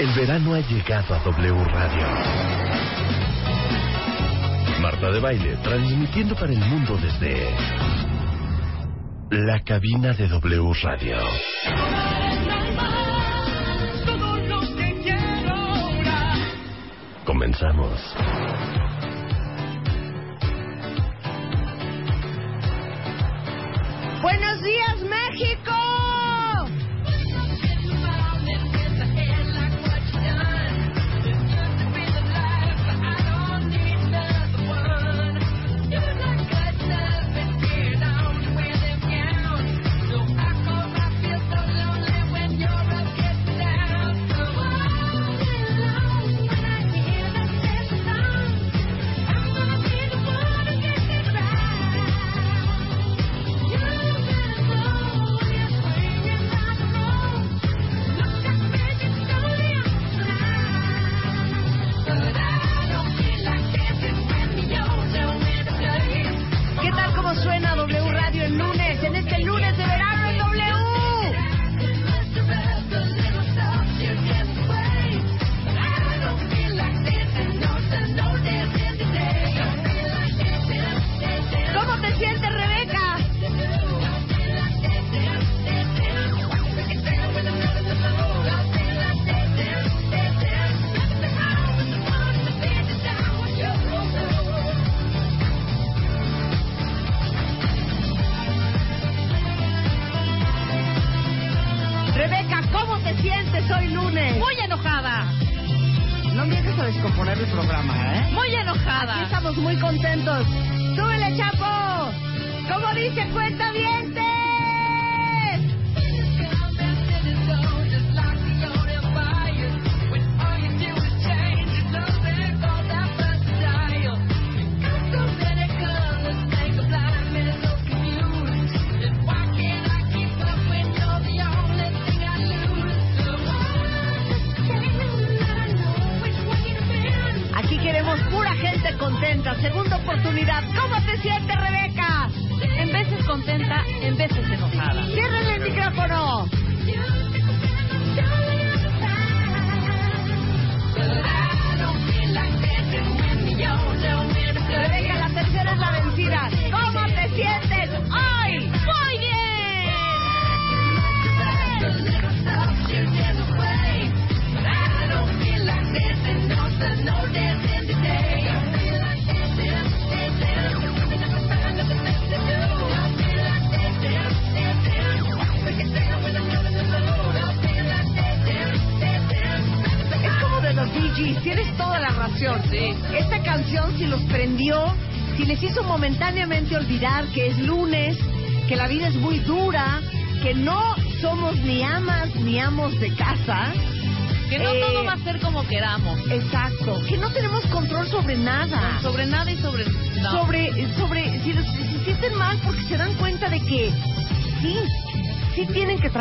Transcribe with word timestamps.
El 0.00 0.14
verano 0.14 0.54
ha 0.54 0.60
llegado 0.60 1.14
a 1.14 1.18
W 1.18 1.62
Radio. 1.62 2.06
Marta 4.80 5.10
de 5.10 5.20
Baile 5.20 5.56
transmitiendo 5.62 6.34
para 6.36 6.54
el 6.54 6.58
mundo 6.58 6.96
desde 6.96 7.54
la 9.30 9.60
cabina 9.60 10.14
de 10.14 10.26
W 10.26 10.72
Radio. 10.82 11.18
Comenzamos. 17.26 18.00
Buenos 24.22 24.62
días, 24.62 25.02
México. 25.02 25.89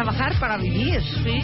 Trabajar 0.03 0.33
para 0.39 0.57
vivir. 0.57 1.01
¿Sí? 1.01 1.41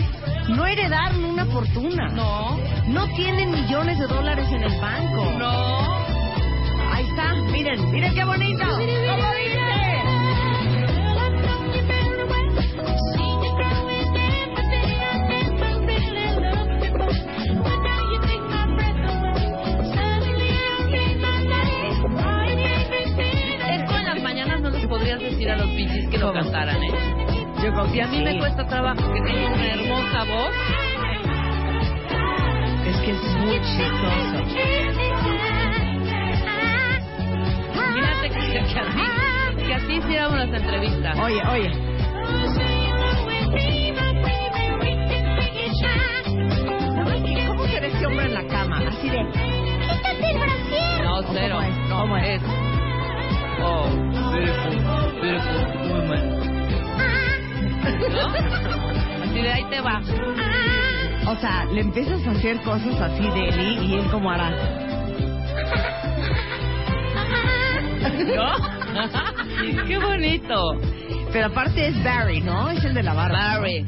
No 0.47 0.65
heredaron 0.65 1.25
una 1.25 1.45
fortuna. 1.45 2.07
No. 2.07 2.57
No 2.87 3.05
tienen 3.15 3.51
millones 3.51 3.99
de 3.99 4.07
dólares 4.07 4.47
en 4.49 4.63
el 4.63 4.79
banco. 4.79 5.33
No. 5.37 6.05
Ahí 6.93 7.05
está, 7.05 7.33
miren, 7.51 7.91
miren 7.91 8.13
qué 8.13 8.23
bonito. 8.23 8.63
¿Cómo 8.65 9.33
dice? 9.35 9.74
Cuesta 28.55 28.69
trabajo 28.69 29.13
que 29.13 29.21
tengan 29.21 29.53
una 29.53 29.73
hermosa 29.73 30.23
voz. 30.23 30.55
Es 32.87 32.97
que 32.97 33.11
es 33.11 33.35
muy 33.37 33.59
chistoso. 33.59 34.37
Imagínate 37.73 38.29
que, 38.29 38.39
que 38.51 38.59
así, 38.59 39.65
que 39.65 39.73
así 39.73 39.93
hiciéramos 39.93 40.37
las 40.37 40.61
entrevistas. 40.61 41.19
Oye, 41.19 41.41
oye. 41.51 41.71
¿Cómo 47.47 47.67
se 47.67 47.79
ve 47.79 47.87
este 47.87 48.05
hombre 48.05 48.25
en 48.25 48.33
la 48.33 48.47
cama? 48.47 48.77
Así 48.87 49.09
de... 49.09 49.17
¡Quítate 49.17 50.31
el 50.31 50.37
brasier! 50.37 51.03
No, 51.03 51.15
¿O 51.17 51.23
cero. 51.33 51.57
cómo 51.57 51.67
es? 51.67 51.89
¿Cómo 51.89 52.17
es? 52.17 52.41
es. 52.41 52.65
Oh, 53.61 53.89
beautiful, 54.33 54.84
Así 59.23 59.41
de 59.41 59.51
ahí 59.51 59.63
te 59.69 59.81
va. 59.81 60.01
O 61.27 61.35
sea, 61.37 61.65
le 61.65 61.81
empiezas 61.81 62.25
a 62.27 62.31
hacer 62.31 62.57
cosas 62.61 62.99
así 63.01 63.23
de 63.23 63.49
él 63.49 63.83
y 63.83 63.93
él 63.95 64.07
como 64.11 64.29
hará. 64.31 64.51
¿No? 68.35 69.85
Qué 69.87 69.97
bonito. 69.97 70.79
Pero 71.31 71.47
aparte 71.47 71.87
es 71.87 72.03
Barry, 72.03 72.41
¿no? 72.41 72.69
Es 72.69 72.83
el 72.85 72.93
de 72.93 73.03
la 73.03 73.13
barba. 73.13 73.57
Barry. 73.57 73.85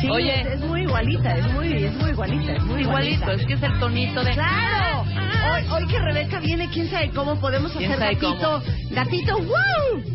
Sí, 0.00 0.10
Oye. 0.10 0.40
es, 0.42 0.46
es 0.46 0.60
muy 0.60 0.82
igualita, 0.82 1.36
es 1.36 1.52
muy, 1.52 1.72
es 1.84 1.94
muy 1.94 2.10
igualita, 2.10 2.52
es 2.52 2.62
muy 2.64 2.80
Igualito, 2.82 3.14
igualita. 3.22 3.32
es 3.32 3.46
que 3.46 3.52
es 3.54 3.62
el 3.62 3.78
tonito 3.80 4.22
de. 4.22 4.32
¡Claro! 4.34 5.04
Hoy, 5.52 5.62
hoy 5.72 5.86
que 5.88 5.98
Rebeca 5.98 6.40
viene, 6.40 6.68
quién 6.72 6.88
sabe 6.90 7.10
cómo 7.10 7.40
podemos 7.40 7.72
¿Quién 7.72 7.90
hacer 7.92 8.14
gatito. 8.14 8.62
Gatito, 8.90 9.38
¡wow! 9.38 10.13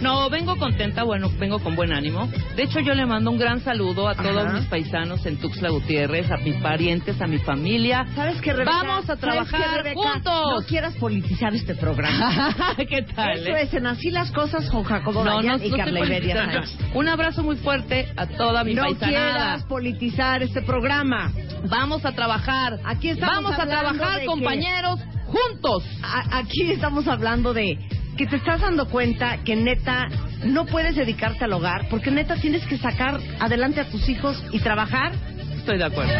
No, 0.00 0.30
vengo 0.30 0.56
contenta, 0.56 1.02
bueno, 1.02 1.28
vengo 1.38 1.58
con 1.58 1.74
buen 1.74 1.92
ánimo. 1.92 2.28
De 2.56 2.62
hecho, 2.62 2.80
yo 2.80 2.94
le 2.94 3.04
mando 3.04 3.30
un 3.30 3.38
gran 3.38 3.60
saludo 3.60 4.08
a 4.08 4.14
todos 4.14 4.44
Ajá. 4.46 4.52
mis 4.52 4.66
paisanos 4.66 5.24
en 5.26 5.38
Tuxtla 5.38 5.70
Gutiérrez, 5.70 6.30
a 6.30 6.36
mis 6.36 6.54
parientes, 6.56 7.20
a 7.20 7.26
mi 7.26 7.38
familia. 7.38 8.06
¿Sabes 8.14 8.40
qué, 8.40 8.52
Rebeca? 8.52 8.70
Vamos 8.84 9.04
a 9.04 9.16
¿Sabes 9.16 9.20
trabajar 9.20 9.82
qué, 9.82 9.94
juntos. 9.94 10.22
No 10.60 10.66
quieras 10.66 10.94
politizar 10.96 11.54
este 11.54 11.74
programa. 11.74 12.54
¿Qué 12.76 13.02
tal? 13.02 13.38
Eso 13.38 13.56
eh? 13.56 13.62
es, 13.62 13.74
en 13.74 13.86
así 13.86 14.10
las 14.10 14.30
cosas 14.30 14.70
con 14.70 14.84
Jacobo 14.84 15.24
No, 15.24 15.42
no, 15.42 15.58
no 15.58 15.64
y 15.64 15.70
Carla 15.70 16.00
Iberia. 16.00 16.64
Un 16.94 17.08
abrazo 17.08 17.42
muy 17.42 17.56
fuerte 17.56 18.08
a 18.16 18.26
toda 18.26 18.62
mi 18.64 18.74
No 18.74 18.82
paisanada. 18.82 19.08
quieras 19.08 19.64
politizar 19.64 20.42
este 20.42 20.62
programa. 20.62 21.32
Vamos 21.68 22.04
a 22.04 22.12
trabajar. 22.12 22.78
Aquí 22.84 23.08
estamos 23.10 23.42
Vamos 23.42 23.58
a 23.58 23.66
trabajar, 23.66 24.20
que- 24.20 24.26
compañeros, 24.26 25.00
juntos. 25.26 25.84
A- 26.02 26.38
aquí 26.38 26.70
estamos 26.70 27.06
hablando 27.08 27.52
de 27.52 27.76
que 28.18 28.26
te 28.26 28.36
estás 28.36 28.60
dando 28.60 28.88
cuenta 28.88 29.38
que 29.44 29.54
neta 29.54 30.08
no 30.44 30.66
puedes 30.66 30.96
dedicarte 30.96 31.44
al 31.44 31.52
hogar 31.52 31.88
porque 31.88 32.10
neta 32.10 32.34
tienes 32.34 32.66
que 32.66 32.76
sacar 32.76 33.20
adelante 33.38 33.80
a 33.80 33.88
tus 33.88 34.08
hijos 34.08 34.42
y 34.50 34.58
trabajar. 34.58 35.12
Estoy 35.56 35.78
de 35.78 35.84
acuerdo. 35.84 36.12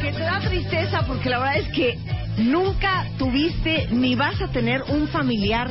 Que 0.00 0.12
te 0.12 0.18
da 0.18 0.40
tristeza 0.40 1.02
porque 1.06 1.28
la 1.28 1.40
verdad 1.40 1.58
es 1.58 1.68
que 1.68 1.98
nunca 2.38 3.04
tuviste 3.18 3.88
ni 3.90 4.14
vas 4.14 4.40
a 4.40 4.48
tener 4.48 4.82
un 4.88 5.08
familiar 5.08 5.70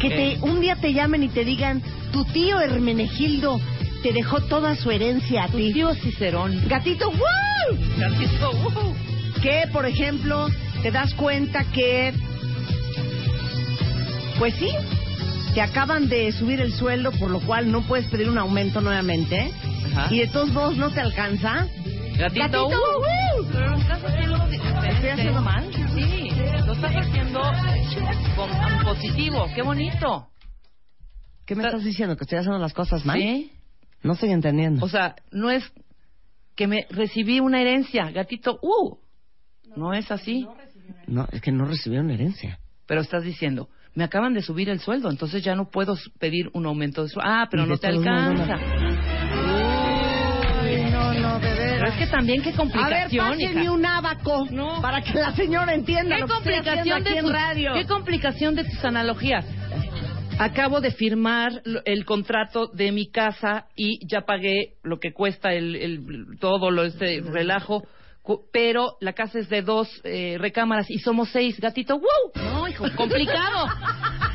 que 0.00 0.10
te 0.10 0.38
un 0.42 0.60
día 0.60 0.74
te 0.76 0.92
llamen 0.92 1.22
y 1.22 1.28
te 1.28 1.44
digan 1.44 1.82
tu 2.12 2.24
tío 2.24 2.60
Hermenegildo 2.60 3.60
te 4.02 4.12
dejó 4.12 4.40
toda 4.40 4.74
su 4.74 4.90
herencia 4.90 5.44
a 5.44 5.48
Tu 5.48 5.56
ti. 5.58 5.72
tío 5.72 5.94
Cicerón. 5.94 6.68
Gatito, 6.68 7.10
¡wow! 7.10 7.78
Gatito, 7.96 8.50
uh. 8.50 9.40
que, 9.40 9.64
por 9.72 9.86
ejemplo, 9.86 10.48
te 10.84 10.90
das 10.90 11.14
cuenta 11.14 11.64
que, 11.72 12.12
pues 14.38 14.54
sí, 14.56 14.68
te 15.54 15.62
acaban 15.62 16.10
de 16.10 16.30
subir 16.30 16.60
el 16.60 16.74
sueldo, 16.74 17.10
por 17.12 17.30
lo 17.30 17.40
cual 17.40 17.72
no 17.72 17.80
puedes 17.86 18.06
pedir 18.10 18.28
un 18.28 18.36
aumento 18.36 18.82
nuevamente, 18.82 19.50
Ajá. 19.86 20.12
y 20.14 20.18
de 20.18 20.26
todos 20.26 20.50
modos 20.52 20.76
no 20.76 20.90
te 20.90 21.00
alcanza. 21.00 21.68
Gatito, 22.18 22.68
Gatito, 22.68 22.68
uh. 22.68 23.60
lo 23.60 23.76
estás 23.78 24.04
haciendo. 24.04 24.44
¿Estoy 24.44 25.08
haciendo 25.08 25.40
mal? 25.40 25.72
Sí, 25.94 26.28
lo 26.66 26.72
estás 26.74 26.96
haciendo 26.96 27.40
con 28.36 28.84
positivo. 28.84 29.46
Qué 29.54 29.62
bonito. 29.62 30.28
¿Qué 31.46 31.54
me 31.54 31.64
estás 31.64 31.82
diciendo? 31.82 32.14
¿Que 32.18 32.24
estoy 32.24 32.40
haciendo 32.40 32.58
las 32.58 32.74
cosas 32.74 33.06
mal? 33.06 33.18
¿Sí? 33.18 33.50
No 34.02 34.12
estoy 34.12 34.32
entendiendo. 34.32 34.84
O 34.84 34.88
sea, 34.90 35.16
no 35.30 35.50
es 35.50 35.64
que 36.54 36.66
me 36.66 36.86
recibí 36.90 37.40
una 37.40 37.62
herencia, 37.62 38.10
gatito, 38.10 38.58
uh. 38.60 38.98
No 39.76 39.94
es 39.94 40.10
así. 40.10 40.42
no, 40.42 40.54
es 41.32 41.40
que 41.40 41.52
no 41.52 41.64
recibieron 41.64 42.10
herencia. 42.10 42.58
Pero 42.86 43.00
estás 43.00 43.22
diciendo, 43.24 43.68
me 43.94 44.04
acaban 44.04 44.34
de 44.34 44.42
subir 44.42 44.68
el 44.68 44.80
sueldo, 44.80 45.10
entonces 45.10 45.42
ya 45.42 45.54
no 45.54 45.70
puedo 45.70 45.96
pedir 46.18 46.50
un 46.52 46.66
aumento 46.66 47.02
de 47.02 47.08
sueldo. 47.08 47.30
Ah, 47.32 47.46
pero 47.50 47.66
no 47.66 47.76
te 47.76 47.86
alcanza. 47.86 48.56
No, 50.90 51.14
no, 51.14 51.38
de 51.40 51.48
Pero 51.48 51.56
veras. 51.56 51.92
es 51.94 51.98
que 51.98 52.06
también 52.10 52.42
qué 52.42 52.48
A 52.50 52.52
ver, 52.52 52.56
complicación, 52.56 53.28
pásenme 53.30 53.70
un 53.70 53.84
abaco 53.86 54.46
No. 54.50 54.80
para 54.80 55.02
que 55.02 55.14
la 55.14 55.32
señora 55.34 55.74
entienda 55.74 56.16
¿Qué 56.16 56.20
lo 56.22 56.26
que 56.28 56.34
estoy 56.34 56.54
haciendo 56.54 56.94
complicación 56.94 57.02
aquí 57.02 57.12
de 57.12 57.18
en 57.18 57.24
tus, 57.24 57.32
radio. 57.32 57.72
qué 57.74 57.86
complicación 57.86 58.54
de 58.54 58.64
tus 58.64 58.84
analogías. 58.84 59.44
Acabo 60.38 60.80
de 60.80 60.90
firmar 60.90 61.62
el 61.84 62.04
contrato 62.04 62.66
de 62.72 62.90
mi 62.92 63.08
casa 63.10 63.66
y 63.76 64.04
ya 64.06 64.22
pagué 64.22 64.74
lo 64.82 64.98
que 64.98 65.12
cuesta 65.12 65.52
el, 65.52 65.76
el- 65.76 66.38
todo 66.40 66.70
lo 66.72 66.82
este 66.84 67.20
relajo, 67.20 67.84
pero 68.52 68.96
la 69.00 69.12
casa 69.12 69.38
es 69.38 69.48
de 69.48 69.62
dos 69.62 69.88
eh, 70.04 70.36
recámaras 70.38 70.90
y 70.90 70.98
somos 70.98 71.28
seis, 71.30 71.60
gatito. 71.60 71.98
¡Wow! 71.98 72.42
No, 72.44 72.68
hijo, 72.68 72.86
complicado, 72.96 73.68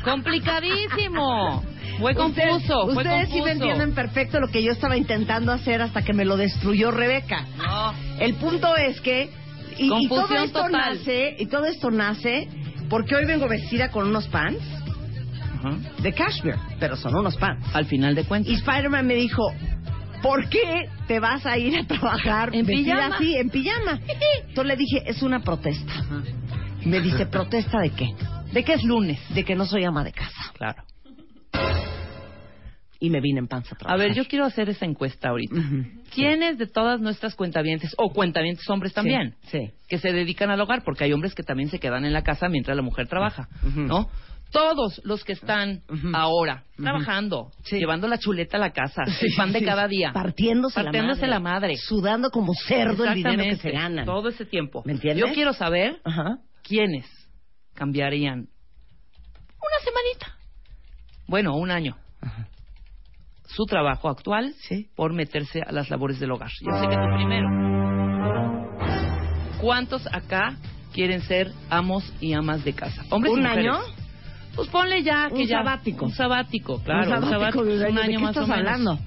complicadísimo. 0.04 1.62
Fue 1.98 2.14
confuso, 2.14 2.84
Ustedes- 2.86 2.94
fue 2.94 3.02
Ustedes 3.02 3.28
sí 3.30 3.42
me 3.42 3.50
entienden 3.52 3.94
perfecto 3.94 4.40
lo 4.40 4.48
que 4.48 4.62
yo 4.62 4.72
estaba 4.72 4.96
intentando 4.96 5.52
hacer 5.52 5.82
hasta 5.82 6.02
que 6.02 6.12
me 6.14 6.24
lo 6.24 6.36
destruyó 6.36 6.90
Rebeca. 6.90 7.44
No. 7.58 7.92
El 8.18 8.34
punto 8.36 8.74
es 8.76 9.00
que 9.02 9.30
y, 9.76 9.90
y 10.04 10.08
todo 10.08 10.34
esto 10.44 10.62
total. 10.64 10.72
nace 10.72 11.36
y 11.38 11.46
todo 11.46 11.66
esto 11.66 11.90
nace 11.90 12.48
porque 12.88 13.14
hoy 13.16 13.26
vengo 13.26 13.48
vestida 13.48 13.90
con 13.90 14.06
unos 14.08 14.26
pants 14.28 14.62
de 16.00 16.12
cashmere, 16.14 16.58
pero 16.78 16.96
son 16.96 17.14
unos 17.16 17.36
pants. 17.36 17.66
Al 17.74 17.84
final 17.84 18.14
de 18.14 18.22
Y 18.22 18.24
cuentas. 18.24 18.54
Spider-Man 18.54 19.06
me 19.06 19.14
dijo, 19.14 19.52
¿por 20.22 20.48
qué 20.48 20.88
te 21.06 21.18
vas 21.20 21.44
a 21.46 21.56
ir 21.58 21.76
a 21.78 21.86
trabajar 21.86 22.50
En 22.54 22.66
pijama. 22.66 23.16
así, 23.16 23.36
en 23.36 23.50
pijama? 23.50 24.00
Entonces 24.48 24.64
le 24.66 24.76
dije, 24.76 25.02
es 25.06 25.22
una 25.22 25.40
protesta. 25.40 25.92
Me 26.84 27.00
dice, 27.00 27.26
¿protesta 27.26 27.80
de 27.80 27.90
qué? 27.90 28.14
¿De 28.52 28.64
qué 28.64 28.72
es 28.74 28.82
lunes? 28.84 29.18
De 29.34 29.44
que 29.44 29.54
no 29.54 29.66
soy 29.66 29.84
ama 29.84 30.02
de 30.04 30.12
casa. 30.12 30.52
Claro. 30.56 30.82
Y 33.02 33.08
me 33.08 33.20
vine 33.22 33.38
en 33.38 33.48
panza 33.48 33.74
a 33.86 33.96
ver, 33.96 34.12
yo 34.12 34.26
quiero 34.26 34.44
hacer 34.44 34.68
esa 34.68 34.84
encuesta 34.84 35.30
ahorita. 35.30 35.54
¿Quiénes 36.14 36.58
de 36.58 36.66
todas 36.66 37.00
nuestras 37.00 37.34
cuentavientes, 37.34 37.94
o 37.96 38.12
cuentavientes 38.12 38.68
hombres 38.68 38.92
también, 38.92 39.36
Sí, 39.44 39.58
sí. 39.58 39.70
que 39.88 39.96
se 39.98 40.12
dedican 40.12 40.50
al 40.50 40.60
hogar? 40.60 40.82
Porque 40.84 41.04
hay 41.04 41.12
hombres 41.14 41.34
que 41.34 41.42
también 41.42 41.70
se 41.70 41.78
quedan 41.78 42.04
en 42.04 42.12
la 42.12 42.22
casa 42.22 42.50
mientras 42.50 42.76
la 42.76 42.82
mujer 42.82 43.08
trabaja. 43.08 43.48
¿no? 43.74 44.10
Todos 44.50 45.00
los 45.04 45.22
que 45.24 45.32
están 45.34 45.82
ahora 46.12 46.64
trabajando, 46.76 47.50
Sí. 47.62 47.78
llevando 47.78 48.08
la 48.08 48.18
chuleta 48.18 48.56
a 48.56 48.60
la 48.60 48.70
casa, 48.72 49.04
Sí, 49.06 49.26
el 49.26 49.36
pan 49.36 49.52
de 49.52 49.60
sí. 49.60 49.64
cada 49.64 49.86
día, 49.86 50.12
Partiéndose, 50.12 50.82
Partiéndose 50.82 51.22
la, 51.22 51.28
la 51.34 51.40
madre, 51.40 51.60
madre. 51.68 51.76
Sudando 51.76 52.30
como 52.30 52.52
cerdo 52.66 53.04
el 53.04 53.14
dinero 53.14 53.42
que 53.44 53.56
se 53.56 53.70
ganan. 53.70 54.04
todo 54.04 54.28
ese 54.28 54.44
tiempo. 54.44 54.82
¿Me 54.84 54.92
entiendes? 54.92 55.24
Yo 55.26 55.32
quiero 55.32 55.52
saber 55.52 56.00
quiénes 56.62 57.06
cambiarían 57.74 58.38
una 58.40 59.84
semanita, 59.84 60.36
bueno, 61.28 61.54
un 61.56 61.70
año, 61.70 61.96
su 63.46 63.64
trabajo 63.66 64.08
actual 64.08 64.54
por 64.96 65.12
meterse 65.12 65.60
a 65.64 65.70
las 65.70 65.90
labores 65.90 66.18
del 66.18 66.32
hogar. 66.32 66.50
Yo 66.60 66.72
sé 66.80 66.88
que 66.88 66.96
tú 66.96 67.02
primero. 67.16 67.48
¿Cuántos 69.60 70.06
acá 70.12 70.56
quieren 70.92 71.20
ser 71.22 71.52
amos 71.68 72.10
y 72.20 72.32
amas 72.32 72.64
de 72.64 72.72
casa? 72.72 73.04
Hombres 73.10 73.34
y 73.36 73.38
¿Un 73.40 73.46
año? 73.46 73.78
Pues 74.54 74.68
ponle 74.68 75.02
ya 75.02 75.28
que 75.28 75.42
Un 75.42 75.46
ya 75.46 75.58
sabático. 75.58 76.04
un 76.06 76.12
sabático, 76.12 76.82
claro, 76.82 77.18
Un 77.24 77.30
sabático 77.30 77.64
de 77.64 77.76
un 77.76 77.82
año. 77.82 77.90
un 77.90 77.94
¿De 77.96 78.02
año 78.02 78.18
qué 78.18 78.24
más 78.24 78.30
estás 78.36 78.44
o 78.44 78.46
menos. 78.48 78.58
hablando? 78.66 78.98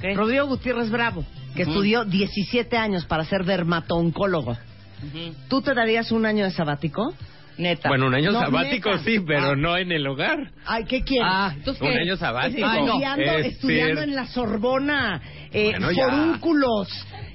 ¿Qué? 0.00 0.14
Rodrigo 0.14 0.46
Gutiérrez 0.46 0.90
Bravo, 0.90 1.24
que 1.54 1.62
estudió 1.62 2.04
17 2.04 2.76
años 2.76 3.04
para 3.06 3.24
ser 3.24 3.44
dermatooncólogo. 3.44 4.52
Ujú. 4.52 5.34
¿Tú 5.48 5.60
te 5.62 5.74
darías 5.74 6.10
un 6.12 6.24
año 6.26 6.44
de 6.44 6.50
sabático? 6.50 7.12
Neta. 7.56 7.88
Bueno, 7.88 8.06
un 8.06 8.14
año 8.14 8.32
No, 8.32 8.40
sabático 8.40 8.90
neta. 8.90 9.04
sí, 9.04 9.20
pero 9.24 9.50
Ah. 9.50 9.56
no 9.56 9.76
en 9.76 9.92
el 9.92 10.04
hogar. 10.06 10.50
Ay, 10.66 10.84
¿qué 10.84 11.02
quieres? 11.02 11.28
Ah, 11.30 11.52
entonces 11.56 11.80
Un 11.82 11.92
¿qué? 11.92 11.98
año 12.00 12.16
sabático. 12.16 12.66
Ay, 12.66 12.80
no. 12.82 12.86
estudiando, 12.94 13.22
Es 13.38 13.46
estudiando 13.46 14.02
en 14.02 14.14
la 14.16 14.26
Sorbona, 14.26 15.20
eh, 15.52 15.72
Bueno, 15.78 15.88
forúnculos, 15.94 16.88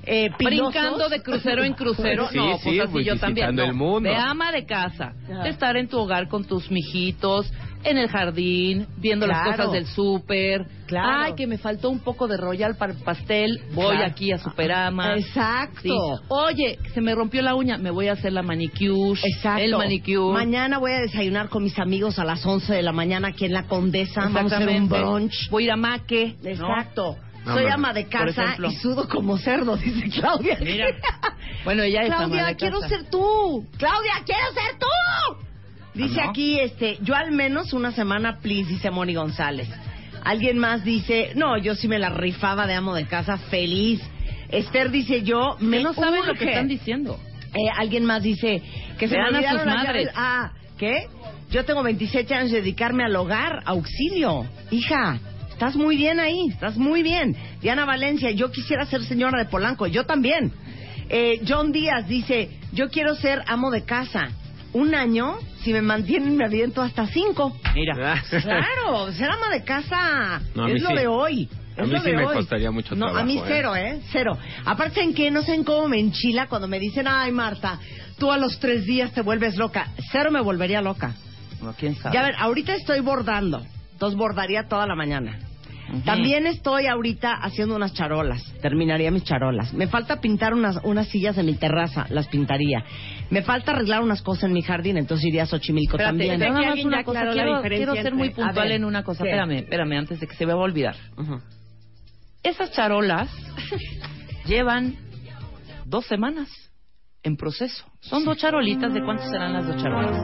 eh. 0.03 0.29
Brincando 0.37 1.07
de 1.09 1.21
crucero 1.21 1.63
en 1.63 1.73
crucero, 1.73 2.27
Sí, 2.29 2.37
no, 2.37 2.57
sí, 2.57 2.63
pues 2.63 2.79
así 2.81 2.91
pues, 2.91 3.05
yo 3.05 3.17
también. 3.17 3.55
no. 3.55 3.63
el 3.63 3.73
mundo. 3.73 4.09
De 4.09 4.15
ama 4.15 4.51
de 4.51 4.65
casa, 4.65 5.13
de 5.43 5.49
estar 5.49 5.77
en 5.77 5.87
tu 5.87 5.97
hogar 5.99 6.27
con 6.27 6.43
tus 6.45 6.69
mijitos, 6.69 7.51
en 7.83 7.97
el 7.97 8.09
jardín, 8.09 8.87
viendo 8.97 9.25
las 9.27 9.41
Claro. 9.43 9.57
cosas 9.57 9.71
del 9.73 9.85
súper. 9.87 10.65
Claro. 10.85 11.07
Ay, 11.25 11.33
que 11.35 11.47
me 11.47 11.57
faltó 11.57 11.89
un 11.89 11.99
poco 11.99 12.27
de 12.27 12.35
royal 12.37 12.75
para 12.77 12.93
el 12.93 12.99
pastel, 12.99 13.61
voy 13.73 13.95
Claro. 13.95 14.11
aquí 14.11 14.31
a 14.31 14.37
Superama. 14.37 15.15
Exacto. 15.15 15.79
Sí. 15.81 15.91
Oye, 16.29 16.77
se 16.93 17.01
me 17.01 17.13
rompió 17.15 17.41
la 17.41 17.55
uña, 17.55 17.77
me 17.77 17.91
voy 17.91 18.07
a 18.07 18.13
hacer 18.13 18.33
la 18.33 18.41
manicure. 18.41 19.19
Exacto. 19.23 19.63
El 19.63 19.71
manicure. 19.77 20.33
Mañana 20.33 20.77
voy 20.79 20.91
a 20.91 20.99
desayunar 20.99 21.49
con 21.49 21.63
mis 21.63 21.77
amigos 21.79 22.19
a 22.19 22.25
las 22.25 22.45
11 22.45 22.73
de 22.73 22.81
la 22.81 22.91
mañana 22.91 23.29
aquí 23.29 23.45
en 23.45 23.53
la 23.53 23.63
Condesa. 23.67 24.21
Vamos 24.31 24.51
a 24.51 24.57
hacer 24.57 24.69
un 24.69 24.89
brunch. 24.89 25.49
Voy 25.49 25.63
a 25.63 25.65
ir 25.67 25.71
a 25.71 25.75
Maque. 25.77 26.35
¿no? 26.43 26.49
Exacto. 26.49 27.15
No, 27.45 27.53
Soy 27.53 27.63
hombre, 27.63 27.71
ama 27.71 27.93
de 27.93 28.05
casa 28.07 28.43
ejemplo. 28.43 28.69
y 28.69 28.75
sudo 28.75 29.07
como 29.07 29.37
cerdo, 29.37 29.77
dice 29.77 30.09
Claudia. 30.09 30.57
Mira. 30.59 30.87
Bueno, 31.63 31.83
ella 31.83 32.01
es 32.01 32.09
ama 32.11 32.17
Claudia, 32.25 32.45
de 32.47 32.55
quiero 32.57 32.79
casa. 32.81 32.97
ser 32.97 33.09
tú. 33.09 33.65
Claudia, 33.77 34.11
quiero 34.25 34.43
ser 34.53 34.77
tú. 34.77 35.45
Dice 35.93 36.21
¿no? 36.21 36.29
aquí, 36.29 36.59
este, 36.59 36.97
yo 37.01 37.15
al 37.15 37.31
menos 37.31 37.73
una 37.73 37.91
semana, 37.91 38.39
please, 38.41 38.69
dice 38.69 38.91
Moni 38.91 39.15
González. 39.15 39.69
Alguien 40.23 40.57
más 40.57 40.83
dice, 40.83 41.31
no, 41.35 41.57
yo 41.57 41.75
sí 41.75 41.87
me 41.87 41.97
la 41.97 42.09
rifaba 42.09 42.67
de 42.67 42.73
amo 42.73 42.93
de 42.93 43.05
casa, 43.05 43.37
feliz. 43.37 44.01
Esther 44.49 44.91
dice, 44.91 45.23
yo 45.23 45.55
me 45.59 45.77
Que 45.77 45.83
no 45.83 45.93
saben 45.93 46.25
lo 46.25 46.33
que 46.33 46.45
están 46.45 46.67
diciendo. 46.67 47.19
Eh, 47.53 47.69
alguien 47.75 48.05
más 48.05 48.21
dice 48.21 48.61
que 48.97 49.07
se 49.07 49.15
Vean 49.15 49.33
me 49.33 49.45
a 49.45 49.51
sus 49.53 49.65
madres. 49.65 50.09
Ah, 50.15 50.51
¿qué? 50.77 51.07
Yo 51.49 51.65
tengo 51.65 51.81
27 51.81 52.33
años 52.35 52.51
de 52.51 52.61
dedicarme 52.61 53.03
al 53.03 53.15
hogar, 53.15 53.63
auxilio. 53.65 54.45
Hija, 54.69 55.19
estás 55.49 55.75
muy 55.75 55.97
bien 55.97 56.19
ahí, 56.19 56.49
estás 56.49 56.77
muy 56.77 57.01
bien. 57.01 57.35
Diana 57.61 57.85
Valencia, 57.85 58.29
yo 58.31 58.51
quisiera 58.51 58.85
ser 58.85 59.03
señora 59.03 59.39
de 59.39 59.49
Polanco, 59.49 59.87
yo 59.87 60.05
también. 60.05 60.51
Eh, 61.09 61.41
John 61.47 61.71
Díaz 61.71 62.07
dice, 62.07 62.49
yo 62.71 62.89
quiero 62.89 63.15
ser 63.15 63.43
amo 63.47 63.71
de 63.71 63.83
casa. 63.83 64.29
Un 64.73 64.93
año, 64.93 65.37
si 65.63 65.73
me 65.73 65.81
mantienen, 65.81 66.37
me 66.37 66.45
aviento 66.45 66.81
hasta 66.81 67.07
cinco. 67.07 67.55
Mira. 67.73 67.95
Claro, 68.29 69.11
ser 69.13 69.29
ama 69.31 69.49
de 69.51 69.63
casa 69.63 70.41
No, 70.55 70.65
a 70.65 70.71
es 70.71 70.81
lo 70.81 70.89
sí. 70.89 70.95
de 70.95 71.07
hoy. 71.07 71.49
A 71.77 71.81
es 71.81 71.87
mí 71.87 71.93
lo 71.93 71.99
sí 72.01 72.09
de 72.11 72.17
me 72.17 72.25
hoy. 72.25 72.35
costaría 72.35 72.71
mucho 72.71 72.95
no, 72.95 73.05
a 73.07 73.09
trabajo, 73.09 73.25
mí 73.25 73.37
¿eh? 73.39 73.43
cero, 73.47 73.75
¿eh? 73.75 73.99
Cero. 74.11 74.37
Aparte, 74.65 75.01
¿en 75.01 75.13
qué? 75.13 75.31
No 75.31 75.41
sé 75.41 75.55
en 75.55 75.63
cómo 75.63 75.87
me 75.87 75.99
enchila 75.99 76.47
cuando 76.47 76.67
me 76.67 76.79
dicen, 76.79 77.07
ay, 77.07 77.31
Marta, 77.31 77.79
tú 78.19 78.31
a 78.31 78.37
los 78.37 78.59
tres 78.59 78.85
días 78.85 79.11
te 79.11 79.21
vuelves 79.21 79.55
loca. 79.57 79.87
Cero 80.11 80.29
me 80.29 80.41
volvería 80.41 80.81
loca. 80.81 81.15
No, 81.61 81.73
quién 81.73 81.95
sabe. 81.95 82.13
Ya 82.15 82.21
ver, 82.21 82.35
ahorita 82.37 82.75
estoy 82.75 82.99
bordando. 82.99 83.65
Entonces 83.93 84.17
bordaría 84.17 84.67
toda 84.67 84.85
la 84.87 84.95
mañana. 84.95 85.39
También 86.05 86.45
estoy 86.45 86.85
ahorita 86.85 87.33
haciendo 87.41 87.75
unas 87.75 87.93
charolas. 87.95 88.43
Terminaría 88.61 89.09
mis 89.09 89.23
charolas. 89.23 89.73
Me 89.73 89.87
falta 89.87 90.21
pintar 90.21 90.53
unas, 90.53 90.77
unas 90.83 91.07
sillas 91.07 91.35
en 91.39 91.47
mi 91.47 91.55
terraza. 91.55 92.05
Las 92.09 92.27
pintaría. 92.27 92.83
Me 93.31 93.43
falta 93.43 93.71
arreglar 93.71 94.01
unas 94.01 94.21
cosas 94.21 94.45
en 94.45 94.53
mi 94.53 94.61
jardín. 94.61 94.97
Entonces 94.97 95.25
iría 95.27 95.43
a 95.43 95.45
Xochimilco 95.45 95.97
Espérate, 95.97 96.17
también. 96.17 96.39
nada 96.39 96.51
más 96.75 96.83
una 96.83 97.03
cosa. 97.03 97.25
la 97.25 97.61
Quiero, 97.61 97.95
ser 97.95 98.13
muy 98.15 98.27
entre- 98.29 98.43
puntual 98.43 98.67
ver, 98.67 98.71
en 98.77 98.85
una 98.85 99.03
cosa. 99.03 99.23
¿qué? 99.23 99.29
Espérame, 99.29 99.51
espérame, 99.59 99.93
antes 99.99 100.19
de 100.19 100.27
que 100.27 100.35
se 100.35 100.45
me 100.45 100.53
va 100.53 100.59
a 100.61 100.63
olvidar. 100.63 100.95
Esas 102.43 102.71
charolas 102.71 103.29
llevan 104.45 104.95
dos 105.85 106.05
semanas 106.07 106.49
en 107.23 107.35
proceso. 107.37 107.85
Son 108.01 108.25
dos 108.25 108.37
charolitas. 108.37 108.93
¿De 108.93 109.03
cuántas 109.03 109.29
serán 109.29 109.53
las 109.53 109.67
dos 109.67 109.77
charolas? 109.81 110.23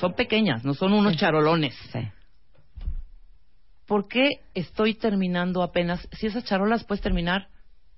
Son 0.00 0.14
pequeñas, 0.14 0.64
no 0.64 0.74
son 0.74 0.92
unos 0.92 1.16
charolones. 1.16 1.74
Sí. 1.92 2.00
¿Por 3.86 4.06
qué 4.08 4.28
estoy 4.54 4.94
terminando 4.94 5.62
apenas? 5.62 6.06
Si 6.12 6.26
esas 6.26 6.44
charolas 6.44 6.84
puedes 6.84 7.02
terminar 7.02 7.48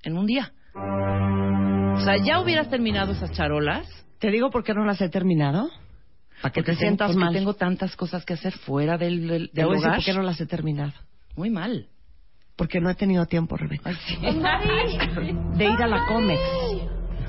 en 0.02 0.16
un 0.16 0.26
día. 0.26 0.52
O 0.74 2.00
sea, 2.04 2.16
ya 2.16 2.40
hubieras 2.40 2.68
terminado 2.70 3.12
esas 3.12 3.30
charolas. 3.32 3.86
¿Te 4.22 4.30
digo 4.30 4.50
por 4.52 4.62
qué 4.62 4.72
no 4.72 4.84
las 4.84 5.00
he 5.00 5.08
terminado? 5.08 5.68
Para 6.40 6.52
que 6.52 6.60
porque 6.60 6.72
te 6.72 6.78
sientas 6.78 7.08
tengo, 7.08 7.14
porque 7.18 7.24
mal. 7.24 7.34
tengo 7.34 7.54
tantas 7.54 7.96
cosas 7.96 8.24
que 8.24 8.34
hacer 8.34 8.52
fuera 8.52 8.96
del, 8.96 9.26
del, 9.26 9.50
Te 9.50 9.62
del 9.62 9.66
voy 9.66 9.74
a 9.74 9.76
decir 9.78 9.88
hogar. 9.88 9.96
por 9.96 10.04
qué 10.04 10.12
no 10.14 10.22
las 10.22 10.40
he 10.40 10.46
terminado. 10.46 10.92
Muy 11.34 11.50
mal. 11.50 11.88
Porque 12.54 12.80
no 12.80 12.88
he 12.88 12.94
tenido 12.94 13.26
tiempo, 13.26 13.56
Rebeca. 13.56 13.90
Ay, 13.90 13.96
sí. 14.06 14.16
De 15.58 15.64
ir 15.64 15.82
a 15.82 15.88
la 15.88 16.06
Comex 16.06 16.40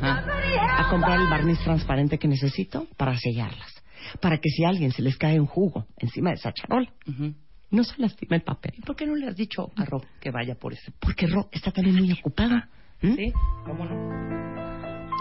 a 0.04 0.88
comprar 0.92 1.20
el 1.20 1.28
barniz 1.30 1.58
transparente 1.64 2.20
que 2.20 2.28
necesito 2.28 2.86
para 2.96 3.18
sellarlas. 3.18 3.74
Para 4.22 4.38
que 4.38 4.50
si 4.50 4.64
a 4.64 4.70
alguien 4.70 4.92
se 4.92 5.02
les 5.02 5.18
cae 5.18 5.40
un 5.40 5.48
jugo 5.48 5.88
encima 5.98 6.30
de 6.30 6.36
esa 6.36 6.54
charola, 6.54 6.94
Ujú. 7.08 7.34
no 7.72 7.84
se 7.84 8.00
lastime 8.00 8.36
el 8.36 8.44
papel. 8.44 8.74
¿Y 8.78 8.82
por 8.82 8.96
qué 8.96 9.08
no 9.08 9.16
le 9.16 9.28
has 9.28 9.36
dicho 9.36 9.72
a 9.78 9.86
Rob 9.86 10.04
que 10.20 10.30
vaya 10.30 10.54
por 10.54 10.74
ese? 10.74 10.92
Porque 11.00 11.26
Ro 11.26 11.50
está 11.52 11.72
también 11.72 11.96
muy 11.96 12.12
ocupada. 12.12 12.70
¿m? 13.02 13.16
¿Sí? 13.16 13.34
¿Cómo 13.66 13.84
no? 13.86 14.73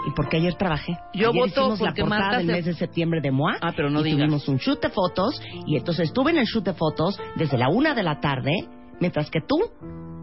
Y 0.05 0.11
porque 0.15 0.37
ayer 0.37 0.53
trabajé. 0.55 0.93
Yo 1.13 1.29
Ayer 1.29 1.41
voto 1.41 1.47
hicimos 1.61 1.79
la 1.79 1.85
porque 1.87 2.01
portada 2.01 2.21
Marta 2.21 2.37
del 2.39 2.47
se- 2.47 2.51
mes 2.53 2.65
de 2.65 2.73
septiembre 2.73 3.21
de 3.21 3.31
MOA. 3.31 3.57
Ah, 3.61 3.71
pero 3.75 3.89
no 3.89 4.01
y 4.01 4.03
digas. 4.03 4.19
tuvimos 4.19 4.47
un 4.49 4.57
shoot 4.57 4.81
de 4.81 4.89
fotos. 4.89 5.41
Y 5.65 5.77
entonces 5.77 6.07
estuve 6.09 6.31
en 6.31 6.37
el 6.39 6.45
shoot 6.45 6.65
de 6.65 6.73
fotos 6.73 7.17
desde 7.35 7.57
la 7.57 7.69
una 7.69 7.93
de 7.93 8.03
la 8.03 8.19
tarde, 8.19 8.51
mientras 8.99 9.29
que 9.29 9.39
tú 9.41 9.55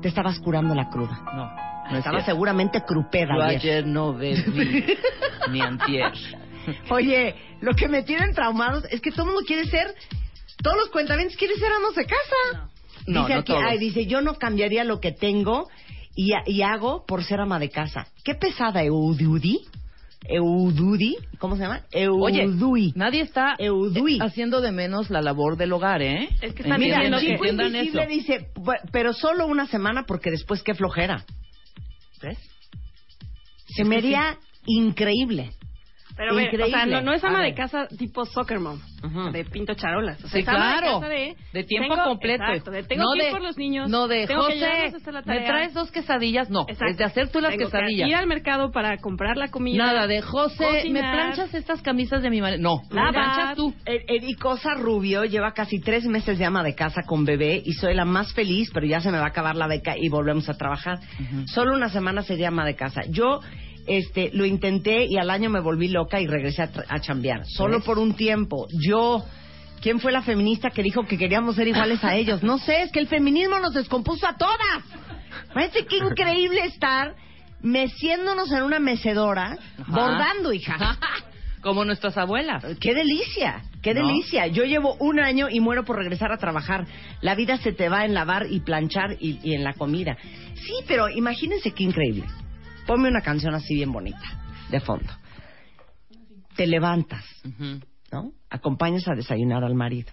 te 0.02 0.08
estabas 0.08 0.38
curando 0.40 0.74
la 0.74 0.88
cruda. 0.90 1.22
No. 1.34 1.44
no 1.46 1.92
es 1.92 1.98
Estabas 1.98 2.24
cierto. 2.24 2.32
seguramente 2.32 2.82
crupeda 2.86 3.34
Yo 3.36 3.42
ayer. 3.42 3.58
ayer 3.60 3.86
no 3.86 4.14
bebí 4.14 4.84
ni 5.50 5.60
antier. 5.60 6.12
Oye, 6.90 7.34
lo 7.60 7.74
que 7.74 7.88
me 7.88 8.02
tienen 8.02 8.34
traumados 8.34 8.84
es 8.90 9.00
que 9.00 9.10
todo 9.10 9.22
el 9.22 9.26
mundo 9.32 9.42
quiere 9.46 9.64
ser, 9.66 9.94
todos 10.62 10.76
los 10.76 10.90
cuentavientes 10.90 11.36
quieren 11.36 11.56
ser 11.58 11.72
amos 11.72 11.94
de 11.94 12.04
casa. 12.04 12.68
No, 13.06 13.22
dice 13.22 13.34
no 13.34 13.40
aquí, 13.40 13.52
todos. 13.52 13.64
ay, 13.66 13.78
dice, 13.78 14.06
yo 14.06 14.20
no 14.20 14.34
cambiaría 14.34 14.84
lo 14.84 15.00
que 15.00 15.12
tengo 15.12 15.68
y, 16.14 16.32
y 16.46 16.62
hago 16.62 17.04
por 17.06 17.24
ser 17.24 17.40
ama 17.40 17.58
de 17.58 17.70
casa. 17.70 18.06
Qué 18.24 18.34
pesada, 18.34 18.82
Eududi. 18.82 19.60
Eududi, 20.28 21.16
¿cómo 21.38 21.56
se 21.56 21.62
llama? 21.62 21.82
Oye, 22.20 22.42
Eudui. 22.42 22.92
nadie 22.94 23.22
está 23.22 23.54
Eudui. 23.58 24.16
eh, 24.16 24.18
haciendo 24.20 24.60
de 24.60 24.70
menos 24.70 25.08
la 25.10 25.22
labor 25.22 25.56
del 25.56 25.72
hogar, 25.72 26.02
¿eh? 26.02 26.28
Es 26.42 26.52
que 26.54 26.62
están 26.62 26.78
Mira, 26.78 27.02
el 27.02 27.14
chico 27.18 27.46
invisible 27.46 28.02
eso. 28.02 28.08
dice, 28.10 28.48
"Bu- 28.54 28.78
pero 28.92 29.12
solo 29.14 29.46
una 29.46 29.66
semana 29.66 30.04
porque 30.06 30.30
después 30.30 30.62
qué 30.62 30.74
flojera. 30.74 31.24
¿Ves? 32.22 32.38
Se 33.74 33.84
me 33.84 33.96
haría 33.96 34.36
increíble. 34.66 35.52
Pero 36.20 36.34
ve, 36.34 36.42
o 36.48 36.50
sea, 36.50 36.66
Increíble. 36.66 36.94
no, 36.96 37.00
no 37.00 37.12
es 37.14 37.24
ama 37.24 37.42
de 37.42 37.54
casa 37.54 37.88
tipo 37.98 38.26
soccer 38.26 38.60
mom, 38.60 38.78
de 39.32 39.42
pinto 39.46 39.72
charolas. 39.72 40.18
O 40.22 40.28
sea, 40.28 40.30
Sí, 40.32 40.38
es 40.40 40.48
ama 40.48 40.78
claro. 40.78 40.86
De, 40.86 40.92
casa 41.00 41.08
de, 41.08 41.36
De 41.54 41.64
tiempo 41.64 41.94
tengo- 41.94 42.04
completo. 42.08 42.44
Exacto, 42.44 42.70
de 42.72 42.82
tengo 42.82 43.04
no 43.04 43.12
que 43.12 43.18
ir 43.20 43.24
de, 43.24 43.30
por 43.30 43.40
los 43.40 43.56
niños. 43.56 43.88
No 43.88 44.06
de 44.06 44.26
tengo 44.26 44.42
José, 44.42 44.52
ayudarlos 44.66 44.92
a 44.92 44.96
hacer 44.98 45.14
la 45.14 45.20
¿me 45.20 45.24
tarea. 45.26 45.46
traes 45.48 45.72
dos 45.72 45.90
quesadillas? 45.90 46.50
No, 46.50 46.66
Exacto. 46.68 46.86
es 46.90 46.96
de 46.98 47.04
hacer 47.04 47.28
tú 47.32 47.40
las 47.40 47.52
Tengo 47.52 47.70
que 47.70 47.72
quesadillas. 47.78 48.08
ir 48.10 48.14
al 48.16 48.26
mercado 48.26 48.70
para 48.70 48.98
comprar 48.98 49.38
la 49.38 49.48
comida. 49.48 49.86
Nada 49.86 50.06
de 50.06 50.20
José, 50.20 50.64
¿me 50.66 50.76
cocinar. 51.00 51.14
planchas 51.14 51.54
estas 51.54 51.80
camisas 51.80 52.22
de 52.22 52.28
mi 52.28 52.42
marido? 52.42 52.60
No, 52.62 52.82
me 52.90 52.96
Lavar. 52.96 53.12
planchas 53.14 53.56
tú. 53.56 53.74
Ericosa 53.86 54.74
Rubio 54.74 55.24
lleva 55.24 55.52
casi 55.52 55.80
tres 55.80 56.04
meses 56.04 56.38
de 56.38 56.44
ama 56.44 56.62
de 56.62 56.74
casa 56.74 57.00
con 57.06 57.24
bebé 57.24 57.62
y 57.64 57.72
soy 57.72 57.94
la 57.94 58.04
más 58.04 58.34
feliz, 58.34 58.70
pero 58.74 58.86
ya 58.86 59.00
se 59.00 59.10
me 59.10 59.16
va 59.18 59.24
a 59.24 59.28
acabar 59.28 59.56
la 59.56 59.66
beca 59.66 59.96
y 59.96 60.10
volvemos 60.10 60.48
a 60.50 60.54
trabajar. 60.58 60.98
Solo 61.46 61.72
una 61.74 61.88
semana 61.88 62.22
sería 62.22 62.48
ama 62.48 62.66
de 62.66 62.76
casa. 62.76 63.00
Yo 63.08 63.40
este, 63.98 64.30
lo 64.32 64.44
intenté 64.46 65.04
y 65.08 65.16
al 65.18 65.30
año 65.30 65.50
me 65.50 65.60
volví 65.60 65.88
loca 65.88 66.20
y 66.20 66.26
regresé 66.26 66.62
a, 66.62 66.70
a 66.88 67.00
chambear. 67.00 67.44
Solo 67.46 67.76
¿Ves? 67.78 67.84
por 67.86 67.98
un 67.98 68.14
tiempo. 68.14 68.66
Yo... 68.86 69.24
¿Quién 69.82 69.98
fue 69.98 70.12
la 70.12 70.20
feminista 70.20 70.68
que 70.68 70.82
dijo 70.82 71.06
que 71.06 71.16
queríamos 71.16 71.56
ser 71.56 71.66
iguales 71.66 72.04
a 72.04 72.14
ellos? 72.14 72.42
No 72.42 72.58
sé, 72.58 72.82
es 72.82 72.92
que 72.92 72.98
el 73.00 73.08
feminismo 73.08 73.58
nos 73.60 73.72
descompuso 73.72 74.26
a 74.26 74.36
todas. 74.36 74.84
Parece 75.54 75.86
que 75.86 75.96
increíble 75.96 76.66
estar 76.66 77.14
meciéndonos 77.62 78.52
en 78.52 78.62
una 78.62 78.78
mecedora, 78.78 79.56
Ajá. 79.78 79.84
bordando, 79.90 80.52
hija. 80.52 80.98
Como 81.62 81.86
nuestras 81.86 82.18
abuelas. 82.18 82.62
¡Qué 82.78 82.92
delicia! 82.94 83.62
¡Qué 83.80 83.94
¿No? 83.94 84.06
delicia! 84.06 84.48
Yo 84.48 84.64
llevo 84.64 84.96
un 85.00 85.18
año 85.18 85.48
y 85.50 85.60
muero 85.60 85.86
por 85.86 85.96
regresar 85.96 86.30
a 86.30 86.36
trabajar. 86.36 86.86
La 87.22 87.34
vida 87.34 87.56
se 87.56 87.72
te 87.72 87.88
va 87.88 88.04
en 88.04 88.12
lavar 88.12 88.48
y 88.50 88.60
planchar 88.60 89.16
y, 89.18 89.38
y 89.42 89.54
en 89.54 89.64
la 89.64 89.72
comida. 89.72 90.18
Sí, 90.56 90.74
pero 90.88 91.08
imagínense 91.08 91.70
qué 91.72 91.84
increíble. 91.84 92.24
Ponme 92.90 93.08
una 93.08 93.20
canción 93.20 93.54
así 93.54 93.74
bien 93.76 93.92
bonita, 93.92 94.18
de 94.68 94.80
fondo. 94.80 95.12
Te 96.56 96.66
levantas. 96.66 97.24
¿no? 98.10 98.32
Acompañas 98.50 99.06
a 99.06 99.14
desayunar 99.14 99.62
al 99.62 99.76
marido. 99.76 100.10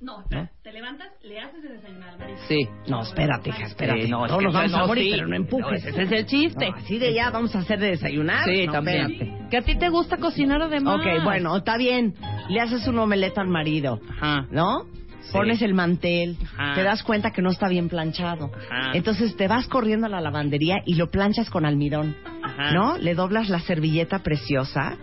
No, 0.00 0.20
espera, 0.22 0.50
te 0.62 0.72
levantas, 0.72 1.06
le 1.22 1.38
haces 1.38 1.62
de 1.62 1.68
desayunar 1.74 2.08
al 2.10 2.18
marido. 2.18 2.38
Sí. 2.48 2.68
No, 2.88 3.02
espérate, 3.02 3.50
hija, 3.50 3.66
espérate. 3.66 4.06
Sí, 4.06 4.10
no, 4.10 4.26
Todos 4.26 4.42
nos 4.42 4.54
vamos 4.54 4.72
no, 4.72 4.78
a 4.78 4.86
morir, 4.88 5.04
sí. 5.04 5.10
pero 5.12 5.28
no 5.28 5.36
empujes. 5.36 5.84
No, 5.84 5.90
ese 5.90 6.02
es 6.02 6.10
el 6.12 6.26
chiste. 6.26 6.68
No, 6.68 6.76
así 6.76 6.98
de 6.98 7.14
ya 7.14 7.30
vamos 7.30 7.54
a 7.54 7.60
hacer 7.60 7.78
de 7.78 7.90
desayunar. 7.90 8.44
Sí, 8.44 8.66
No, 8.66 8.72
también. 8.72 9.12
espérate. 9.12 9.48
Que 9.48 9.56
a 9.58 9.62
ti 9.62 9.78
te 9.78 9.88
gusta 9.88 10.16
cocinar 10.16 10.60
además. 10.60 10.96
Ok, 11.00 11.22
bueno, 11.22 11.56
está 11.56 11.76
bien. 11.76 12.14
Le 12.48 12.60
haces 12.60 12.88
un 12.88 12.98
omeleta 12.98 13.40
al 13.40 13.48
marido. 13.48 14.00
Ajá. 14.10 14.48
¿no? 14.50 14.84
Pones 15.32 15.62
el 15.62 15.74
mantel, 15.74 16.36
Ajá. 16.56 16.74
te 16.74 16.82
das 16.82 17.02
cuenta 17.02 17.30
que 17.30 17.42
no 17.42 17.50
está 17.50 17.68
bien 17.68 17.88
planchado. 17.88 18.50
Ajá. 18.70 18.92
Entonces 18.94 19.36
te 19.36 19.48
vas 19.48 19.66
corriendo 19.66 20.06
a 20.06 20.10
la 20.10 20.20
lavandería 20.20 20.76
y 20.86 20.94
lo 20.94 21.10
planchas 21.10 21.50
con 21.50 21.64
almidón, 21.66 22.16
Ajá. 22.42 22.72
¿no? 22.72 22.98
Le 22.98 23.14
doblas 23.14 23.48
la 23.48 23.60
servilleta 23.60 24.20
preciosa, 24.20 24.96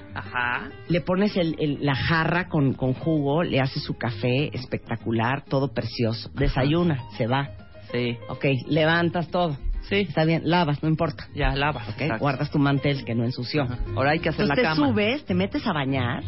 le 0.88 1.02
pones 1.02 1.36
el- 1.38 1.56
el- 1.60 1.78
la 1.86 1.96
jarra 1.96 2.48
con, 2.48 2.74
con 2.74 2.94
jugo, 2.94 3.44
le 3.44 3.60
haces 3.60 3.84
su 3.84 3.98
café 3.98 4.50
espectacular, 4.56 5.44
todo 5.46 5.74
precioso. 5.74 6.30
Desayuna, 6.34 7.04
se 7.18 7.28
va. 7.28 7.50
Sí. 7.92 8.18
Ok, 8.30 8.46
levantas 8.68 9.30
todo. 9.30 9.58
Sí. 9.88 9.98
Está 9.98 10.26
bien, 10.26 10.42
lavas, 10.46 10.82
no 10.82 10.90
importa. 10.90 11.28
Ya 11.36 11.56
lavas. 11.56 11.88
Ok, 11.90 12.02
exacto. 12.02 12.20
guardas 12.24 12.50
tu 12.50 12.58
mantel 12.58 13.06
que 13.06 13.14
no 13.14 13.24
ensució. 13.24 13.68
Ahora 13.96 14.12
hay 14.12 14.20
que 14.20 14.30
hacer 14.30 14.42
Entonces 14.46 14.64
la 14.64 14.72
te 14.72 14.76
cama. 14.76 14.88
subes, 14.90 15.26
te 15.26 15.36
metes 15.36 15.66
a 15.68 15.74
bañar. 15.74 16.24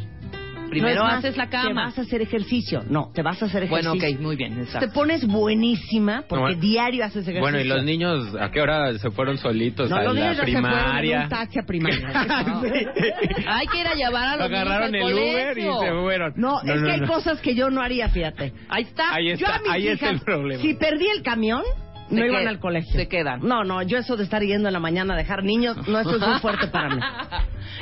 Primero 0.70 1.02
No 1.04 1.08
haces 1.08 1.38
la 1.38 1.46
Te 1.46 1.52
cama. 1.52 1.86
vas 1.86 1.98
a 1.98 2.02
hacer 2.02 2.22
ejercicio. 2.22 2.84
No, 2.90 3.12
te 3.14 3.22
vas 3.22 3.42
a 3.42 3.46
hacer 3.46 3.64
ejercicio. 3.64 3.92
Bueno, 3.92 4.08
ok, 4.16 4.20
muy 4.20 4.36
bien. 4.36 4.56
Te 4.56 4.62
Exacto. 4.64 4.92
pones 4.94 5.26
buenísima 5.26 6.24
porque 6.28 6.56
No, 6.56 6.62
diario 6.62 7.04
haces 7.06 7.18
ejercicio. 7.24 7.42
Bueno, 7.42 7.60
¿y 7.60 7.64
los 7.64 7.84
niños 7.84 8.36
a 8.40 8.52
qué 8.52 8.62
hora 8.62 8.98
se 8.98 9.10
fueron 9.12 9.38
solitos 9.38 9.90
No, 9.90 9.96
a 9.98 10.04
los 10.04 10.14
la 10.16 10.20
niños 10.22 10.38
ya 10.38 10.46
se 10.46 10.52
fueron 10.52 10.66
en 10.66 10.72
primaria? 10.82 11.22
un 11.24 11.30
taxi 11.30 11.60
a 11.60 11.64
primaria. 11.64 12.08
No. 12.48 12.62
Hay 13.48 13.68
que 13.68 13.80
ir 13.80 13.88
a 13.88 13.94
llevar 13.96 14.28
a 14.28 14.38
los 14.38 14.46
Agarraron 14.46 14.92
niños 14.92 15.12
el 15.12 15.18
al 15.18 15.24
Uber 15.24 15.58
y 15.58 15.62
colegio. 15.66 15.80
se 15.82 16.02
fueron. 16.02 16.34
No, 16.36 16.62
es 16.62 16.82
que 16.84 16.92
hay 16.92 17.02
cosas 17.08 17.40
que 17.42 17.56
yo 17.56 17.70
no 17.70 17.82
haría, 17.82 18.10
fíjate. 18.10 18.54
Ahí 18.70 18.84
está. 18.84 19.14
Ahí 19.14 19.28
yo 19.28 19.34
está, 19.34 19.56
a 19.56 19.60
mis 19.60 19.72
ahí 19.72 19.88
está 19.88 20.06
hijas, 20.08 20.20
el 20.20 20.26
problema. 20.26 20.62
si 20.62 20.74
perdí 20.76 21.08
el 21.16 21.22
camión, 21.24 21.64
no 22.10 22.26
iban 22.26 22.48
al 22.48 22.60
colegio. 22.60 22.94
se 22.94 23.08
quedan. 23.08 23.42
No, 23.42 23.64
no, 23.64 23.82
yo 23.82 23.98
eso 23.98 24.16
de 24.18 24.24
estar 24.24 24.42
yendo 24.42 24.68
en 24.70 24.74
la 24.74 24.80
mañana 24.80 25.14
a 25.14 25.18
dejar 25.18 25.44
niños, 25.44 25.76
no, 25.88 26.00
eso 26.00 26.16
es 26.16 26.22
muy 26.22 26.40
fuerte 26.40 26.68
para 26.68 26.90
mí. 26.96 27.02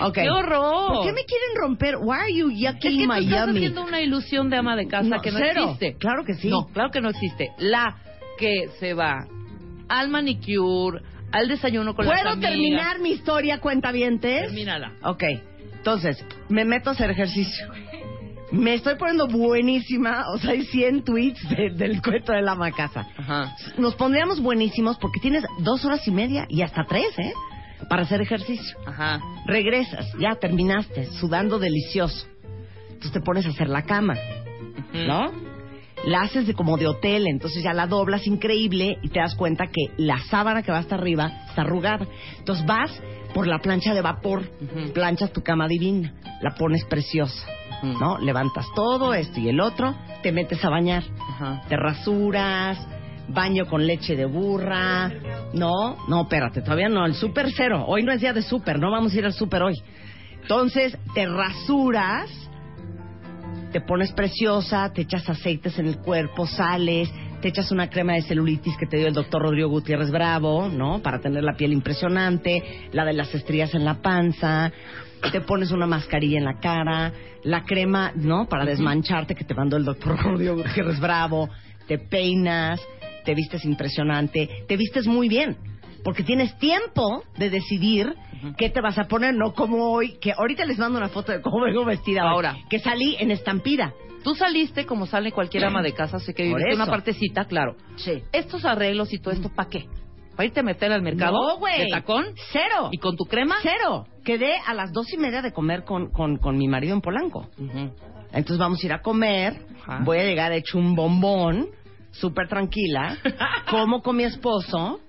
Ok. 0.02 0.14
¡Qué 0.16 0.30
horror! 0.30 0.94
¿Por 0.94 1.06
qué 1.06 1.14
me 1.14 1.24
quieren 1.24 1.56
romper? 1.56 1.96
Why 2.02 2.18
are 2.18 2.34
you 2.34 2.50
Es 2.50 2.60
yucking 2.60 2.80
que 2.82 2.90
tú 2.90 3.14
estás 3.14 3.24
Miami? 3.24 3.58
haciendo 3.60 3.84
una 3.84 4.02
ilusión 4.02 4.50
de 4.50 4.58
ama 4.58 4.76
de 4.76 4.88
casa 4.90 5.08
No, 5.08 5.22
que 5.22 5.32
no 5.32 5.38
cero. 5.38 5.62
existe. 5.64 5.96
Claro 5.98 6.26
que 6.26 6.34
sí. 6.34 6.50
No, 6.50 6.66
claro 6.74 6.90
que 6.92 7.00
no 7.00 7.10
existe. 7.12 7.52
La 7.60 7.96
que 8.38 8.68
se 8.80 8.94
va 8.94 9.26
al 9.88 10.10
manicure, 10.10 11.02
al 11.32 11.48
desayuno 11.48 11.96
con 11.96 12.06
las 12.08 12.22
¿Puedo 12.22 12.38
terminar 12.40 13.00
mi 13.00 13.12
historia, 13.12 13.60
cuentavientes? 13.62 14.42
Termínala. 14.48 14.92
Ok, 15.04 15.24
entonces, 15.78 16.26
me 16.50 16.66
meto 16.66 16.90
a 16.90 16.94
hacer 16.94 17.12
ejercicio. 17.12 17.68
Me 18.56 18.74
estoy 18.76 18.96
poniendo 18.96 19.28
buenísima, 19.28 20.26
o 20.34 20.38
sea, 20.38 20.52
hay 20.52 20.64
100 20.66 21.04
tweets 21.04 21.50
de- 21.50 21.70
del 21.72 22.02
cuento 22.02 22.32
de 22.34 22.42
la 22.42 22.54
ama 22.54 22.68
de 22.68 22.72
casa. 22.74 23.08
Ajá. 23.18 23.56
Nos 23.78 23.96
pondríamos 23.96 24.40
buenísimos 24.42 24.98
porque 24.98 25.20
tienes 25.20 25.44
dos 25.60 25.84
horas 25.86 26.08
y 26.08 26.12
media 26.12 26.46
y 26.50 26.62
hasta 26.62 26.86
tres, 26.86 27.18
¿eh? 27.20 27.34
Para 27.90 28.04
hacer 28.04 28.22
ejercicio. 28.22 28.78
Ajá. 28.86 29.20
Regresas, 29.46 30.12
ya 30.20 30.36
terminaste, 30.36 31.06
sudando 31.20 31.60
delicioso. 31.60 32.26
Entonces 32.88 33.12
te 33.12 33.20
pones 33.22 33.46
a 33.46 33.50
hacer 33.50 33.70
la 33.70 33.84
cama, 33.84 34.16
¿no? 34.94 35.32
La 36.06 36.22
haces 36.22 36.46
de 36.48 36.54
como 36.54 36.78
de 36.78 36.88
hotel, 36.88 37.26
entonces 37.28 37.64
ya 37.64 37.74
la 37.74 37.88
doblas 37.88 38.28
increíble 38.28 38.98
y 39.02 39.10
te 39.10 39.20
das 39.20 39.36
cuenta 39.36 39.66
que 39.68 39.92
la 39.98 40.20
sábana 40.30 40.62
que 40.62 40.72
va 40.72 40.78
hasta 40.80 40.96
arriba 40.96 41.32
está 41.50 41.62
arrugada. 41.64 42.06
Entonces 42.38 42.66
vas 42.66 42.92
por 43.34 43.48
la 43.48 43.60
plancha 43.60 43.94
de 43.94 44.02
vapor, 44.02 44.44
planchas 44.94 45.34
tu 45.34 45.42
cama 45.44 45.68
divina, 45.68 46.14
la 46.42 46.56
pones 46.56 46.86
preciosa, 46.86 47.48
Ujú. 47.84 48.00
¿no? 48.00 48.18
Levantas 48.20 48.66
todo 48.76 49.14
esto 49.14 49.40
y 49.40 49.50
el 49.50 49.60
otro, 49.60 49.96
te 50.24 50.32
metes 50.32 50.64
a 50.64 50.70
bañar 50.70 51.04
Ajá. 51.30 51.62
te 51.68 51.76
rasuras, 51.78 52.78
baño 53.28 53.66
con 53.66 53.86
leche 53.86 54.16
de 54.16 54.26
burra, 54.26 55.12
no, 55.54 55.98
no, 56.08 56.22
espérate, 56.24 56.62
todavía 56.62 56.90
no, 56.90 57.06
el 57.06 57.16
super 57.16 57.48
cero, 57.56 57.86
hoy 57.88 58.04
no 58.04 58.12
es 58.12 58.22
día 58.22 58.34
de 58.34 58.42
super, 58.42 58.80
no 58.80 58.92
vamos 58.92 59.14
a 59.14 59.18
ir 59.18 59.26
al 59.26 59.34
super 59.34 59.64
hoy. 59.64 59.76
Entonces, 60.42 60.96
te 61.16 61.26
rasuras, 61.26 62.30
te 63.72 63.82
pones 63.82 64.12
preciosa, 64.12 64.92
te 64.94 65.02
echas 65.02 65.28
aceites 65.28 65.80
en 65.80 65.88
el 65.88 65.98
cuerpo, 65.98 66.46
sales, 66.46 67.12
te 67.42 67.50
echas 67.50 67.72
una 67.72 67.90
crema 67.90 68.14
de 68.14 68.22
celulitis 68.22 68.78
que 68.78 68.86
te 68.86 68.98
dio 68.98 69.08
el 69.08 69.14
doctor 69.14 69.42
Rodrigo 69.42 69.70
Gutiérrez 69.70 70.12
Bravo, 70.12 70.70
¿no? 70.70 71.02
Para 71.02 71.20
tener 71.20 71.44
la 71.44 71.56
piel 71.56 71.74
impresionante, 71.74 72.88
la 72.92 73.06
de 73.06 73.14
las 73.14 73.34
estrías 73.34 73.74
en 73.74 73.86
la 73.86 73.96
panza, 73.96 74.72
te 75.32 75.42
pones 75.42 75.72
una 75.72 75.86
mascarilla 75.88 76.38
en 76.38 76.46
la 76.46 76.60
cara, 76.60 77.14
la 77.44 77.64
crema, 77.64 78.12
¿no? 78.16 78.48
Para 78.48 78.66
desmancharte 78.66 79.36
que 79.36 79.44
te 79.44 79.54
mandó 79.54 79.78
el 79.78 79.86
doctor 79.86 80.18
Rodrigo 80.22 80.56
Gutiérrez 80.56 81.00
Bravo, 81.00 81.50
te 81.88 81.98
peinas, 81.98 82.82
te 83.24 83.34
vistes 83.36 83.66
impresionante, 83.66 84.66
te 84.68 84.78
vistes 84.78 85.08
muy 85.08 85.28
bien. 85.28 85.58
Porque 86.04 86.24
tienes 86.24 86.58
tiempo 86.60 87.24
de 87.38 87.50
decidir 87.50 88.14
qué 88.58 88.70
te 88.70 88.80
vas 88.80 88.98
a 89.00 89.06
poner, 89.06 89.34
no 89.34 89.54
como 89.54 89.92
hoy, 89.92 90.18
que 90.20 90.32
ahorita 90.32 90.64
les 90.66 90.78
mando 90.78 91.00
una 91.00 91.10
foto 91.10 91.32
de 91.32 91.42
cómo 91.42 91.62
vengo 91.62 91.84
vestida 91.84 92.22
Ahora. 92.22 92.56
que 92.70 92.80
salí 92.80 93.16
en 93.20 93.32
estampida. 93.32 93.94
Tú 94.24 94.36
saliste 94.36 94.86
como 94.86 95.06
sale 95.06 95.32
cualquier 95.32 95.66
ama 95.66 95.82
de 95.82 95.94
casa, 95.94 96.20
sé 96.20 96.34
que 96.34 96.44
viviste 96.44 96.76
una 96.76 96.86
partecita, 96.86 97.46
claro. 97.46 97.76
Sí. 97.96 98.24
Estos 98.32 98.66
arreglos 98.66 99.14
y 99.14 99.20
todo 99.20 99.34
esto, 99.34 99.50
¿para 99.50 99.70
qué? 99.70 99.86
¿Para 100.36 100.46
irte 100.48 100.60
a 100.60 100.64
meter 100.64 100.92
al 100.92 101.02
mercado? 101.02 101.34
No. 101.34 101.66
¿De 101.66 101.88
tacón? 101.90 102.26
Cero. 102.52 102.90
¿Y 102.92 102.98
con 102.98 103.16
tu 103.16 103.26
crema? 103.26 103.56
Cero. 103.62 104.06
Quedé 104.24 104.54
a 104.66 104.74
las 104.74 104.92
dos 104.92 105.12
y 105.14 105.18
media 105.18 105.42
de 105.42 105.52
comer 105.52 105.84
con, 105.84 106.12
con, 106.12 106.38
con 106.38 106.58
mi 106.58 106.68
marido 106.68 106.94
en 106.94 107.02
Polanco. 107.02 107.48
Entonces 108.32 108.58
vamos 108.58 108.84
a 108.84 108.86
ir 108.86 108.94
a 108.94 109.02
comer. 109.02 109.62
Voy 110.04 110.18
a 110.18 110.24
llegar 110.24 110.52
hecho 110.52 110.78
un 110.78 110.96
bombón, 110.96 111.68
súper 112.12 112.48
tranquila. 112.48 113.18
como 113.70 114.02
con 114.02 114.18
mi 114.18 114.24
esposo. 114.24 115.00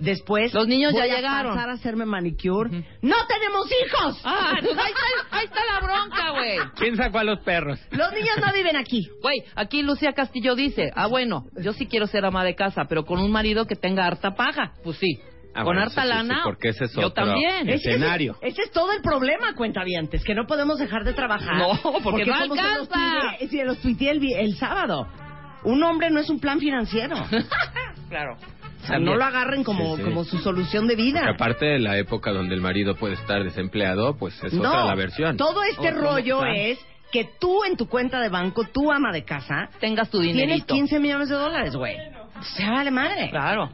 Después. 0.00 0.52
Los 0.54 0.66
niños 0.66 0.92
voy 0.92 1.06
ya 1.06 1.12
a 1.12 1.16
llegaron. 1.16 1.54
pasar 1.54 1.70
a 1.70 1.72
hacerme 1.74 2.06
manicure. 2.06 2.70
¡No 3.02 3.16
tenemos 3.28 3.66
hijos! 3.70 4.20
Ah, 4.24 4.54
pues 4.60 4.76
ahí 4.78 4.90
está, 4.92 5.36
ahí 5.36 5.44
está 5.44 5.60
la 5.64 5.80
bronca, 5.86 6.30
güey. 6.32 6.58
¿Quién 6.76 6.96
sacó 6.96 7.18
a 7.18 7.24
los 7.24 7.40
perros? 7.40 7.78
Los 7.90 8.12
niños 8.12 8.36
no 8.44 8.52
viven 8.52 8.76
aquí. 8.76 9.08
Güey, 9.22 9.42
aquí 9.54 9.82
Lucía 9.82 10.12
Castillo 10.12 10.54
dice, 10.54 10.90
ah, 10.96 11.06
bueno, 11.06 11.44
yo 11.62 11.72
sí 11.72 11.86
quiero 11.86 12.06
ser 12.06 12.24
ama 12.24 12.44
de 12.44 12.54
casa, 12.54 12.86
pero 12.88 13.04
con 13.04 13.20
un 13.20 13.30
marido 13.30 13.66
que 13.66 13.76
tenga 13.76 14.06
harta 14.06 14.32
paga. 14.34 14.72
Pues 14.82 14.96
sí. 14.98 15.20
Ah, 15.52 15.64
con 15.64 15.74
bueno, 15.74 15.80
harta 15.82 16.02
sí, 16.02 16.08
lana. 16.08 16.34
sí, 16.36 16.40
porque 16.44 16.68
ese 16.68 16.84
es 16.84 16.92
yo 16.94 17.08
otro 17.08 17.24
también. 17.24 17.68
Escenario. 17.68 18.36
Ese, 18.40 18.48
ese 18.52 18.62
es 18.62 18.70
todo 18.70 18.92
el 18.92 19.02
problema, 19.02 19.52
cuentavientes, 19.54 20.22
que 20.24 20.34
no 20.34 20.46
podemos 20.46 20.78
dejar 20.78 21.02
de 21.04 21.12
trabajar. 21.12 21.56
No, 21.56 21.72
porque 22.04 22.24
no 22.24 22.34
se 22.38 22.46
los 22.48 22.58
alcanza. 22.58 23.36
sí, 23.50 23.60
los 23.64 23.78
tuiteé 23.78 24.10
el, 24.12 24.20
vi- 24.20 24.34
el 24.34 24.54
sábado. 24.56 25.08
Un 25.64 25.82
hombre 25.82 26.08
no 26.10 26.20
es 26.20 26.30
un 26.30 26.38
plan 26.40 26.58
financiero. 26.60 27.16
claro. 28.08 28.36
O 28.82 28.86
sea, 28.86 28.98
no 28.98 29.14
lo 29.14 29.24
agarren 29.24 29.62
como, 29.64 29.96
Sí, 29.96 30.02
sí. 30.02 30.08
como 30.08 30.24
su 30.24 30.38
solución 30.38 30.86
de 30.86 30.96
vida. 30.96 31.20
Que 31.22 31.30
aparte 31.30 31.66
de 31.66 31.78
la 31.78 31.98
época 31.98 32.32
donde 32.32 32.54
el 32.54 32.60
marido 32.60 32.94
puede 32.96 33.14
estar 33.14 33.42
desempleado, 33.44 34.16
pues 34.16 34.34
es 34.42 34.54
otra 34.54 34.86
la 34.86 34.94
versión. 34.94 35.36
todo 35.36 35.62
este 35.64 35.90
rollo 35.90 36.44
es 36.46 36.78
que 37.12 37.28
tú 37.40 37.64
en 37.64 37.76
tu 37.76 37.88
cuenta 37.88 38.20
de 38.20 38.28
banco, 38.28 38.64
tu 38.72 38.90
ama 38.92 39.12
de 39.12 39.24
casa, 39.24 39.68
Tengas 39.80 40.08
tu 40.10 40.20
tienes 40.20 40.36
dinerito. 40.36 40.74
15 40.74 40.98
millones 41.00 41.28
de 41.28 41.34
dólares, 41.36 41.74
güey. 41.76 41.96
Se 42.56 42.64
vale 42.64 42.90
madre. 42.90 43.28
Claro. 43.30 43.70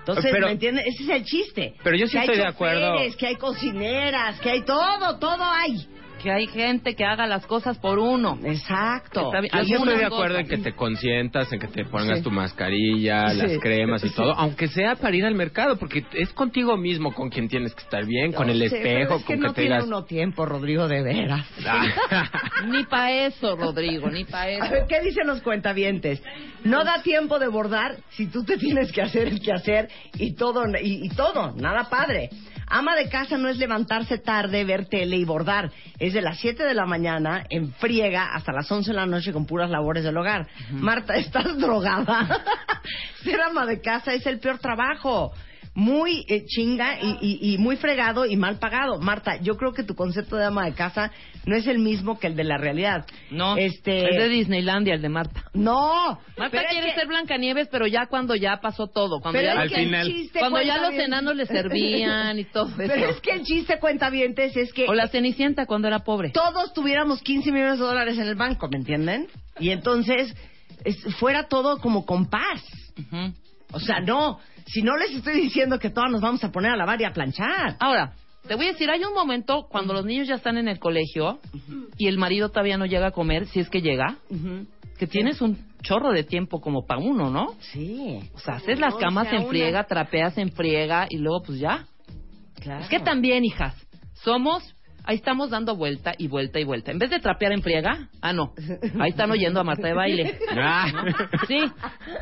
Entonces, 0.00 0.30
Pero- 0.32 0.46
¿me 0.48 0.52
entiendes? 0.52 0.84
Ese 0.86 1.04
es 1.04 1.08
el 1.10 1.24
chiste. 1.24 1.74
Pero 1.82 1.96
yo 1.96 2.06
sí 2.06 2.12
Que 2.12 2.18
hay 2.18 2.24
estoy 2.26 2.38
de 2.38 2.46
acuerdo. 2.46 2.96
Que 3.18 3.26
hay 3.26 3.36
cocineras, 3.36 4.38
que 4.40 4.50
hay 4.50 4.62
todo, 4.62 5.18
todo 5.18 5.42
hay. 5.42 5.86
Que 6.24 6.32
hay 6.32 6.46
gente 6.46 6.94
que 6.96 7.04
haga 7.04 7.26
las 7.26 7.46
cosas 7.46 7.76
por 7.76 7.98
uno. 7.98 8.38
Exacto. 8.42 9.26
Está 9.26 9.40
bien. 9.42 9.52
Yo 9.66 9.84
de 9.84 10.06
acuerdo 10.06 10.38
en 10.38 10.48
que 10.48 10.56
te 10.56 10.72
consientas, 10.74 11.52
en 11.52 11.58
que 11.60 11.66
te 11.68 11.84
pongas 11.84 12.18
Sí. 12.18 12.24
tu 12.24 12.30
mascarilla, 12.30 13.28
Sí. 13.28 13.36
las 13.36 13.58
cremas 13.58 14.02
y 14.04 14.08
Sí. 14.08 14.14
todo, 14.14 14.32
aunque 14.32 14.68
sea 14.68 14.94
para 14.96 15.14
ir 15.14 15.26
al 15.26 15.34
mercado, 15.34 15.76
porque 15.76 16.02
es 16.14 16.32
contigo 16.32 16.78
mismo 16.78 17.12
con 17.12 17.28
quien 17.28 17.46
tienes 17.48 17.74
que 17.74 17.82
estar 17.82 18.06
bien, 18.06 18.32
con 18.32 18.48
el 18.48 18.62
espejo, 18.62 19.16
es 19.16 19.24
que 19.24 19.34
con 19.34 19.40
no 19.40 19.48
que 19.48 19.54
te 19.56 19.60
tiene 19.62 19.74
digas... 19.76 19.86
uno 19.86 20.04
tiempo, 20.04 20.46
Rodrigo, 20.46 20.88
de 20.88 21.02
veras. 21.02 21.46
Ni 22.68 22.84
para 22.84 23.12
eso, 23.26 23.54
Rodrigo, 23.56 24.08
ni 24.08 24.24
para 24.24 24.44
A 24.44 24.50
eso. 24.50 24.70
ver, 24.70 24.84
¿qué 24.88 25.00
dicen 25.00 25.26
los 25.26 25.42
cuentavientes? 25.42 26.22
No 26.64 26.84
da 26.84 27.02
tiempo 27.02 27.38
de 27.38 27.48
bordar 27.48 27.96
si 28.10 28.28
tú 28.28 28.44
te 28.44 28.56
tienes 28.56 28.90
que 28.92 29.02
hacer 29.02 29.28
el 29.28 29.40
que 29.42 29.52
hacer 29.52 29.88
y 30.18 30.34
todo, 30.34 30.62
y, 30.80 31.04
y 31.04 31.08
todo, 31.10 31.52
nada 31.54 31.90
padre. 31.90 32.30
Ama 32.66 32.96
de 32.96 33.08
casa 33.08 33.36
no 33.36 33.48
es 33.48 33.58
levantarse 33.58 34.18
tarde, 34.18 34.64
ver 34.64 34.86
tele 34.86 35.16
y 35.16 35.24
bordar. 35.24 35.70
Es 35.98 36.12
de 36.12 36.22
las 36.22 36.38
7 36.38 36.64
de 36.64 36.74
la 36.74 36.86
mañana 36.86 37.44
en 37.50 37.72
friega 37.74 38.34
hasta 38.34 38.52
las 38.52 38.70
11 38.70 38.90
de 38.90 38.96
la 38.96 39.06
noche 39.06 39.32
con 39.32 39.46
puras 39.46 39.70
labores 39.70 40.04
del 40.04 40.16
hogar. 40.16 40.46
Marta, 40.70 41.16
¿estás 41.16 41.56
drogada? 41.58 42.42
Ser 43.22 43.40
ama 43.40 43.66
de 43.66 43.80
casa 43.80 44.14
es 44.14 44.26
el 44.26 44.38
peor 44.38 44.58
trabajo. 44.58 45.32
Muy 45.76 46.24
eh, 46.28 46.44
chinga 46.46 47.00
y, 47.02 47.18
y- 47.20 47.54
y 47.54 47.58
muy 47.58 47.76
fregado 47.76 48.26
y 48.26 48.36
mal 48.36 48.58
pagado. 48.60 49.00
Marta, 49.00 49.40
yo 49.42 49.56
creo 49.56 49.72
que 49.72 49.82
tu 49.82 49.96
concepto 49.96 50.36
de 50.36 50.44
ama 50.44 50.66
de 50.66 50.72
casa 50.74 51.10
no 51.46 51.56
es 51.56 51.66
el 51.66 51.80
mismo 51.80 52.18
que 52.20 52.28
el 52.28 52.36
de 52.36 52.44
la 52.44 52.58
realidad. 52.58 53.04
No, 53.32 53.56
este... 53.56 54.08
es 54.08 54.16
de 54.16 54.28
Disneylandia 54.28 54.94
el 54.94 55.02
de 55.02 55.08
Marta. 55.08 55.44
No, 55.52 56.20
Marta 56.38 56.50
pero 56.58 56.68
quiere 56.70 56.90
que- 56.92 56.94
ser 57.00 57.08
Blancanieves, 57.08 57.66
pero 57.72 57.88
ya 57.88 58.06
cuando 58.06 58.36
ya 58.36 58.58
pasó 58.62 58.86
todo, 58.86 59.20
cuando 59.20 59.40
pero 59.40 59.46
ya, 59.48 59.52
es 59.54 59.58
Al 59.58 59.68
que 59.68 59.74
el 59.74 59.84
final. 59.86 60.06
chiste 60.06 60.38
cuando 60.38 60.62
ya 60.62 60.78
los 60.78 60.94
enanos 60.94 61.34
le 61.34 61.46
servían 61.46 62.38
y 62.38 62.44
todo 62.44 62.70
Pero 62.76 62.94
eso. 62.94 63.08
es 63.10 63.20
que 63.20 63.32
el 63.32 63.42
chiste 63.42 63.78
cuenta 63.80 64.10
es 64.14 64.72
que 64.72 64.86
O 64.88 64.94
la 64.94 65.08
Cenicienta 65.08 65.66
cuando 65.66 65.88
era 65.88 65.98
pobre. 66.00 66.30
todos 66.30 66.72
tuviéramos 66.72 67.20
15 67.20 67.50
millones 67.50 67.80
de 67.80 67.84
dólares 67.84 68.16
en 68.16 68.28
el 68.28 68.36
banco, 68.36 68.68
¿me 68.68 68.78
entienden? 68.78 69.26
Y 69.58 69.70
entonces 69.70 70.34
es- 70.84 71.02
fuera 71.16 71.48
todo 71.48 71.78
como 71.78 72.06
con 72.06 72.30
paz. 72.30 72.62
O 73.72 73.80
sea, 73.80 73.98
no, 74.00 74.38
si 74.66 74.82
no 74.82 74.96
les 74.96 75.12
estoy 75.12 75.40
diciendo 75.40 75.78
que 75.78 75.90
todas 75.90 76.10
nos 76.10 76.20
vamos 76.20 76.42
a 76.44 76.50
poner 76.50 76.72
a 76.72 76.76
lavar 76.76 77.00
y 77.00 77.04
a 77.04 77.12
planchar. 77.12 77.76
Ahora, 77.80 78.12
te 78.46 78.54
voy 78.54 78.66
a 78.66 78.72
decir, 78.72 78.90
hay 78.90 79.02
un 79.04 79.14
momento 79.14 79.66
cuando 79.70 79.94
los 79.94 80.04
niños 80.04 80.28
ya 80.28 80.34
están 80.34 80.58
en 80.58 80.68
el 80.68 80.78
colegio 80.78 81.38
y 81.96 82.08
el 82.08 82.18
marido 82.18 82.50
todavía 82.50 82.76
no 82.76 82.86
llega 82.86 83.08
a 83.08 83.10
comer, 83.12 83.46
si 83.46 83.60
es 83.60 83.70
que 83.70 83.80
llega, 83.80 84.16
que 84.98 85.06
tienes 85.06 85.40
un 85.40 85.58
chorro 85.82 86.12
de 86.12 86.24
tiempo 86.24 86.60
como 86.60 86.86
para 86.86 87.00
uno, 87.00 87.30
¿no? 87.30 87.54
Sí, 87.72 88.20
O 88.34 88.38
sea, 88.38 88.54
haces 88.54 88.78
las 88.78 88.94
camas 88.96 89.26
o 89.26 89.30
sea, 89.30 89.38
en 89.40 89.48
friega, 89.48 89.84
trapeas 89.84 90.36
en 90.38 90.50
friega 90.50 91.06
y 91.08 91.18
luego 91.18 91.42
pues 91.44 91.58
ya. 91.58 91.86
claro. 92.60 92.82
Es 92.82 92.88
que 92.88 93.00
también, 93.00 93.44
hijas, 93.44 93.74
somos, 94.14 94.73
ahí 95.04 95.16
estamos 95.16 95.50
dando 95.50 95.76
vuelta 95.76 96.12
y 96.18 96.28
vuelta 96.28 96.58
y 96.60 96.64
vuelta. 96.64 96.90
En 96.90 96.98
vez 96.98 97.10
de 97.10 97.20
trapear 97.20 97.52
en 97.52 97.62
friega, 97.62 98.08
ah, 98.20 98.32
no, 98.32 98.52
ahí 99.00 99.10
están 99.10 99.30
oyendo 99.30 99.60
a 99.60 99.64
Marta 99.64 99.86
de 99.86 99.94
baile. 99.94 100.38
Ah. 100.56 100.86
Sí, 101.46 101.58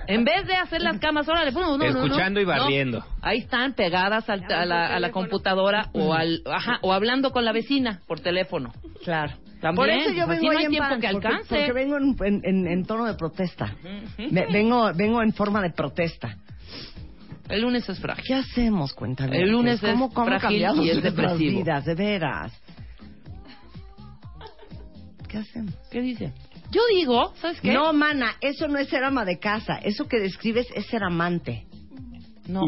en 0.09 0.25
vez 0.25 0.47
de 0.47 0.55
hacer 0.57 0.83
las 0.83 0.99
camas, 0.99 1.29
órale, 1.29 1.53
no, 1.53 1.61
no, 1.61 1.79
no, 1.79 1.85
no. 1.93 2.05
Escuchando 2.05 2.41
y 2.41 2.45
No. 2.45 2.51
barriendo. 2.51 3.05
Ahí 3.21 3.39
están 3.39 3.75
pegadas 3.75 4.29
al- 4.29 4.45
a, 4.53 4.65
la, 4.67 4.87
a 4.95 5.01
la 5.01 5.11
computadora 5.11 5.89
o 5.93 6.13
al, 6.15 6.43
ajá, 6.47 6.79
o 6.83 6.93
hablando 6.93 7.31
con 7.31 7.45
la 7.45 7.53
vecina 7.53 8.01
por 8.07 8.21
teléfono. 8.21 8.73
Claro. 9.05 9.35
También, 9.61 9.77
Por 9.77 9.91
eso 9.91 10.11
yo 10.11 10.27
pues, 10.27 10.41
vengo 10.41 10.51
así 10.51 10.55
no 10.55 10.59
hay 10.59 10.65
en 10.65 10.71
tiempo 10.73 10.89
pan, 10.89 11.01
que 11.01 11.09
porque- 11.13 11.27
alcance. 11.29 11.55
Porque, 11.57 11.73
vengo 11.73 11.97
en, 11.97 12.17
en- 12.25 12.41
en- 12.45 12.67
en 12.67 12.85
tono 12.85 13.05
de 13.05 13.15
protesta. 13.15 13.73
Me- 14.31 14.47
vengo, 14.53 14.91
vengo 14.95 15.23
en 15.23 15.33
forma 15.33 15.63
de 15.63 15.71
protesta. 15.71 16.37
El 17.49 17.63
lunes 17.63 17.89
es 17.89 18.01
frágil. 18.01 18.25
¿Qué 18.27 18.35
hacemos, 18.35 18.93
cuenta 18.95 19.27
El 19.27 19.51
lunes 19.51 19.83
es 19.83 19.91
¿Cómo, 19.91 20.09
cómo 20.13 20.27
frágil 20.27 20.65
y 20.83 20.91
es 20.91 21.03
depresivo. 21.03 21.59
vidas, 21.61 21.85
de 21.85 21.95
veras? 21.95 22.53
¿Qué 25.33 25.39
hacemos? 25.39 25.75
¿Qué 25.91 26.01
dice? 26.03 26.33
Yo 26.71 26.83
digo, 26.95 27.33
¿sabes 27.41 27.61
qué? 27.61 27.73
No, 27.73 27.93
mana, 27.93 28.33
eso 28.41 28.69
no 28.69 28.79
es 28.79 28.89
ser 28.89 29.03
ama 29.03 29.25
de 29.25 29.39
casa. 29.39 29.77
Eso 29.83 30.07
que 30.07 30.19
describes 30.21 30.67
es 30.75 30.87
ser 30.87 31.03
amante. 31.03 31.65
no. 32.47 32.63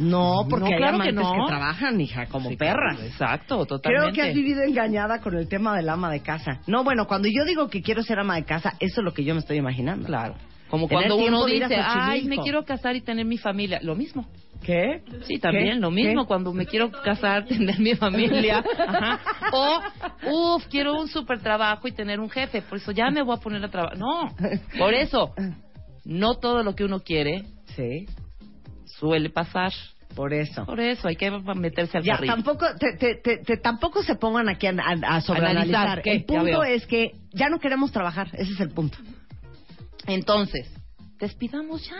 No, 0.00 0.46
porque 0.48 0.64
No, 0.64 0.72
hay 0.72 0.76
claro 0.78 0.94
amantes 0.96 1.14
que, 1.14 1.22
no. 1.36 1.46
trabajan, 1.46 2.00
hija, 2.00 2.26
como 2.26 2.48
Sí, 2.48 2.56
perras. 2.56 2.98
Exacto, 3.02 3.56
Creo 3.56 3.66
totalmente. 3.66 4.12
que 4.14 4.22
has 4.22 4.34
vivido 4.34 4.62
engañada 4.62 5.20
con 5.20 5.36
el 5.36 5.46
tema 5.48 5.76
del 5.76 5.88
ama 5.90 6.10
de 6.10 6.20
casa. 6.20 6.60
No, 6.66 6.84
bueno, 6.84 7.06
cuando 7.06 7.28
yo 7.28 7.44
digo 7.44 7.68
que 7.68 7.82
quiero 7.82 8.02
ser 8.02 8.18
ama 8.18 8.36
de 8.36 8.44
casa, 8.44 8.74
eso 8.80 9.00
es 9.00 9.04
lo 9.04 9.12
que 9.12 9.24
yo 9.24 9.34
me 9.34 9.40
estoy 9.40 9.58
imaginando. 9.58 10.06
Claro. 10.06 10.34
Como 10.70 10.88
cuando 10.88 11.16
uno 11.16 11.44
dice, 11.46 11.74
ay, 11.76 12.20
Xochimilco". 12.20 12.28
me 12.28 12.42
quiero 12.44 12.64
casar 12.64 12.94
y 12.96 13.00
tener 13.02 13.26
mi 13.26 13.36
familia. 13.36 13.80
Lo 13.82 13.94
mismo. 13.96 14.26
¿Qué? 14.62 15.02
Sí, 15.26 15.38
también 15.38 15.74
¿Qué? 15.74 15.80
lo 15.80 15.90
mismo 15.90 16.22
¿Qué? 16.24 16.28
cuando 16.28 16.52
me 16.52 16.66
quiero 16.66 16.90
casar, 16.90 17.44
tener 17.48 17.78
mi 17.80 17.94
familia. 17.94 18.62
Ajá. 18.86 19.20
O, 19.52 19.80
uff, 20.56 20.66
quiero 20.68 21.00
un 21.00 21.08
super 21.08 21.40
trabajo 21.40 21.88
y 21.88 21.92
tener 21.92 22.20
un 22.20 22.28
jefe, 22.30 22.60
por 22.62 22.78
eso 22.78 22.92
ya 22.92 23.10
me 23.10 23.22
voy 23.22 23.36
a 23.36 23.40
poner 23.40 23.64
a 23.64 23.70
trabajar. 23.70 23.96
No, 23.98 24.34
por 24.78 24.92
eso, 24.94 25.34
no 26.04 26.34
todo 26.34 26.62
lo 26.62 26.74
que 26.74 26.84
uno 26.84 27.00
quiere 27.00 27.44
Sí, 27.76 28.06
suele 28.84 29.30
pasar. 29.30 29.72
por 30.14 30.34
eso. 30.34 30.66
Por 30.66 30.80
eso 30.80 31.08
hay 31.08 31.16
que 31.16 31.30
meterse 31.30 31.96
al 31.98 32.04
Ya, 32.04 32.14
carril. 32.16 32.30
tampoco, 32.30 32.66
te, 32.78 32.96
te- 32.98 33.14
te- 33.14 33.38
te- 33.38 33.56
tampoco 33.56 34.02
se 34.02 34.16
pongan 34.16 34.48
aquí 34.48 34.66
a, 34.66 34.70
a, 34.72 35.16
a 35.16 35.20
sobreanalizar. 35.22 36.02
El 36.04 36.24
punto 36.24 36.64
es 36.64 36.86
que 36.86 37.12
ya 37.32 37.48
no 37.48 37.58
queremos 37.60 37.92
trabajar, 37.92 38.28
ese 38.34 38.52
es 38.52 38.60
el 38.60 38.70
punto. 38.70 38.98
Entonces, 40.06 40.70
despidamos 41.18 41.88
ya. 41.88 41.96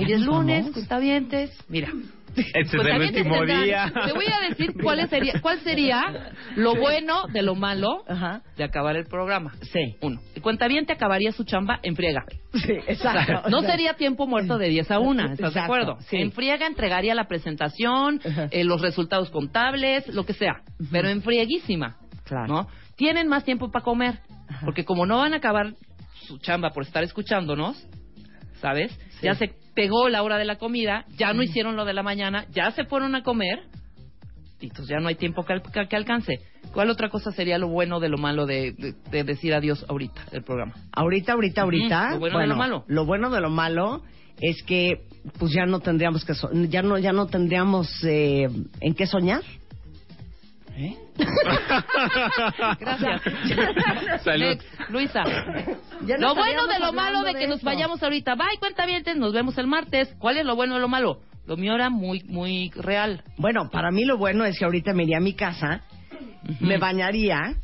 Hoy 0.00 0.08
¿Ya 0.08 0.16
es 0.16 0.22
lunes, 0.22 0.70
cuentavientes. 0.72 1.64
Mira. 1.68 1.88
Este 2.36 2.60
es 2.60 2.72
el 2.74 3.02
último 3.02 3.44
día. 3.44 3.92
Te 4.06 4.12
voy 4.12 4.26
a 4.26 4.48
decir 4.48 4.72
cuál 4.80 5.08
sería, 5.08 5.32
cuál 5.42 5.58
sería 5.62 6.32
lo 6.54 6.76
bueno 6.76 7.26
de 7.26 7.42
lo 7.42 7.56
malo 7.56 8.04
Ajá. 8.06 8.42
de 8.56 8.62
acabar 8.62 8.94
el 8.94 9.06
programa. 9.06 9.52
Sí. 9.72 9.96
Uno, 10.00 10.20
el 10.36 10.40
cuentaviente 10.40 10.92
acabaría 10.92 11.32
su 11.32 11.42
chamba 11.42 11.80
en 11.82 11.96
friega. 11.96 12.24
Sí, 12.54 12.72
exacto. 12.86 13.50
No 13.50 13.62
sería 13.62 13.94
tiempo 13.94 14.28
muerto 14.28 14.58
de 14.58 14.68
10 14.68 14.90
a 14.92 15.00
1, 15.00 15.32
¿estás 15.32 15.54
de 15.54 15.60
acuerdo? 15.60 15.96
sí. 16.08 16.18
En 16.18 16.30
friega 16.30 16.68
entregaría 16.68 17.16
la 17.16 17.26
presentación, 17.26 18.20
eh, 18.52 18.62
los 18.62 18.80
resultados 18.80 19.28
contables, 19.30 20.06
lo 20.14 20.24
que 20.24 20.32
sea, 20.34 20.62
pero 20.92 21.08
en 21.08 21.22
frieguísima, 21.22 21.96
Claro. 22.24 22.46
¿no? 22.46 22.68
Tienen 22.96 23.26
más 23.26 23.44
tiempo 23.44 23.72
para 23.72 23.84
comer, 23.84 24.20
porque 24.64 24.84
como 24.84 25.04
no 25.04 25.18
van 25.18 25.34
a 25.34 25.38
acabar 25.38 25.74
su 26.28 26.38
chamba 26.38 26.70
por 26.70 26.84
estar 26.84 27.02
escuchándonos, 27.02 27.84
¿sabes? 28.60 28.96
Ya 29.20 29.34
se 29.34 29.50
pegó 29.74 30.08
la 30.08 30.22
hora 30.22 30.36
de 30.38 30.44
la 30.44 30.56
comida, 30.56 31.04
ya 31.16 31.32
no 31.32 31.42
hicieron 31.42 31.76
lo 31.76 31.84
de 31.84 31.92
la 31.94 32.02
mañana, 32.02 32.46
ya 32.52 32.70
se 32.72 32.84
fueron 32.84 33.14
a 33.14 33.22
comer, 33.22 33.60
y 34.60 34.66
entonces 34.66 34.88
ya 34.88 35.00
no 35.00 35.08
hay 35.08 35.14
tiempo 35.14 35.44
que, 35.44 35.54
que- 35.72 35.88
que 35.88 35.96
alcance. 35.96 36.38
¿Cuál 36.74 36.90
otra 36.90 37.08
cosa 37.08 37.32
sería 37.32 37.56
lo 37.58 37.68
bueno 37.68 37.98
de 38.00 38.08
lo 38.10 38.18
malo 38.18 38.46
de, 38.46 38.72
de- 38.72 38.94
de 39.10 39.24
decir 39.24 39.54
adiós 39.54 39.84
ahorita 39.88 40.26
del 40.32 40.42
programa? 40.42 40.74
Ahorita, 40.92 41.32
ahorita, 41.32 41.62
ahorita. 41.62 42.10
Lo 42.12 42.18
bueno 42.20 42.38
de 42.38 42.46
lo 42.46 42.56
malo. 42.56 42.84
Lo 42.88 43.06
bueno 43.06 43.30
de 43.30 43.40
lo 43.40 43.50
malo 43.50 44.02
es 44.40 44.62
que 44.64 45.02
pues 45.38 45.52
ya 45.52 45.66
no 45.66 45.80
tendríamos 45.80 46.24
que 46.24 46.34
so- 46.34 46.50
ya 46.52 46.82
no 46.82 46.98
ya 46.98 47.12
no 47.12 47.26
tendríamos 47.26 47.88
eh, 48.04 48.48
en 48.80 48.94
qué 48.94 49.06
soñar. 49.06 49.42
¿Eh? 50.80 50.96
Gracias. 52.80 53.22
Salud. 54.22 54.46
Next, 54.46 54.66
Luisa. 54.88 55.22
Ya 56.06 56.16
lo 56.18 56.34
bueno 56.34 56.66
de 56.66 56.78
lo 56.78 56.92
malo 56.92 57.22
de 57.22 57.34
de 57.34 57.38
que 57.38 57.46
nos 57.46 57.62
vayamos 57.62 58.02
ahorita. 58.02 58.34
Bye, 58.34 58.58
cuenta 58.58 58.86
bien, 58.86 59.02
nos 59.16 59.32
vemos 59.34 59.58
el 59.58 59.66
martes. 59.66 60.14
¿Cuál 60.18 60.38
es 60.38 60.46
lo 60.46 60.56
bueno 60.56 60.74
de 60.74 60.80
lo 60.80 60.88
malo? 60.88 61.20
Lo 61.46 61.56
mío 61.56 61.74
era 61.74 61.90
muy, 61.90 62.22
muy 62.24 62.70
real. 62.74 63.22
Bueno, 63.36 63.68
para 63.70 63.90
mí 63.90 64.04
lo 64.04 64.16
bueno 64.16 64.44
es 64.44 64.58
que 64.58 64.64
ahorita 64.64 64.92
me 64.94 65.02
iría 65.02 65.18
a 65.18 65.20
mi 65.20 65.34
casa, 65.34 65.82
me 66.60 66.78
bañaría, 66.78 67.54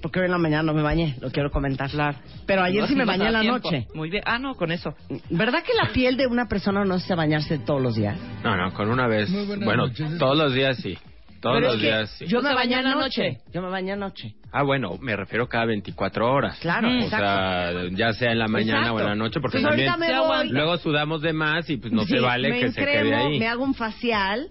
porque 0.00 0.20
hoy 0.20 0.26
en 0.26 0.32
la 0.32 0.38
mañana 0.38 0.62
no 0.62 0.74
me 0.74 0.82
bañé, 0.82 1.16
lo 1.20 1.30
quiero 1.30 1.50
comentar. 1.50 1.90
Claro. 1.90 2.18
Pero 2.46 2.62
ayer 2.62 2.82
No, 2.82 2.86
sí 2.88 2.94
me 2.94 3.04
bañé 3.04 3.26
en 3.26 3.32
la 3.32 3.40
tiempo. 3.40 3.58
noche. 3.70 3.86
Muy 3.94 4.10
bien. 4.10 4.22
Ah, 4.26 4.38
no, 4.38 4.54
con 4.54 4.70
eso. 4.70 4.94
¿Verdad 5.30 5.62
que 5.64 5.72
la 5.74 5.92
piel 5.92 6.16
de 6.16 6.26
una 6.26 6.46
persona 6.46 6.84
no 6.84 6.94
es 6.96 7.08
de 7.08 7.14
bañarse 7.14 7.58
todos 7.58 7.82
los 7.82 7.94
días? 7.96 8.16
No, 8.44 8.56
no, 8.56 8.72
con 8.74 8.90
una 8.90 9.06
vez. 9.08 9.28
Bueno, 9.64 9.84
todos 10.18 10.36
los 10.38 10.54
días 10.54 10.76
sí. 10.78 10.96
Todos 11.42 11.56
Pero 11.56 11.66
los 11.66 11.74
es 11.76 11.80
que 11.82 11.86
días 11.88 12.10
sí. 12.18 12.26
Yo 12.28 12.40
¿No 12.40 12.48
me 12.48 12.54
baña 12.54 12.78
en 12.78 12.84
la 12.84 12.92
anoche. 12.92 13.22
noche? 13.32 13.40
Yo 13.52 13.60
me 13.62 13.68
bañé 13.68 13.92
anoche. 13.92 14.34
Ah, 14.52 14.62
bueno, 14.62 14.96
me 15.00 15.16
refiero 15.16 15.48
cada 15.48 15.66
24 15.66 16.32
horas. 16.32 16.58
Claro, 16.60 16.88
O 16.88 16.92
exacto. 16.92 17.16
sea, 17.26 17.72
ya 17.90 18.12
sea 18.12 18.30
en 18.32 18.38
la 18.38 18.46
mañana 18.48 18.78
Exacto. 18.82 18.94
o 18.96 19.00
en 19.00 19.06
la 19.06 19.14
noche, 19.16 19.40
porque 19.40 19.58
Pues 19.58 19.64
también 19.68 19.88
ahorita 19.90 20.12
me 20.12 20.20
voy. 20.20 20.48
luego 20.50 20.78
sudamos 20.78 21.20
de 21.20 21.32
más 21.32 21.68
y 21.68 21.76
pues 21.78 21.92
no 21.92 22.04
Sí, 22.04 22.14
se 22.14 22.20
vale 22.20 22.48
me 22.48 22.60
que 22.60 22.70
se 22.72 22.80
quede 22.84 23.14
ahí. 23.14 23.38
Me 23.40 23.48
hago 23.48 23.64
un 23.64 23.74
facial, 23.74 24.48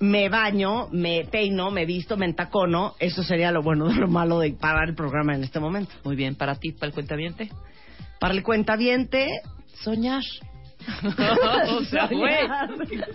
me 0.00 0.28
baño, 0.28 0.88
me 0.92 1.24
peino, 1.30 1.70
me 1.70 1.86
visto, 1.86 2.16
me 2.16 2.26
entacono. 2.26 2.94
Eso 2.98 3.22
sería 3.22 3.52
lo 3.52 3.62
bueno 3.62 3.86
de 3.88 3.94
lo 4.00 4.08
malo 4.08 4.40
de 4.40 4.52
parar 4.52 4.88
el 4.88 4.94
programa 4.94 5.34
en 5.34 5.44
este 5.44 5.60
momento. 5.60 5.92
Muy 6.04 6.16
bien, 6.16 6.34
para 6.34 6.56
ti, 6.56 6.72
para 6.72 6.88
el 6.88 6.92
cuentaviente. 6.94 7.50
Para 8.18 8.34
el 8.34 8.42
cuentaviente, 8.42 9.28
Soñar. 9.82 10.22
o 11.70 11.84
sea, 11.84 12.06
güey, 12.06 12.48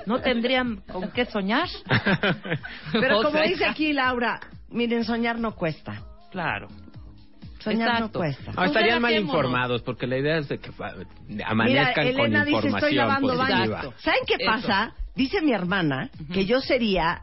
no 0.06 0.19
tendrían 0.19 0.78
con 0.91 1.12
qué 1.12 1.25
soñar. 1.25 1.67
pero 2.91 3.21
como 3.23 3.32
sea, 3.38 3.47
dice 3.47 3.65
aquí 3.65 3.93
Laura, 3.93 4.39
miren, 4.69 5.04
soñar 5.04 5.39
no 5.39 5.56
cuesta. 5.56 6.01
Claro. 6.32 6.67
Soñar 7.60 7.89
Exacto. 7.89 8.19
no 8.19 8.19
cuesta. 8.19 8.51
No, 8.51 8.63
estarían 8.65 9.01
mal 9.01 9.15
informados, 9.15 9.82
porque 9.82 10.06
la 10.06 10.17
idea 10.17 10.38
es 10.38 10.47
de 10.47 10.60
que 10.60 10.69
Mira, 11.28 11.47
amanezcan 11.47 12.08
Elena 12.08 12.39
con 12.39 12.45
dice, 12.45 12.67
información 12.67 12.75
estoy 12.75 12.93
lavando. 12.93 13.36
¿Saben 13.97 14.19
qué 14.28 14.36
Eso. 14.39 14.45
pasa? 14.45 14.93
Dice 15.15 15.41
mi 15.41 15.54
hermana 15.54 16.10
que 16.32 16.45
yo 16.45 16.60
sería 16.60 17.21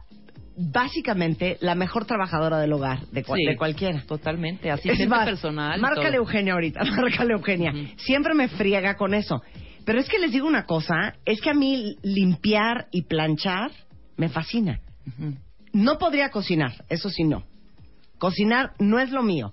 básicamente 0.56 1.58
la 1.60 1.74
mejor 1.74 2.04
trabajadora 2.04 2.58
del 2.58 2.72
hogar 2.72 3.00
de, 3.12 3.22
Sí, 3.22 3.44
de 3.46 3.56
cualquiera. 3.56 4.02
Totalmente. 4.06 4.68
Es 4.68 4.74
Asistente 4.74 5.06
más, 5.06 5.24
personal. 5.24 5.80
Márcale 5.80 6.08
todo. 6.08 6.16
Eugenia 6.18 6.54
ahorita, 6.54 6.80
márcale 6.96 7.34
Eugenia. 7.34 7.72
Siempre 7.96 8.34
me 8.34 8.48
friega 8.48 8.96
con 8.96 9.14
eso. 9.14 9.42
Pero 9.84 10.00
es 10.00 10.08
que 10.08 10.18
les 10.18 10.32
digo 10.32 10.46
una 10.46 10.64
cosa, 10.64 11.14
es 11.24 11.40
que 11.40 11.50
a 11.50 11.54
mí 11.54 11.96
limpiar 12.02 12.88
y 12.90 13.02
planchar 13.02 13.70
me 14.16 14.28
fascina. 14.28 14.80
No 15.72 15.98
podría 15.98 16.30
cocinar, 16.30 16.84
eso 16.88 17.10
sí 17.10 17.24
no. 17.24 17.44
Cocinar 18.18 18.72
no 18.78 19.00
es 19.00 19.10
lo 19.10 19.22
mío. 19.22 19.52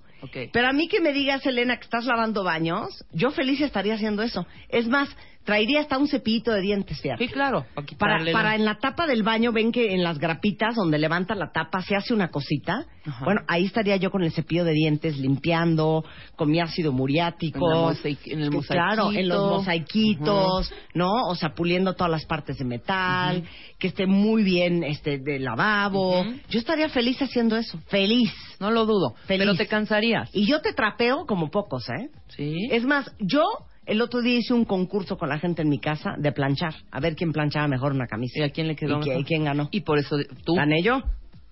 Pero 0.52 0.68
a 0.68 0.72
mí 0.72 0.86
que 0.86 1.00
me 1.00 1.12
digas, 1.12 1.44
Elena, 1.46 1.76
que 1.76 1.84
estás 1.84 2.04
lavando 2.04 2.44
baños, 2.44 3.04
yo 3.12 3.30
feliz 3.30 3.60
estaría 3.60 3.94
haciendo 3.94 4.22
eso. 4.22 4.46
Es 4.68 4.86
más, 4.86 5.08
traería 5.44 5.80
hasta 5.80 5.98
un 5.98 6.06
cepillito 6.06 6.52
de 6.52 6.60
dientes, 6.60 7.00
fíjate. 7.00 7.26
Sí, 7.26 7.32
claro. 7.32 7.64
Para, 7.98 8.18
Para, 8.18 8.32
para 8.32 8.54
en 8.54 8.64
la 8.64 8.78
tapa 8.78 9.06
del 9.06 9.22
baño, 9.22 9.52
ven 9.52 9.72
que 9.72 9.94
en 9.94 10.02
las 10.04 10.18
grapitas 10.18 10.74
donde 10.76 10.98
levanta 10.98 11.34
la 11.34 11.50
tapa 11.50 11.82
se 11.82 11.96
hace 11.96 12.14
una 12.14 12.28
cosita. 12.30 12.86
Ajá. 13.04 13.24
Bueno, 13.24 13.40
ahí 13.48 13.64
estaría 13.64 13.96
yo 13.96 14.10
con 14.10 14.22
el 14.22 14.32
cepillo 14.32 14.64
de 14.64 14.72
dientes 14.72 15.16
limpiando, 15.18 16.04
con 16.36 16.50
mi 16.50 16.60
ácido 16.60 16.92
muriático. 16.92 17.90
En 17.90 18.40
el 18.42 18.50
que 18.50 18.58
Claro, 18.68 19.10
en 19.12 19.28
los 19.28 19.50
mosaiquito. 19.58 20.20
mosaiquitos, 20.24 20.72
¿no? 20.94 21.28
O 21.28 21.34
sea, 21.34 21.54
puliendo 21.54 21.94
todas 21.94 22.10
las 22.10 22.26
partes 22.26 22.58
de 22.58 22.64
metal, 22.64 23.42
que 23.78 23.88
esté 23.88 24.06
muy 24.06 24.42
bien 24.42 24.84
este 24.84 25.18
de 25.18 25.38
lavabo. 25.38 26.24
Yo 26.48 26.58
estaría 26.58 26.88
feliz 26.88 27.20
haciendo 27.22 27.56
eso. 27.56 27.78
Feliz. 27.88 28.32
No 28.60 28.70
lo 28.70 28.84
dudo. 28.86 29.14
Feliz. 29.26 29.40
Pero 29.46 29.54
te 29.56 29.66
cansarías. 29.66 30.28
Y 30.34 30.46
yo 30.46 30.60
te 30.60 30.72
trapeo 30.74 31.24
como 31.26 31.50
pocos, 31.50 31.88
¿eh? 31.88 32.10
Sí. 32.28 32.68
Es 32.70 32.84
más, 32.84 33.10
yo 33.18 33.42
el 33.90 34.00
otro 34.02 34.20
día 34.22 34.38
hice 34.38 34.54
un 34.54 34.64
concurso 34.64 35.16
con 35.18 35.28
la 35.28 35.38
gente 35.38 35.62
en 35.62 35.68
mi 35.68 35.78
casa 35.78 36.14
de 36.16 36.32
planchar. 36.32 36.74
A 36.90 37.00
ver 37.00 37.14
quién 37.16 37.32
planchaba 37.32 37.66
mejor 37.68 37.92
una 37.92 38.06
camisa. 38.06 38.40
¿Y 38.40 38.42
a 38.42 38.50
quién 38.50 38.68
le 38.68 38.76
quedó 38.76 39.00
¿Y, 39.00 39.04
qué- 39.04 39.24
quién 39.26 39.44
ganó? 39.44 39.68
Y 39.70 39.80
por 39.80 39.98
eso 39.98 40.16
tú. 40.44 40.54
¿Gané 40.54 40.82
yo? 40.82 41.02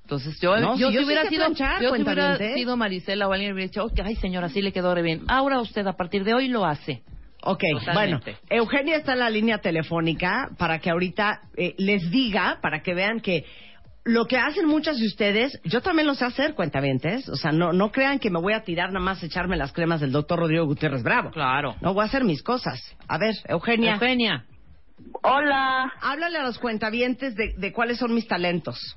Entonces 0.03 0.39
yo, 0.41 0.57
No, 0.57 0.79
yo 0.79 0.89
si 0.89 0.95
yo 0.95 1.01
si 1.01 1.07
hubiera 1.07 1.29
sido, 1.29 1.45
planchar, 1.45 1.83
yo 1.83 1.95
si 1.95 2.01
hubiera 2.03 2.15
cuentaviente. 2.15 2.55
sido 2.55 2.77
Marisela 2.79 3.29
o 3.29 3.33
alguien 3.33 3.53
hubiera 3.53 3.69
dicho, 3.69 3.85
"Ok, 3.85 4.01
ay 4.05 4.15
señora, 4.17 4.49
sí 4.49 4.63
le 4.63 4.73
quedó 4.73 4.95
re 4.95 5.03
bien. 5.03 5.23
Ahora 5.29 5.61
usted 5.61 5.87
a 5.87 5.93
partir 5.95 6.25
de 6.25 6.33
hoy 6.33 6.49
lo 6.49 6.65
hace. 6.65 7.03
Ok, 7.43 7.63
Totalmente. 7.79 8.33
bueno, 8.33 8.39
Eugenia 8.51 8.97
está 8.97 9.13
en 9.13 9.19
la 9.21 9.31
línea 9.31 9.59
telefónica 9.59 10.49
para 10.59 10.79
que 10.81 10.91
ahorita 10.91 11.43
eh, 11.57 11.75
les 11.79 12.11
diga, 12.11 12.59
para 12.63 12.83
que 12.83 12.95
vean 12.95 13.21
que 13.21 13.45
lo 14.09 14.25
que 14.27 14.39
hacen 14.39 14.67
muchas 14.67 14.99
de 14.99 15.07
ustedes, 15.07 15.61
yo 15.65 15.83
también 15.83 16.07
lo 16.07 16.15
sé 16.15 16.25
hacer, 16.25 16.55
cuentavientes. 16.55 17.29
O 17.29 17.37
sea, 17.37 17.53
no, 17.53 17.75
no 17.75 17.93
crean 17.93 18.19
que 18.19 18.31
me 18.31 18.41
voy 18.41 18.55
a 18.55 18.63
tirar 18.63 18.89
nada 18.91 19.05
más 19.05 19.23
a 19.23 19.27
echarme 19.27 19.55
las 19.57 19.73
cremas 19.73 20.01
del 20.01 20.13
doctor 20.13 20.39
Rodrigo 20.39 20.65
Gutiérrez 20.65 21.03
Bravo. 21.03 21.31
Claro. 21.31 21.75
No 21.83 21.93
voy 21.93 22.05
a 22.05 22.07
hacer 22.07 22.25
mis 22.25 22.43
cosas. 22.43 22.81
A 23.07 23.19
ver, 23.19 23.35
Eugenia, 23.47 23.95
Eugenia. 23.95 24.47
Hola. 25.23 25.93
háblale 26.01 26.39
a 26.39 26.43
los 26.43 26.59
cuentavientes 26.59 27.35
de, 27.37 27.53
de 27.59 27.73
cuáles 27.73 27.99
son 27.99 28.15
mis 28.15 28.27
talentos. 28.27 28.97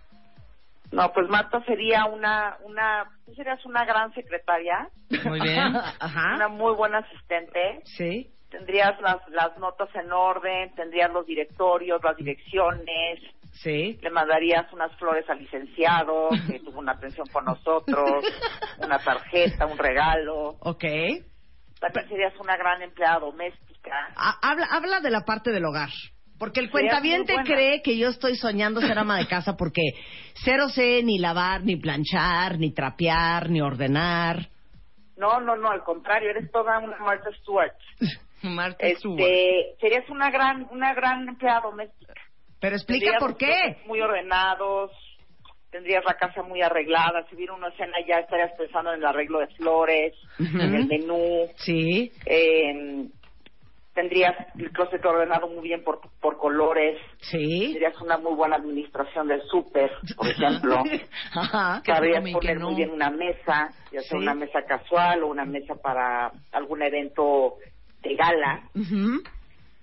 No, 0.94 1.12
pues 1.14 1.28
Marta 1.30 1.62
sería 1.66 2.06
una, 2.06 2.58
una, 2.64 3.04
tú 3.26 3.34
serías 3.36 3.64
una 3.66 3.84
gran 3.84 4.14
secretaria, 4.14 4.88
Muy 5.26 5.42
bien. 5.42 5.68
una 5.68 5.94
Ajá. 6.00 6.48
muy 6.48 6.74
buena 6.74 7.00
asistente. 7.00 7.82
Sí. 7.84 8.30
Tendrías 8.50 9.00
las, 9.02 9.18
las 9.30 9.58
notas 9.58 9.90
en 9.96 10.10
orden, 10.12 10.74
tendrías 10.76 11.12
los 11.12 11.26
directorios, 11.26 12.02
las 12.02 12.16
direcciones, 12.16 13.20
Sí. 13.52 14.00
le 14.02 14.10
mandarías 14.10 14.72
unas 14.74 14.96
flores 14.98 15.30
al 15.30 15.40
licenciado, 15.40 16.30
que 16.48 16.60
tuvo 16.60 16.80
una 16.80 16.94
atención 16.94 17.28
con 17.32 17.46
nosotros, 17.46 18.24
una 18.84 18.98
tarjeta, 19.00 19.66
un 19.66 19.78
regalo. 19.78 20.56
Ok. 20.62 20.84
También 21.80 22.08
serías 22.10 22.34
una 22.40 22.56
gran 22.58 22.82
empleada 22.82 23.20
doméstica. 23.20 24.10
Ha- 24.16 24.40
Habla, 24.42 24.68
habla 24.72 25.00
de 25.02 25.12
la 25.12 25.22
parte 25.22 25.52
del 25.52 25.66
hogar. 25.66 25.90
Porque 26.40 26.60
el 26.60 26.72
cuentaviente 26.72 27.36
cree 27.44 27.84
que 27.84 27.98
yo 28.00 28.08
estoy 28.10 28.36
soñando 28.36 28.82
ser 28.82 28.98
ama 28.98 29.16
de 29.18 29.28
casa 29.28 29.56
porque 29.58 29.82
cero 30.44 30.70
sé 30.70 31.04
ni 31.04 31.20
lavar, 31.20 31.64
ni 31.64 31.76
planchar, 31.76 32.58
ni 32.58 32.74
trapear, 32.74 33.50
ni 33.52 33.62
ordenar. 33.62 34.50
No, 35.18 35.40
no, 35.40 35.56
no, 35.56 35.70
al 35.70 35.84
contrario, 35.84 36.32
eres 36.32 36.50
toda 36.52 36.80
una 36.80 36.98
Martha 36.98 37.30
Stewart. 37.42 37.76
Stewart. 38.40 38.76
Este, 38.80 39.76
serías 39.80 40.10
una 40.10 40.32
gran, 40.32 40.68
una 40.72 40.96
gran 40.96 41.28
empleada 41.30 41.62
doméstica. 41.62 42.11
Pero 42.62 42.76
explica 42.76 43.18
por 43.20 43.36
qué. 43.36 43.78
Muy 43.88 44.00
ordenados, 44.02 44.92
tendrías 45.72 46.06
la 46.06 46.14
casa 46.14 46.44
muy 46.44 46.62
arreglada. 46.62 47.26
Si 47.30 47.36
hubiera 47.36 47.54
una 47.54 47.72
cena 47.72 47.98
ya 48.08 48.20
estarías 48.20 48.52
pensando 48.58 48.94
en 48.94 49.00
el 49.00 49.06
arreglo 49.06 49.40
de 49.40 49.48
flores, 49.56 50.14
en 50.40 50.60
el 50.76 50.88
menú. 50.88 51.48
Sí. 51.58 52.12
Eh, 52.26 53.08
tendrías 53.94 54.34
el 54.58 54.72
closet 54.72 55.04
ordenado 55.04 55.50
muy 55.50 55.64
bien 55.68 55.84
por, 55.84 56.00
por 56.22 56.38
colores. 56.38 56.98
Sí. 57.22 57.72
Tendrías 57.72 58.00
una 58.02 58.18
muy 58.18 58.36
buena 58.36 58.56
administración 58.58 59.28
del 59.28 59.42
súper, 59.50 59.92
por 60.16 60.28
ejemplo. 60.28 60.84
Ajá. 61.36 61.82
Que 61.84 61.92
Sabrías 61.94 62.24
poner 62.32 62.58
no. 62.60 62.68
muy 62.68 62.76
bien 62.76 62.92
una 62.92 63.10
mesa, 63.10 63.70
ya 63.92 64.02
sea 64.02 64.12
Sí. 64.12 64.16
una 64.18 64.34
mesa 64.36 64.62
casual 64.68 65.24
o 65.24 65.28
una 65.28 65.46
mesa 65.46 65.76
para 65.76 66.32
algún 66.52 66.82
evento 66.84 67.56
de 68.04 68.16
gala. 68.16 68.64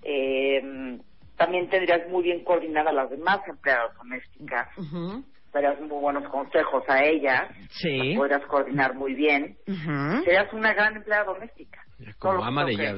Eh, 0.03 0.97
también 1.39 1.67
tendrías 1.69 2.07
muy 2.09 2.21
bien 2.23 2.43
coordinadas 2.43 2.93
las 2.93 3.09
demás 3.09 3.39
empleadas 3.47 3.95
domésticas. 3.97 4.67
Ujú. 4.77 5.23
Darías 5.51 5.79
muy 5.79 5.89
buenos 5.99 6.29
consejos 6.29 6.83
a 6.87 7.03
ellas. 7.03 7.49
Sí. 7.71 8.13
Podrías 8.15 8.45
coordinar 8.45 8.93
muy 8.93 9.15
bien. 9.15 9.57
Ujú. 9.67 10.23
Serías 10.23 10.53
una 10.53 10.73
gran 10.73 10.95
empleada 10.97 11.23
doméstica. 11.23 11.79
Como 12.19 12.43
ama 12.43 12.65
sí 12.67 12.75
bien. 12.77 12.97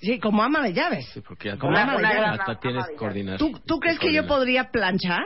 Sí, 0.00 0.20
como 0.20 0.42
ama 0.44 0.62
de 0.62 0.72
llaves. 0.72 1.04
Sí, 1.12 1.20
porque 1.20 1.48
ya 1.48 1.58
Como 1.58 1.76
hasta- 1.76 1.90
ama 1.92 1.96
de 2.08 2.14
llaves. 2.14 2.30
hasta 2.40 2.52
Ama 2.52 2.60
tienes 2.60 2.86
de 2.86 2.94
coordinación. 2.94 3.52
¿Tú, 3.52 3.58
¿Tú 3.66 3.80
crees 3.80 3.98
que 3.98 4.12
yo 4.12 4.26
podría 4.26 4.70
planchar? 4.70 5.24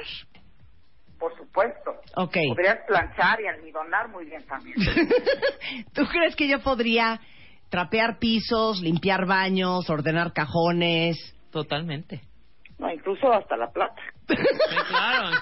Por 1.19 1.37
supuesto. 1.37 1.91
Ok. 2.17 2.37
Podrías 2.49 2.79
planchar 2.87 3.41
y 3.41 3.47
almidonar 3.47 4.09
muy 4.09 4.25
bien 4.25 4.43
también. 4.47 4.77
¿Tú 5.95 6.07
crees 6.07 6.35
que 6.37 6.49
yo 6.49 6.61
podría 6.61 7.21
trapear 7.71 8.19
pisos, 8.19 8.81
limpiar 8.81 9.27
baños, 9.27 9.91
ordenar 9.91 10.33
cajones? 10.33 11.17
Totalmente. 11.51 12.23
No, 12.79 12.91
incluso 12.93 13.33
hasta 13.33 13.57
la 13.57 13.71
plata. 13.71 14.01
Sí, 14.29 14.77
claro. 14.89 15.37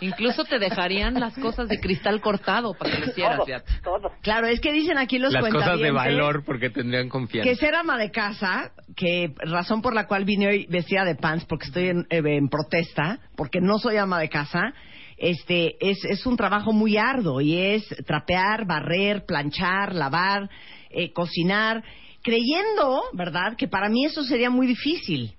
Incluso 0.00 0.44
te 0.44 0.58
dejarían 0.58 1.14
las 1.20 1.34
cosas 1.38 1.68
de 1.68 1.78
cristal 1.78 2.20
cortado 2.20 2.72
para 2.74 2.90
que 2.90 3.00
lo 3.00 3.06
hicieras, 3.06 3.38
todo, 3.82 4.00
todo. 4.00 4.12
Claro, 4.22 4.46
es 4.46 4.60
que 4.60 4.72
dicen 4.72 4.96
aquí 4.96 5.18
los 5.18 5.32
Las 5.32 5.48
cosas 5.48 5.78
de 5.78 5.90
valor 5.90 6.42
porque 6.44 6.70
tendrían 6.70 7.08
confianza. 7.08 7.48
Que 7.48 7.56
ser 7.56 7.74
ama 7.74 7.98
de 7.98 8.10
casa, 8.10 8.72
que 8.96 9.34
razón 9.38 9.82
por 9.82 9.94
la 9.94 10.06
cual 10.06 10.24
vine 10.24 10.48
hoy 10.48 10.66
vestida 10.70 11.04
de 11.04 11.16
pants, 11.16 11.44
porque 11.44 11.66
estoy 11.66 11.88
en, 11.88 12.06
eh, 12.08 12.22
en 12.24 12.48
protesta, 12.48 13.18
porque 13.36 13.60
no 13.60 13.78
soy 13.78 13.98
ama 13.98 14.18
de 14.18 14.30
casa, 14.30 14.72
este, 15.18 15.76
es, 15.80 16.02
es 16.06 16.24
un 16.24 16.36
trabajo 16.36 16.72
muy 16.72 16.96
arduo 16.96 17.42
y 17.42 17.58
es 17.58 17.86
trapear, 18.06 18.66
barrer, 18.66 19.26
planchar, 19.26 19.94
lavar, 19.94 20.48
eh, 20.88 21.12
cocinar, 21.12 21.84
creyendo, 22.22 23.02
¿verdad?, 23.12 23.54
que 23.56 23.68
para 23.68 23.90
mí 23.90 24.06
eso 24.06 24.22
sería 24.24 24.48
muy 24.48 24.66
difícil. 24.66 25.34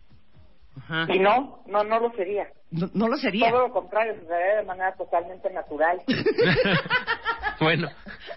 Ajá. 0.78 1.08
Y 1.14 1.20
no, 1.20 1.64
no, 1.68 1.84
no 1.84 2.00
lo 2.00 2.12
sería. 2.14 2.52
No, 2.72 2.90
no 2.94 3.08
lo 3.10 3.18
sería. 3.18 3.50
Todo 3.52 3.68
lo 3.68 3.74
contrario, 3.74 4.14
se 4.22 4.26
daría 4.26 4.56
de 4.58 4.64
manera 4.64 4.94
totalmente 4.96 5.50
natural. 5.52 6.02
bueno, 7.60 7.90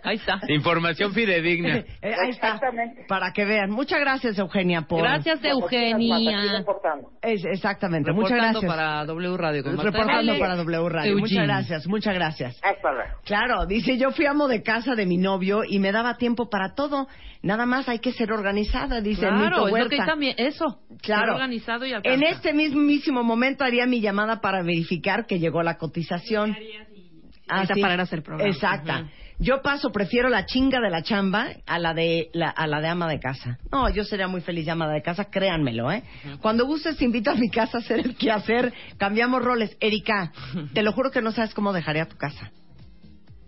Ahí 0.03 0.17
está. 0.17 0.41
información 0.49 1.13
fidedigna. 1.13 1.77
Eh, 1.79 1.87
ahí 2.03 2.31
está. 2.31 2.49
Exactamente. 2.49 3.05
Para 3.09 3.33
que 3.33 3.45
vean. 3.45 3.71
Muchas 3.71 4.01
gracias, 4.01 4.39
Eugenia, 4.39 4.83
por... 4.83 5.01
Gracias, 5.03 5.39
aquí 5.39 5.49
Eugenia. 5.49 6.65
Es- 7.23 7.45
exactamente. 7.45 8.13
Muchas 8.13 8.33
Reportando 8.33 8.61
gracias. 8.61 8.73
para 8.85 9.05
W 9.07 9.37
Radio. 9.37 9.63
con 9.63 9.79
Reportando 9.79 10.39
para 10.39 10.57
W 10.57 10.89
Radio. 10.89 11.13
Eugene. 11.13 11.21
Muchas 11.21 11.47
gracias, 11.47 11.87
muchas 11.87 12.15
gracias. 12.15 12.61
Hasta 12.63 12.93
luego. 12.93 13.11
Claro, 13.25 13.67
dice, 13.67 13.97
yo 13.97 14.11
fui 14.11 14.27
amo 14.27 14.49
de 14.49 14.63
casa 14.63 14.95
de 14.95 15.07
mi 15.07 15.17
novio 15.17 15.61
y 15.67 15.79
me 15.79 15.93
daba 15.93 16.17
tiempo 16.17 16.51
para 16.51 16.75
todo. 16.75 17.07
Nada 17.43 17.67
más 17.67 17.89
hay 17.91 17.99
que 17.99 18.11
ser 18.13 18.33
organizada, 18.33 19.03
dice 19.03 19.27
Nito 19.31 19.37
Claro, 19.37 19.69
es 19.69 19.85
lo 19.85 19.91
que 19.91 19.97
también, 19.99 20.35
eso. 20.39 20.79
Claro. 21.03 21.25
Ser 21.27 21.31
organizado 21.35 21.85
y 21.85 21.93
alcanza. 21.93 22.15
En 22.15 22.23
este 22.23 22.55
mismísimo 22.55 23.23
momento 23.23 23.65
haría 23.65 23.85
mi 23.87 24.01
llamada 24.01 24.24
para 24.41 24.63
verificar 24.63 25.27
que 25.27 25.39
llegó 25.39 25.63
la 25.63 25.77
cotización. 25.77 26.57
Ah, 27.47 27.67
sí. 27.67 27.81
para 27.81 28.03
hacer 28.03 28.23
programa. 28.23 28.51
Exacta. 28.51 29.01
Ujú. 29.01 29.11
Yo 29.39 29.63
paso, 29.63 29.91
prefiero 29.91 30.29
la 30.29 30.47
chinga 30.47 30.81
de 30.81 30.91
la 30.91 31.03
chamba 31.03 31.49
a 31.67 31.79
la 31.79 31.93
de 31.93 32.31
la, 32.33 32.49
a 32.51 32.67
la 32.67 32.81
de 32.81 32.89
ama 32.89 33.09
de 33.09 33.19
casa. 33.19 33.59
No, 33.71 33.91
yo 33.91 34.05
sería 34.05 34.29
muy 34.29 34.41
feliz 34.41 34.65
de 34.65 34.71
ama 34.71 34.89
de 34.89 35.03
casa, 35.03 35.25
créanmelo, 35.25 35.91
¿eh? 35.91 36.05
Cuando 36.41 36.65
gustes 36.67 36.97
te 36.97 37.05
invito 37.05 37.31
a 37.31 37.35
mi 37.35 37.51
casa 37.51 37.79
a 37.79 37.81
hacer 37.81 37.99
el 37.99 38.17
quehacer, 38.17 38.73
cambiamos 38.97 39.43
roles. 39.43 39.77
Erika, 39.81 40.33
te 40.73 40.83
lo 40.83 40.93
juro 40.93 41.11
que 41.11 41.21
no 41.21 41.33
sabes 41.33 41.53
cómo 41.53 41.73
dejaría 41.73 42.07
tu 42.07 42.17
casa. 42.17 42.51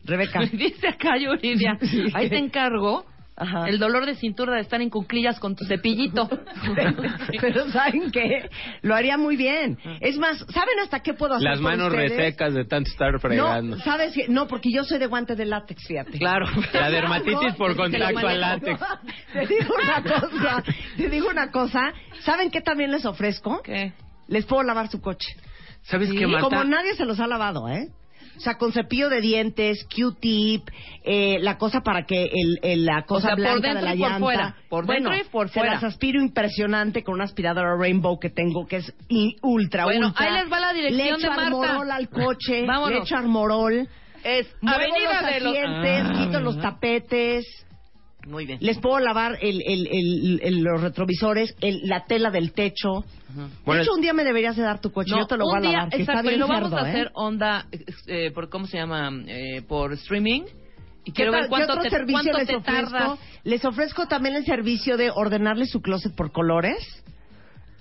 Rebeca. 0.05 0.41
Dice 0.53 0.89
acá 0.89 1.17
Yuridia, 1.17 1.79
ahí 2.15 2.29
te 2.29 2.39
encargo 2.39 3.07
Ajá. 3.39 3.69
el 3.69 3.79
dolor 3.79 4.07
de 4.07 4.15
cintura 4.15 4.55
de 4.55 4.63
estar 4.63 4.81
en 4.81 4.89
cuclillas 4.89 5.39
con 5.39 5.55
tu 5.57 5.65
cepillito. 5.67 6.29
Pero 7.41 7.71
¿saben 7.71 8.11
qué? 8.11 8.49
Lo 8.83 8.95
haría 8.95 9.19
muy 9.19 9.37
bien. 9.37 9.79
Es 10.01 10.17
más, 10.19 10.39
¿saben 10.39 10.79
hasta 10.83 11.01
qué 11.01 11.13
puedo 11.13 11.35
hacer 11.35 11.49
Las 11.51 11.61
manos 11.61 11.89
ustedes? 11.91 12.13
resecas 12.13 12.55
de 12.55 12.65
tanto 12.65 12.91
estar 12.91 13.19
fregando. 13.21 13.77
No, 13.77 13.83
¿sabes 13.83 14.15
qué? 14.15 14.27
No, 14.29 14.47
porque 14.47 14.71
yo 14.73 14.85
soy 14.85 14.99
de 14.99 15.07
guante 15.07 15.35
de 15.37 15.45
látex, 15.45 15.87
fíjate. 15.87 16.19
Claro. 16.19 16.47
La 16.73 16.91
dermatitis 16.91 17.55
por 17.57 17.77
contacto 17.77 18.27
al 18.27 18.41
látex. 18.41 18.81
Te 19.33 19.47
digo 19.47 19.75
una 19.75 20.03
cosa, 20.03 20.65
te 20.97 21.09
digo 21.11 21.29
una 21.29 21.51
cosa. 21.51 21.93
¿Saben 22.21 22.51
qué 22.51 22.61
también 22.63 22.91
les 22.91 23.05
ofrezco? 23.05 23.61
¿Qué? 23.63 23.93
Les 24.29 24.47
puedo 24.47 24.63
lavar 24.63 24.89
su 24.89 25.01
coche. 25.01 25.29
¿Sabes 25.83 26.09
Sí, 26.09 26.17
qué, 26.17 26.27
Marta? 26.27 26.49
Como 26.49 26.65
nadie 26.65 26.95
se 26.95 27.05
los 27.05 27.21
ha 27.21 27.27
lavado, 27.27 27.69
¿eh? 27.69 27.89
O 28.37 28.41
sea, 28.41 28.55
con 28.59 28.73
cepillo 28.73 29.09
de 29.09 29.21
dientes, 29.21 29.87
Q-tip, 29.95 30.69
eh, 31.05 31.39
la 31.41 31.57
cosa 31.59 31.81
para 31.81 32.05
que 32.05 32.25
el, 32.25 32.59
el- 32.63 32.85
la 32.85 33.03
cosa 33.03 33.29
sea, 33.29 33.37
por 33.37 33.41
blanca 33.41 33.69
dentro 33.69 33.81
de 33.81 33.83
la 33.87 33.95
y 33.95 33.99
por 33.99 34.09
llanta. 34.09 34.19
fuera, 34.25 34.57
por 34.69 34.87
bueno, 34.87 35.11
dentro 35.11 35.27
y 35.27 35.31
por 35.31 35.49
se 35.49 35.55
fuera. 35.61 35.73
las 35.75 35.85
aspiro 35.85 36.21
impresionante 36.21 37.03
con 37.03 37.15
una 37.15 37.25
aspiradora 37.25 37.77
Rainbow 37.79 38.19
que 38.21 38.31
tengo 38.31 38.67
que 38.67 38.77
es 38.77 38.93
ultra, 39.43 39.85
Bueno, 39.85 40.09
ultra. 40.09 40.27
ahí 40.27 40.43
les 40.43 40.53
va 40.53 40.61
la 40.61 40.73
dirección 40.73 40.99
le 40.99 41.09
echo 41.11 41.19
de 41.23 41.29
Marta. 41.29 41.43
armorol 41.47 41.91
al 41.91 42.09
coche, 42.11 42.63
Vámonos. 42.67 42.91
le 42.91 42.99
echo 42.99 43.17
armorol. 43.17 43.89
Es 44.25 44.49
Muevo 44.61 44.77
Avenida 44.81 45.23
los 45.23 45.31
de 45.35 45.41
los... 45.41 45.57
Ah. 45.67 46.13
quito 46.25 46.41
los 46.41 46.61
tapetes. 46.61 47.45
Muy 48.27 48.45
bien. 48.45 48.59
Les 48.61 48.79
puedo 48.79 48.99
lavar 48.99 49.39
el, 49.41 49.63
el- 49.65 49.87
el- 49.87 50.41
el- 50.43 50.61
los 50.63 50.81
retrovisores, 50.81 51.55
el- 51.61 51.81
la 51.85 52.05
tela 52.07 52.31
del 52.31 52.53
techo. 52.53 53.05
Bueno, 53.65 53.79
de 53.79 53.83
hecho, 53.83 53.95
un 53.95 54.01
día 54.01 54.13
me 54.13 54.25
deberías 54.25 54.57
de 54.57 54.63
dar 54.63 54.81
tu 54.81 54.91
coche. 54.91 55.11
No, 55.13 55.21
yo 55.21 55.27
te 55.27 55.37
lo 55.37 55.45
voy 55.45 55.59
a 55.59 55.61
día, 55.61 55.73
lavar, 55.73 55.91
que 55.91 55.97
exacto, 55.99 56.21
está 56.21 56.23
bien 56.23 56.35
y 56.35 56.39
lo 56.39 56.49
vamos 56.49 56.71
cerdo, 56.71 56.85
a 56.85 56.89
¿eh? 56.89 56.91
hacer 56.91 57.11
onda, 57.15 57.67
eh, 58.07 58.31
por 58.33 58.49
¿cómo 58.49 58.67
se 58.67 58.79
llama? 58.79 59.11
Eh, 59.27 59.63
por 59.69 59.93
streaming. 59.93 60.43
Y 61.05 61.13
¿Qué, 61.13 61.23
quiero 61.23 61.31
ver 61.33 61.49
cuánto 61.49 61.67
qué 61.69 61.73
otro 61.73 61.83
te, 61.85 61.91
servicio 61.91 62.15
cuánto 62.33 62.39
les 62.39 62.47
te 62.49 62.57
ofrezco? 62.57 62.91
tardas. 62.91 63.19
Les 63.45 63.65
ofrezco 63.65 64.07
también 64.09 64.35
el 64.35 64.45
servicio 64.45 64.97
de 64.97 65.11
ordenarle 65.11 65.67
su 65.67 65.81
closet 65.81 66.15
por 66.17 66.33
colores. 66.33 67.05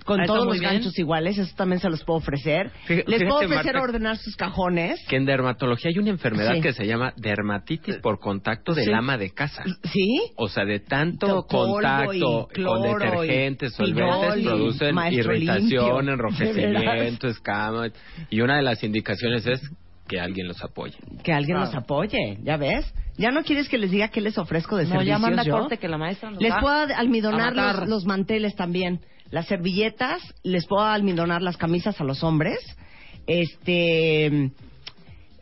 Con 0.05 0.21
Ah, 0.21 0.25
todos 0.27 0.45
los 0.45 0.59
bien. 0.59 0.71
ganchos 0.73 0.97
iguales, 0.99 1.37
eso 1.39 1.51
también 1.55 1.79
se 1.81 1.89
los 1.89 2.03
puedo 2.03 2.19
ofrecer. 2.19 2.71
Fí- 2.87 3.03
Les 3.07 3.23
puedo 3.23 3.39
fíjate, 3.39 3.45
ofrecer 3.45 3.73
Marta, 3.73 3.81
ordenar 3.81 4.17
sus 4.17 4.35
cajones. 4.35 5.03
que 5.09 5.15
en 5.15 5.25
dermatología 5.25 5.89
hay 5.89 5.97
una 5.97 6.11
enfermedad 6.11 6.53
Sí. 6.53 6.61
que 6.61 6.73
se 6.73 6.85
llama 6.85 7.11
dermatitis 7.17 7.97
por 7.97 8.19
contacto 8.19 8.73
del 8.75 8.85
Sí. 8.85 8.93
ama 8.93 9.17
de 9.17 9.31
casa. 9.31 9.63
¿Sí? 9.91 10.21
O 10.37 10.47
sea, 10.47 10.63
de 10.63 10.79
tanto 10.79 11.43
contacto 11.47 12.13
y 12.13 12.19
con 12.63 12.81
detergentes, 12.83 13.73
solventes, 13.73 14.43
producen 14.45 14.95
irritación, 15.11 15.59
limpio. 15.59 15.99
Enrojecimiento, 16.13 17.27
escamas. 17.27 17.91
Y 18.29 18.41
una 18.41 18.57
de 18.57 18.61
las 18.63 18.83
indicaciones 18.83 19.45
es 19.47 19.61
que 20.07 20.19
alguien 20.19 20.47
los 20.47 20.63
apoye. 20.63 20.93
Que 21.23 21.33
alguien 21.33 21.57
Claro. 21.57 21.71
los 21.71 21.75
apoye, 21.83 22.37
¿ya 22.43 22.57
ves? 22.57 22.85
¿Ya 23.17 23.31
no 23.31 23.43
quieres 23.43 23.69
que 23.69 23.77
les 23.79 23.89
diga 23.89 24.09
qué 24.09 24.21
les 24.21 24.37
ofrezco 24.37 24.77
de 24.77 24.83
No, 24.83 24.89
servicios 24.91 25.17
ya 25.17 25.19
manda 25.19 25.43
yo? 25.43 25.57
corte 25.57 25.77
que 25.79 25.87
la 25.87 25.97
maestra 25.97 26.29
nos 26.29 26.41
Les 26.41 26.51
va 26.51 26.59
puedo 26.59 26.75
a 26.75 26.83
almidonar 26.99 27.55
matar. 27.55 27.79
los, 27.79 27.89
los 27.89 28.05
manteles 28.05 28.55
también, 28.55 28.99
las 29.35 29.47
servilletas, 29.47 30.21
les 30.43 30.65
puedo 30.65 30.85
almidonar 30.85 31.41
las 31.41 31.57
camisas 31.57 31.99
a 31.99 32.05
los 32.05 32.23
hombres. 32.23 32.57
Este, 33.27 34.49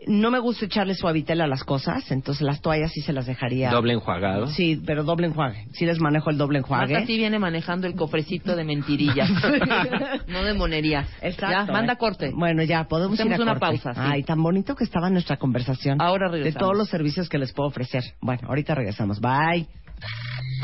no 0.07 0.31
me 0.31 0.39
gusta 0.39 0.65
echarle 0.65 0.95
suavitel 0.95 1.41
a 1.41 1.47
las 1.47 1.63
cosas, 1.63 2.09
entonces 2.09 2.41
las 2.41 2.59
toallas 2.59 2.91
sí 2.91 3.01
se 3.01 3.13
las 3.13 3.27
dejaría. 3.27 3.69
Doble 3.69 3.93
enjuagado. 3.93 4.47
Sí, 4.47 4.81
pero 4.83 5.03
doble 5.03 5.27
enjuague. 5.27 5.67
Sí 5.73 5.85
les 5.85 5.99
manejo 5.99 6.31
el 6.31 6.39
doble 6.39 6.57
enjuague. 6.57 6.91
Marta 6.93 7.05
sí 7.05 7.17
viene 7.17 7.37
manejando 7.37 7.85
el 7.85 7.93
cofrecito 7.93 8.55
de 8.55 8.63
mentirillas. 8.63 9.29
no 10.27 10.43
de 10.43 10.53
monerías. 10.55 11.07
Exacto. 11.21 11.67
Ya, 11.67 11.71
manda 11.71 11.95
corte. 11.97 12.31
Bueno, 12.35 12.63
ya, 12.63 12.85
podemos 12.85 13.19
Hacemos 13.19 13.35
ir 13.35 13.41
a 13.41 13.43
una 13.43 13.59
corte. 13.59 13.79
pausa, 13.83 13.93
sí. 13.93 13.99
Ay, 14.11 14.23
tan 14.23 14.41
bonito 14.41 14.75
que 14.75 14.85
estaba 14.85 15.11
nuestra 15.11 15.37
conversación. 15.37 16.01
Ahora 16.01 16.31
De 16.31 16.37
regresamos. 16.39 16.59
todos 16.61 16.77
los 16.79 16.89
servicios 16.89 17.29
que 17.29 17.37
les 17.37 17.53
puedo 17.53 17.69
ofrecer. 17.69 18.01
Bueno, 18.21 18.47
ahorita 18.47 18.73
regresamos. 18.73 19.19
Bye. 19.21 19.67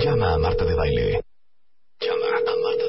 Llama 0.03 0.33
a 0.33 0.37
Marta 0.39 0.65
de 0.65 0.73
Baile. 0.73 1.21
Llama 2.01 2.27
a 2.27 2.41
Marta 2.41 2.83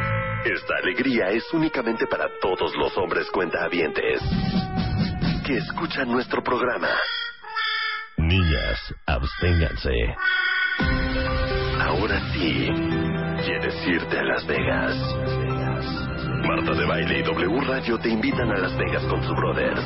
Esta 0.45 0.75
alegría 0.77 1.29
es 1.29 1.43
únicamente 1.53 2.07
para 2.07 2.27
todos 2.41 2.75
los 2.75 2.97
hombres 2.97 3.29
cuentahabientes 3.29 4.19
que 5.45 5.57
escuchan 5.57 6.11
nuestro 6.11 6.43
programa. 6.43 6.89
Niñas, 8.17 8.93
absténganse. 9.05 10.15
Ahora 11.79 12.19
sí, 12.33 12.69
quieres 13.45 13.87
irte 13.87 14.17
a 14.17 14.23
Las 14.23 14.47
Vegas. 14.47 14.95
Marta 16.43 16.73
de 16.73 16.85
Baile 16.87 17.19
y 17.19 17.23
W 17.23 17.61
Radio 17.61 17.99
te 17.99 18.09
invitan 18.09 18.51
a 18.51 18.57
Las 18.57 18.75
Vegas 18.77 19.03
con 19.05 19.23
sus 19.23 19.35
brothers. 19.35 19.85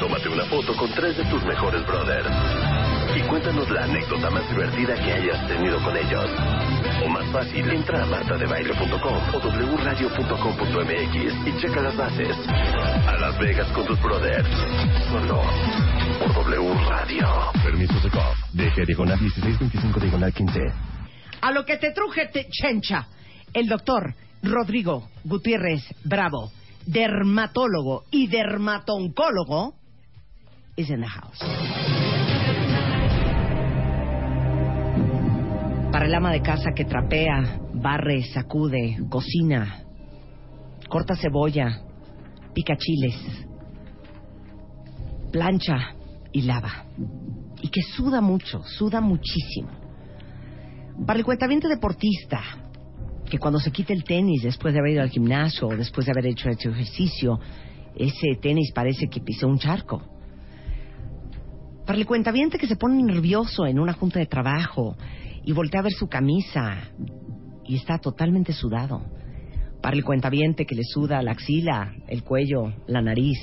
Tómate 0.00 0.28
una 0.28 0.44
foto 0.46 0.74
con 0.76 0.90
tres 0.92 1.16
de 1.18 1.24
tus 1.26 1.44
mejores 1.44 1.86
brothers. 1.86 2.67
Y 3.18 3.22
cuéntanos 3.22 3.68
la 3.70 3.82
anécdota 3.82 4.30
más 4.30 4.48
divertida 4.48 4.94
que 4.94 5.12
hayas 5.12 5.48
tenido 5.48 5.82
con 5.82 5.96
ellos. 5.96 6.30
O 7.04 7.08
más 7.08 7.26
fácil, 7.32 7.68
entra 7.68 8.04
a 8.04 8.06
martadebaile.com 8.06 9.18
o 9.34 9.76
wradio.com.mx 9.76 11.16
y 11.46 11.60
checa 11.60 11.82
las 11.82 11.96
bases. 11.96 12.36
A 12.48 13.16
Las 13.18 13.36
Vegas 13.40 13.66
con 13.72 13.86
tus 13.86 14.00
brothers. 14.00 14.48
Solo 15.10 15.42
por 16.20 16.32
W 16.32 16.74
Radio. 16.88 17.26
Permiso 17.64 17.94
de 17.94 18.08
COP. 18.08 18.36
DG 18.52 18.86
diagonal 18.86 19.20
1625 19.20 19.98
diagonal 19.98 20.32
15. 20.32 20.60
A 21.40 21.50
lo 21.50 21.64
que 21.64 21.76
te 21.76 21.90
truje, 21.90 22.28
te 22.28 22.46
chencha. 22.48 23.08
El 23.52 23.66
doctor 23.66 24.14
Rodrigo 24.44 25.08
Gutiérrez 25.24 25.82
Bravo, 26.04 26.52
dermatólogo 26.86 28.04
y 28.12 28.28
dermatoncólogo, 28.28 29.74
is 30.76 30.88
in 30.90 31.00
the 31.00 31.08
house. 31.08 32.07
Para 35.98 36.06
el 36.06 36.14
ama 36.14 36.30
de 36.30 36.42
casa 36.42 36.70
que 36.76 36.84
trapea, 36.84 37.58
barre, 37.74 38.22
sacude, 38.22 38.98
cocina, 39.10 39.82
corta 40.88 41.16
cebolla, 41.16 41.82
pica 42.54 42.76
chiles, 42.76 43.16
plancha 45.32 45.96
y 46.30 46.42
lava. 46.42 46.84
Y 47.60 47.68
que 47.68 47.82
suda 47.82 48.20
mucho, 48.20 48.62
suda 48.62 49.00
muchísimo. 49.00 49.70
Para 51.04 51.18
el 51.18 51.24
cuentaviente 51.24 51.66
deportista, 51.66 52.42
que 53.28 53.40
cuando 53.40 53.58
se 53.58 53.72
quita 53.72 53.92
el 53.92 54.04
tenis 54.04 54.44
después 54.44 54.74
de 54.74 54.78
haber 54.78 54.92
ido 54.92 55.02
al 55.02 55.10
gimnasio 55.10 55.66
o 55.66 55.76
después 55.76 56.06
de 56.06 56.12
haber 56.12 56.26
hecho 56.26 56.48
hecho 56.48 56.70
ejercicio, 56.70 57.40
ese 57.96 58.38
tenis 58.40 58.70
parece 58.72 59.08
que 59.08 59.20
pisó 59.20 59.48
un 59.48 59.58
charco. 59.58 60.00
Para 61.84 61.98
el 61.98 62.06
cuentaviente 62.06 62.56
que 62.56 62.68
se 62.68 62.76
pone 62.76 63.02
nervioso 63.02 63.66
en 63.66 63.80
una 63.80 63.94
junta 63.94 64.20
de 64.20 64.26
trabajo 64.26 64.94
y 65.48 65.52
voltea 65.52 65.80
a 65.80 65.84
ver 65.84 65.92
su 65.92 66.08
camisa 66.10 66.76
y 67.64 67.76
está 67.76 67.96
totalmente 67.96 68.52
sudado. 68.52 69.00
Para 69.80 69.96
el 69.96 70.04
cuentaviente 70.04 70.66
que 70.66 70.74
le 70.74 70.82
suda 70.84 71.22
la 71.22 71.30
axila, 71.30 71.94
el 72.06 72.22
cuello, 72.22 72.74
la 72.86 73.00
nariz, 73.00 73.38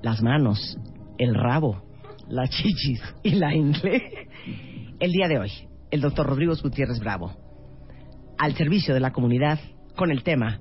las 0.00 0.22
manos, 0.22 0.78
el 1.18 1.34
rabo, 1.34 1.82
las 2.30 2.48
chichis 2.48 3.02
y 3.22 3.32
la 3.32 3.54
ingle. 3.54 4.02
El 4.98 5.12
día 5.12 5.28
de 5.28 5.38
hoy, 5.38 5.50
el 5.90 6.00
doctor 6.00 6.28
Rodrigo 6.28 6.54
Gutiérrez 6.62 6.98
Bravo, 6.98 7.36
al 8.38 8.56
servicio 8.56 8.94
de 8.94 9.00
la 9.00 9.12
comunidad 9.12 9.60
con 9.96 10.10
el 10.10 10.22
tema 10.22 10.60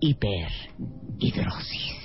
hiperhidrosis. 0.00 1.98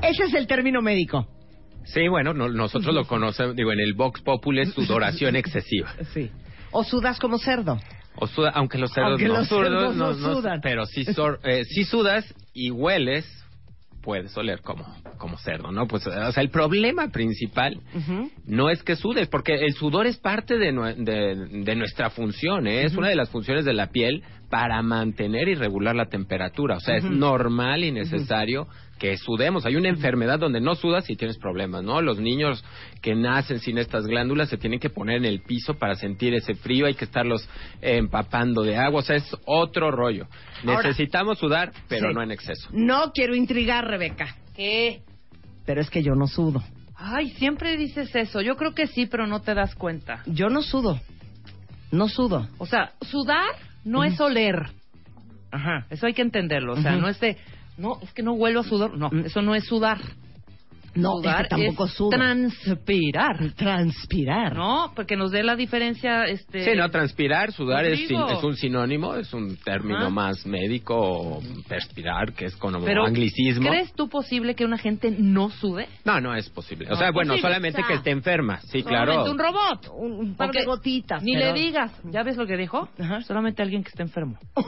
Ese 0.00 0.24
es 0.24 0.32
el 0.32 0.46
término 0.46 0.80
médico. 0.80 1.28
Sí, 1.84 2.08
bueno, 2.08 2.32
no- 2.34 2.48
nosotros 2.48 2.94
lo 2.94 3.04
conocemos, 3.06 3.54
digo, 3.56 3.72
en 3.72 3.80
el 3.80 3.94
Vox 3.94 4.20
Populi 4.22 4.64
sudoración 4.66 5.36
excesiva. 5.36 5.92
Sí. 6.12 6.30
O 6.72 6.82
sudas 6.84 7.18
como 7.18 7.38
cerdo. 7.38 7.78
O 8.16 8.26
suda- 8.26 8.50
aunque 8.54 8.78
los 8.78 8.92
cerdos 8.92 9.10
Aunque 9.12 9.28
no, 9.28 9.34
los 9.38 9.48
cerdos 9.48 9.96
no 9.96 10.14
sudan. 10.14 10.60
pero 10.62 10.86
si, 10.86 11.04
sor- 11.14 11.40
eh, 11.44 11.64
si 11.64 11.84
sudas 11.84 12.32
y 12.52 12.70
hueles, 12.70 13.26
puedes 14.02 14.36
oler 14.36 14.60
como, 14.60 14.84
como 15.18 15.38
cerdo, 15.38 15.72
¿no? 15.72 15.86
Pues, 15.86 16.06
o 16.06 16.32
sea, 16.32 16.42
el 16.42 16.50
problema 16.50 17.08
principal 17.08 17.80
no 18.46 18.68
es 18.68 18.82
que 18.82 18.96
sudes, 18.96 19.28
porque 19.28 19.54
el 19.54 19.72
sudor 19.74 20.06
es 20.06 20.18
parte 20.18 20.58
de- 20.58 20.72
de 21.64 21.74
nuestra 21.74 22.10
función, 22.10 22.66
¿eh? 22.66 22.84
es 22.84 22.94
una 22.96 23.08
de 23.08 23.16
las 23.16 23.30
funciones 23.30 23.64
de 23.64 23.72
la 23.72 23.86
piel 23.88 24.22
para 24.50 24.82
mantener 24.82 25.48
y 25.48 25.54
regular 25.54 25.96
la 25.96 26.06
temperatura. 26.06 26.76
O 26.76 26.80
sea, 26.80 26.96
es 26.96 27.04
normal 27.04 27.82
y 27.82 27.92
necesario 27.92 28.68
que 29.04 29.18
sudemos. 29.18 29.66
Hay 29.66 29.76
una 29.76 29.90
enfermedad 29.90 30.38
donde 30.38 30.62
no 30.62 30.74
sudas 30.74 31.10
y 31.10 31.16
tienes 31.16 31.36
problemas, 31.36 31.84
¿no? 31.84 32.00
Los 32.00 32.18
niños 32.18 32.64
que 33.02 33.14
nacen 33.14 33.58
sin 33.60 33.76
estas 33.76 34.06
glándulas 34.06 34.48
se 34.48 34.56
tienen 34.56 34.80
que 34.80 34.88
poner 34.88 35.16
en 35.18 35.26
el 35.26 35.42
piso 35.42 35.74
para 35.74 35.94
sentir 35.94 36.32
ese 36.32 36.54
frío, 36.54 36.86
hay 36.86 36.94
que 36.94 37.04
estarlos 37.04 37.46
empapando 37.82 38.62
de 38.62 38.78
agua, 38.78 39.00
o 39.00 39.02
sea, 39.02 39.16
es 39.16 39.36
otro 39.44 39.90
rollo. 39.90 40.26
Ahora- 40.66 40.88
Necesitamos 40.88 41.38
sudar, 41.38 41.70
pero 41.86 42.08
Sí. 42.08 42.14
no 42.14 42.22
en 42.22 42.30
exceso. 42.30 42.66
No 42.72 43.12
quiero 43.12 43.34
intrigar, 43.34 43.86
Rebeca, 43.86 44.36
¿Qué? 44.56 45.02
pero 45.66 45.82
es 45.82 45.90
que 45.90 46.02
yo 46.02 46.14
no 46.14 46.26
sudo. 46.26 46.62
Ay, 46.96 47.28
siempre 47.32 47.76
dices 47.76 48.14
eso. 48.16 48.40
Yo 48.40 48.56
creo 48.56 48.74
que 48.74 48.86
sí, 48.86 49.04
pero 49.04 49.26
no 49.26 49.42
te 49.42 49.52
das 49.52 49.74
cuenta. 49.74 50.22
Yo 50.24 50.48
no 50.48 50.62
sudo. 50.62 50.98
No 51.92 52.08
sudo. 52.08 52.48
O 52.56 52.64
sea, 52.64 52.92
sudar 53.02 53.50
no 53.84 54.02
es 54.02 54.18
oler. 54.18 54.62
Ajá. 55.52 55.84
Eso 55.90 56.06
hay 56.06 56.14
que 56.14 56.22
entenderlo. 56.22 56.72
O 56.72 56.80
sea, 56.80 56.96
no 56.96 57.06
es 57.06 57.20
de, 57.20 57.36
no, 57.76 57.98
es 58.02 58.12
que 58.12 58.22
no 58.22 58.32
huelo 58.34 58.60
a 58.60 58.64
sudor. 58.64 58.96
No, 58.96 59.08
Mm. 59.10 59.26
eso 59.26 59.42
no 59.42 59.54
es 59.54 59.64
sudar. 59.64 59.98
No, 60.94 61.12
sudar 61.18 61.42
es 61.42 61.48
que 61.48 61.48
tampoco 61.48 61.84
es 61.86 61.92
sudo. 61.94 62.10
transpirar. 62.10 63.52
Transpirar. 63.56 64.54
¿No? 64.54 64.92
Porque 64.94 65.16
nos 65.16 65.30
dé 65.30 65.42
la 65.42 65.56
diferencia, 65.56 66.24
este... 66.24 66.64
Sí, 66.64 66.76
no, 66.76 66.88
transpirar, 66.90 67.52
sudar 67.52 67.84
es, 67.84 68.06
sin- 68.06 68.18
Rodrigo. 68.18 68.38
es 68.38 68.44
un 68.44 68.56
sinónimo, 68.56 69.14
es 69.14 69.32
un 69.34 69.56
término 69.56 69.98
Ajá. 69.98 70.10
más 70.10 70.46
médico, 70.46 70.94
o 70.96 71.42
perspirar, 71.68 72.32
que 72.32 72.46
es 72.46 72.56
como 72.56 72.80
Pero, 72.84 73.04
anglicismo. 73.06 73.68
¿crees 73.68 73.92
tú 73.94 74.08
posible 74.08 74.54
que 74.54 74.64
una 74.64 74.78
gente 74.78 75.10
no 75.18 75.50
sude? 75.50 75.88
No, 76.04 76.20
no 76.20 76.34
es 76.34 76.48
posible. 76.50 76.86
O 76.90 76.96
sea, 76.96 77.10
bueno, 77.10 77.32
posible. 77.34 77.42
solamente 77.42 77.80
O 77.80 77.82
sea, 77.82 77.88
que 77.88 77.94
esté 77.94 78.10
enferma, 78.10 78.60
sí, 78.62 78.82
claro. 78.82 79.12
Solamente 79.12 79.30
un 79.30 79.38
robot. 79.38 79.88
Un, 79.96 80.12
un 80.12 80.34
par 80.36 80.50
de 80.52 80.64
gotitas. 80.64 81.22
Ni 81.22 81.34
pero- 81.34 81.52
le 81.54 81.60
digas. 81.60 81.92
¿Ya 82.04 82.22
ves 82.22 82.36
lo 82.36 82.46
que 82.46 82.56
dijo? 82.56 82.88
Ajá. 82.98 83.22
Solamente 83.22 83.62
alguien 83.62 83.82
que 83.82 83.88
esté 83.88 84.02
enfermo. 84.02 84.38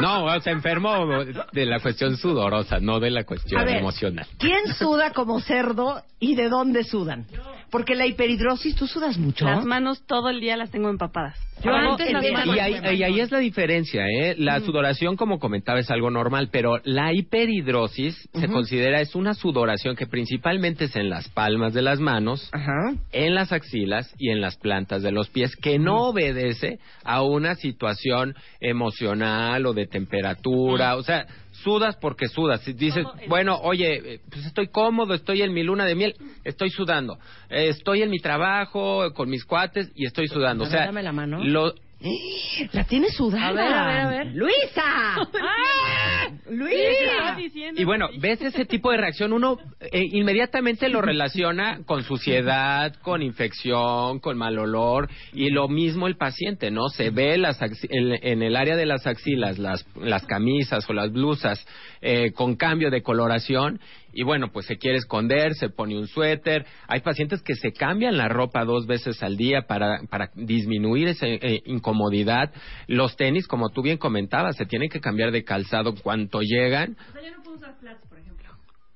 No, 0.00 0.24
o 0.24 0.40
sea, 0.40 0.52
enfermo 0.52 1.06
de 1.52 1.66
la 1.66 1.78
cuestión 1.78 2.16
sudorosa, 2.16 2.80
no 2.80 2.98
de 2.98 3.12
la 3.12 3.22
cuestión 3.22 3.60
A 3.60 3.64
ver, 3.64 3.76
emocional. 3.76 4.26
¿Quién 4.38 4.66
suda 4.76 5.12
como 5.12 5.38
cerdo 5.54 6.02
y 6.18 6.34
de 6.34 6.48
dónde 6.48 6.82
sudan? 6.84 7.26
Porque 7.70 7.96
la 7.96 8.06
hiperhidrosis, 8.06 8.76
¿tú 8.76 8.86
sudas 8.86 9.18
mucho? 9.18 9.46
Las 9.46 9.64
manos 9.64 10.04
todo 10.06 10.28
el 10.28 10.40
día 10.40 10.56
las 10.56 10.70
tengo 10.70 10.90
empapadas. 10.90 11.36
Yo 11.64 11.72
antes 11.74 12.12
las 12.12 12.22
manos- 12.30 12.56
Y 12.56 12.58
ahí, 12.60 12.74
y 12.98 13.02
ahí 13.02 13.18
es 13.20 13.32
la 13.32 13.38
diferencia, 13.38 14.04
¿eh? 14.06 14.36
La 14.38 14.60
sudoración, 14.60 15.16
como 15.16 15.40
comentaba, 15.40 15.80
es 15.80 15.90
algo 15.90 16.08
normal, 16.10 16.50
pero 16.52 16.78
la 16.84 17.12
hiperhidrosis 17.12 18.28
se 18.32 18.48
considera 18.48 19.00
es 19.00 19.14
una 19.16 19.34
sudoración 19.34 19.96
que 19.96 20.06
principalmente 20.06 20.84
es 20.84 20.94
en 20.94 21.08
las 21.10 21.28
palmas 21.30 21.74
de 21.74 21.82
las 21.82 21.98
manos, 21.98 22.48
Ajá. 22.52 22.94
en 23.12 23.34
las 23.34 23.50
axilas 23.52 24.12
y 24.18 24.30
en 24.30 24.40
las 24.40 24.56
plantas 24.56 25.02
de 25.02 25.10
los 25.10 25.28
pies, 25.30 25.56
que 25.56 25.78
no 25.80 26.08
obedece 26.08 26.78
a 27.02 27.22
una 27.22 27.56
situación 27.56 28.34
emocional 28.60 29.66
o 29.66 29.72
de 29.72 29.86
temperatura, 29.86 30.96
o 30.96 31.02
sea, 31.02 31.26
sudas 31.64 31.96
porque 32.00 32.28
sudas. 32.28 32.60
Si 32.60 32.72
dices, 32.74 33.04
bueno, 33.28 33.58
oye, 33.62 34.14
eh, 34.14 34.20
pues 34.30 34.44
estoy 34.46 34.68
cómodo, 34.68 35.14
estoy 35.14 35.42
en 35.42 35.52
mi 35.52 35.62
luna 35.64 35.84
de 35.86 35.94
miel, 35.94 36.14
estoy 36.44 36.70
sudando. 36.70 37.18
Eh, 37.48 37.68
estoy 37.70 38.02
en 38.02 38.10
mi 38.10 38.18
trabajo 38.18 39.12
con 39.14 39.28
mis 39.30 39.44
cuates 39.44 39.90
y 39.96 40.06
estoy 40.06 40.28
sudando. 40.28 40.64
O 40.64 40.66
sea, 40.68 40.86
dame 40.86 41.02
la 41.02 41.12
mano. 41.12 41.42
lo- 41.42 41.74
La 42.72 42.84
tienes 42.84 43.14
sudada. 43.16 43.48
A 43.48 43.52
ver, 43.52 43.72
a 43.72 43.86
ver, 43.86 43.96
a 44.00 44.08
ver. 44.10 44.26
¡Luisa! 44.34 44.82
¡Ah! 45.40 46.28
¡Luisa! 46.50 47.38
Y 47.76 47.84
bueno, 47.84 48.08
ves 48.18 48.42
ese 48.42 48.64
tipo 48.66 48.90
de 48.90 48.98
reacción, 48.98 49.32
uno 49.32 49.58
eh, 49.80 50.02
inmediatamente 50.12 50.88
lo 50.88 51.00
relaciona 51.00 51.80
con 51.86 52.02
suciedad, 52.02 52.94
con 53.02 53.22
infección, 53.22 54.20
con 54.20 54.36
mal 54.36 54.58
olor, 54.58 55.08
y 55.32 55.50
lo 55.50 55.68
mismo 55.68 56.06
el 56.06 56.16
paciente, 56.16 56.70
¿no? 56.70 56.88
Se 56.88 57.10
ve 57.10 57.38
las 57.38 57.60
en, 57.62 58.18
en 58.22 58.42
el 58.42 58.56
área 58.56 58.76
de 58.76 58.86
las 58.86 59.06
axilas, 59.06 59.58
las, 59.58 59.86
las 59.96 60.26
camisas 60.26 60.88
o 60.88 60.92
las 60.92 61.10
blusas 61.12 61.66
eh, 62.02 62.32
con 62.32 62.56
cambio 62.56 62.90
de 62.90 63.02
coloración, 63.02 63.80
y 64.14 64.22
bueno, 64.22 64.52
pues 64.52 64.66
se 64.66 64.78
quiere 64.78 64.98
esconder, 64.98 65.54
se 65.54 65.70
pone 65.70 65.98
un 65.98 66.06
suéter. 66.06 66.64
Hay 66.86 67.00
pacientes 67.00 67.42
que 67.42 67.56
se 67.56 67.72
cambian 67.72 68.16
la 68.16 68.28
ropa 68.28 68.64
dos 68.64 68.86
veces 68.86 69.20
al 69.24 69.36
día 69.36 69.62
para, 69.62 70.02
para 70.08 70.30
disminuir 70.36 71.08
esa 71.08 71.26
eh, 71.26 71.62
incomodidad. 71.66 72.52
Los 72.86 73.16
tenis, 73.16 73.48
como 73.48 73.70
tú 73.70 73.82
bien 73.82 73.98
comentabas, 73.98 74.56
se 74.56 74.66
tienen 74.66 74.88
que 74.88 75.00
cambiar 75.00 75.32
de 75.32 75.42
calzado 75.42 75.90
en 75.90 76.28
cuanto 76.38 76.48
llegan. 76.48 76.96
O 77.08 77.12
sea, 77.12 77.22
yo 77.22 77.36
no 77.36 77.42
puedo 77.42 77.56
usar 77.56 77.74
flats, 77.80 78.06
por 78.08 78.18
ejemplo. 78.18 78.44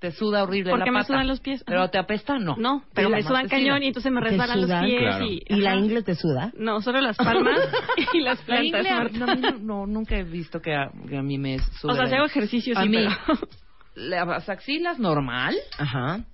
Te 0.01 0.13
suda 0.13 0.45
horrible 0.45 0.71
Porque 0.71 0.87
la 0.87 0.93
me 0.93 0.99
pata. 1.01 1.07
sudan 1.09 1.27
los 1.27 1.41
pies. 1.41 1.65
Pero 1.67 1.89
te 1.91 1.99
apesta, 1.99 2.39
no. 2.39 2.55
No, 2.57 2.85
pero 2.95 3.09
me 3.11 3.21
la 3.21 3.27
sudan 3.29 3.49
cañón 3.49 3.79
suda. 3.79 3.85
y 3.85 3.89
entonces 3.89 4.13
me 4.13 4.21
¿Te 4.21 4.29
resbalan 4.29 4.61
los 4.61 4.71
pies 4.85 5.01
Claro. 5.01 5.25
y... 5.25 5.43
¿Y 5.49 5.57
la 5.57 5.75
ingle 5.75 6.03
te 6.05 6.15
suda? 6.15 6.53
No, 6.57 6.81
solo 6.83 7.01
las 7.01 7.17
palmas 7.17 7.59
y 8.13 8.21
las 8.21 8.39
La 8.41 8.45
plantas. 8.47 8.87
ingle, 8.87 8.91
Marta. 8.95 9.19
no, 9.19 9.33
a 9.33 9.35
no, 9.35 9.59
no, 9.59 9.87
nunca 9.87 10.17
he 10.17 10.23
visto 10.23 10.61
que 10.61 10.73
a, 10.77 10.91
que 11.09 11.17
a 11.17 11.23
mí 11.23 11.37
me 11.39 11.59
suda. 11.81 11.93
O 11.93 11.97
sea, 11.97 12.05
la 12.05 12.09
si 12.11 12.15
hago 12.15 12.27
ingle. 12.27 12.31
ejercicio 12.39 12.79
A 12.79 12.83
sí, 12.85 12.89
mí, 12.91 12.97
pero... 13.27 13.41
las 13.97 14.49
axilas 14.49 15.01
normal 15.01 15.57
Ajá. 15.79 16.25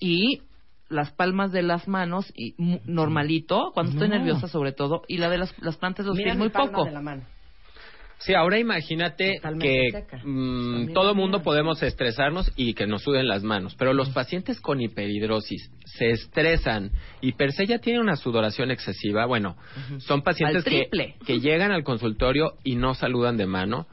y 0.00 0.42
las 0.90 1.10
palmas 1.12 1.50
de 1.50 1.62
las 1.62 1.88
manos 1.88 2.30
y 2.36 2.54
mu- 2.58 2.80
normalito, 2.84 3.70
cuando 3.72 3.92
estoy 3.92 4.08
No. 4.10 4.16
nerviosa 4.18 4.48
sobre 4.48 4.72
todo, 4.72 5.00
y 5.08 5.16
la 5.16 5.30
de 5.30 5.38
las, 5.38 5.58
las 5.62 5.78
plantas 5.78 6.04
de 6.04 6.08
los 6.10 6.16
Mira 6.18 6.32
pies 6.32 6.38
muy 6.38 6.48
palma 6.50 6.72
poco. 6.72 6.84
de 6.84 6.90
la 6.92 7.00
mano. 7.00 7.22
Sí, 8.18 8.34
ahora 8.34 8.58
imagínate 8.58 9.36
Totalmente 9.36 10.06
que 10.10 10.16
mm, 10.24 10.92
todo 10.92 11.14
mundo 11.14 11.42
podemos 11.42 11.82
estresarnos 11.82 12.52
y 12.56 12.74
que 12.74 12.86
nos 12.86 13.02
suden 13.02 13.28
las 13.28 13.44
manos, 13.44 13.76
pero 13.76 13.92
los 13.92 14.10
pacientes 14.10 14.60
con 14.60 14.80
hiperhidrosis 14.80 15.70
se 15.84 16.10
estresan 16.10 16.90
y 17.20 17.32
per 17.32 17.52
se 17.52 17.66
ya 17.66 17.78
tienen 17.78 18.02
una 18.02 18.16
sudoración 18.16 18.70
excesiva, 18.70 19.26
bueno, 19.26 19.56
son 19.98 20.22
pacientes 20.22 20.64
que, 20.64 20.88
que 21.24 21.40
llegan 21.40 21.70
al 21.70 21.84
consultorio 21.84 22.54
y 22.64 22.74
no 22.74 22.94
saludan 22.94 23.36
de 23.36 23.46
mano 23.46 23.86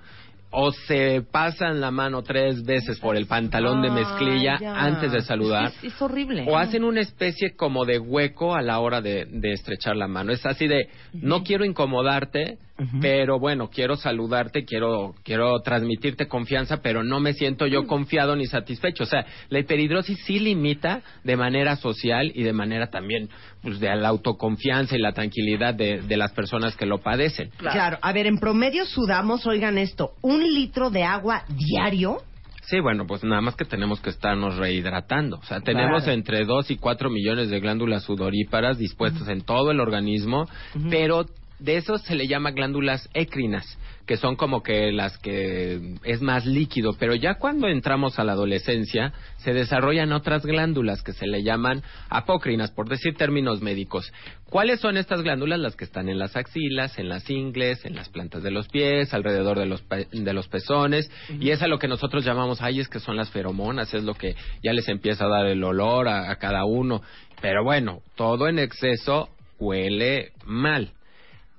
o 0.58 0.72
se 0.72 1.22
pasan 1.22 1.82
la 1.82 1.92
mano 1.92 2.24
tres 2.24 2.64
veces 2.64 2.98
por 3.00 3.18
el 3.18 3.26
pantalón 3.26 3.82
de 3.82 3.92
mezclilla 3.92 4.58
antes 4.64 5.12
de 5.12 5.22
saludar. 5.22 5.74
Es, 5.84 5.94
es 5.94 6.02
horrible. 6.02 6.46
O 6.48 6.58
hacen 6.58 6.86
una 6.86 7.02
especie 7.02 7.56
como 7.58 7.84
de 7.84 8.00
hueco 8.00 8.56
a 8.56 8.62
la 8.62 8.80
hora 8.80 9.02
de, 9.02 9.26
de 9.26 9.52
estrechar 9.52 9.98
la 9.98 10.08
mano. 10.08 10.32
Es 10.32 10.46
así 10.46 10.68
de, 10.68 10.88
no 11.12 11.44
quiero 11.44 11.66
incomodarte, 11.66 12.58
pero 13.00 13.40
bueno, 13.40 13.70
quiero 13.70 13.96
saludarte, 13.96 14.66
quiero, 14.66 15.16
quiero 15.24 15.60
transmitirte 15.62 16.28
confianza, 16.28 16.82
pero 16.82 17.04
no 17.04 17.20
me 17.20 17.34
siento 17.34 17.68
yo 17.68 17.88
confiado 17.88 18.36
ni 18.36 18.46
satisfecho. 18.48 19.04
O 19.04 19.08
sea, 19.08 19.26
la 19.50 19.60
hiperhidrosis 19.60 20.20
sí 20.26 20.40
limita 20.40 21.02
de 21.24 21.38
manera 21.38 21.78
social 21.78 22.32
y 22.36 22.44
de 22.44 22.54
manera 22.54 22.88
también, 22.88 23.30
pues, 23.62 23.80
de 23.80 23.96
la 23.96 24.10
autoconfianza 24.10 24.96
y 24.96 25.00
la 25.00 25.14
tranquilidad 25.14 25.74
de, 25.74 26.02
de 26.02 26.18
las 26.18 26.34
personas 26.34 26.76
que 26.76 26.86
lo 26.86 27.00
padecen. 27.02 27.50
Claro. 27.58 27.98
a 28.02 28.12
ver, 28.12 28.28
en 28.28 28.40
promedio 28.40 28.86
sudamos, 28.86 29.46
oigan 29.48 29.78
esto, 29.78 30.12
un 30.22 30.42
litro 30.44 30.90
de 30.90 31.04
agua 31.04 31.44
diario. 31.48 32.18
Sí, 32.64 32.80
bueno, 32.80 33.06
pues 33.06 33.24
nada 33.24 33.42
más 33.42 33.56
que 33.56 33.64
tenemos 33.64 34.02
que 34.02 34.10
estarnos 34.10 34.58
rehidratando. 34.58 35.38
O 35.38 35.44
sea, 35.44 35.62
tenemos 35.62 36.04
Claro. 36.04 36.18
entre 36.18 36.46
2 36.46 36.72
y 36.72 36.78
4 36.78 37.12
millones 37.12 37.50
de 37.50 37.60
glándulas 37.60 38.04
sudoríparas 38.04 38.80
dispuestas 38.80 39.28
en 39.28 39.42
todo 39.42 39.70
el 39.70 39.80
organismo, 39.80 40.48
pero 40.90 41.26
de 41.66 41.78
eso 41.78 41.98
se 41.98 42.16
le 42.16 42.28
llama 42.28 42.52
glándulas 42.52 43.10
écrinas, 43.14 43.66
que 44.06 44.18
son 44.18 44.36
como 44.36 44.62
que 44.62 44.92
las 44.92 45.18
que 45.18 45.96
es 46.04 46.22
más 46.22 46.46
líquido, 46.46 46.94
pero 47.00 47.16
ya 47.16 47.36
cuando 47.36 47.68
entramos 47.68 48.20
a 48.20 48.24
la 48.24 48.34
adolescencia 48.34 49.14
se 49.38 49.52
desarrollan 49.52 50.12
otras 50.14 50.46
glándulas 50.46 51.02
que 51.02 51.12
se 51.14 51.26
le 51.26 51.42
llaman 51.42 51.82
apócrinas, 52.10 52.70
por 52.70 52.88
decir 52.88 53.16
términos 53.16 53.62
médicos. 53.62 54.14
¿Cuáles 54.50 54.80
son 54.80 54.96
estas 54.96 55.24
glándulas? 55.24 55.60
Las 55.60 55.76
que 55.76 55.86
están 55.86 56.08
en 56.08 56.20
las 56.20 56.36
axilas, 56.36 57.00
en 57.00 57.10
las 57.10 57.28
ingles, 57.32 57.84
en 57.84 57.96
las 57.96 58.10
plantas 58.10 58.44
de 58.44 58.52
los 58.52 58.68
pies, 58.68 59.12
alrededor 59.14 59.58
de 59.58 59.66
los, 59.66 59.82
pe- 59.82 60.08
de 60.12 60.34
los 60.34 60.48
pezones, 60.48 61.10
y 61.40 61.50
es 61.50 61.64
a 61.64 61.68
lo 61.68 61.80
que 61.80 61.88
nosotros 61.88 62.24
llamamos, 62.24 62.62
ay, 62.62 62.80
es 62.80 62.88
que 62.88 63.00
son 63.00 63.16
las 63.18 63.32
feromonas, 63.32 63.92
es 63.96 64.04
lo 64.04 64.14
que 64.14 64.36
ya 64.64 64.72
les 64.72 64.88
empieza 64.88 65.26
a 65.26 65.30
dar 65.30 65.48
el 65.48 65.64
olor 65.64 66.08
a, 66.08 66.30
a 66.30 66.36
cada 66.36 66.64
uno. 66.64 67.02
Pero 67.42 67.64
bueno, 67.64 68.02
todo 68.16 68.48
en 68.48 68.60
exceso 68.60 69.30
huele 69.58 70.32
mal. 70.46 70.92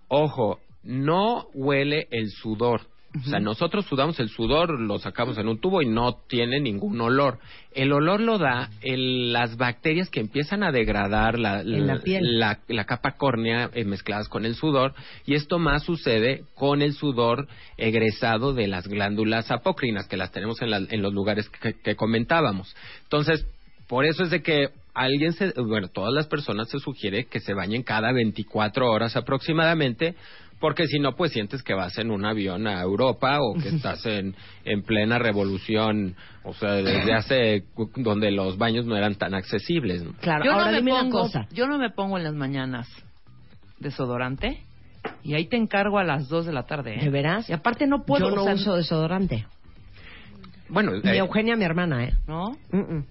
Ojo, 0.08 0.60
no 0.82 1.46
huele 1.54 2.06
el 2.10 2.30
sudor. 2.30 2.82
O 3.18 3.28
sea, 3.30 3.40
nosotros 3.40 3.86
sudamos 3.86 4.20
el 4.20 4.28
sudor, 4.28 4.78
lo 4.78 4.98
sacamos 4.98 5.38
en 5.38 5.48
un 5.48 5.58
tubo 5.58 5.80
y 5.80 5.86
no 5.86 6.18
tiene 6.28 6.60
ningún 6.60 7.00
olor. 7.00 7.38
El 7.72 7.90
olor 7.92 8.20
lo 8.20 8.36
da 8.36 8.68
el- 8.82 9.32
las 9.32 9.56
bacterias 9.56 10.10
que 10.10 10.20
empiezan 10.20 10.62
a 10.62 10.70
degradar 10.70 11.38
la, 11.38 11.62
la 11.64 11.98
piel. 12.00 12.38
la- 12.38 12.58
la 12.68 12.84
capa 12.84 13.12
córnea 13.12 13.70
eh, 13.72 13.86
mezcladas 13.86 14.28
con 14.28 14.44
el 14.44 14.54
sudor 14.54 14.92
y 15.24 15.32
esto 15.34 15.58
más 15.58 15.82
sucede 15.84 16.44
con 16.54 16.82
el 16.82 16.92
sudor 16.92 17.48
egresado 17.78 18.52
de 18.52 18.66
las 18.66 18.86
glándulas 18.86 19.50
apócrinas 19.50 20.06
que 20.08 20.18
las 20.18 20.30
tenemos 20.30 20.60
en, 20.60 20.74
en 20.74 21.00
los 21.00 21.14
lugares 21.14 21.48
que, 21.48 21.72
que 21.72 21.96
comentábamos. 21.96 22.76
Entonces, 23.04 23.46
por 23.88 24.04
eso 24.04 24.24
es 24.24 24.30
de 24.30 24.42
que 24.42 24.68
alguien 25.04 25.32
se, 25.32 25.52
bueno, 25.60 25.88
todas 25.88 26.12
las 26.12 26.26
personas 26.26 26.68
se 26.70 26.78
sugiere 26.78 27.26
que 27.26 27.40
se 27.40 27.54
bañen 27.54 27.82
cada 27.82 28.12
24 28.12 28.90
horas 28.90 29.16
aproximadamente, 29.16 30.14
porque 30.58 30.86
si 30.86 30.98
no, 30.98 31.14
pues 31.16 31.32
sientes 31.32 31.62
que 31.62 31.74
vas 31.74 31.98
en 31.98 32.10
un 32.10 32.24
avión 32.24 32.66
a 32.66 32.80
Europa 32.80 33.38
o 33.42 33.54
que 33.60 33.68
estás 33.68 34.06
en, 34.06 34.34
en 34.64 34.82
plena 34.82 35.18
revolución, 35.18 36.14
o 36.44 36.54
sea, 36.54 36.72
desde 36.72 37.12
hace, 37.12 37.64
cu- 37.74 37.90
donde 37.96 38.30
los 38.30 38.56
baños 38.56 38.86
no 38.86 38.96
eran 38.96 39.16
tan 39.16 39.34
accesibles. 39.34 40.02
¿no? 40.02 40.12
Claro, 40.20 40.44
yo 40.46 40.52
ahora 40.52 40.72
no 40.72 40.82
me 40.82 40.90
pongo, 40.90 41.20
cosa. 41.20 41.46
yo 41.52 41.66
no 41.66 41.76
me 41.78 41.90
pongo 41.90 42.16
en 42.16 42.24
las 42.24 42.32
mañanas 42.34 42.88
desodorante 43.78 44.62
y 45.22 45.34
ahí 45.34 45.46
te 45.46 45.56
encargo 45.56 45.98
a 45.98 46.04
las 46.04 46.28
2 46.28 46.46
de 46.46 46.52
la 46.52 46.64
tarde. 46.64 46.96
¿eh? 46.96 47.04
¿De 47.04 47.10
veras? 47.10 47.48
Y 47.48 47.52
aparte 47.52 47.86
no 47.86 48.04
puedo, 48.04 48.30
Yo 48.30 48.34
no 48.34 48.42
o 48.42 48.44
sea, 48.46 48.54
uso 48.54 48.74
desodorante. 48.76 49.46
Bueno, 50.68 50.92
Ni 50.92 51.10
eh, 51.10 51.18
Eugenia, 51.18 51.56
mi 51.56 51.64
hermana, 51.64 52.04
¿eh? 52.04 52.12
¿no? 52.26 52.56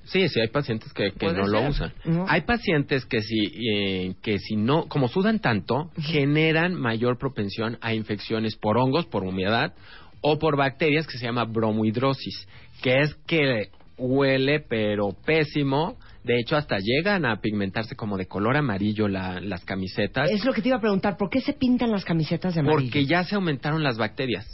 Sí, 0.04 0.28
sí, 0.28 0.40
hay 0.42 0.48
pacientes 0.50 0.92
que, 0.94 1.12
no 1.22 1.48
lo 1.48 1.68
usan. 1.70 1.94
No. 2.04 2.26
Hay 2.28 2.42
pacientes 2.42 3.06
que 3.06 3.22
si, 3.22 3.40
eh, 3.72 4.16
que 4.22 4.40
si 4.40 4.56
no, 4.56 4.88
como 4.88 5.08
sudan 5.08 5.40
tanto, 5.40 5.92
generan 6.00 6.76
mayor 6.76 7.18
propensión 7.18 7.78
a 7.82 7.94
infecciones 7.94 8.56
por 8.56 8.78
hongos, 8.78 9.06
por 9.06 9.24
humedad 9.24 9.74
o 10.22 10.40
por 10.40 10.58
bacterias 10.58 11.08
que 11.08 11.18
se 11.18 11.26
llama 11.26 11.46
bromohidrosis, 11.46 12.48
que 12.82 13.00
es 13.00 13.16
que 13.28 13.70
huele 13.98 14.60
pero 14.60 15.10
pésimo. 15.26 15.98
De 16.24 16.40
hecho, 16.40 16.56
hasta 16.58 16.80
llegan 16.80 17.24
a 17.26 17.40
pigmentarse 17.40 17.96
como 17.96 18.18
de 18.18 18.26
color 18.26 18.58
amarillo 18.58 19.08
la- 19.08 19.40
las 19.40 19.64
camisetas. 19.64 20.32
Es 20.32 20.44
lo 20.44 20.54
que 20.54 20.62
te 20.64 20.70
iba 20.70 20.78
a 20.78 20.82
preguntar, 20.82 21.18
¿por 21.18 21.30
qué 21.30 21.40
se 21.40 21.54
pintan 21.54 21.92
las 21.92 22.04
camisetas 22.04 22.56
de 22.56 22.62
amarillo? 22.62 22.82
Porque 22.82 23.06
ya 23.06 23.24
se 23.24 23.36
aumentaron 23.36 23.84
las 23.84 23.98
bacterias. 23.98 24.46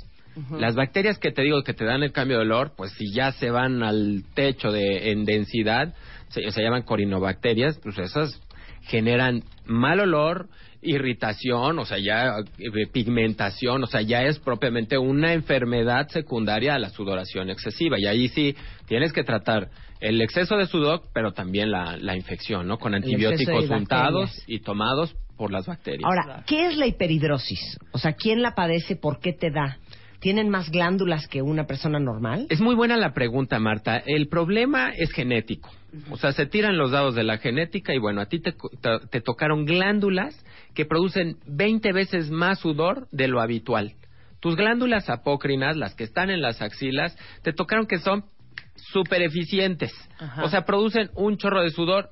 Las 0.51 0.75
bacterias 0.75 1.17
que 1.17 1.31
te 1.31 1.41
digo 1.41 1.63
que 1.63 1.73
te 1.73 1.85
dan 1.85 2.03
el 2.03 2.11
cambio 2.11 2.37
de 2.37 2.43
olor, 2.43 2.73
pues 2.75 2.91
si 2.93 3.11
ya 3.11 3.31
se 3.33 3.49
van 3.51 3.83
al 3.83 4.23
techo 4.33 4.71
de, 4.71 5.11
en 5.11 5.25
densidad, 5.25 5.93
se, 6.29 6.49
se 6.51 6.61
llaman 6.61 6.83
corinobacterias, 6.83 7.79
pues 7.79 7.97
esas 7.97 8.41
generan 8.83 9.43
mal 9.65 9.99
olor, 9.99 10.49
irritación, 10.81 11.77
o 11.79 11.85
sea, 11.85 11.99
ya 11.99 12.39
eh, 12.57 12.87
pigmentación, 12.91 13.83
o 13.83 13.87
sea, 13.87 14.01
ya 14.01 14.23
es 14.23 14.39
propiamente 14.39 14.97
una 14.97 15.33
enfermedad 15.33 16.07
secundaria 16.09 16.75
a 16.75 16.79
la 16.79 16.89
sudoración 16.89 17.49
excesiva. 17.49 17.99
Y 17.99 18.07
ahí 18.07 18.27
sí 18.29 18.55
tienes 18.87 19.13
que 19.13 19.23
tratar 19.23 19.69
el 19.99 20.19
exceso 20.21 20.57
de 20.57 20.65
sudor, 20.65 21.03
pero 21.13 21.33
también 21.33 21.71
la, 21.71 21.97
la 21.97 22.15
infección, 22.15 22.67
¿no? 22.67 22.77
Con 22.79 22.95
antibióticos 22.95 23.69
untados 23.69 24.43
y 24.47 24.59
tomados 24.59 25.15
por 25.37 25.51
las 25.51 25.67
bacterias. 25.67 26.03
Ahora, 26.03 26.43
¿qué 26.47 26.67
es 26.67 26.77
la 26.77 26.87
hiperhidrosis? 26.87 27.77
O 27.91 27.99
sea, 27.99 28.13
¿quién 28.13 28.41
la 28.41 28.55
padece? 28.55 28.95
¿Por 28.95 29.19
qué 29.19 29.33
te 29.33 29.51
da? 29.51 29.77
¿Tienen 30.21 30.49
más 30.49 30.69
glándulas 30.69 31.27
que 31.27 31.41
una 31.41 31.65
persona 31.65 31.99
normal? 31.99 32.45
Es 32.49 32.61
muy 32.61 32.75
buena 32.75 32.95
la 32.95 33.11
pregunta, 33.13 33.59
Marta. 33.59 33.97
El 34.05 34.27
problema 34.27 34.91
es 34.95 35.11
genético. 35.11 35.69
O 36.11 36.15
sea, 36.17 36.31
se 36.31 36.45
tiran 36.45 36.77
los 36.77 36.91
dados 36.91 37.15
de 37.15 37.23
la 37.23 37.39
genética 37.39 37.93
y 37.93 37.97
bueno, 37.97 38.21
a 38.21 38.27
ti 38.27 38.39
te, 38.39 38.51
te- 38.53 39.07
te 39.09 39.19
tocaron 39.21 39.65
glándulas 39.65 40.33
que 40.75 40.85
producen 40.85 41.37
20 41.47 41.91
veces 41.91 42.29
más 42.29 42.59
sudor 42.59 43.07
de 43.11 43.27
lo 43.27 43.41
habitual. 43.41 43.95
Tus 44.39 44.55
glándulas 44.55 45.09
apócrinas, 45.09 45.75
las 45.75 45.95
que 45.95 46.03
están 46.03 46.29
en 46.29 46.41
las 46.41 46.61
axilas, 46.61 47.17
te 47.41 47.51
tocaron 47.51 47.87
que 47.87 47.97
son 47.97 48.23
súper 48.75 49.23
eficientes. 49.23 49.91
Ajá. 50.19 50.43
O 50.43 50.49
sea, 50.49 50.65
producen 50.65 51.09
un 51.15 51.37
chorro 51.37 51.63
de 51.63 51.71
sudor, 51.71 52.11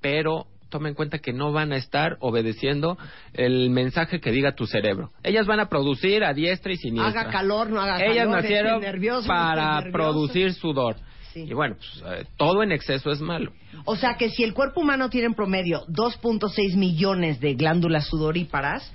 pero 0.00 0.46
toma 0.68 0.88
en 0.88 0.94
cuenta 0.94 1.18
que 1.18 1.32
no 1.32 1.52
van 1.52 1.72
a 1.72 1.76
estar 1.76 2.16
obedeciendo 2.20 2.98
el 3.32 3.70
mensaje 3.70 4.20
que 4.20 4.30
diga 4.30 4.52
tu 4.54 4.66
cerebro. 4.66 5.12
Ellas 5.22 5.46
van 5.46 5.60
a 5.60 5.68
producir 5.68 6.24
a 6.24 6.34
diestra 6.34 6.72
y 6.72 6.76
siniestra. 6.76 7.22
Haga 7.22 7.30
calor, 7.30 7.70
no 7.70 7.80
haga 7.80 8.04
Ellas 8.04 8.26
calor. 8.26 8.42
nacieron 8.42 8.74
esté 8.76 8.86
nervioso, 8.92 9.26
para 9.28 9.82
producir 9.92 10.52
sudor. 10.54 10.96
Sí. 11.32 11.44
Y 11.48 11.52
bueno, 11.52 11.76
pues, 11.76 12.02
eh, 12.20 12.24
todo 12.36 12.62
en 12.62 12.72
exceso 12.72 13.10
es 13.10 13.20
malo. 13.20 13.52
O 13.84 13.96
sea 13.96 14.16
que 14.16 14.30
si 14.30 14.44
el 14.44 14.54
cuerpo 14.54 14.80
humano 14.80 15.10
tiene 15.10 15.26
en 15.26 15.34
promedio 15.34 15.84
2.6 15.88 16.74
millones 16.76 17.38
de 17.40 17.54
glándulas 17.54 18.06
sudoríparas, 18.08 18.90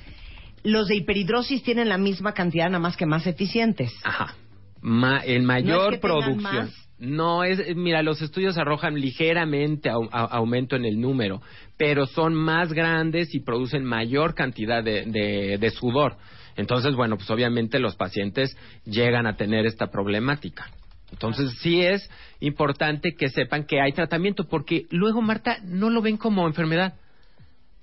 los 0.63 0.87
de 0.87 0.95
hiperhidrosis 0.95 1.61
tienen 1.63 1.89
la 1.89 1.97
misma 1.97 2.33
cantidad, 2.33 2.65
nada 2.67 2.79
más 2.79 2.97
que 2.97 3.05
más 3.05 3.27
eficientes. 3.27 3.91
Ajá. 4.03 4.33
Ma- 4.81 5.21
en 5.23 5.45
mayor 5.45 5.67
No 5.77 5.83
es 5.83 5.89
que 5.95 5.97
tengan 6.07 6.21
producción. 6.21 6.41
más. 6.65 6.82
No 7.03 7.43
es, 7.43 7.75
mira, 7.75 8.01
los 8.01 8.21
estudios 8.21 8.57
arrojan 8.57 8.95
ligeramente 8.95 9.89
aumento 10.11 10.75
en 10.75 10.85
el 10.85 10.99
número, 11.01 11.41
pero 11.77 12.05
son 12.05 12.33
más 12.33 12.71
grandes 12.71 13.35
y 13.35 13.41
producen 13.41 13.83
mayor 13.83 14.33
cantidad 14.35 14.83
de- 14.83 15.57
de 15.59 15.69
sudor. 15.71 16.15
Entonces, 16.55 16.95
bueno, 16.95 17.17
pues 17.17 17.29
obviamente 17.29 17.79
los 17.79 17.95
pacientes 17.95 18.55
llegan 18.85 19.27
a 19.27 19.35
tener 19.35 19.65
esta 19.65 19.87
problemática. 19.87 20.69
Entonces, 21.11 21.51
sí 21.59 21.81
es 21.81 22.09
importante 22.39 23.15
que 23.15 23.29
sepan 23.29 23.65
que 23.65 23.81
hay 23.81 23.91
tratamiento, 23.91 24.45
porque 24.45 24.85
luego, 24.89 25.21
Marta, 25.21 25.57
no 25.63 25.89
lo 25.89 26.01
ven 26.01 26.17
como 26.17 26.47
enfermedad. 26.47 26.93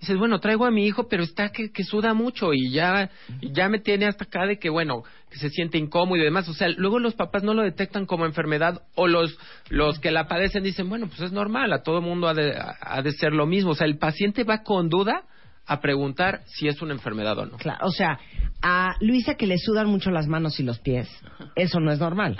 Dices, 0.00 0.16
bueno, 0.16 0.40
traigo 0.40 0.64
a 0.64 0.70
mi 0.70 0.86
hijo, 0.86 1.08
pero 1.08 1.22
está 1.22 1.50
que, 1.50 1.70
que 1.72 1.84
suda 1.84 2.14
mucho 2.14 2.54
y 2.54 2.70
ya, 2.72 3.10
ya 3.42 3.68
me 3.68 3.78
tiene 3.80 4.06
hasta 4.06 4.24
acá 4.24 4.46
de 4.46 4.58
que, 4.58 4.70
bueno, 4.70 5.02
que 5.30 5.36
se 5.38 5.50
siente 5.50 5.76
incómodo 5.76 6.16
y 6.16 6.24
demás. 6.24 6.48
O 6.48 6.54
sea, 6.54 6.68
luego 6.70 6.98
los 6.98 7.14
papás 7.14 7.42
no 7.42 7.52
lo 7.52 7.62
detectan 7.62 8.06
como 8.06 8.24
enfermedad 8.24 8.82
o 8.94 9.06
los, 9.06 9.36
los 9.68 9.98
que 9.98 10.10
la 10.10 10.26
padecen 10.26 10.62
dicen, 10.62 10.88
bueno, 10.88 11.06
pues 11.06 11.20
es 11.20 11.32
normal, 11.32 11.70
a 11.74 11.82
todo 11.82 12.00
mundo 12.00 12.28
ha 12.28 12.34
de, 12.34 12.54
ha 12.80 13.02
de 13.02 13.12
ser 13.12 13.32
lo 13.34 13.44
mismo. 13.46 13.72
O 13.72 13.74
sea, 13.74 13.86
el 13.86 13.98
paciente 13.98 14.42
va 14.44 14.62
con 14.62 14.88
duda 14.88 15.24
a 15.66 15.80
preguntar 15.80 16.40
si 16.46 16.66
es 16.66 16.80
una 16.80 16.94
enfermedad 16.94 17.38
o 17.38 17.44
no. 17.44 17.58
Claro, 17.58 17.86
o 17.86 17.90
sea, 17.92 18.18
a 18.62 18.94
Luisa 19.00 19.34
que 19.34 19.46
le 19.46 19.58
sudan 19.58 19.86
mucho 19.88 20.10
las 20.10 20.26
manos 20.26 20.58
y 20.58 20.62
los 20.62 20.78
pies, 20.80 21.08
eso 21.56 21.78
no 21.78 21.92
es 21.92 22.00
normal. 22.00 22.38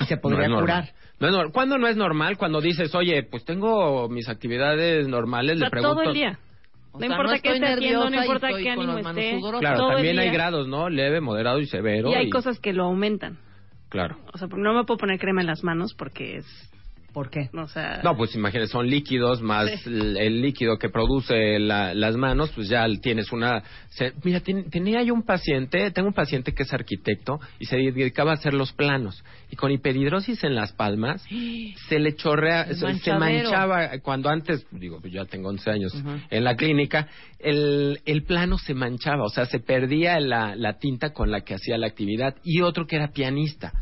Y 0.00 0.04
se 0.06 0.16
podría 0.20 0.48
No 0.48 0.60
normal. 0.60 0.62
curar. 0.88 0.94
No 1.20 1.28
es 1.28 1.34
nor- 1.34 1.52
¿Cuándo 1.52 1.76
no 1.76 1.86
es 1.88 1.96
normal? 1.96 2.38
Cuando 2.38 2.62
dices, 2.62 2.94
oye, 2.94 3.22
pues 3.22 3.44
tengo 3.44 4.08
mis 4.08 4.28
actividades 4.30 5.06
normales, 5.06 5.56
O 5.56 5.58
sea, 5.58 5.66
le 5.66 5.70
pregunto. 5.70 5.94
todo 5.96 6.02
el 6.10 6.14
día. 6.14 6.38
O 6.92 6.98
no 6.98 7.06
sea, 7.06 7.08
importa 7.08 7.36
no 7.36 7.42
qué 7.42 7.52
esté 7.54 7.66
haciendo, 7.66 8.10
no 8.10 8.16
y 8.16 8.20
importa 8.20 8.48
qué 8.56 8.70
ánimo 8.70 8.98
esté. 8.98 9.40
Claro, 9.60 9.76
todo 9.78 9.90
el 9.90 9.94
también 9.96 10.18
hay 10.18 10.30
grados, 10.30 10.68
¿no? 10.68 10.90
Leve, 10.90 11.20
moderado 11.20 11.58
y 11.58 11.66
severo. 11.66 12.10
Y 12.10 12.14
hay 12.14 12.28
cosas 12.28 12.60
que 12.60 12.72
lo 12.72 12.84
aumentan. 12.84 13.38
Claro. 13.88 14.16
O 14.32 14.38
sea, 14.38 14.48
no 14.48 14.74
me 14.74 14.84
puedo 14.84 14.98
poner 14.98 15.18
crema 15.18 15.40
en 15.40 15.46
las 15.46 15.64
manos 15.64 15.94
porque 15.94 16.36
es... 16.38 16.72
¿Por 17.12 17.30
qué? 17.30 17.50
O 17.54 17.66
sea... 17.68 18.00
No, 18.02 18.16
pues 18.16 18.34
imagínate, 18.34 18.68
son 18.70 18.88
líquidos 18.88 19.42
más 19.42 19.68
Sí. 19.70 19.90
el, 19.90 20.16
el 20.16 20.42
líquido 20.42 20.78
que 20.78 20.88
produce 20.88 21.58
la- 21.58 21.94
las 21.94 22.16
manos, 22.16 22.50
pues 22.54 22.68
ya 22.68 22.86
tienes 23.02 23.32
una... 23.32 23.62
se- 23.90 24.12
mira, 24.24 24.40
ten- 24.40 24.70
tenía 24.70 25.02
yo 25.02 25.12
un 25.14 25.22
paciente, 25.22 25.90
tengo 25.90 26.08
un 26.08 26.14
paciente 26.14 26.52
que 26.52 26.62
es 26.62 26.72
arquitecto 26.72 27.38
y 27.58 27.66
se 27.66 27.76
dedicaba 27.76 28.30
a 28.30 28.34
hacer 28.34 28.54
los 28.54 28.72
planos. 28.72 29.22
Y 29.50 29.56
con 29.56 29.70
hiperhidrosis 29.70 30.42
en 30.44 30.54
las 30.54 30.72
palmas, 30.72 31.22
se 31.88 31.98
le 31.98 32.14
chorrea, 32.16 32.72
se, 32.74 33.12
manchaba 33.14 33.98
cuando 33.98 34.30
antes, 34.30 34.66
digo, 34.70 34.98
pues 35.00 35.12
ya 35.12 35.24
tengo 35.26 35.48
11 35.50 35.70
años 35.70 35.92
en 36.30 36.44
la 36.44 36.56
clínica, 36.56 37.08
el, 37.38 38.00
el 38.06 38.22
plano 38.24 38.56
se 38.56 38.72
manchaba, 38.74 39.24
o 39.24 39.28
sea, 39.28 39.46
se 39.46 39.58
perdía 39.58 40.18
la, 40.20 40.54
la 40.56 40.78
tinta 40.78 41.12
con 41.12 41.30
la 41.30 41.42
que 41.42 41.54
hacía 41.54 41.76
la 41.76 41.88
actividad. 41.88 42.36
Y 42.44 42.60
otro 42.62 42.86
que 42.86 42.96
era 42.96 43.08
pianista. 43.08 43.72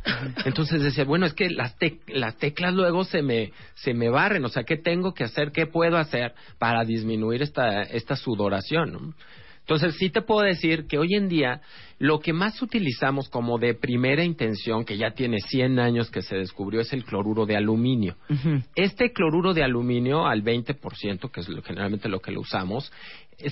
Entonces 0.44 0.82
decía, 0.82 1.04
bueno, 1.04 1.26
es 1.26 1.34
que 1.34 1.50
las, 1.50 1.76
tec- 1.78 2.00
las 2.08 2.36
teclas 2.38 2.74
luego 2.74 3.04
se 3.04 3.19
me, 3.22 3.52
se 3.74 3.94
me 3.94 4.08
barren, 4.08 4.44
o 4.44 4.48
sea, 4.48 4.64
¿qué 4.64 4.76
tengo 4.76 5.14
que 5.14 5.24
hacer? 5.24 5.52
¿Qué 5.52 5.66
puedo 5.66 5.96
hacer 5.96 6.34
para 6.58 6.84
disminuir 6.84 7.42
esta, 7.42 7.82
esta 7.82 8.16
sudoración? 8.16 8.92
no? 8.92 9.14
Entonces, 9.70 9.94
sí 9.98 10.10
te 10.10 10.22
puedo 10.22 10.40
decir 10.40 10.88
que 10.88 10.98
hoy 10.98 11.14
en 11.14 11.28
día 11.28 11.60
lo 12.00 12.18
que 12.18 12.32
más 12.32 12.60
utilizamos 12.60 13.28
como 13.28 13.56
de 13.58 13.74
primera 13.74 14.24
intención, 14.24 14.84
que 14.84 14.96
ya 14.96 15.12
tiene 15.12 15.38
100 15.38 15.78
años 15.78 16.10
que 16.10 16.22
se 16.22 16.34
descubrió, 16.34 16.80
es 16.80 16.92
el 16.92 17.04
cloruro 17.04 17.46
de 17.46 17.56
aluminio. 17.56 18.16
Este 18.74 19.12
cloruro 19.12 19.54
de 19.54 19.62
aluminio 19.62 20.26
al 20.26 20.42
20%, 20.42 21.30
que 21.30 21.40
es 21.40 21.48
lo, 21.48 21.62
generalmente 21.62 22.08
lo 22.08 22.18
que 22.20 22.32
lo 22.32 22.40
usamos, 22.40 22.90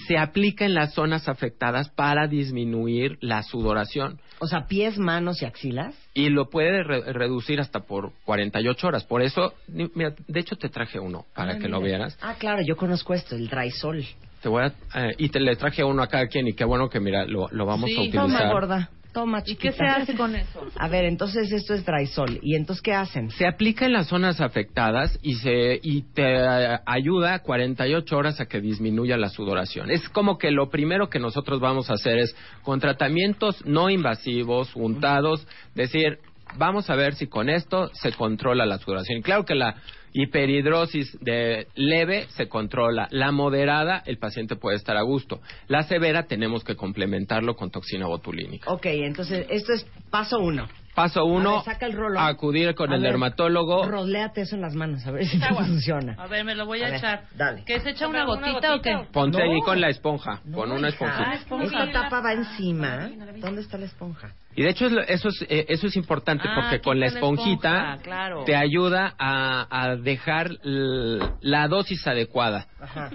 se 0.07 0.19
aplica 0.19 0.65
en 0.65 0.75
las 0.75 0.93
zonas 0.95 1.29
afectadas 1.29 1.89
para 1.91 2.27
disminuir 2.27 3.17
la 3.21 3.43
sudoración 3.43 4.21
O 4.41 4.47
sea, 4.47 4.67
pies, 4.67 4.99
manos 4.99 5.41
y 5.43 5.47
axilas. 5.47 5.95
y 6.15 6.29
lo 6.29 6.49
puede 6.51 6.83
re- 6.83 7.13
reducir 7.13 7.61
hasta 7.61 7.81
por 7.81 8.13
48 8.25 8.87
horas. 8.87 9.05
Por 9.05 9.23
eso, 9.23 9.55
mira, 9.69 10.15
de 10.27 10.41
hecho 10.41 10.57
te 10.57 10.69
traje 10.69 10.99
uno 11.01 11.25
para 11.35 11.53
Ah, 11.55 11.59
que 11.59 11.69
lo 11.69 11.81
mira. 11.81 11.97
vieras. 11.97 12.19
Ah, 12.21 12.35
claro, 12.39 12.63
yo 12.67 12.77
conozco 12.77 13.15
esto, 13.15 13.35
el 13.37 13.49
Drysol. 13.49 14.05
Te 14.43 14.49
voy 14.49 14.63
a, 14.65 14.67
eh, 14.95 15.15
y 15.19 15.29
te 15.31 15.41
le 15.41 15.57
traje 15.57 15.83
uno 15.83 16.03
a 16.03 16.07
cada 16.09 16.27
quien 16.29 16.47
y 16.47 16.53
qué 16.53 16.65
bueno 16.65 16.89
que 16.89 17.01
mira, 17.01 17.25
lo, 17.27 17.49
lo 17.51 17.67
vamos 17.67 17.91
Sí, 17.91 17.97
a 17.97 18.01
utilizar. 18.03 18.23
Toma, 18.23 18.53
gorda. 18.53 18.91
Toma, 19.19 19.43
¿Y 19.45 19.57
qué 19.57 19.73
se 19.73 19.85
hace 19.85 20.15
con 20.15 20.37
eso? 20.37 20.65
A 20.77 20.87
ver, 20.87 21.05
entonces 21.05 21.51
esto 21.51 21.75
es 21.75 21.85
Drysol. 21.85 22.39
¿Y 22.41 22.55
entonces 22.55 22.81
qué 22.81 22.93
hacen? 22.93 23.33
Se 23.33 23.49
aplica 23.49 23.85
en 23.85 23.93
las 23.93 24.07
zonas 24.07 24.41
afectadas 24.41 25.19
y 25.23 25.35
se 25.35 25.81
y 25.83 26.03
te 26.03 26.37
eh, 26.37 26.79
ayuda 26.87 27.41
48 27.41 28.17
horas 28.17 28.41
a 28.41 28.47
que 28.47 28.61
disminuya 28.61 29.17
la 29.17 29.29
sudoración. 29.29 29.91
Es 29.91 30.09
como 30.09 30.39
que 30.39 30.53
lo 30.53 30.71
primero 30.71 31.11
que 31.11 31.19
nosotros 31.19 31.59
vamos 31.59 31.91
a 31.91 31.95
hacer 31.95 32.17
es 32.17 32.37
con 32.63 32.79
tratamientos 32.79 33.67
no 33.67 33.91
invasivos, 33.91 34.71
untados, 34.77 35.49
decir, 35.75 36.21
vamos 36.57 36.89
a 36.89 36.95
ver 36.95 37.17
si 37.17 37.27
con 37.27 37.49
esto 37.49 37.91
se 37.95 38.13
controla 38.13 38.67
la 38.67 38.79
sudoración. 38.79 39.23
Claro 39.23 39.45
que 39.45 39.57
la 39.57 39.83
hiperhidrosis 40.13 41.19
de 41.21 41.67
leve 41.75 42.27
se 42.31 42.49
controla, 42.49 43.09
la 43.11 43.33
moderada 43.33 44.03
el 44.07 44.19
paciente 44.19 44.57
puede 44.57 44.77
estar 44.77 44.97
a 44.97 45.03
gusto, 45.03 45.41
la 45.67 45.83
severa 45.83 46.27
tenemos 46.27 46.65
que 46.65 46.77
complementarlo 46.77 47.55
con 47.57 47.71
toxina 47.71 48.07
botulínica. 48.07 48.71
Ok, 48.71 48.87
entonces 48.87 49.47
esto 49.51 49.73
es 49.73 49.87
paso 50.11 50.39
uno. 50.39 50.69
Paso 50.99 51.21
A 51.21 51.25
uno, 51.25 51.55
ver, 51.57 51.65
saca 51.65 51.87
el 51.87 51.93
rolón. 51.93 52.23
acudir 52.25 52.75
con 52.75 52.91
A 52.91 52.97
el 52.97 53.03
ver, 53.03 53.13
dermatólogo. 53.13 53.87
Roléate 53.87 54.41
eso 54.41 54.57
en 54.57 54.63
las 54.63 54.75
manos, 54.75 55.07
a 55.07 55.13
ver 55.13 55.27
si 55.27 55.39
te 55.39 55.47
funciona. 55.55 56.15
A 56.19 56.27
ver, 56.27 56.45
me 56.45 56.57
lo 56.57 56.67
voy 56.67 56.83
a, 56.83 56.87
A 56.87 56.91
ver, 56.91 56.99
echar. 56.99 57.23
dale. 57.37 57.63
¿Que 57.65 57.79
se 57.79 57.91
echa 57.91 58.09
una 58.09 58.25
¿Una 58.25 58.35
gotita, 58.51 58.75
o 58.75 58.81
qué? 58.83 59.07
Ponte 59.13 59.39
No. 59.39 59.45
ahí 59.45 59.61
con 59.61 59.81
la 59.81 59.89
esponja, 59.91 60.41
No, 60.45 60.57
con 60.59 60.73
una 60.73 60.89
esponjita. 60.89 61.35
esponja. 61.35 61.85
Esta 61.85 62.03
tapa 62.03 62.21
va 62.21 62.33
encima. 62.33 63.11
¿Dónde 63.37 63.61
está 63.61 63.79
la 63.79 63.87
esponja? 63.87 64.33
Y 64.57 64.63
de 64.63 64.71
hecho 64.71 64.87
es 64.87 64.93
lo- 64.93 65.03
eso 65.03 65.29
es, 65.29 65.43
eh, 65.49 65.67
eso 65.69 65.87
es 65.87 65.95
importante 65.95 66.49
Ah, 66.49 66.55
porque 66.61 66.81
con 66.81 66.99
la 66.99 67.07
esponjita 67.07 67.79
esponja, 67.95 68.03
claro. 68.03 68.43
te 68.45 68.57
ayuda 68.57 69.15
a, 69.19 69.67
a 69.71 69.95
dejar 69.95 70.51
l- 70.65 71.21
la 71.43 71.69
dosis 71.69 72.05
adecuada. 72.09 72.67
Ajá. 72.81 73.11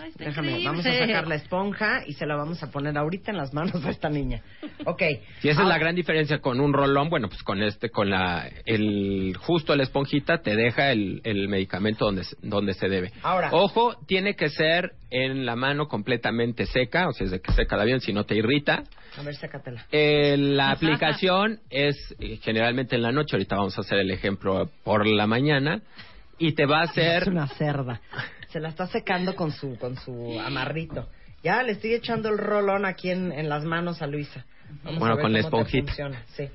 Ay, 0.00 0.10
está 0.10 0.24
Déjame, 0.26 0.48
increíble. 0.50 0.70
vamos 0.70 0.86
a 0.86 0.92
sacar 0.98 1.26
la 1.26 1.34
esponja 1.34 2.02
y 2.06 2.12
se 2.12 2.24
la 2.24 2.36
vamos 2.36 2.62
a 2.62 2.70
poner 2.70 2.96
ahorita 2.96 3.32
en 3.32 3.36
las 3.36 3.52
manos 3.52 3.84
a 3.84 3.90
esta 3.90 4.08
niña. 4.08 4.42
Ok. 4.84 5.02
Y 5.42 5.48
esa 5.48 5.62
es 5.62 5.68
la 5.68 5.76
gran 5.78 5.94
diferencia 5.96 6.38
con 6.38 6.60
un 6.60 6.72
rolón, 6.72 7.10
bueno, 7.10 7.28
pues 7.28 7.42
con 7.42 7.60
este, 7.62 7.90
con 7.90 8.08
la, 8.08 8.48
el, 8.64 9.36
justo 9.40 9.74
la 9.74 9.82
esponjita 9.82 10.38
te 10.38 10.54
deja 10.54 10.92
el, 10.92 11.20
el 11.24 11.48
medicamento 11.48 12.04
donde, 12.04 12.22
se- 12.24 12.36
donde 12.42 12.74
se 12.74 12.88
debe. 12.88 13.10
Ahora. 13.22 13.50
Ojo, 13.52 13.96
tiene 14.06 14.36
que 14.36 14.50
ser 14.50 14.92
en 15.10 15.44
la 15.44 15.56
mano 15.56 15.88
completamente 15.88 16.66
seca, 16.66 17.08
o 17.08 17.12
sea, 17.12 17.24
es 17.24 17.30
de 17.32 17.40
que 17.40 17.50
seca 17.52 17.82
bien, 17.82 18.00
si 18.00 18.12
no 18.12 18.24
te 18.24 18.36
irrita. 18.36 18.84
A 19.18 19.22
ver, 19.22 19.34
sácatela. 19.34 19.84
Eh, 19.90 20.36
la 20.38 20.70
aplicación 20.70 21.58
es 21.70 21.96
eh, 22.20 22.36
generalmente 22.42 22.94
en 22.94 23.02
la 23.02 23.10
noche, 23.10 23.34
ahorita 23.34 23.56
vamos 23.56 23.76
a 23.78 23.80
hacer 23.80 23.98
el 23.98 24.10
ejemplo 24.12 24.70
por 24.84 25.06
la 25.08 25.26
mañana, 25.26 25.80
y 26.38 26.52
te 26.52 26.66
va 26.66 26.82
a 26.82 26.84
Es 26.84 26.90
hacer... 26.90 27.28
una 27.30 27.48
cerda. 27.48 28.00
Se 28.48 28.60
la 28.60 28.68
está 28.70 28.86
secando 28.86 29.34
con 29.36 29.52
su, 29.52 29.76
con 29.78 29.96
su 29.96 30.38
amarrito. 30.40 31.08
Ya 31.42 31.62
le 31.62 31.72
estoy 31.72 31.94
echando 31.94 32.28
el 32.30 32.38
rolón 32.38 32.84
aquí 32.84 33.10
en, 33.10 33.30
en 33.32 33.48
las 33.48 33.64
manos 33.64 34.02
a 34.02 34.06
Luisa. 34.06 34.44
Vamos 34.82 34.98
Bueno, 34.98 35.14
a 35.14 35.16
ver 35.16 35.22
con 35.22 35.32
la 35.32 35.42
cómo 35.42 35.62
esponjita. 35.62 36.24
Sí, 36.36 36.48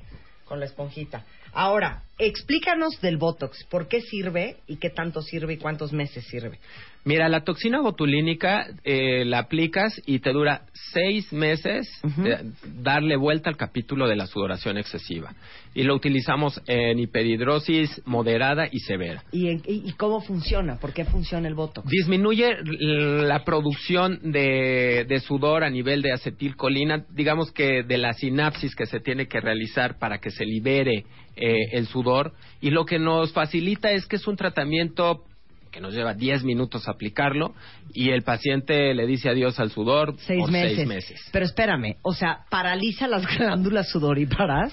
con 0.45 0.59
la 0.59 0.65
esponjita. 0.65 1.23
Ahora, 1.53 2.03
explícanos 2.17 2.99
del 2.99 3.17
Botox. 3.17 3.63
¿Por 3.65 3.87
qué 3.87 4.01
sirve 4.01 4.57
y 4.67 4.77
qué 4.77 4.89
tanto 4.89 5.21
sirve 5.21 5.53
y 5.53 5.57
cuántos 5.57 5.93
meses 5.93 6.25
sirve? 6.25 6.59
Mira, 7.05 7.27
la 7.27 7.43
toxina 7.43 7.81
botulínica 7.81 8.65
eh, 8.85 9.25
la 9.25 9.39
aplicas 9.39 10.01
y 10.05 10.19
te 10.19 10.31
dura 10.31 10.61
seis 10.93 11.33
meses 11.33 11.87
de 12.17 12.51
darle 12.81 13.17
vuelta 13.17 13.49
al 13.49 13.57
capítulo 13.57 14.07
de 14.07 14.15
la 14.15 14.25
sudoración 14.25 14.77
excesiva. 14.77 15.33
Y 15.75 15.83
lo 15.83 15.95
utilizamos 15.95 16.61
en 16.65 16.99
hiperhidrosis 16.99 18.01
moderada 18.05 18.67
y 18.71 18.79
severa. 18.79 19.23
¿Y, 19.33 19.49
en- 19.49 19.61
y- 19.67 19.89
y 19.89 19.93
cómo 19.93 20.21
funciona? 20.21 20.77
¿Por 20.79 20.93
qué 20.93 21.03
funciona 21.03 21.47
el 21.47 21.55
Botox? 21.55 21.89
Disminuye 21.89 22.55
la 22.63 23.43
producción 23.43 24.19
de, 24.31 25.05
de 25.07 25.19
sudor 25.19 25.63
a 25.65 25.69
nivel 25.69 26.01
de 26.01 26.13
acetilcolina, 26.13 27.05
digamos 27.09 27.51
que 27.51 27.83
de 27.83 27.97
la 27.97 28.13
sinapsis 28.13 28.75
que 28.75 28.85
se 28.85 28.99
tiene 29.01 29.27
que 29.27 29.41
realizar 29.41 29.99
para 29.99 30.19
que 30.19 30.31
se 30.31 30.45
libere 30.45 31.05
eh, 31.35 31.55
el 31.73 31.87
sudor. 31.87 32.33
Y 32.61 32.69
lo 32.69 32.85
que 32.85 32.99
nos 32.99 33.33
facilita 33.33 33.91
es 33.91 34.05
que 34.05 34.15
es 34.15 34.27
un 34.27 34.37
tratamiento 34.37 35.25
que 35.73 35.81
nos 35.81 35.93
lleva 35.93 36.13
10 36.13 36.43
minutos 36.45 36.87
aplicarlo 36.87 37.53
y 37.93 38.11
el 38.11 38.21
paciente 38.21 38.93
le 38.93 39.05
dice 39.07 39.27
adiós 39.29 39.59
al 39.59 39.71
sudor 39.71 40.15
Seis 40.19 40.39
por 40.39 40.51
meses. 40.51 40.75
seis 40.77 40.87
meses. 40.87 41.29
Pero 41.33 41.45
espérame, 41.45 41.97
o 42.03 42.13
sea, 42.13 42.45
paraliza 42.49 43.07
las 43.07 43.25
glándulas 43.37 43.89
sudoríparas. 43.89 44.71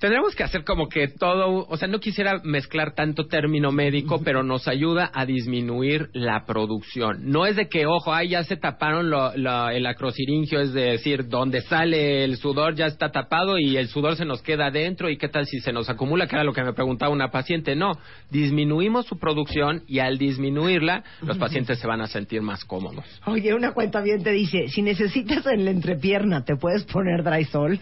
Tendremos 0.00 0.34
que 0.34 0.42
hacer 0.42 0.64
como 0.64 0.88
que 0.88 1.08
todo, 1.08 1.66
o 1.68 1.76
sea, 1.76 1.86
no 1.86 2.00
quisiera 2.00 2.40
mezclar 2.42 2.94
tanto 2.94 3.26
término 3.26 3.70
médico, 3.70 4.22
pero 4.24 4.42
nos 4.42 4.66
ayuda 4.66 5.10
a 5.12 5.26
disminuir 5.26 6.08
la 6.14 6.46
producción. 6.46 7.30
No 7.30 7.44
es 7.44 7.54
de 7.56 7.68
que, 7.68 7.84
ojo, 7.84 8.10
ahí 8.14 8.30
ya 8.30 8.42
se 8.44 8.56
taparon 8.56 9.10
lo- 9.10 9.36
lo- 9.36 9.68
el 9.68 9.84
acrosiringio, 9.84 10.60
es 10.60 10.72
decir, 10.72 11.28
donde 11.28 11.60
sale 11.60 12.24
el 12.24 12.36
sudor 12.38 12.74
ya 12.76 12.86
está 12.86 13.12
tapado 13.12 13.58
y 13.58 13.76
el 13.76 13.88
sudor 13.88 14.16
se 14.16 14.24
nos 14.24 14.40
queda 14.40 14.68
adentro 14.68 15.10
y 15.10 15.18
qué 15.18 15.28
tal 15.28 15.44
si 15.46 15.60
se 15.60 15.70
nos 15.70 15.90
acumula, 15.90 16.26
que 16.26 16.34
era 16.34 16.44
lo 16.44 16.54
que 16.54 16.64
me 16.64 16.72
preguntaba 16.72 17.12
una 17.12 17.30
paciente. 17.30 17.76
No, 17.76 17.92
disminuimos 18.30 19.04
su 19.04 19.18
producción 19.18 19.82
y 19.86 19.98
al 19.98 20.16
disminuirla, 20.16 21.04
los 21.20 21.36
pacientes 21.36 21.78
se 21.78 21.86
van 21.86 22.00
a 22.00 22.06
sentir 22.06 22.40
más 22.40 22.64
cómodos. 22.64 23.04
Oye, 23.26 23.52
una 23.52 23.72
cuenta 23.74 24.00
bien 24.00 24.22
te 24.22 24.32
dice, 24.32 24.68
si 24.68 24.80
necesitas 24.80 25.44
en 25.46 25.66
la 25.66 25.72
entrepierna, 25.72 26.42
¿te 26.42 26.56
puedes 26.56 26.84
poner 26.84 27.22
Drysol? 27.22 27.78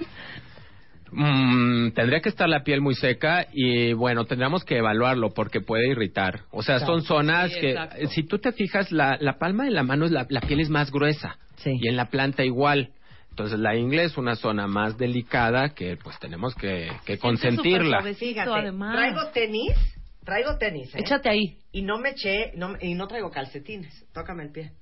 Mm, 1.13 1.91
tendría 1.93 2.21
que 2.21 2.29
estar 2.29 2.49
la 2.49 2.63
piel 2.63 2.81
muy 2.81 2.95
seca 2.95 3.47
y 3.53 3.93
bueno, 3.93 4.25
tendríamos 4.25 4.65
que 4.65 4.77
evaluarlo 4.79 5.31
porque 5.31 5.61
puede 5.61 5.89
irritar. 5.89 6.41
O 6.51 6.63
sea, 6.63 6.81
son 6.81 7.03
zonas 7.03 7.53
Sí, 7.53 7.61
que, 7.61 7.71
exacto. 7.71 8.07
si 8.09 8.23
tú 8.25 8.39
te 8.39 8.53
fijas, 8.53 8.93
la, 8.93 9.17
la 9.21 9.39
palma 9.39 9.65
de 9.65 9.71
la 9.71 9.83
mano, 9.83 10.05
es 10.05 10.11
la, 10.11 10.27
la 10.29 10.41
piel 10.41 10.61
es 10.61 10.69
más 10.69 10.91
gruesa 10.91 11.39
Sí. 11.57 11.71
y 11.81 11.89
en 11.89 11.97
la 11.97 12.07
planta 12.11 12.45
igual. 12.45 12.91
Entonces 13.31 13.59
la 13.61 13.77
ingle 13.77 14.03
es 14.05 14.17
una 14.19 14.35
zona 14.35 14.67
más 14.67 14.99
delicada 14.99 15.71
que 15.71 15.97
pues 15.97 16.19
tenemos 16.19 16.55
que, 16.57 16.89
que 17.07 17.19
consentirla. 17.19 18.03
Fíjate, 18.15 18.51
además. 18.51 18.97
traigo 18.97 19.31
tenis, 19.33 19.77
traigo 20.25 20.57
tenis, 20.59 20.93
¿eh? 20.95 20.99
Échate 21.01 21.31
ahí. 21.31 21.57
Y 21.73 21.83
no 21.83 21.99
me 21.99 22.11
eché, 22.11 22.53
no, 22.57 22.75
y 22.81 22.95
no 22.95 23.07
traigo 23.07 23.31
calcetines. 23.31 24.07
Tócame 24.13 24.43
el 24.45 24.51
pie. 24.51 24.73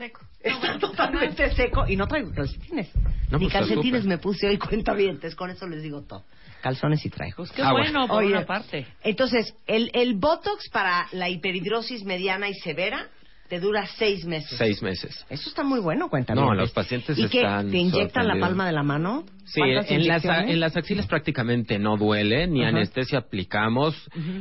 Seco. 0.00 0.20
Está 0.40 0.78
totalmente 0.78 1.54
seco 1.54 1.84
y 1.86 1.94
no 1.94 2.06
traigo 2.06 2.32
calcetines. 2.32 2.88
No, 3.30 3.38
Ni 3.38 3.44
pues, 3.44 3.52
calcetines 3.52 4.06
me 4.06 4.16
puse 4.16 4.48
hoy 4.48 4.56
cuenta 4.70 4.96
con 5.36 5.50
eso 5.50 5.68
les 5.68 5.82
digo 5.82 6.02
todo. 6.02 6.24
Calzones 6.62 7.04
y 7.04 7.10
traigo. 7.10 7.36
Pues 7.36 7.52
qué 7.52 7.60
Ah, 7.62 7.72
bueno, 7.72 8.08
por 8.08 8.22
Oye, 8.22 8.32
una 8.32 8.46
parte. 8.46 8.86
Entonces, 9.02 9.54
el, 9.66 9.90
el 9.92 10.14
Botox 10.14 10.70
para 10.70 11.06
la 11.12 11.28
hiperhidrosis 11.28 12.04
mediana 12.04 12.48
y 12.48 12.54
severa 12.54 13.08
te 13.48 13.60
dura 13.60 13.86
seis 13.98 14.24
meses. 14.24 14.56
Seis 14.56 14.80
meses. 14.80 15.26
Eso 15.28 15.50
está 15.50 15.64
muy 15.64 15.80
bueno, 15.80 16.08
cuéntame. 16.08 16.40
No, 16.40 16.54
los 16.54 16.70
pacientes 16.70 17.18
¿Y 17.18 17.28
qué? 17.28 17.42
están 17.42 17.70
¿Te 17.70 17.76
inyectan 17.76 18.26
la 18.26 18.38
palma 18.38 18.66
de 18.66 18.72
la 18.72 18.82
mano? 18.82 19.24
Sí, 19.44 19.60
¿Cuántas 19.60 19.90
en 19.90 20.06
las, 20.06 20.24
en 20.24 20.60
las 20.60 20.76
axilas 20.76 21.06
prácticamente 21.06 21.78
no 21.78 21.98
duele, 21.98 22.46
ni 22.46 22.64
anestesia 22.64 23.18
aplicamos. 23.18 23.96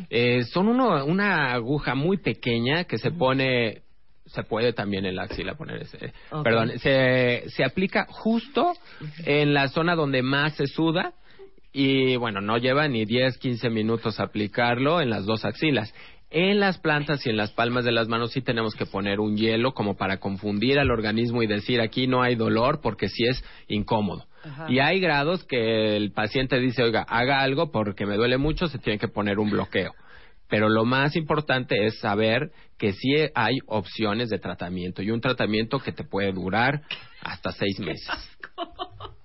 Eh, 0.09 0.43
son 0.45 0.69
uno, 0.69 1.03
una 1.05 1.51
aguja 1.51 1.95
muy 1.95 2.17
pequeña 2.17 2.85
que 2.85 2.97
se 2.97 3.11
pone 3.11 3.88
se 4.29 4.43
puede 4.43 4.73
también 4.73 5.05
en 5.05 5.15
la 5.15 5.23
axila 5.23 5.55
poner 5.55 5.81
ese. 5.81 6.13
Perdón, 6.43 6.79
se, 6.79 7.43
se 7.47 7.63
aplica 7.63 8.05
justo 8.09 8.73
en 9.25 9.53
la 9.53 9.67
zona 9.67 9.95
donde 9.95 10.21
más 10.21 10.55
se 10.55 10.67
suda 10.67 11.13
y 11.71 12.15
bueno, 12.15 12.41
no 12.41 12.57
lleva 12.57 12.87
ni 12.87 13.05
10, 13.05 13.37
15 13.37 13.69
minutos 13.69 14.19
aplicarlo 14.19 15.01
en 15.01 15.09
las 15.09 15.25
dos 15.25 15.45
axilas. 15.45 15.93
En 16.31 16.59
las 16.59 16.77
plantas 16.77 17.25
y 17.25 17.29
en 17.29 17.37
las 17.37 17.51
palmas 17.51 17.85
de 17.85 17.91
las 17.91 18.07
manos 18.07 18.31
sí 18.31 18.41
tenemos 18.41 18.75
que 18.75 18.85
poner 18.85 19.19
un 19.19 19.35
hielo 19.35 19.73
como 19.73 19.97
para 19.97 20.19
confundir 20.19 20.77
al 20.77 20.91
organismo 20.91 21.41
y 21.41 21.47
decir 21.47 21.81
aquí 21.81 22.05
no 22.05 22.21
hay 22.21 22.35
dolor 22.35 22.81
porque 22.81 23.09
sí 23.09 23.25
es 23.25 23.43
incómodo. 23.67 24.25
Y 24.69 24.79
hay 24.79 24.99
grados 24.99 25.43
que 25.43 25.97
el 25.97 26.11
paciente 26.11 26.59
dice, 26.59 26.83
oiga, 26.83 27.01
haga 27.01 27.41
algo 27.41 27.71
porque 27.71 28.05
me 28.05 28.15
duele 28.15 28.37
mucho, 28.37 28.67
se 28.67 28.79
tiene 28.79 28.99
que 28.99 29.07
poner 29.07 29.37
un 29.37 29.49
bloqueo. 29.49 29.91
Pero 30.49 30.67
lo 30.67 30.83
más 30.83 31.15
importante 31.15 31.85
es 31.85 31.99
saber 31.99 32.51
que 32.77 32.93
sí 32.93 33.13
hay 33.35 33.57
opciones 33.67 34.29
de 34.29 34.39
tratamiento 34.39 35.01
y 35.01 35.11
un 35.11 35.21
tratamiento 35.21 35.79
que 35.79 35.91
te 35.91 36.03
puede 36.03 36.31
durar 36.31 36.81
hasta 37.21 37.51
seis 37.51 37.79
meses. 37.79 38.09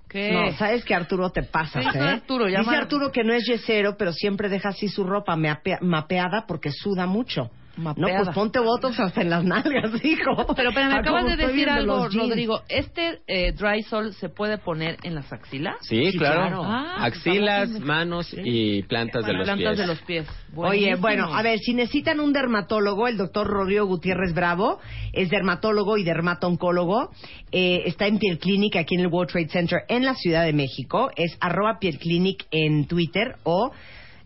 ¿Qué? 0.08 0.30
No, 0.32 0.52
sabes 0.56 0.84
que 0.84 0.94
Arturo 0.94 1.30
te 1.30 1.42
pasas, 1.42 1.82
Sí, 1.92 1.98
¿eh? 1.98 2.02
Arturo, 2.02 2.46
llama- 2.46 2.64
Dice 2.72 2.76
Arturo 2.76 3.10
que 3.10 3.24
no 3.24 3.32
es 3.32 3.44
yesero, 3.46 3.96
pero 3.96 4.12
siempre 4.12 4.48
deja 4.48 4.68
así 4.68 4.86
su 4.88 5.02
ropa 5.04 5.34
mapea- 5.36 5.80
mapeada 5.80 6.44
porque 6.46 6.70
suda 6.70 7.06
mucho. 7.06 7.50
Mapeada. 7.76 8.18
No, 8.18 8.24
pues 8.24 8.34
ponte 8.34 8.58
botox 8.60 9.00
hasta 9.00 9.22
en 9.22 9.30
las 9.30 9.44
nalgas, 9.44 9.92
hijo. 10.04 10.46
Pero, 10.54 10.70
pero 10.72 10.88
me 10.88 10.94
Ah, 10.94 10.98
acabas 11.00 11.24
de 11.26 11.36
decir 11.36 11.68
algo. 11.68 12.08
Rodrigo. 12.08 12.62
¿Este 12.68 13.20
eh, 13.26 13.52
dry 13.52 13.82
sol 13.82 14.12
se 14.14 14.28
puede 14.28 14.58
poner 14.58 14.96
en 15.02 15.14
las 15.14 15.32
axilas? 15.32 15.76
Sí, 15.82 16.12
Sí, 16.12 16.18
claro. 16.18 16.40
claro. 16.60 16.62
Ah, 16.64 17.04
Axilas, 17.04 17.70
pues, 17.70 17.80
manos 17.82 18.34
y 18.36 18.82
plantas 18.84 19.24
de 19.26 19.32
los 19.32 19.44
plantas 19.44 19.66
pies. 19.74 19.78
de 19.78 19.86
los 19.86 20.00
pies. 20.02 20.26
Oye, 20.56 20.94
bueno, 20.96 21.34
a 21.34 21.42
ver, 21.42 21.58
si 21.58 21.74
necesitan 21.74 22.20
un 22.20 22.32
dermatólogo, 22.32 23.08
el 23.08 23.16
doctor 23.16 23.46
Rodrigo 23.46 23.86
Gutiérrez 23.86 24.34
Bravo 24.34 24.78
es 25.12 25.30
dermatólogo 25.30 25.96
y 25.98 26.04
dermatoncólogo. 26.04 27.10
Eh, 27.50 27.82
está 27.86 28.06
en 28.06 28.18
Piel 28.18 28.38
Clinic 28.38 28.76
aquí 28.76 28.94
en 28.94 29.00
el 29.00 29.08
World 29.08 29.30
Trade 29.32 29.48
Center 29.48 29.80
en 29.88 30.04
la 30.04 30.14
Ciudad 30.14 30.44
de 30.44 30.52
México. 30.52 31.10
Es 31.16 31.36
arroba 31.40 31.78
Piel 31.80 31.98
Clinic 31.98 32.46
en 32.52 32.86
Twitter 32.86 33.36
o 33.42 33.72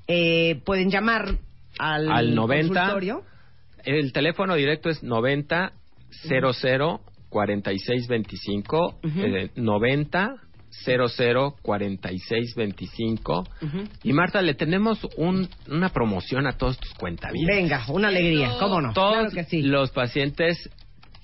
eh, 0.06 0.60
pueden 0.64 0.90
llamar 0.90 1.36
al, 1.78 2.10
Al 2.10 2.34
90. 2.34 2.74
consultorio. 2.74 3.22
El 3.96 4.12
teléfono 4.12 4.54
directo 4.54 4.90
es 4.90 5.02
90 5.02 5.72
00 6.28 7.00
46 7.30 8.06
25 8.08 8.98
Ujú. 9.02 9.20
eh, 9.20 9.50
90 9.56 10.34
00 10.84 11.54
46 11.62 12.54
25 12.54 13.44
y 14.02 14.12
Marta 14.12 14.42
le 14.42 14.54
tenemos 14.54 15.00
un- 15.16 15.48
una 15.68 15.88
promoción 15.88 16.46
a 16.46 16.52
todos 16.52 16.78
tus 16.78 16.92
cuentavientes. 16.94 17.56
Venga, 17.56 17.84
una 17.88 18.08
alegría, 18.08 18.52
¿cómo 18.58 18.80
no? 18.82 18.92
todos 18.92 19.14
Claro 19.14 19.30
que 19.30 19.44
sí. 19.44 19.62
los 19.62 19.90
pacientes 19.90 20.68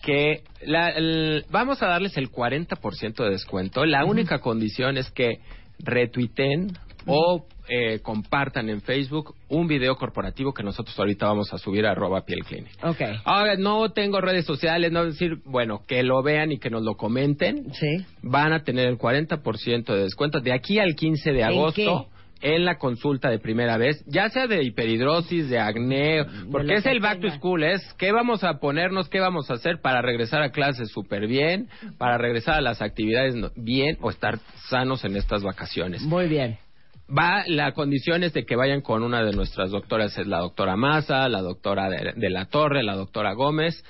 que 0.03 0.43
la- 0.63 0.91
el- 0.91 1.45
vamos 1.51 1.83
a 1.83 1.87
darles 1.87 2.17
el 2.17 2.31
40% 2.31 3.25
de 3.25 3.31
descuento. 3.31 3.85
La 3.85 4.05
única 4.07 4.39
condición 4.39 4.97
es 4.97 5.11
que 5.11 5.39
retuiteen 5.79 6.73
o 7.07 7.47
eh, 7.69 8.01
compartan 8.01 8.69
en 8.69 8.83
Facebook 8.83 9.35
un 9.49 9.67
video 9.67 9.97
corporativo 9.97 10.53
que 10.53 10.63
nosotros 10.63 10.99
ahorita 10.99 11.27
vamos 11.27 11.53
a 11.53 11.59
subir 11.59 11.87
a 11.87 11.93
arroba 11.93 12.25
piel 12.25 12.45
clinic. 12.45 12.73
Ok. 12.83 13.01
Ahora, 13.25 13.57
no 13.57 13.91
tengo 13.93 14.21
redes 14.21 14.45
sociales, 14.45 14.93
no 14.93 15.07
decir, 15.07 15.39
bueno, 15.47 15.83
que 15.87 16.03
lo 16.03 16.23
vean 16.23 16.53
y 16.53 16.59
que 16.59 16.69
nos 16.69 16.83
lo 16.83 16.97
comenten. 16.97 17.73
Sí. 17.73 18.05
Van 18.23 18.53
a 18.53 18.65
tener 18.65 18.89
el 18.89 18.99
40% 18.99 19.85
de 19.87 20.03
descuento 20.03 20.41
de 20.41 20.53
aquí 20.53 20.79
al 20.79 20.95
15 20.95 21.33
de 21.33 21.41
¿En 21.41 21.47
agosto. 21.47 22.09
En 22.43 22.67
la 22.67 22.77
consulta 22.77 23.31
de 23.31 23.39
primera 23.39 23.79
vez, 23.79 24.05
ya 24.07 24.29
sea 24.29 24.47
de 24.47 24.63
hiperhidrosis, 24.63 25.49
de 25.49 25.59
acné, 25.59 26.27
porque 26.53 26.75
es 26.75 26.85
el 26.85 27.01
back 27.01 27.21
to 27.21 27.31
school, 27.31 27.63
es 27.63 27.81
qué 27.95 28.13
vamos 28.13 28.45
a 28.45 28.59
ponernos, 28.59 29.09
qué 29.09 29.19
vamos 29.19 29.51
a 29.51 29.55
hacer 29.55 29.81
para 29.81 30.03
regresar 30.03 30.43
a 30.43 30.51
clases 30.51 30.91
súper 30.91 31.27
bien, 31.27 31.69
para 31.97 32.19
regresar 32.19 32.57
a 32.57 32.61
las 32.61 32.83
actividades 32.83 33.35
bien 33.57 33.97
o 34.03 34.11
estar 34.11 34.41
sanos 34.69 35.07
en 35.07 35.17
estas 35.17 35.43
vacaciones. 35.43 36.03
Muy 36.03 36.29
bien. 36.29 36.59
Va, 37.07 37.45
la 37.47 37.73
condición 37.73 38.23
es 38.23 38.33
de 38.33 38.47
que 38.47 38.57
vayan 38.57 38.81
con 38.81 39.03
una 39.03 39.23
de 39.23 39.33
nuestras 39.33 39.71
doctoras, 39.71 40.17
es 40.17 40.27
la 40.27 40.39
doctora 40.39 40.75
Maza, 40.77 41.29
la 41.29 41.43
doctora 41.43 41.91
de, 41.91 42.31
la 42.31 42.47
Torre, 42.47 42.83
la 42.83 42.97
doctora 42.97 43.35
Gómez, 43.35 43.85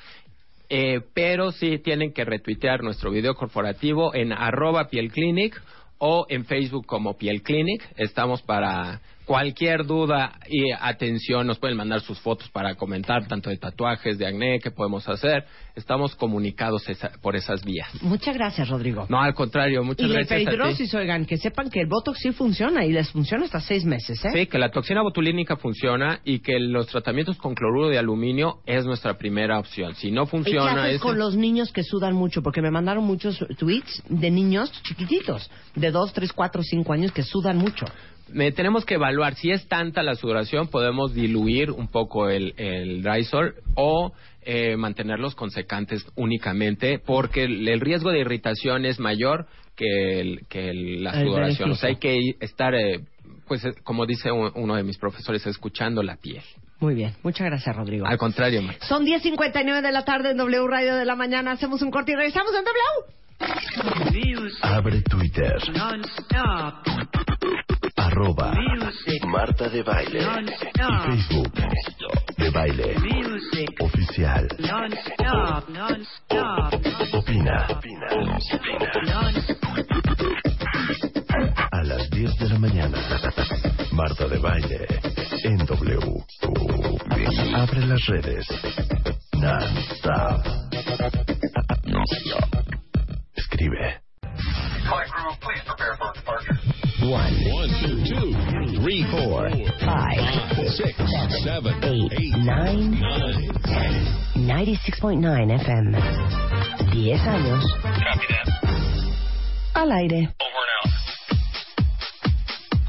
eh, 0.68 1.00
pero 1.14 1.52
sí 1.52 1.78
tienen 1.78 2.12
que 2.12 2.24
retuitear 2.24 2.82
nuestro 2.82 3.12
video 3.12 3.34
corporativo 3.34 4.14
en 4.14 4.32
arroba 4.32 4.88
pielclinic 4.88 5.62
o 5.98 6.26
en 6.28 6.44
Facebook 6.44 6.86
como 6.86 7.16
Piel 7.16 7.42
Clinic. 7.42 7.82
Estamos 7.96 8.42
para 8.42 9.00
cualquier 9.25 9.87
duda 9.87 10.39
y 10.49 10.70
atención, 10.72 11.47
nos 11.47 11.59
pueden 11.59 11.77
mandar 11.77 12.01
sus 12.01 12.18
fotos 12.20 12.49
para 12.51 12.75
comentar 12.75 13.27
tanto 13.27 13.51
de 13.51 13.57
tatuajes, 13.57 14.18
de 14.18 14.27
acné, 14.27 14.59
que 14.61 14.70
podemos 14.70 15.09
hacer. 15.09 15.45
Estamos 15.75 16.14
comunicados 16.14 16.89
esa- 16.89 17.11
por 17.22 17.35
esas 17.37 17.64
vías. 17.64 17.89
Muchas 18.03 18.35
gracias, 18.37 18.68
Rodrigo. 18.68 19.07
No, 19.09 19.20
al 19.20 19.35
contrario, 19.35 19.83
muchas 19.83 20.09
y 20.09 20.12
gracias 20.12 20.33
a 20.33 20.37
ti. 20.37 20.43
hiperhidrosis, 20.43 20.95
oigan, 20.95 21.25
que 21.27 21.37
sepan 21.37 21.70
que 21.70 21.81
el 21.81 21.87
Botox 21.89 22.18
sí 22.20 22.33
funciona 22.33 22.85
y 22.85 22.93
les 22.93 23.11
funciona 23.11 23.45
hasta 23.47 23.61
seis 23.61 23.85
meses, 23.85 24.25
¿eh? 24.25 24.29
Sí, 24.33 24.47
que 24.47 24.59
la 24.59 24.70
toxina 24.70 25.03
botulínica 25.03 25.57
funciona 25.57 26.20
y 26.25 26.41
que 26.41 26.59
los 26.61 26.87
tratamientos 26.87 27.37
con 27.37 27.55
cloruro 27.55 27.89
de 27.89 27.99
aluminio 27.99 28.59
es 28.66 28.85
nuestra 28.85 29.16
primera 29.18 29.59
opción. 29.59 29.95
Si 29.97 30.11
no 30.11 30.22
¿Y 30.22 30.25
qué 30.27 30.31
funciona 30.31 30.83
haces 30.83 30.95
ese- 30.97 31.03
con 31.03 31.18
los 31.18 31.37
niños 31.37 31.72
que 31.72 31.83
sudan 31.83 32.14
mucho? 32.14 32.43
Porque 32.43 32.62
me 32.62 32.70
mandaron 32.70 33.05
muchos 33.05 33.39
tweets 33.59 34.03
de 34.09 34.31
niños 34.31 34.70
chiquititos, 34.83 35.51
de 35.75 35.91
2, 35.91 36.12
3, 36.12 36.33
4, 36.33 36.62
5 36.62 36.93
años, 36.93 37.11
que 37.12 37.22
sudan 37.22 37.57
mucho. 37.59 37.87
Me- 38.33 38.53
tenemos 38.53 38.85
que 38.85 38.95
evaluar 38.95 39.35
si 39.35 39.51
es 39.51 39.66
tanta 39.68 40.03
la 40.03 40.14
sudoración, 40.14 40.68
podemos 40.68 41.14
diluir 41.14 41.70
un 41.70 41.89
poco 41.89 42.29
el, 42.29 42.55
el 42.57 43.03
Drysol 43.03 43.55
o 43.77 44.12
eh, 44.43 44.77
mantenerlos 44.77 45.35
con 45.35 45.51
secantes 45.51 46.05
únicamente, 46.16 46.99
porque 46.99 47.45
el, 47.45 47.66
el 47.68 47.81
riesgo 47.81 48.11
de 48.11 48.20
irritación 48.20 48.85
es 48.85 48.99
mayor 49.01 49.47
que, 49.77 50.20
el- 50.20 50.41
que 50.49 50.68
el- 50.70 51.03
la 51.05 51.12
sudoración. 51.25 51.70
O 51.70 51.75
sea, 51.77 51.89
hay 51.91 51.97
que 51.97 52.18
estar, 52.41 52.75
eh, 52.75 53.01
pues, 53.49 53.64
eh, 53.64 53.72
como 53.83 54.05
dice 54.07 54.31
un- 54.31 54.53
uno 54.55 54.75
de 54.77 54.83
mis 54.83 54.99
profesores, 54.99 55.47
escuchando 55.47 56.03
la 56.03 56.16
piel. 56.16 56.43
Muy 56.81 56.95
bien. 56.95 57.14
Muchas 57.22 57.47
gracias, 57.47 57.75
Rodrigo. 57.75 58.07
Al 58.07 58.18
contrario, 58.18 58.61
Marta. 58.61 58.85
Son 58.87 59.05
10.59 59.07 59.81
de 59.81 59.93
la 59.93 60.05
tarde 60.05 60.33
en 60.33 60.37
W 60.37 60.66
Radio 60.68 60.97
de 60.97 61.05
la 61.07 61.16
Mañana. 61.16 61.53
Hacemos 61.53 61.81
un 61.83 61.91
corte 61.91 62.12
y 62.12 62.14
regresamos 62.16 62.53
en 62.55 62.64
W. 62.64 64.45
Abre 64.62 65.01
Twitter. 65.03 65.57
Arroba 68.14 68.52
Marta 69.26 69.68
de 69.68 69.82
Baile. 69.82 70.20
Y 70.20 71.16
Facebook. 71.16 71.52
De 72.36 72.50
Baile. 72.50 72.94
Oficial. 73.80 74.46
Opina. 77.12 77.66
Opina. 77.70 78.06
A 81.72 81.82
las 81.82 82.08
10 82.10 82.38
de 82.38 82.48
la 82.50 82.58
mañana. 82.60 82.98
Marta 83.90 84.28
de 84.28 84.38
Baile. 84.38 84.86
En 85.42 85.56
W. 85.66 86.24
Abre 87.56 87.84
las 87.84 88.06
redes. 88.06 88.46
Non-stop. 89.32 90.46
Escribe. 93.34 94.02
One, 97.05 97.36
two, 97.82 97.96
two, 98.09 98.80
three, 98.80 99.05
four, 99.11 99.50
Five, 99.80 100.24
six, 100.74 100.96
seven, 101.44 101.74
eight, 101.84 102.32
nine, 102.38 102.98
nine. 102.98 103.50
ten. 103.62 104.46
96.9 104.46 105.61
FM. 105.61 105.98
10 106.92 107.20
años. 107.26 107.64
Al 109.74 109.92
aire. 109.92 110.34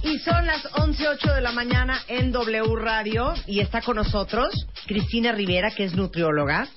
Y 0.03 0.17
son 0.19 0.45
las 0.45 0.63
11.08 0.73 1.35
de 1.35 1.41
la 1.41 1.51
mañana 1.51 1.99
en 2.07 2.31
W 2.31 2.75
Radio 2.77 3.33
y 3.47 3.59
está 3.59 3.81
con 3.81 3.97
nosotros 3.97 4.67
Cristina 4.87 5.33
Rivera, 5.33 5.71
que 5.71 5.83
es 5.83 5.93
nutrióloga. 5.93 6.67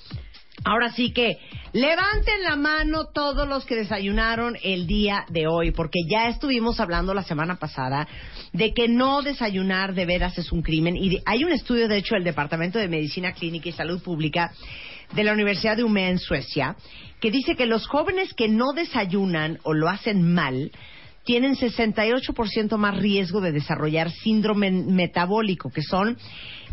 Ahora 0.65 0.91
sí 0.91 1.13
que 1.13 1.39
levanten 1.73 2.43
la 2.43 2.57
mano 2.57 3.07
todos 3.13 3.49
los 3.49 3.65
que 3.65 3.77
desayunaron 3.77 4.57
el 4.63 4.87
día 4.87 5.25
de 5.29 5.47
hoy, 5.47 5.71
porque 5.71 6.01
ya 6.09 6.29
estuvimos 6.29 6.81
hablando 6.81 7.15
la 7.15 7.23
semana 7.23 7.57
pasada 7.57 8.09
de 8.53 8.75
que 8.75 8.89
no 8.89 9.23
desayunar 9.23 9.95
de 9.95 10.07
veras 10.07 10.37
es 10.39 10.51
un 10.51 10.63
crimen. 10.63 10.97
Y 10.97 11.21
hay 11.25 11.45
un 11.45 11.53
estudio, 11.53 11.89
de 11.89 11.99
hecho, 11.99 12.15
del 12.15 12.25
Departamento 12.25 12.79
de 12.79 12.89
Medicina 12.89 13.33
Clínica 13.33 13.69
y 13.69 13.73
Salud 13.73 14.03
Pública 14.03 14.53
de 15.15 15.25
la 15.25 15.33
Universidad 15.33 15.77
de 15.77 15.85
Umeå 15.85 16.11
en 16.11 16.19
Suecia, 16.19 16.77
que 17.21 17.31
dice 17.31 17.55
que 17.57 17.67
los 17.67 17.87
jóvenes 17.87 18.35
que 18.35 18.49
no 18.49 18.73
desayunan 18.73 19.59
o 19.63 19.75
lo 19.75 19.89
hacen 19.89 20.35
mal 20.35 20.71
tienen 21.25 21.57
68% 21.57 22.77
más 22.79 22.97
riesgo 22.97 23.41
de 23.41 23.53
desarrollar 23.53 24.11
síndrome 24.11 24.71
metabólico, 24.71 25.71
que 25.71 25.83
son 25.83 26.17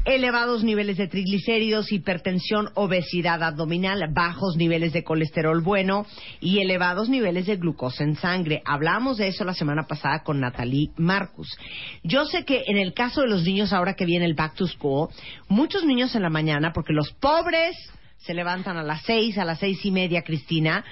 elevados 0.05 0.63
niveles 0.63 0.97
de 0.97 1.07
triglicéridos, 1.07 1.91
hipertensión, 1.91 2.69
obesidad 2.75 3.41
abdominal, 3.41 4.07
bajos 4.13 4.55
niveles 4.55 4.93
de 4.93 5.03
colesterol 5.03 5.61
bueno 5.61 6.05
y 6.39 6.59
elevados 6.59 7.09
niveles 7.09 7.47
de 7.47 7.57
glucosa 7.57 8.03
en 8.03 8.15
sangre. 8.15 8.61
Hablamos 8.65 9.17
de 9.17 9.27
eso 9.27 9.43
la 9.43 9.55
semana 9.55 9.87
pasada 9.87 10.23
con 10.23 10.39
Natalie 10.39 10.91
Marcus. 10.97 11.57
Yo 12.03 12.25
sé 12.25 12.45
que 12.45 12.63
en 12.67 12.77
el 12.77 12.93
caso 12.93 13.21
de 13.21 13.27
los 13.27 13.43
niños 13.43 13.73
ahora 13.73 13.95
que 13.95 14.05
viene 14.05 14.25
el 14.25 14.35
back 14.35 14.53
to 14.53 14.67
school, 14.67 15.09
muchos 15.47 15.83
niños 15.83 16.15
en 16.15 16.21
la 16.21 16.29
mañana, 16.29 16.71
porque 16.71 16.93
los 16.93 17.11
pobres 17.11 17.75
se 18.17 18.33
levantan 18.35 18.77
a 18.77 18.83
las 18.83 19.01
seis, 19.03 19.37
a 19.37 19.45
las 19.45 19.59
seis 19.59 19.83
y 19.85 19.91
media, 19.91 20.21
Cristina, 20.21 20.85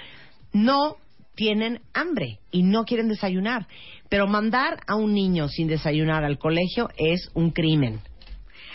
no 0.52 0.96
tienen 1.36 1.80
hambre 1.92 2.38
y 2.50 2.62
no 2.62 2.84
quieren 2.84 3.08
desayunar. 3.08 3.66
Pero 4.08 4.26
mandar 4.26 4.80
a 4.86 4.96
un 4.96 5.14
niño 5.14 5.48
sin 5.48 5.68
desayunar 5.68 6.24
al 6.24 6.38
colegio 6.38 6.90
es 6.96 7.30
un 7.34 7.50
crimen. 7.50 8.00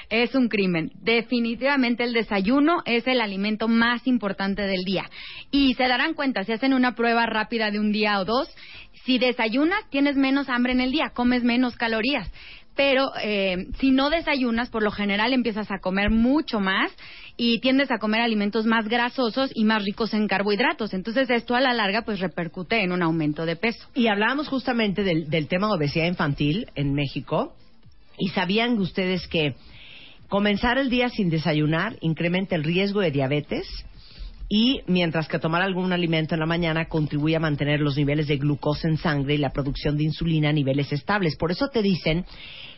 Es 0.10 0.34
un 0.34 0.50
crimen. 0.50 0.92
Definitivamente 1.02 2.04
el 2.04 2.14
desayuno 2.14 2.82
es 2.86 3.06
el 3.06 3.22
alimento 3.22 3.68
más 3.68 4.08
importante 4.08 4.64
del 4.64 4.84
día. 4.84 5.06
Y 5.52 5.76
se 5.76 5.88
darán 5.88 6.16
cuenta, 6.16 6.44
si 6.44 6.52
hacen 6.52 6.74
una 6.74 6.96
prueba 6.96 7.28
rápida 7.28 7.70
de 7.70 7.80
un 7.80 7.92
día 7.92 8.20
o 8.20 8.26
dos, 8.26 8.50
si 9.06 9.20
desayunas 9.20 9.88
tienes 9.90 10.16
menos 10.16 10.50
hambre 10.50 10.74
en 10.74 10.82
el 10.82 10.92
día, 10.92 11.12
comes 11.14 11.44
menos 11.44 11.76
calorías. 11.76 12.32
Pero 12.76 13.12
eh, 13.22 13.68
si 13.80 13.92
no 13.92 14.10
desayunas, 14.10 14.70
por 14.70 14.84
lo 14.84 14.92
general 14.92 15.34
empiezas 15.34 15.70
a 15.70 15.80
comer 15.80 16.10
mucho 16.10 16.60
más 16.60 16.92
y 17.36 17.60
tiendes 17.60 17.92
a 17.92 18.00
comer 18.00 18.22
alimentos 18.22 18.66
más 18.66 18.88
grasosos 18.88 19.52
y 19.54 19.66
más 19.66 19.84
ricos 19.84 20.14
en 20.14 20.28
carbohidratos. 20.28 20.94
Entonces 20.94 21.30
esto 21.30 21.56
a 21.56 21.62
la 21.62 21.74
larga 21.74 22.04
pues 22.04 22.20
repercute 22.20 22.82
en 22.82 22.92
un 22.92 23.04
aumento 23.04 23.46
de 23.46 23.58
peso. 23.58 23.88
Y 23.96 24.08
hablábamos 24.08 24.48
justamente 24.48 25.04
del, 25.04 25.30
del 25.30 25.48
tema 25.48 25.68
de 25.68 25.74
obesidad 25.74 26.06
infantil 26.06 26.68
en 26.76 26.94
México. 26.94 27.54
¿Y 28.18 28.30
sabían 28.30 28.78
ustedes 28.80 29.28
que 29.28 29.56
comenzar 30.30 30.78
el 30.78 30.90
día 30.90 31.10
sin 31.10 31.30
desayunar 31.30 31.98
incrementa 32.02 32.56
el 32.56 32.64
riesgo 32.64 33.02
de 33.02 33.12
diabetes? 33.12 33.68
Y 34.48 34.82
mientras 34.88 35.28
que 35.28 35.38
tomar 35.38 35.62
algún 35.62 35.94
alimento 35.94 36.34
en 36.34 36.40
la 36.40 36.48
mañana 36.48 36.86
contribuye 36.86 37.36
a 37.36 37.40
mantener 37.40 37.82
los 37.82 37.98
niveles 37.98 38.28
de 38.28 38.38
glucosa 38.38 38.88
en 38.88 38.98
sangre 38.98 39.36
y 39.36 39.38
la 39.38 39.52
producción 39.52 39.98
de 39.98 40.06
insulina 40.06 40.50
a 40.50 40.54
niveles 40.54 40.92
estables. 40.92 41.36
Por 41.36 41.52
eso 41.52 41.68
te 41.68 41.84
dicen 41.84 42.26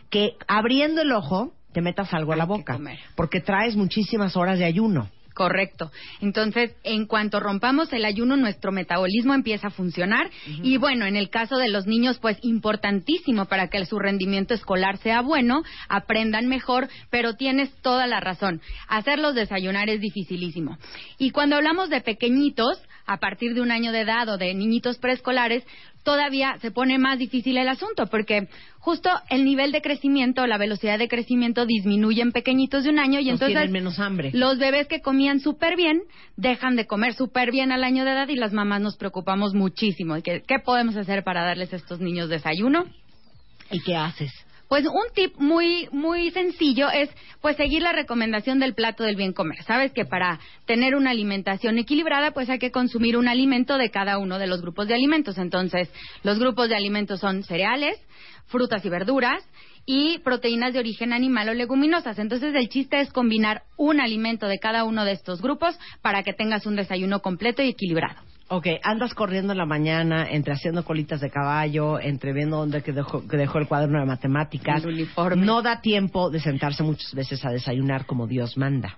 que 0.09 0.33
abriendo 0.47 1.01
el 1.01 1.11
ojo 1.13 1.53
te 1.71 1.81
metas 1.81 2.13
algo 2.13 2.33
a 2.33 2.35
la 2.35 2.45
boca, 2.45 2.77
porque 3.15 3.39
traes 3.39 3.77
muchísimas 3.77 4.35
horas 4.35 4.59
de 4.59 4.65
ayuno. 4.65 5.09
Correcto. 5.41 5.91
Entonces, 6.21 6.75
en 6.83 7.07
cuanto 7.07 7.39
rompamos 7.39 7.91
el 7.93 8.05
ayuno, 8.05 8.37
nuestro 8.37 8.71
metabolismo 8.71 9.33
empieza 9.33 9.69
a 9.69 9.71
funcionar. 9.71 10.29
Y 10.61 10.77
bueno, 10.77 11.07
en 11.07 11.15
el 11.15 11.31
caso 11.31 11.57
de 11.57 11.67
los 11.67 11.87
niños, 11.87 12.19
pues 12.19 12.37
importantísimo 12.43 13.45
para 13.45 13.67
que 13.67 13.83
su 13.87 13.97
rendimiento 13.97 14.53
escolar 14.53 14.97
sea 14.97 15.21
bueno, 15.21 15.63
aprendan 15.89 16.47
mejor, 16.47 16.89
pero 17.09 17.33
tienes 17.37 17.73
toda 17.81 18.05
la 18.05 18.19
razón. 18.19 18.61
Hacerlos 18.87 19.33
desayunar 19.33 19.89
es 19.89 19.99
dificilísimo. 19.99 20.77
Y 21.17 21.31
cuando 21.31 21.55
hablamos 21.55 21.89
de 21.89 22.01
pequeñitos, 22.01 22.79
a 23.07 23.17
partir 23.17 23.55
de 23.55 23.61
un 23.61 23.71
año 23.71 23.91
de 23.91 24.01
edad 24.01 24.29
o 24.29 24.37
de 24.37 24.53
niñitos 24.53 24.99
preescolares, 24.99 25.65
todavía 26.03 26.57
se 26.61 26.71
pone 26.71 26.97
más 26.97 27.19
difícil 27.19 27.57
el 27.57 27.67
asunto, 27.67 28.07
porque 28.07 28.47
justo 28.79 29.09
el 29.29 29.45
nivel 29.45 29.71
de 29.71 29.81
crecimiento, 29.81 30.45
la 30.47 30.57
velocidad 30.57 30.97
de 30.97 31.07
crecimiento 31.07 31.65
disminuye 31.65 32.21
en 32.21 32.31
pequeñitos 32.31 32.83
de 32.83 32.89
un 32.89 32.99
año 32.99 33.19
y 33.19 33.25
Nos 33.25 33.41
entonces 33.41 33.71
menos 33.71 33.99
hambre. 33.99 34.31
los 34.33 34.57
bebés 34.57 34.87
que 34.87 35.01
comían 35.01 35.39
súper 35.39 35.75
bien 35.75 36.01
dejan 36.37 36.75
de 36.75 36.87
comer 36.87 37.13
súper 37.13 37.51
bien 37.51 37.71
al 37.71 37.83
año 37.83 38.05
de 38.05 38.11
edad 38.11 38.27
y 38.29 38.35
las 38.35 38.53
mamás 38.53 38.81
nos 38.81 38.97
preocupamos 38.97 39.53
muchísimo. 39.53 40.17
¿Y 40.17 40.21
¿Qué, 40.21 40.41
¿Qué 40.47 40.59
podemos 40.59 40.95
hacer 40.97 41.23
para 41.23 41.43
darles 41.43 41.71
a 41.73 41.75
estos 41.75 41.99
niños 41.99 42.29
desayuno? 42.29 42.85
¿Y 43.69 43.79
qué 43.81 43.95
haces? 43.95 44.31
Pues 44.71 44.85
un 44.85 45.13
tip 45.13 45.35
muy 45.37 45.89
muy 45.91 46.31
sencillo 46.31 46.89
es 46.89 47.09
pues 47.41 47.57
seguir 47.57 47.81
la 47.81 47.91
recomendación 47.91 48.57
del 48.57 48.73
plato 48.73 49.03
del 49.03 49.17
bien 49.17 49.33
comer. 49.33 49.61
Sabes 49.63 49.91
que 49.91 50.05
para 50.05 50.39
tener 50.65 50.95
una 50.95 51.09
alimentación 51.09 51.77
equilibrada 51.77 52.31
pues 52.31 52.49
hay 52.49 52.57
que 52.57 52.71
consumir 52.71 53.17
un 53.17 53.27
alimento 53.27 53.77
de 53.77 53.91
cada 53.91 54.17
uno 54.17 54.39
de 54.39 54.47
los 54.47 54.61
grupos 54.61 54.87
de 54.87 54.93
alimentos. 54.93 55.37
Entonces, 55.37 55.91
los 56.23 56.39
grupos 56.39 56.69
de 56.69 56.77
alimentos 56.77 57.19
son 57.19 57.43
cereales, 57.43 57.99
frutas 58.45 58.85
y 58.85 58.87
verduras 58.87 59.43
y 59.85 60.19
proteínas 60.19 60.71
de 60.71 60.79
origen 60.79 61.11
animal 61.11 61.49
o 61.49 61.53
leguminosas. 61.53 62.17
Entonces, 62.17 62.55
el 62.55 62.69
chiste 62.69 63.01
es 63.01 63.11
combinar 63.11 63.63
un 63.75 63.99
alimento 63.99 64.47
de 64.47 64.59
cada 64.59 64.85
uno 64.85 65.03
de 65.03 65.11
estos 65.11 65.41
grupos 65.41 65.77
para 66.01 66.23
que 66.23 66.31
tengas 66.31 66.65
un 66.65 66.77
desayuno 66.77 67.19
completo 67.19 67.61
y 67.61 67.67
equilibrado. 67.67 68.21
Ok, 68.53 68.67
andas 68.83 69.13
corriendo 69.13 69.53
en 69.53 69.57
la 69.57 69.65
mañana, 69.65 70.29
entre 70.29 70.51
haciendo 70.51 70.83
colitas 70.83 71.21
de 71.21 71.29
caballo, 71.29 72.01
entre 72.01 72.33
viendo 72.33 72.57
dónde 72.57 72.83
que 72.83 72.91
dejó, 72.91 73.25
que 73.25 73.37
dejó 73.37 73.59
el 73.59 73.67
cuaderno 73.69 73.97
de 74.01 74.05
matemáticas. 74.05 74.83
El 74.83 74.89
uniforme. 74.89 75.45
No 75.45 75.61
da 75.61 75.79
tiempo 75.79 76.29
de 76.29 76.41
sentarse 76.41 76.83
muchas 76.83 77.13
veces 77.13 77.45
a 77.45 77.49
desayunar 77.49 78.05
como 78.05 78.27
Dios 78.27 78.57
manda. 78.57 78.97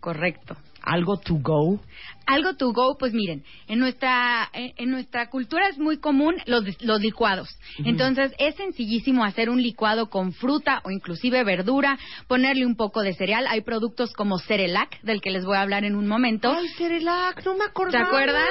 Correcto. 0.00 0.56
Algo 0.86 1.18
to 1.18 1.34
go. 1.42 1.80
Algo 2.26 2.54
to 2.56 2.72
go, 2.72 2.96
pues 2.96 3.12
miren, 3.12 3.42
en 3.66 3.80
nuestra 3.80 4.48
en, 4.52 4.72
en 4.76 4.90
nuestra 4.90 5.28
cultura 5.30 5.68
es 5.68 5.78
muy 5.78 5.98
común 5.98 6.34
los, 6.46 6.64
los 6.80 7.00
licuados. 7.00 7.48
Entonces 7.84 8.32
es 8.38 8.54
sencillísimo 8.54 9.24
hacer 9.24 9.50
un 9.50 9.60
licuado 9.60 10.08
con 10.10 10.32
fruta 10.32 10.80
o 10.84 10.90
inclusive 10.92 11.42
verdura, 11.44 11.98
ponerle 12.28 12.64
un 12.64 12.76
poco 12.76 13.02
de 13.02 13.14
cereal. 13.14 13.46
Hay 13.48 13.62
productos 13.62 14.12
como 14.12 14.38
Cerelac, 14.38 15.00
del 15.02 15.20
que 15.20 15.30
les 15.30 15.44
voy 15.44 15.56
a 15.56 15.62
hablar 15.62 15.84
en 15.84 15.96
un 15.96 16.06
momento. 16.06 16.52
Ay, 16.56 16.68
Cerelac, 16.78 17.44
no 17.44 17.54
me 17.54 17.64
¿Te 17.64 17.70
acordaba. 17.70 18.06
acuerdas? 18.06 18.48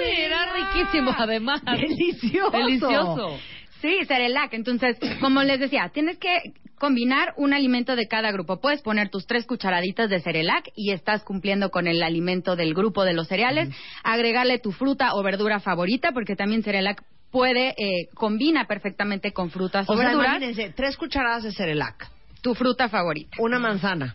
Uy, 0.00 0.10
era 0.10 0.52
riquísimo, 0.52 1.14
además. 1.16 1.62
Delicioso. 1.64 2.50
Delicioso. 2.50 3.38
Sí, 3.80 3.98
Cerelac. 4.06 4.52
Entonces, 4.54 4.96
como 5.20 5.42
les 5.44 5.60
decía, 5.60 5.88
tienes 5.92 6.18
que 6.18 6.36
combinar 6.78 7.32
un 7.36 7.52
alimento 7.54 7.96
de 7.96 8.06
cada 8.06 8.30
grupo. 8.32 8.60
Puedes 8.60 8.82
poner 8.82 9.08
tus 9.08 9.26
tres 9.26 9.46
cucharaditas 9.46 10.10
de 10.10 10.20
Cerelac 10.20 10.68
y 10.74 10.92
estás 10.92 11.22
cumpliendo 11.24 11.70
con 11.70 11.86
el 11.86 12.02
alimento 12.02 12.56
del 12.56 12.74
grupo 12.74 13.04
de 13.04 13.14
los 13.14 13.28
cereales. 13.28 13.68
Agregarle 14.04 14.58
tu 14.58 14.72
fruta 14.72 15.14
o 15.14 15.22
verdura 15.22 15.60
favorita, 15.60 16.12
porque 16.12 16.36
también 16.36 16.62
Cerelac 16.62 17.02
puede, 17.30 17.70
eh, 17.70 18.08
combina 18.14 18.66
perfectamente 18.66 19.32
con 19.32 19.50
frutas 19.50 19.88
o, 19.88 19.92
O 19.92 19.96
sea, 19.96 20.06
verduras. 20.08 20.36
imagínense, 20.36 20.72
tres 20.74 20.96
cucharadas 20.96 21.42
de 21.42 21.52
Cerelac, 21.52 22.08
Tu 22.40 22.54
fruta 22.54 22.88
favorita. 22.88 23.36
una 23.40 23.58
manzana. 23.58 24.14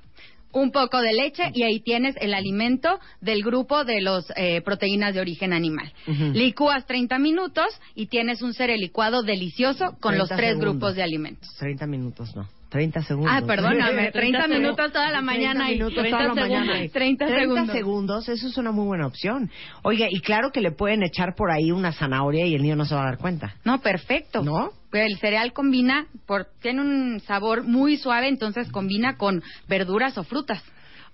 Un 0.54 0.72
poco 0.72 1.02
de 1.02 1.14
leche 1.14 1.52
y 1.54 1.64
ahí 1.64 1.80
tienes 1.80 2.16
el 2.20 2.34
alimento 2.34 3.00
del 3.22 3.44
grupo 3.44 3.84
de 3.86 4.02
los 4.02 4.26
eh, 4.36 4.62
proteínas 4.62 5.14
de 5.14 5.22
origen 5.22 5.54
animal. 5.54 5.92
Ujú. 6.08 6.32
Licúas 6.34 6.86
30 6.86 7.20
minutos 7.20 7.68
y 7.96 8.08
tienes 8.08 8.42
un 8.42 8.54
cereal 8.54 8.80
licuado 8.80 9.24
delicioso 9.24 9.96
con 10.00 10.18
los 10.18 10.28
30 10.30 10.36
tres 10.38 10.50
segundos. 10.52 10.74
grupos 10.74 10.96
de 10.96 11.04
alimentos. 11.04 11.56
30 11.58 11.88
minutos, 11.88 12.36
no. 12.36 12.48
30 12.70 13.04
segundos. 13.04 13.34
Ah, 13.36 13.42
perdóname, 13.46 14.12
30 14.14 14.40
30 14.44 14.48
minutos 14.48 14.92
toda 14.94 15.12
la 15.12 15.22
mañana 15.22 15.66
30 15.66 15.72
y 15.72 15.74
minutos 15.78 16.00
30 16.00 16.18
toda 16.18 16.28
la 16.30 16.42
mañana. 16.42 16.74
segundos. 16.74 16.92
30 16.94 17.28
segundos. 17.28 17.72
segundos, 17.72 18.30
eso 18.30 18.48
es 18.48 18.58
una 18.58 18.72
muy 18.72 18.86
buena 18.86 19.08
opción. 19.08 19.50
Oiga, 19.84 20.08
y 20.10 20.22
claro 20.22 20.52
que 20.52 20.62
le 20.62 20.72
pueden 20.72 21.04
echar 21.04 21.36
por 21.36 21.52
ahí 21.52 21.72
una 21.72 21.92
zanahoria 21.92 22.46
y 22.46 22.56
el 22.56 22.62
niño 22.62 22.78
no 22.78 22.86
se 22.86 22.96
va 22.96 23.02
a 23.02 23.06
dar 23.06 23.18
cuenta. 23.18 23.56
No, 23.66 23.82
perfecto. 23.82 24.42
¿No? 24.42 24.72
El 24.92 25.18
cereal 25.20 25.54
combina, 25.54 26.08
por, 26.26 26.48
tiene 26.62 26.82
un 26.82 27.20
sabor 27.22 27.64
muy 27.64 27.98
suave, 27.98 28.28
entonces 28.28 28.70
combina 28.72 29.18
con 29.18 29.42
verduras 29.68 30.18
o 30.18 30.24
frutas. 30.24 30.62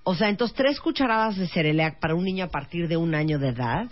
O 0.04 0.16
sea, 0.16 0.30
entonces 0.30 0.56
tres 0.56 0.80
cucharadas 0.80 1.38
de 1.38 1.48
Cerelac 1.48 2.00
para 2.00 2.16
un 2.16 2.24
niño 2.24 2.46
a 2.46 2.50
partir 2.50 2.88
de 2.88 2.98
un 2.98 3.14
año 3.14 3.40
de 3.40 3.50
edad, 3.50 3.88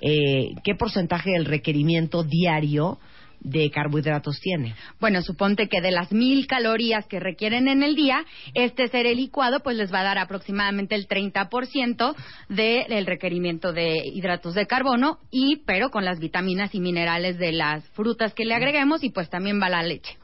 eh, 0.00 0.54
¿qué 0.62 0.74
porcentaje 0.74 1.30
del 1.30 1.46
requerimiento 1.46 2.22
diario 2.22 2.98
de 3.44 3.70
carbohidratos 3.70 4.40
tiene? 4.40 4.74
Bueno, 4.98 5.22
suponte 5.22 5.68
que 5.68 5.80
de 5.80 5.92
las 5.92 6.10
mil 6.10 6.48
calorías 6.48 7.06
que 7.06 7.20
requieren 7.20 7.68
en 7.68 7.84
el 7.84 7.94
día, 7.94 8.24
este 8.54 8.88
cereal 8.88 9.16
licuado 9.16 9.60
pues 9.60 9.76
les 9.76 9.92
va 9.92 10.00
a 10.00 10.04
dar 10.04 10.18
aproximadamente 10.18 10.96
el 10.96 11.06
30% 11.06 12.16
del 12.48 13.06
requerimiento 13.06 13.72
de 13.72 13.98
hidratos 14.04 14.54
de 14.54 14.66
carbono 14.66 15.18
y 15.30 15.62
pero 15.66 15.90
con 15.90 16.04
las 16.04 16.18
vitaminas 16.18 16.74
y 16.74 16.80
minerales 16.80 17.38
de 17.38 17.52
las 17.52 17.88
frutas 17.90 18.34
que 18.34 18.44
le 18.44 18.54
agreguemos 18.54 19.04
y 19.04 19.10
pues 19.10 19.30
también 19.30 19.60
va 19.62 19.68
la 19.68 19.82
leche. 19.82 20.16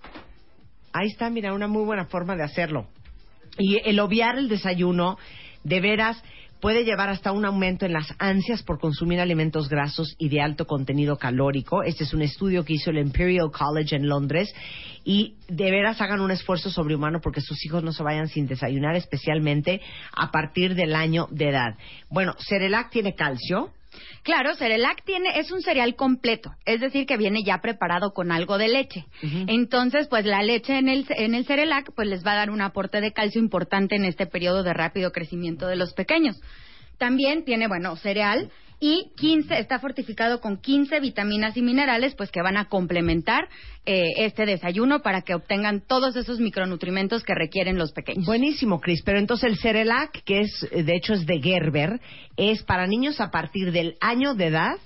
Ahí 0.93 1.07
está, 1.07 1.31
mira, 1.31 1.53
una 1.55 1.69
muy 1.69 1.85
buena 1.85 2.07
forma 2.07 2.35
de 2.35 2.43
hacerlo. 2.43 2.89
Y 3.59 3.79
el 3.85 4.01
obviar 4.01 4.39
el 4.39 4.49
desayuno, 4.49 5.19
de 5.63 5.81
veras, 5.81 6.23
puede 6.61 6.85
llevar 6.85 7.09
hasta 7.09 7.33
un 7.33 7.45
aumento 7.45 7.87
en 7.87 7.93
las 7.93 8.15
ansias 8.19 8.63
por 8.63 8.79
consumir 8.79 9.21
alimentos 9.21 9.69
grasos 9.69 10.15
y 10.19 10.29
de 10.29 10.41
alto 10.41 10.67
contenido 10.67 11.17
calórico. 11.17 11.83
Este 11.83 12.05
es 12.05 12.15
un 12.15 12.23
estudio 12.23 12.65
que 12.65 12.75
hizo 12.75 12.91
el 12.91 12.99
Imperial 12.99 13.51
College 13.51 13.97
en 13.97 14.09
Londres. 14.09 14.53
Y 15.05 15.37
de 15.49 15.71
veras 15.71 16.01
hagan 16.01 16.21
un 16.21 16.31
esfuerzo 16.31 16.71
sobrehumano 16.71 17.21
porque 17.21 17.41
sus 17.41 17.65
hijos 17.65 17.83
no 17.83 17.93
se 17.93 18.03
vayan 18.03 18.29
sin 18.29 18.47
desayunar, 18.47 18.97
especialmente 18.97 19.81
a 20.15 20.31
partir 20.31 20.75
del 20.75 20.95
año 20.95 21.27
de 21.31 21.49
edad. 21.49 21.77
Bueno, 22.11 22.35
Cerelac 22.39 22.91
tiene 22.91 23.15
calcio. 23.15 23.71
Claro, 24.23 24.55
Cerelac 24.55 25.05
tiene, 25.05 25.39
es 25.39 25.51
un 25.51 25.63
cereal 25.63 25.97
completo, 25.97 26.53
es 26.65 26.81
decir, 26.81 27.07
que 27.07 27.17
viene 27.17 27.43
ya 27.45 27.61
preparado 27.61 28.13
con 28.13 28.33
algo 28.33 28.59
de 28.59 28.69
leche. 28.69 29.07
Entonces, 29.47 30.09
pues 30.09 30.25
la 30.25 30.43
leche 30.43 30.79
en 30.79 30.89
el, 30.89 31.07
en 31.11 31.35
el 31.35 31.47
Cerelac, 31.47 31.93
pues 31.95 32.09
les 32.09 32.25
va 32.25 32.33
a 32.33 32.37
dar 32.37 32.51
un 32.51 32.61
aporte 32.61 33.01
de 33.01 33.13
calcio 33.13 33.41
importante 33.41 33.97
en 33.97 34.05
este 34.05 34.27
periodo 34.27 34.63
de 34.63 34.75
rápido 34.75 35.13
crecimiento 35.13 35.67
de 35.67 35.77
los 35.77 35.93
pequeños. 35.95 36.41
También 36.99 37.45
tiene, 37.45 37.67
bueno, 37.67 37.97
cereal 37.97 38.51
y 38.81 39.13
15, 39.17 39.59
está 39.59 39.79
fortificado 39.79 40.41
con 40.41 40.57
15 40.57 41.01
vitaminas 41.01 41.55
y 41.57 41.63
minerales, 41.63 42.15
pues 42.15 42.31
que 42.31 42.41
van 42.41 42.57
a 42.57 42.69
complementar 42.71 43.47
eh, 43.85 44.05
este 44.17 44.47
desayuno 44.47 45.03
para 45.03 45.21
que 45.21 45.35
obtengan 45.35 45.83
todos 45.87 46.17
esos 46.17 46.41
micronutrimentos 46.41 47.23
que 47.23 47.35
requieren 47.35 47.77
los 47.77 47.93
pequeños. 47.93 48.25
Buenísimo, 48.25 48.81
Cris. 48.81 49.03
Pero 49.05 49.19
entonces 49.19 49.51
el 49.51 49.59
Cerelac, 49.59 50.25
que 50.25 50.41
es, 50.41 50.67
eh, 50.73 50.83
de 50.83 50.97
hecho 50.97 51.13
es 51.13 51.27
de 51.27 51.41
Gerber, 51.43 52.01
es 52.39 52.63
para 52.63 52.87
niños 52.87 53.21
a 53.21 53.31
partir 53.31 53.71
del 53.71 53.97
año 54.01 54.35
de 54.35 54.47
edad 54.47 54.77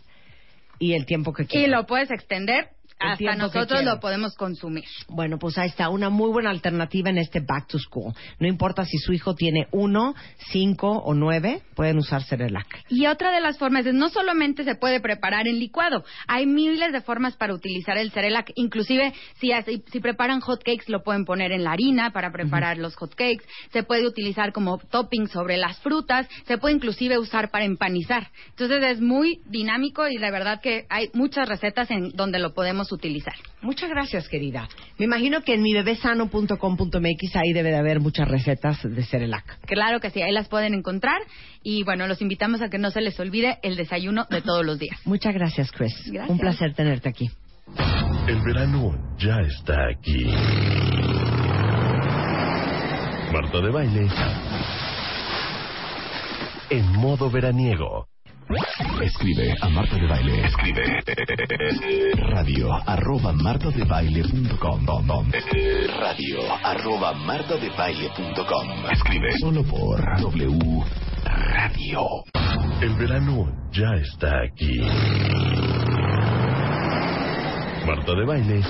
y 0.81 0.95
el 0.95 1.07
tiempo 1.07 1.33
que 1.33 1.45
Y 1.45 1.47
quieran. 1.47 1.71
lo 1.71 1.87
puedes 1.87 2.11
extender 2.11 2.71
Hasta 2.99 3.35
nosotros 3.35 3.85
lo 3.85 4.01
podemos 4.01 4.35
consumir. 4.35 4.85
Bueno, 5.09 5.39
pues 5.39 5.59
ahí 5.59 5.69
está, 5.69 5.89
una 5.89 6.11
muy 6.11 6.31
buena 6.31 6.51
alternativa 6.51 7.11
en 7.11 7.19
este 7.19 7.41
Back 7.41 7.69
to 7.69 7.79
School. 7.79 8.15
No 8.39 8.49
importa 8.49 8.85
si 8.85 8.99
su 8.99 9.13
hijo 9.13 9.35
tiene 9.35 9.67
uno, 9.73 10.15
cinco 10.51 10.91
o 10.91 11.15
nueve, 11.15 11.63
pueden 11.75 11.99
usar 11.99 12.23
Cerelac. 12.23 12.85
Y 12.89 13.07
otra 13.07 13.31
de 13.31 13.41
las 13.41 13.59
formas 13.59 13.85
es 13.87 13.95
no 13.95 14.09
solamente 14.09 14.65
se 14.65 14.75
puede 14.75 15.01
preparar 15.01 15.47
en 15.49 15.59
licuado, 15.59 16.05
hay 16.27 16.47
miles 16.47 16.93
de 16.93 17.01
formas 17.01 17.37
para 17.37 17.55
utilizar 17.55 17.99
el 17.99 18.11
Cerelac. 18.11 18.53
Inclusive 18.55 19.13
si, 19.39 19.51
si 19.91 20.01
preparan 20.01 20.41
hot 20.41 20.63
cakes 20.63 20.85
lo 20.89 21.03
pueden 21.03 21.25
poner 21.25 21.53
en 21.53 21.65
la 21.65 21.73
harina 21.73 22.13
para 22.13 22.33
preparar 22.33 22.79
los 22.79 22.95
hot 22.97 23.15
cakes. 23.15 23.45
Se 23.73 23.83
puede 23.83 24.07
utilizar 24.07 24.53
como 24.53 24.79
topping 24.79 25.29
sobre 25.29 25.57
las 25.57 25.79
frutas. 25.81 26.29
Se 26.47 26.59
puede 26.59 26.75
inclusive 26.77 27.19
usar 27.19 27.51
para 27.51 27.65
empanizar. 27.65 28.31
Entonces 28.51 28.83
es 28.85 29.01
muy 29.01 29.41
dinámico 29.47 30.09
y 30.09 30.19
la 30.19 30.31
verdad 30.31 30.61
que 30.61 30.87
hay 30.89 31.11
muchas 31.13 31.49
recetas 31.49 31.91
en 31.91 32.11
donde 32.11 32.39
lo 32.39 32.55
podemos 32.55 32.84
utilizar. 32.93 33.35
Muchas 33.63 33.91
gracias, 33.91 34.29
querida. 34.29 34.69
Me 34.99 35.05
imagino 35.05 35.43
que 35.43 35.55
en 35.55 35.63
mibebesano.com.mx 35.63 37.37
ahí 37.37 37.53
debe 37.53 37.71
de 37.71 37.77
haber 37.77 38.01
muchas 38.01 38.29
recetas 38.29 38.83
de 38.83 39.05
Cerelac. 39.05 39.61
Claro 39.67 40.01
que 40.01 40.11
sí, 40.11 40.23
ahí 40.23 40.33
las 40.33 40.49
pueden 40.49 40.75
encontrar 40.75 41.21
y 41.63 41.83
bueno, 41.85 42.07
los 42.07 42.21
invitamos 42.23 42.63
a 42.63 42.69
que 42.69 42.79
no 42.79 42.91
se 42.91 43.01
les 43.01 43.19
olvide 43.19 43.59
el 43.63 43.77
desayuno 43.77 44.27
de 44.31 44.43
todos 44.43 44.65
los 44.65 44.79
días. 44.79 44.99
Muchas 45.05 45.35
gracias, 45.35 45.71
Chris. 45.73 45.95
Gracias. 46.07 46.31
Un 46.31 46.39
placer 46.39 46.75
tenerte 46.75 47.09
aquí. 47.09 47.31
El 48.27 48.41
verano 48.43 49.17
ya 49.19 49.41
está 49.41 49.89
aquí. 49.89 50.25
Marta 53.33 53.61
de 53.61 53.71
baile. 53.71 54.09
En 56.71 56.87
modo 56.93 57.31
veraniego. 57.31 58.09
Escribe 59.03 59.55
a 59.61 59.69
Marta 59.71 59.97
de 59.97 60.07
Baile. 60.07 60.47
Escribe 60.47 60.83
radio 62.17 62.73
arroba 62.87 63.33
martadebaile.com 63.33 65.31
radio 65.99 66.41
arroba 66.63 67.15
martadebaile.com 67.15 68.91
Escribe 68.93 69.33
solo 69.41 69.65
por 69.65 70.21
W 70.21 70.85
Radio. 71.25 72.01
El 72.83 72.95
verano 72.97 73.51
ya 73.73 73.95
está 74.03 74.43
aquí. 74.43 74.79
Marta 77.87 78.15
de 78.15 78.25
baile. 78.27 78.61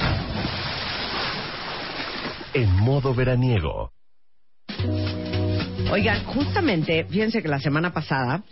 En 2.55 2.71
modo 2.77 3.13
veraniego. 3.13 3.91
Oigan, 5.91 6.25
justamente, 6.25 7.05
fíjense 7.05 7.43
que 7.43 7.49
la 7.49 7.61
semana 7.61 7.93
pasada 7.93 8.43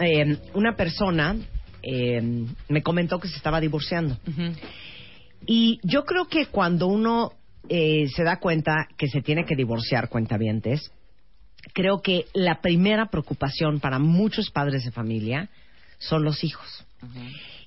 eh, 0.00 0.38
una 0.54 0.76
persona 0.76 1.36
eh, 1.82 2.46
me 2.68 2.82
comentó 2.82 3.18
que 3.18 3.28
se 3.28 3.36
estaba 3.36 3.60
divorciando. 3.60 4.18
Y 5.46 5.80
yo 5.82 6.04
creo 6.04 6.26
que 6.26 6.46
cuando 6.46 6.86
uno 6.86 7.32
eh, 7.68 8.08
se 8.14 8.24
da 8.24 8.38
cuenta 8.38 8.88
que 8.96 9.08
se 9.08 9.22
tiene 9.22 9.44
que 9.44 9.56
divorciar, 9.56 10.08
cuentavientes, 10.08 10.92
creo 11.72 12.02
que 12.02 12.26
la 12.32 12.60
primera 12.60 13.06
preocupación 13.06 13.80
para 13.80 13.98
muchos 13.98 14.50
padres 14.50 14.84
de 14.84 14.92
familia 14.92 15.48
son 15.98 16.24
los 16.24 16.44
hijos. 16.44 16.84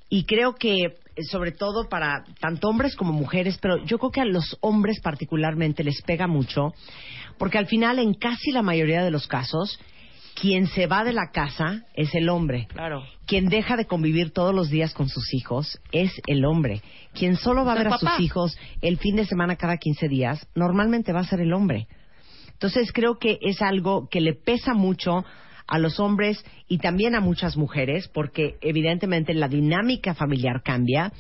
Y 0.09 0.26
creo 0.26 0.55
que, 0.55 0.84
eh, 0.84 1.23
sobre 1.30 1.51
todo 1.51 1.89
para 1.89 2.23
tanto 2.39 2.69
hombres 2.69 2.95
como 2.95 3.11
mujeres, 3.13 3.57
pero 3.61 3.84
yo 3.86 3.97
creo 3.97 4.11
que 4.11 4.21
a 4.21 4.26
los 4.26 4.57
hombres 4.61 4.99
particularmente 5.01 5.84
les 5.84 6.01
pega 6.01 6.28
mucho, 6.28 6.73
porque 7.38 7.57
al 7.57 7.67
final, 7.67 7.99
en 7.99 8.13
casi 8.13 8.51
la 8.51 8.61
mayoría 8.61 9.03
de 9.03 9.11
los 9.11 9.28
casos, 9.28 9.80
quien 10.36 10.67
se 10.67 10.86
va 10.86 11.03
de 11.03 11.13
la 11.13 11.31
casa 11.31 11.86
es 11.93 12.13
el 12.13 12.29
hombre. 12.29 12.67
Claro. 12.67 13.03
Quien 13.25 13.47
deja 13.47 13.77
de 13.77 13.86
convivir 13.86 14.31
todos 14.31 14.53
los 14.53 14.69
días 14.69 14.93
con 14.93 15.07
sus 15.09 15.33
hijos 15.33 15.79
es 15.91 16.11
el 16.27 16.45
hombre. 16.45 16.81
Quien 17.13 17.38
solo 17.38 17.65
va 17.65 17.73
a 17.73 17.77
ver 17.77 17.88
a 17.88 17.97
sus 17.97 18.19
hijos 18.19 18.57
el 18.81 18.97
fin 18.97 19.15
de 19.15 19.25
semana 19.25 19.55
cada 19.55 19.77
15 19.77 20.09
días, 20.09 20.45
normalmente 20.53 21.13
va 21.13 21.21
a 21.21 21.25
ser 21.25 21.39
el 21.39 21.53
hombre. 21.53 21.88
Entonces 22.51 22.91
creo 22.91 23.17
que 23.17 23.39
es 23.41 23.61
algo 23.61 24.07
que 24.09 24.21
le 24.21 24.33
pesa 24.33 24.73
mucho 24.73 25.25
a 25.67 25.79
los 25.79 25.99
hombres 25.99 26.43
y 26.67 26.77
también 26.77 27.15
a 27.15 27.21
muchas 27.21 27.57
mujeres, 27.57 28.07
porque 28.07 28.55
evidentemente 28.61 29.33
la 29.33 29.47
dinámica 29.47 30.13
familiar 30.13 30.61
cambia. 30.63 31.11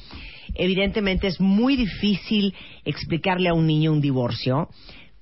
Evidentemente 0.53 1.27
es 1.27 1.39
muy 1.39 1.75
difícil 1.75 2.53
explicarle 2.83 3.49
a 3.49 3.53
un 3.53 3.65
niño 3.65 3.91
un 3.91 4.01
divorcio. 4.01 4.69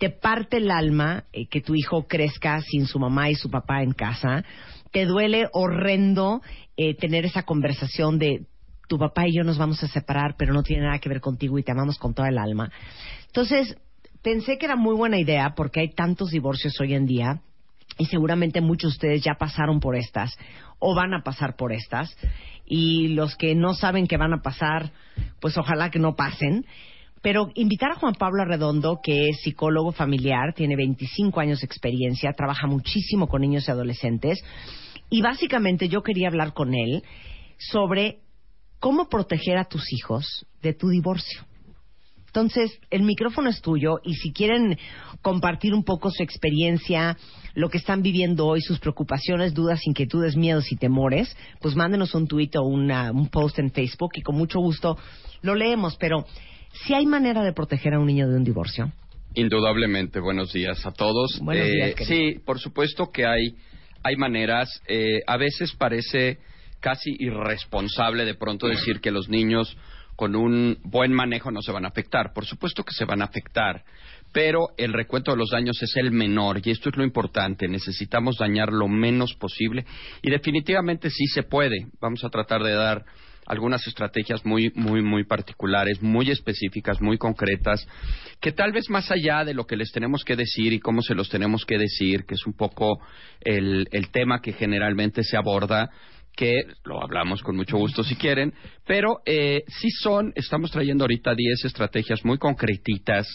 Te 0.04 0.10
parte 0.10 0.58
el 0.58 0.70
alma 0.70 1.24
eh, 1.32 1.48
que 1.48 1.62
tu 1.62 1.76
hijo 1.76 2.08
crezca 2.10 2.60
sin 2.60 2.88
su 2.88 3.00
mamá 3.00 3.30
y 3.30 3.36
su 3.36 3.50
papá 3.50 3.84
en 3.84 3.94
casa. 3.94 4.44
Te 4.92 5.06
duele 5.06 5.48
horrendo 5.54 6.42
eh, 6.76 6.94
tener 6.94 7.24
esa 7.24 7.44
conversación 7.44 8.20
de 8.20 8.46
tu 8.90 8.98
papá 8.98 9.30
y 9.30 9.38
yo 9.38 9.46
nos 9.46 9.58
vamos 9.58 9.82
a 9.82 9.88
separar, 9.88 10.36
pero 10.38 10.54
no 10.54 10.62
tiene 10.62 10.84
nada 10.84 11.00
que 11.00 11.08
ver 11.08 11.22
contigo 11.22 11.58
y 11.58 11.64
te 11.64 11.72
amamos 11.72 11.98
con 12.00 12.14
toda 12.14 12.28
el 12.28 12.38
alma. 12.38 12.70
Entonces, 13.28 13.78
pensé 14.22 14.58
que 14.58 14.66
era 14.66 14.76
muy 14.76 14.94
buena 14.94 15.18
idea 15.18 15.54
porque 15.56 15.80
hay 15.80 15.94
tantos 15.94 16.32
divorcios 16.32 16.74
hoy 16.82 16.96
en 16.96 17.06
día 17.06 17.40
y 17.98 18.08
seguramente 18.08 18.60
muchos 18.60 18.92
de 18.92 18.96
ustedes 18.96 19.24
ya 19.24 19.36
pasaron 19.36 19.80
por 19.80 19.96
estas 19.96 20.36
o 20.80 20.94
van 20.96 21.14
a 21.14 21.24
pasar 21.24 21.56
por 21.56 21.72
estas 21.72 22.14
y 22.66 23.08
los 23.08 23.38
que 23.38 23.56
no 23.56 23.74
saben 23.74 24.08
que 24.08 24.18
van 24.18 24.34
a 24.34 24.42
pasar, 24.42 24.92
pues 25.40 25.58
ojalá 25.58 25.92
que 25.92 26.00
no 26.00 26.18
pasen. 26.18 26.66
Pero 27.24 27.50
invitar 27.56 27.92
a 27.94 27.96
Juan 27.96 28.16
Pablo 28.16 28.42
Arredondo, 28.42 29.00
que 29.02 29.30
es 29.30 29.42
psicólogo 29.42 29.94
familiar, 29.94 30.54
tiene 30.54 30.76
25 30.76 31.40
años 31.40 31.62
de 31.62 31.66
experiencia, 31.66 32.34
trabaja 32.34 32.68
muchísimo 32.68 33.28
con 33.28 33.42
niños 33.42 33.68
y 33.68 33.72
adolescentes 33.72 34.44
y 35.10 35.22
básicamente 35.22 35.88
yo 35.88 36.04
quería 36.04 36.28
hablar 36.28 36.54
con 36.54 36.76
él 36.76 37.02
sobre 37.58 38.20
cómo 38.80 39.08
proteger 39.08 39.58
a 39.58 39.64
tus 39.64 39.94
hijos 39.94 40.46
de 40.62 40.74
tu 40.74 40.90
divorcio. 40.90 41.46
Entonces, 42.26 42.78
el 42.90 43.04
micrófono 43.04 43.50
es 43.50 43.62
tuyo 43.62 44.00
y 44.04 44.16
si 44.16 44.34
quieren 44.34 44.78
compartir 45.22 45.74
un 45.74 45.84
poco 45.84 46.10
su 46.10 46.24
experiencia, 46.24 47.16
lo 47.54 47.70
que 47.70 47.78
están 47.78 48.02
viviendo 48.02 48.48
hoy, 48.48 48.60
sus 48.60 48.80
preocupaciones, 48.80 49.54
dudas, 49.54 49.86
inquietudes, 49.86 50.36
miedos 50.36 50.72
y 50.72 50.76
temores, 50.76 51.38
pues 51.62 51.76
mándenos 51.76 52.16
un 52.16 52.28
tuit 52.28 52.54
o 52.58 52.64
un 52.64 53.30
post 53.32 53.60
en 53.60 53.72
Facebook 53.72 54.14
y 54.16 54.24
con 54.24 54.36
mucho 54.36 54.60
gusto 54.60 54.98
lo 55.42 55.56
leemos. 55.56 55.96
Pero, 55.98 56.26
si 56.74 56.94
hay 56.94 57.06
manera 57.06 57.44
de 57.44 57.54
proteger 57.54 57.94
a 57.94 58.00
un 58.00 58.08
niño 58.08 58.28
de 58.28 58.36
un 58.36 58.44
divorcio? 58.44 58.92
Indudablemente, 59.36 60.20
buenos 60.20 60.54
días 60.54 60.86
a 60.86 60.92
todos. 60.92 61.40
Buenos 61.42 61.66
días, 61.68 61.90
Eh, 61.92 61.96
querido. 61.96 62.16
sí, 62.34 62.40
por 62.46 62.60
supuesto 62.60 63.12
que 63.12 63.26
hay, 63.26 63.56
hay 64.04 64.16
maneras. 64.16 64.70
eh, 64.88 65.22
a 65.26 65.38
veces 65.38 65.74
parece 65.74 66.40
casi 66.80 67.16
irresponsable 67.18 68.26
de 68.26 68.36
pronto 68.36 68.68
decir 68.68 69.00
que 69.00 69.10
los 69.12 69.30
niños 69.30 69.76
con 70.16 70.36
un 70.36 70.78
buen 70.84 71.12
manejo 71.14 71.50
no 71.50 71.62
se 71.62 71.72
van 71.72 71.86
a 71.86 71.88
afectar. 71.88 72.34
Por 72.34 72.46
supuesto 72.46 72.84
que 72.84 72.94
se 72.94 73.06
van 73.06 73.22
a 73.22 73.26
afectar, 73.26 73.84
pero 74.32 74.68
el 74.78 74.94
recuento 74.94 75.32
de 75.32 75.38
los 75.38 75.50
daños 75.50 75.82
es 75.82 75.96
el 75.96 76.12
menor 76.12 76.60
y 76.64 76.70
esto 76.70 76.90
es 76.90 76.98
lo 76.98 77.04
importante. 77.04 77.68
Necesitamos 77.68 78.38
dañar 78.38 78.72
lo 78.72 78.88
menos 78.88 79.34
posible 79.34 79.86
y 80.22 80.30
definitivamente 80.30 81.10
sí 81.10 81.26
se 81.28 81.42
puede. 81.44 81.88
Vamos 82.00 82.24
a 82.24 82.30
tratar 82.30 82.62
de 82.62 82.74
dar 82.74 83.06
algunas 83.46 83.86
estrategias 83.88 84.46
muy, 84.46 84.72
muy, 84.76 85.02
muy 85.02 85.24
particulares, 85.26 86.02
muy 86.02 86.30
específicas, 86.30 87.02
muy 87.02 87.18
concretas, 87.18 87.88
que 88.40 88.52
tal 88.52 88.72
vez 88.72 88.90
más 88.90 89.12
allá 89.12 89.44
de 89.44 89.54
lo 89.54 89.66
que 89.66 89.78
les 89.78 89.92
tenemos 89.92 90.24
que 90.24 90.36
decir 90.36 90.74
y 90.74 90.80
cómo 90.80 91.02
se 91.02 91.16
los 91.16 91.30
tenemos 91.30 91.66
que 91.66 91.78
decir, 91.78 92.26
que 92.26 92.36
es 92.36 92.46
un 92.46 92.54
poco 92.54 93.00
el, 93.42 93.88
el 93.92 94.12
tema 94.12 94.42
que 94.42 94.54
generalmente 94.54 95.24
se 95.24 95.38
aborda, 95.38 95.90
que 96.36 96.66
lo 96.84 97.02
hablamos 97.02 97.42
con 97.44 97.56
mucho 97.56 97.78
gusto 97.78 98.04
si 98.04 98.16
quieren, 98.16 98.54
pero 98.86 99.22
eh, 99.26 99.64
sí 99.68 99.90
son, 99.92 100.34
estamos 100.36 100.72
trayendo 100.72 101.04
ahorita 101.04 101.36
10 101.36 101.66
estrategias 101.66 102.26
muy 102.26 102.38
concretitas, 102.38 103.28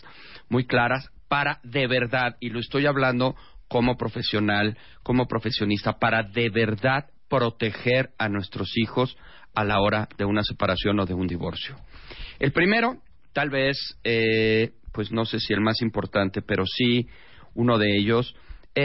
muy 0.49 0.67
claras, 0.67 1.09
para 1.29 1.61
de 1.63 1.87
verdad, 1.87 2.37
y 2.41 2.51
lo 2.51 2.59
estoy 2.59 2.87
hablando 2.87 3.37
como 3.69 3.97
profesional, 3.97 4.77
como 5.03 5.27
profesionista, 5.27 5.99
para 5.99 6.23
de 6.23 6.49
verdad 6.51 7.07
proteger 7.29 8.11
a 8.19 8.29
nuestros 8.29 8.73
hijos 8.77 9.17
a 9.55 9.65
la 9.65 9.81
hora 9.81 10.09
de 10.17 10.25
una 10.25 10.43
separación 10.43 11.01
o 11.01 11.07
de 11.07 11.15
un 11.15 11.27
divorcio. 11.27 11.77
El 12.39 12.53
primero, 12.53 12.99
tal 13.33 13.51
vez, 13.51 13.77
eh, 14.05 14.73
pues 14.93 15.13
no 15.13 15.25
sé 15.25 15.41
si 15.41 15.53
el 15.53 15.61
más 15.61 15.83
importante, 15.83 16.43
pero 16.43 16.65
sí 16.67 17.09
uno 17.55 17.79
de 17.79 17.97
ellos, 17.97 18.35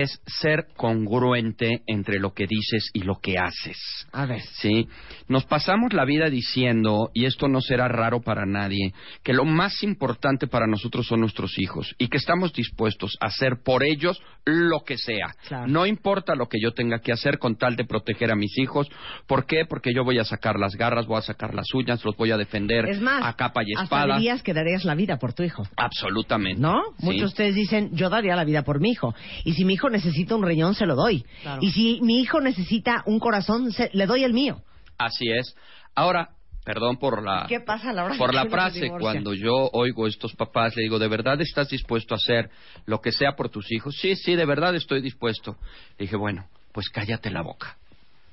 es 0.01 0.19
ser 0.25 0.67
congruente 0.75 1.83
entre 1.87 2.19
lo 2.19 2.33
que 2.33 2.47
dices 2.47 2.89
y 2.93 3.01
lo 3.01 3.19
que 3.21 3.37
haces. 3.37 3.77
A 4.11 4.25
ver. 4.25 4.41
¿sí? 4.41 4.87
Nos 5.27 5.45
pasamos 5.45 5.93
la 5.93 6.05
vida 6.05 6.29
diciendo, 6.29 7.09
y 7.13 7.25
esto 7.25 7.47
no 7.47 7.61
será 7.61 7.87
raro 7.87 8.21
para 8.21 8.45
nadie, 8.45 8.93
que 9.23 9.33
lo 9.33 9.45
más 9.45 9.83
importante 9.83 10.47
para 10.47 10.67
nosotros 10.67 11.05
son 11.07 11.19
nuestros 11.21 11.59
hijos 11.59 11.93
y 11.97 12.07
que 12.07 12.17
estamos 12.17 12.53
dispuestos 12.53 13.17
a 13.21 13.27
hacer 13.27 13.61
por 13.63 13.83
ellos 13.83 14.19
lo 14.45 14.81
que 14.85 14.97
sea. 14.97 15.33
Claro. 15.47 15.67
No 15.67 15.85
importa 15.85 16.35
lo 16.35 16.47
que 16.47 16.59
yo 16.59 16.71
tenga 16.71 16.99
que 16.99 17.11
hacer 17.11 17.37
con 17.37 17.55
tal 17.55 17.75
de 17.75 17.85
proteger 17.85 18.31
a 18.31 18.35
mis 18.35 18.57
hijos. 18.57 18.87
¿Por 19.27 19.45
qué? 19.45 19.65
Porque 19.67 19.93
yo 19.93 20.03
voy 20.03 20.19
a 20.19 20.25
sacar 20.25 20.59
las 20.59 20.75
garras, 20.75 21.05
voy 21.05 21.19
a 21.19 21.21
sacar 21.21 21.53
las 21.53 21.73
uñas, 21.73 22.03
los 22.03 22.15
voy 22.17 22.31
a 22.31 22.37
defender 22.37 22.89
Es 22.89 22.99
más, 22.99 23.23
a 23.25 23.33
capa 23.35 23.61
y 23.63 23.73
hasta 23.73 23.83
espada. 23.83 24.17
dirías 24.17 24.43
que 24.43 24.53
darías 24.53 24.85
la 24.85 24.95
vida 24.95 25.17
por 25.17 25.33
tu 25.33 25.43
hijo. 25.43 25.63
Absolutamente. 25.77 26.59
¿No? 26.59 26.81
Sí. 26.97 27.05
Muchos 27.05 27.21
de 27.21 27.25
ustedes 27.25 27.55
dicen, 27.55 27.91
yo 27.93 28.09
daría 28.09 28.35
la 28.35 28.43
vida 28.43 28.63
por 28.63 28.79
mi 28.79 28.89
hijo. 28.91 29.13
Y 29.45 29.53
si 29.53 29.65
mi 29.65 29.73
hijo 29.73 29.82
necesita 29.89 30.36
un 30.36 30.45
riñón, 30.45 30.75
se 30.75 30.86
lo 30.86 30.95
doy. 30.95 31.25
Claro. 31.41 31.61
Y 31.61 31.71
si 31.71 31.99
mi 32.01 32.19
hijo 32.21 32.41
necesita 32.41 33.03
un 33.05 33.19
corazón, 33.19 33.71
se- 33.71 33.89
le 33.93 34.05
doy 34.05 34.23
el 34.23 34.34
mío. 34.34 34.61
Así 34.97 35.29
es. 35.29 35.55
Ahora, 35.95 36.29
perdón 36.63 36.97
por 36.97 37.23
la 37.23 37.45
¿Qué 37.47 37.59
pasa 37.59 37.89
a 37.89 37.93
la 37.93 38.05
hora 38.05 38.15
por 38.17 38.29
que 38.31 38.36
la 38.36 38.45
frase 38.45 38.89
cuando 38.89 39.34
yo 39.34 39.69
oigo 39.73 40.05
a 40.05 40.09
estos 40.09 40.34
papás 40.34 40.75
le 40.75 40.84
digo 40.84 40.97
de 40.97 41.07
verdad 41.09 41.39
estás 41.41 41.69
dispuesto 41.69 42.13
a 42.13 42.17
hacer 42.17 42.49
lo 42.86 43.01
que 43.01 43.11
sea 43.11 43.34
por 43.36 43.49
tus 43.49 43.69
hijos 43.71 43.95
sí 43.99 44.15
sí 44.15 44.36
de 44.36 44.45
verdad 44.45 44.73
estoy 44.73 45.01
dispuesto 45.01 45.57
le 45.97 46.05
dije 46.05 46.15
bueno 46.15 46.47
pues 46.71 46.88
cállate 46.89 47.29
la 47.31 47.41
boca 47.41 47.75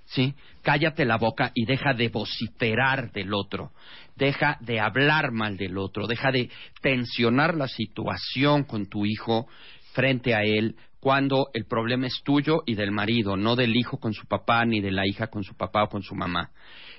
sí 0.07 0.33
cállate 0.63 1.05
la 1.05 1.17
boca 1.17 1.51
y 1.55 1.65
deja 1.65 1.93
de 1.93 2.09
vociferar 2.09 3.11
del 3.11 3.35
otro 3.35 3.73
deja 4.15 4.59
de 4.61 4.79
hablar 4.79 5.33
mal 5.33 5.57
del 5.57 5.77
otro 5.77 6.07
deja 6.07 6.31
de 6.31 6.51
tensionar 6.83 7.57
la 7.57 7.67
situación 7.67 8.63
con 8.63 8.87
tu 8.87 9.07
hijo 9.07 9.49
frente 9.93 10.35
a 10.37 10.43
él 10.45 10.77
cuando 11.01 11.49
el 11.55 11.65
problema 11.65 12.07
es 12.07 12.21
tuyo 12.23 12.63
y 12.67 12.75
del 12.75 12.93
marido, 12.93 13.37
no 13.37 13.57
del 13.57 13.75
hijo 13.75 13.99
con 13.99 14.13
su 14.13 14.27
papá 14.27 14.65
ni 14.67 14.81
de 14.81 14.91
la 14.91 15.07
hija 15.07 15.29
con 15.29 15.43
su 15.43 15.55
papá 15.55 15.85
o 15.85 15.89
con 15.89 16.03
su 16.03 16.15
mamá. 16.15 16.51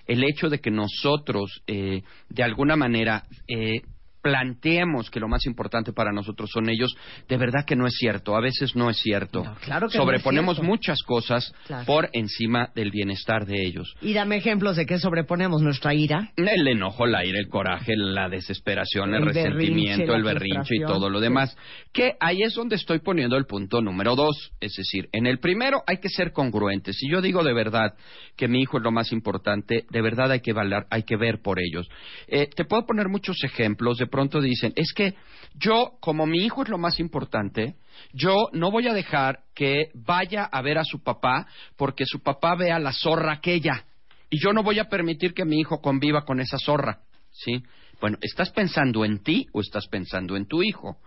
El 0.08 0.24
hecho 0.24 0.50
de 0.50 0.60
que 0.60 0.72
nosotros, 0.72 1.62
eh, 1.68 2.02
de 2.28 2.44
alguna 2.44 2.76
manera, 2.76 3.24
eh, 3.48 3.84
planteemos 4.22 5.10
que 5.10 5.20
lo 5.20 5.28
más 5.28 5.46
importante 5.46 5.94
para 5.94 6.12
nosotros 6.12 6.50
son 6.54 6.70
ellos, 6.70 6.96
de 7.28 7.38
verdad 7.38 7.66
que 7.66 7.76
no 7.76 7.88
es 7.88 7.94
cierto. 7.98 8.36
A 8.36 8.42
veces 8.42 8.76
no 8.76 8.90
es 8.90 8.98
cierto. 8.98 9.44
claro 9.64 9.88
que 9.88 9.98
no 9.98 10.04
es 10.04 10.06
Sobreponemos 10.06 10.56
cierto. 10.58 10.70
muchas 10.70 11.02
cosas 11.04 11.54
Claro. 11.68 11.86
por 11.86 12.10
encima 12.14 12.70
del 12.76 12.92
bienestar 12.92 13.46
de 13.46 13.62
ellos. 13.66 13.94
Y 14.02 14.14
dame 14.14 14.38
ejemplos 14.38 14.76
de 14.76 14.86
qué 14.86 15.00
sobreponemos 15.00 15.62
nuestra 15.62 15.94
ira. 15.94 16.32
El 16.36 16.68
enojo, 16.68 17.06
la 17.06 17.26
ira, 17.26 17.40
el 17.40 17.48
coraje, 17.50 17.94
la 17.96 18.30
desesperación, 18.30 19.14
el, 19.14 19.26
resentimiento, 19.26 20.14
el 20.16 20.24
berrinche 20.24 20.76
y 20.76 20.82
todo 20.82 21.10
lo 21.10 21.20
demás. 21.20 21.56
Que 21.94 22.14
ahí 22.20 22.42
es 22.44 22.54
donde 22.54 22.76
estoy 22.76 23.00
poniendo 23.00 23.38
el 23.38 23.46
punto 23.46 23.82
número 23.82 24.16
dos. 24.16 24.52
Es 24.60 24.74
decir, 24.76 25.10
en 25.12 25.26
el 25.28 25.40
primero 25.40 25.82
hay 25.88 25.98
que 25.98 26.10
ser 26.10 26.32
congruentes. 26.32 26.96
Si 26.98 27.10
yo 27.10 27.22
digo 27.22 27.44
de 27.44 27.54
verdad 27.54 27.94
que 28.36 28.48
mi 28.48 28.62
hijo 28.62 28.78
es 28.78 28.84
lo 28.84 28.92
más 28.92 29.12
importante, 29.12 29.86
de 29.90 30.02
verdad 30.02 30.32
hay 30.32 30.42
que 30.42 30.54
valer, 30.54 30.86
hay 30.90 31.04
que 31.04 31.18
ver 31.18 31.42
por 31.42 31.60
ellos. 31.60 31.88
Eh, 32.28 32.48
te 32.56 32.66
puedo 32.66 32.86
poner 32.86 33.08
muchos 33.10 33.44
ejemplos. 33.44 33.98
De 33.98 34.08
pronto 34.12 34.40
dicen, 34.40 34.74
es 34.76 34.94
que 34.94 35.16
yo, 35.56 35.94
como 36.00 36.28
mi 36.28 36.46
hijo 36.46 36.62
es 36.62 36.70
lo 36.70 36.78
más 36.78 37.00
importante, 37.00 37.76
yo 38.14 38.50
no 38.54 38.70
voy 38.70 38.88
a 38.88 38.94
dejar 38.94 39.40
que 39.56 39.90
vaya 39.96 40.44
a 40.44 40.62
ver 40.62 40.78
a 40.78 40.84
su 40.84 41.02
papá 41.02 41.48
porque 41.76 42.06
su 42.06 42.22
papá 42.22 42.56
vea 42.56 42.78
la 42.78 42.94
zorra 42.94 43.34
aquella 43.34 43.86
y 44.30 44.40
yo 44.40 44.54
no 44.54 44.64
voy 44.64 44.80
a 44.80 44.90
permitir 44.90 45.34
que 45.34 45.46
mi 45.46 45.60
hijo 45.60 45.82
conviva 45.82 46.24
con 46.24 46.40
esa 46.40 46.58
zorra, 46.58 47.00
¿sí? 47.32 47.64
Bueno, 48.02 48.18
¿estás 48.22 48.50
pensando 48.50 49.06
en 49.06 49.20
ti 49.20 49.46
o 49.54 49.62
estás 49.62 49.88
pensando 49.88 50.36
en 50.36 50.48
tu 50.48 50.64
hijo? 50.64 50.98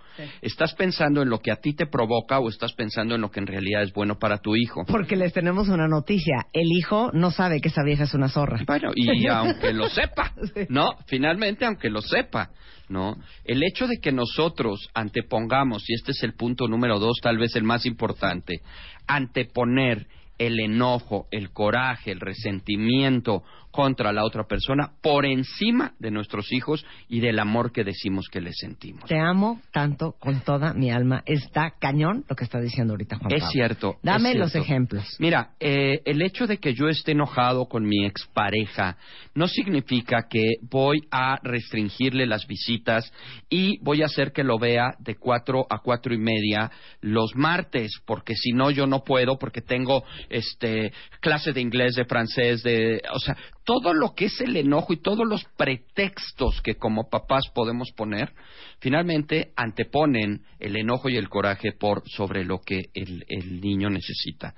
¿Estás 0.40 0.74
pensando 0.74 1.22
en 1.22 1.28
lo 1.28 1.40
que 1.40 1.51
a 1.51 1.57
ti 1.57 1.74
te 1.74 1.86
provoca 1.86 2.38
o 2.38 2.49
estás 2.49 2.72
pensando 2.72 3.16
en 3.16 3.20
lo 3.20 3.32
que 3.32 3.40
en 3.40 3.49
realidad 3.49 3.82
es 3.82 3.92
bueno 3.92 4.16
para 4.16 4.38
tu 4.38 4.55
hijo? 4.55 4.84
Porque 4.86 5.16
les 5.16 5.32
tenemos 5.32 5.68
una 5.68 5.88
noticia. 5.88 6.47
El 6.53 6.70
hijo 6.70 7.11
no 7.12 7.32
sabe 7.32 7.61
que 7.61 7.68
esa 7.68 7.82
vieja 7.82 8.05
es 8.05 8.14
una 8.14 8.28
zorra. 8.28 8.61
Bueno, 8.64 8.92
y 8.95 9.26
aunque 9.28 9.72
lo 9.72 9.88
sepa, 9.88 10.32
¿no? 10.68 10.92
Finalmente, 11.07 11.64
aunque 11.64 11.90
lo 11.90 12.01
sepa, 12.01 12.51
¿no? 12.88 13.16
El 13.45 13.64
hecho 13.64 13.88
de 13.88 13.99
que 14.01 14.12
nosotros 14.12 14.88
antepongamos, 14.95 15.84
y 15.88 15.95
este 15.95 16.12
es 16.12 16.22
el 16.22 16.34
punto 16.34 16.68
número 16.68 17.01
dos, 17.01 17.18
tal 17.20 17.38
vez 17.38 17.57
el 17.57 17.64
más 17.64 17.86
importante, 17.86 18.61
anteponer 19.09 20.07
el 20.38 20.61
enojo, 20.61 21.26
el 21.30 21.51
coraje, 21.51 22.12
el 22.12 22.20
resentimiento 22.20 23.42
contra 23.75 24.12
la 24.12 24.25
otra 24.25 24.45
persona 24.45 24.93
por 25.03 25.27
encima 25.27 25.95
de 25.99 26.12
nuestros 26.12 26.53
hijos 26.53 26.87
y 27.09 27.18
del 27.18 27.41
amor 27.41 27.72
que 27.72 27.83
decimos 27.83 28.29
que 28.31 28.41
les 28.41 28.55
sentimos. 28.57 29.05
Te 29.09 29.18
amo 29.18 29.61
tanto 29.72 30.12
con 30.20 30.41
toda 30.43 30.72
mi 30.75 30.93
alma. 30.93 31.25
Está 31.27 31.72
cañón 31.81 32.25
lo 32.29 32.37
que 32.37 32.45
está 32.45 32.61
diciendo 32.61 32.93
ahorita 32.93 33.16
Juan 33.16 33.33
Es 33.33 33.41
Pablo. 33.41 33.51
cierto. 33.53 33.97
Dame 34.03 34.31
es 34.31 34.37
los 34.37 34.55
ejemplos. 34.55 35.05
Mira, 35.18 35.51
eh, 35.59 36.01
el 36.05 36.22
hecho 36.22 36.47
de 36.47 36.59
que 36.59 36.72
yo 36.72 36.89
esté 36.89 37.12
enojado 37.12 37.66
con 37.66 37.85
mi 37.85 38.05
expareja 38.07 38.97
no 39.35 39.49
significa 39.49 40.29
que 40.31 40.45
voy 40.70 41.09
a 41.11 41.41
restringirle 41.43 42.27
las 42.27 42.47
visitas 42.47 43.12
y 43.51 43.79
voy 43.83 44.03
a 44.03 44.07
hacer 44.07 44.31
que 44.33 44.45
lo 44.45 44.57
vea 44.57 44.95
de 45.01 45.16
cuatro 45.16 45.66
a 45.68 45.81
cuatro 45.81 46.14
y 46.14 46.18
media 46.18 46.70
los 47.01 47.35
martes, 47.35 47.91
porque 48.07 48.35
si 48.37 48.53
no 48.53 48.70
yo 48.70 48.87
no 48.87 49.03
puedo, 49.03 49.37
porque 49.37 49.62
tengo 49.62 50.05
este 50.29 50.93
clase 51.20 51.53
de 51.53 51.61
inglés, 51.61 51.97
de 51.97 52.05
francés, 52.05 52.62
de, 52.62 53.03
o 53.12 53.18
sea, 53.18 53.37
todo 53.65 53.95
lo 53.95 54.15
que 54.15 54.27
es 54.27 54.41
el 54.41 54.57
enojo 54.57 54.93
y 54.93 54.99
todos 54.99 55.27
los 55.27 55.45
pretextos 55.57 56.61
que 56.62 56.77
como 56.77 57.09
papás 57.09 57.45
podemos 57.55 57.91
poner, 57.93 58.33
finalmente 58.79 59.53
anteponen 59.57 60.43
el 60.61 60.77
enojo 60.77 61.09
y 61.09 61.17
el 61.17 61.29
coraje 61.29 61.73
por 61.73 62.03
sobre 62.07 62.45
lo 62.45 62.61
que 62.61 62.91
el, 62.93 63.25
el 63.29 63.61
niño 63.61 63.89
necesita. 63.89 64.55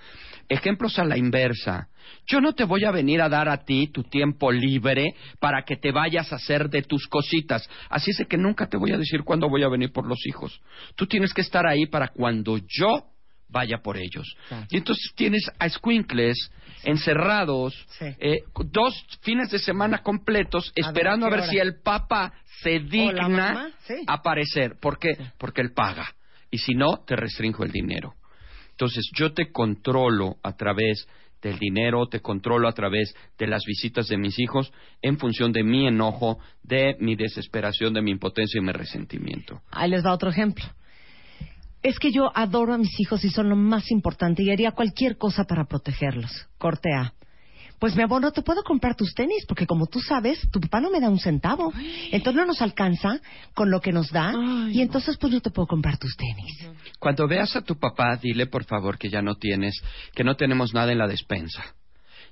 Ejemplos 0.48 0.98
a 0.98 1.04
la 1.04 1.16
inversa. 1.16 1.88
Yo 2.26 2.40
no 2.40 2.52
te 2.52 2.64
voy 2.64 2.84
a 2.84 2.90
venir 2.90 3.20
a 3.20 3.28
dar 3.28 3.48
a 3.48 3.64
ti 3.64 3.88
tu 3.88 4.02
tiempo 4.04 4.50
libre 4.52 5.14
para 5.40 5.62
que 5.62 5.76
te 5.76 5.92
vayas 5.92 6.32
a 6.32 6.36
hacer 6.36 6.68
de 6.68 6.82
tus 6.82 7.06
cositas. 7.08 7.68
Así 7.88 8.10
es 8.10 8.26
que 8.28 8.36
nunca 8.36 8.68
te 8.68 8.76
voy 8.76 8.92
a 8.92 8.98
decir 8.98 9.22
cuándo 9.22 9.48
voy 9.48 9.62
a 9.62 9.68
venir 9.68 9.92
por 9.92 10.06
los 10.06 10.24
hijos. 10.26 10.60
Tú 10.94 11.06
tienes 11.06 11.32
que 11.32 11.40
estar 11.40 11.66
ahí 11.66 11.86
para 11.86 12.08
cuando 12.08 12.58
yo 12.58 13.15
vaya 13.48 13.78
por 13.78 13.96
ellos. 13.96 14.36
Y 14.70 14.76
entonces 14.78 15.12
tienes 15.14 15.50
a 15.58 15.68
squinkles 15.68 16.50
encerrados 16.84 17.74
eh, 18.00 18.42
dos 18.70 19.06
fines 19.22 19.50
de 19.50 19.58
semana 19.58 20.02
completos 20.02 20.72
A 20.76 20.88
esperando 20.88 21.26
¿a 21.26 21.30
ver 21.30 21.40
hora? 21.40 21.48
si 21.48 21.58
el 21.58 21.80
papá 21.80 22.32
se 22.62 22.80
digna 22.80 23.70
sí. 23.86 23.94
aparecer. 24.06 24.78
¿Por 24.80 24.98
qué? 24.98 25.16
Porque 25.38 25.60
él 25.60 25.72
paga. 25.72 26.14
Y 26.50 26.58
si 26.58 26.74
no, 26.74 26.98
te 27.06 27.16
restringo 27.16 27.64
el 27.64 27.72
dinero. 27.72 28.14
Entonces, 28.70 29.08
yo 29.16 29.32
te 29.32 29.50
controlo 29.50 30.36
a 30.42 30.52
través 30.54 31.08
del 31.42 31.58
dinero, 31.58 32.06
te 32.06 32.20
controlo 32.20 32.68
a 32.68 32.72
través 32.72 33.14
de 33.38 33.46
las 33.46 33.62
visitas 33.66 34.08
de 34.08 34.16
mis 34.16 34.38
hijos 34.38 34.72
en 35.02 35.18
función 35.18 35.52
de 35.52 35.62
mi 35.62 35.86
enojo, 35.86 36.38
de 36.62 36.96
mi 37.00 37.16
desesperación, 37.16 37.94
de 37.94 38.02
mi 38.02 38.10
impotencia 38.10 38.58
y 38.58 38.64
mi 38.64 38.72
resentimiento. 38.72 39.60
Ahí 39.70 39.90
les 39.90 40.04
va 40.04 40.12
otro 40.12 40.30
ejemplo. 40.30 40.64
Es 41.86 42.00
que 42.00 42.10
yo 42.10 42.32
adoro 42.34 42.74
a 42.74 42.78
mis 42.78 42.98
hijos 42.98 43.24
y 43.24 43.30
son 43.30 43.48
lo 43.48 43.54
más 43.54 43.92
importante 43.92 44.42
y 44.42 44.50
haría 44.50 44.72
cualquier 44.72 45.16
cosa 45.16 45.44
para 45.44 45.66
protegerlos. 45.66 46.48
Corte 46.58 46.92
A. 46.92 47.14
Pues 47.78 47.94
mi 47.94 48.02
amor, 48.02 48.22
no 48.22 48.32
te 48.32 48.42
puedo 48.42 48.64
comprar 48.64 48.96
tus 48.96 49.14
tenis 49.14 49.44
porque 49.46 49.68
como 49.68 49.86
tú 49.86 50.00
sabes, 50.00 50.40
tu 50.50 50.58
papá 50.58 50.80
no 50.80 50.90
me 50.90 50.98
da 50.98 51.08
un 51.08 51.20
centavo. 51.20 51.72
Entonces 52.10 52.34
no 52.34 52.44
nos 52.44 52.60
alcanza 52.60 53.20
con 53.54 53.70
lo 53.70 53.80
que 53.80 53.92
nos 53.92 54.10
da 54.10 54.34
y 54.68 54.80
entonces 54.80 55.16
pues 55.16 55.32
no 55.32 55.40
te 55.40 55.52
puedo 55.52 55.68
comprar 55.68 55.96
tus 55.96 56.16
tenis. 56.16 56.70
Cuando 56.98 57.28
veas 57.28 57.54
a 57.54 57.60
tu 57.60 57.78
papá, 57.78 58.16
dile 58.16 58.48
por 58.48 58.64
favor 58.64 58.98
que 58.98 59.08
ya 59.08 59.22
no 59.22 59.36
tienes, 59.36 59.80
que 60.12 60.24
no 60.24 60.34
tenemos 60.34 60.74
nada 60.74 60.90
en 60.90 60.98
la 60.98 61.06
despensa. 61.06 61.62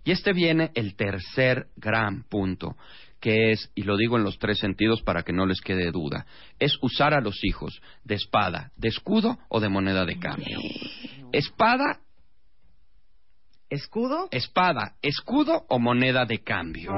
Y 0.03 0.11
este 0.11 0.33
viene 0.33 0.73
el 0.75 0.97
tercer 0.97 1.69
gran 1.77 2.25
punto, 2.25 2.77
que 3.25 3.53
es, 3.53 3.71
y 3.75 3.85
lo 3.85 3.97
digo 3.97 4.19
en 4.19 4.23
los 4.23 4.39
tres 4.39 4.59
sentidos 4.59 5.01
para 5.01 5.23
que 5.23 5.33
no 5.33 5.47
les 5.47 5.63
quede 5.63 5.91
duda, 5.91 6.27
es 6.59 6.77
usar 6.83 7.15
a 7.15 7.23
los 7.23 7.43
hijos 7.43 7.81
de 8.05 8.17
espada, 8.17 8.71
de 8.77 8.89
escudo 8.89 9.39
o 9.49 9.61
de 9.61 9.71
moneda 9.71 10.05
de 10.05 10.19
cambio. 10.19 10.59
Espada, 11.33 12.01
¿Escudo? 13.71 14.29
espada, 14.31 14.97
escudo 15.01 15.65
o 15.71 15.79
moneda 15.79 16.27
de 16.27 16.41
cambio. 16.41 16.93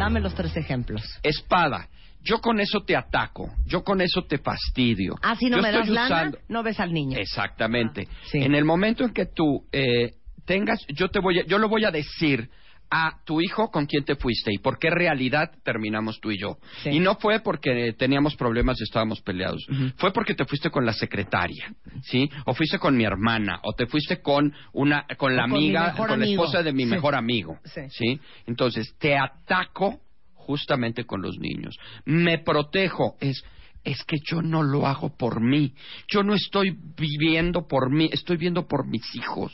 Dame 0.00 0.18
los 0.20 0.34
tres 0.34 0.56
ejemplos. 0.56 1.00
Espada, 1.22 1.88
yo 2.22 2.40
con 2.40 2.58
eso 2.58 2.80
te 2.80 2.96
ataco, 2.96 3.52
yo 3.66 3.84
con 3.84 4.00
eso 4.00 4.24
te 4.24 4.38
fastidio. 4.38 5.14
Ah, 5.22 5.36
si 5.36 5.48
no 5.48 5.58
Yo 5.58 5.62
me 5.62 5.70
das 5.70 5.88
lana, 5.88 6.06
usando- 6.16 6.38
no 6.48 6.64
ves 6.64 6.80
al 6.80 6.92
niño. 6.92 7.16
Exactamente. 7.18 8.08
En 8.32 8.56
el 8.56 8.64
momento 8.64 9.04
en 9.04 9.12
que 9.12 9.26
tú 9.26 9.64
eh, 9.70 10.14
tengas, 10.44 10.80
yo 10.88 11.08
te 11.08 11.20
voy, 11.20 11.38
a, 11.38 11.44
yo 11.46 11.58
lo 11.58 11.68
voy 11.68 11.84
a 11.84 11.92
decir 11.92 12.50
a 12.90 13.20
tu 13.24 13.40
hijo 13.40 13.70
con 13.70 13.86
quién 13.86 14.04
te 14.04 14.16
fuiste 14.16 14.52
y 14.52 14.58
por 14.58 14.78
qué 14.78 14.90
realidad 14.90 15.50
terminamos 15.64 16.20
tú 16.20 16.30
y 16.30 16.38
yo. 16.38 16.58
Sí. 16.82 16.90
Y 16.90 17.00
no 17.00 17.16
fue 17.16 17.40
porque 17.40 17.94
teníamos 17.98 18.36
problemas 18.36 18.80
y 18.80 18.84
estábamos 18.84 19.20
peleados. 19.20 19.66
Fue 19.96 20.12
porque 20.12 20.34
te 20.34 20.44
fuiste 20.44 20.70
con 20.70 20.86
la 20.86 20.92
secretaria, 20.92 21.74
¿sí? 22.02 22.28
O 22.44 22.54
fuiste 22.54 22.78
con 22.78 22.96
mi 22.96 23.04
hermana, 23.04 23.60
o 23.64 23.72
te 23.72 23.86
fuiste 23.86 24.20
con 24.22 24.52
una, 24.72 25.04
con 25.16 25.34
la 25.36 25.42
con 25.42 25.52
amiga, 25.52 25.94
con 25.96 26.18
la 26.20 26.26
esposa 26.26 26.62
de 26.62 26.72
mi 26.72 26.84
Sí. 26.84 26.90
mejor 26.90 27.14
amigo, 27.14 27.58
Sí. 27.64 27.80
¿sí? 27.90 28.20
Entonces 28.46 28.94
te 28.98 29.16
ataco 29.16 30.00
justamente 30.34 31.04
con 31.04 31.22
los 31.22 31.38
niños. 31.38 31.76
Me 32.04 32.38
protejo 32.38 33.16
es 33.20 33.42
es 33.86 34.02
que 34.04 34.16
yo 34.22 34.42
no 34.42 34.64
lo 34.64 34.86
hago 34.86 35.16
por 35.16 35.40
mí. 35.40 35.72
Yo 36.08 36.24
no 36.24 36.34
estoy 36.34 36.76
viviendo 36.96 37.68
por 37.68 37.90
mí, 37.90 38.08
estoy 38.12 38.36
viendo 38.36 38.66
por 38.66 38.86
mis 38.86 39.14
hijos. 39.14 39.52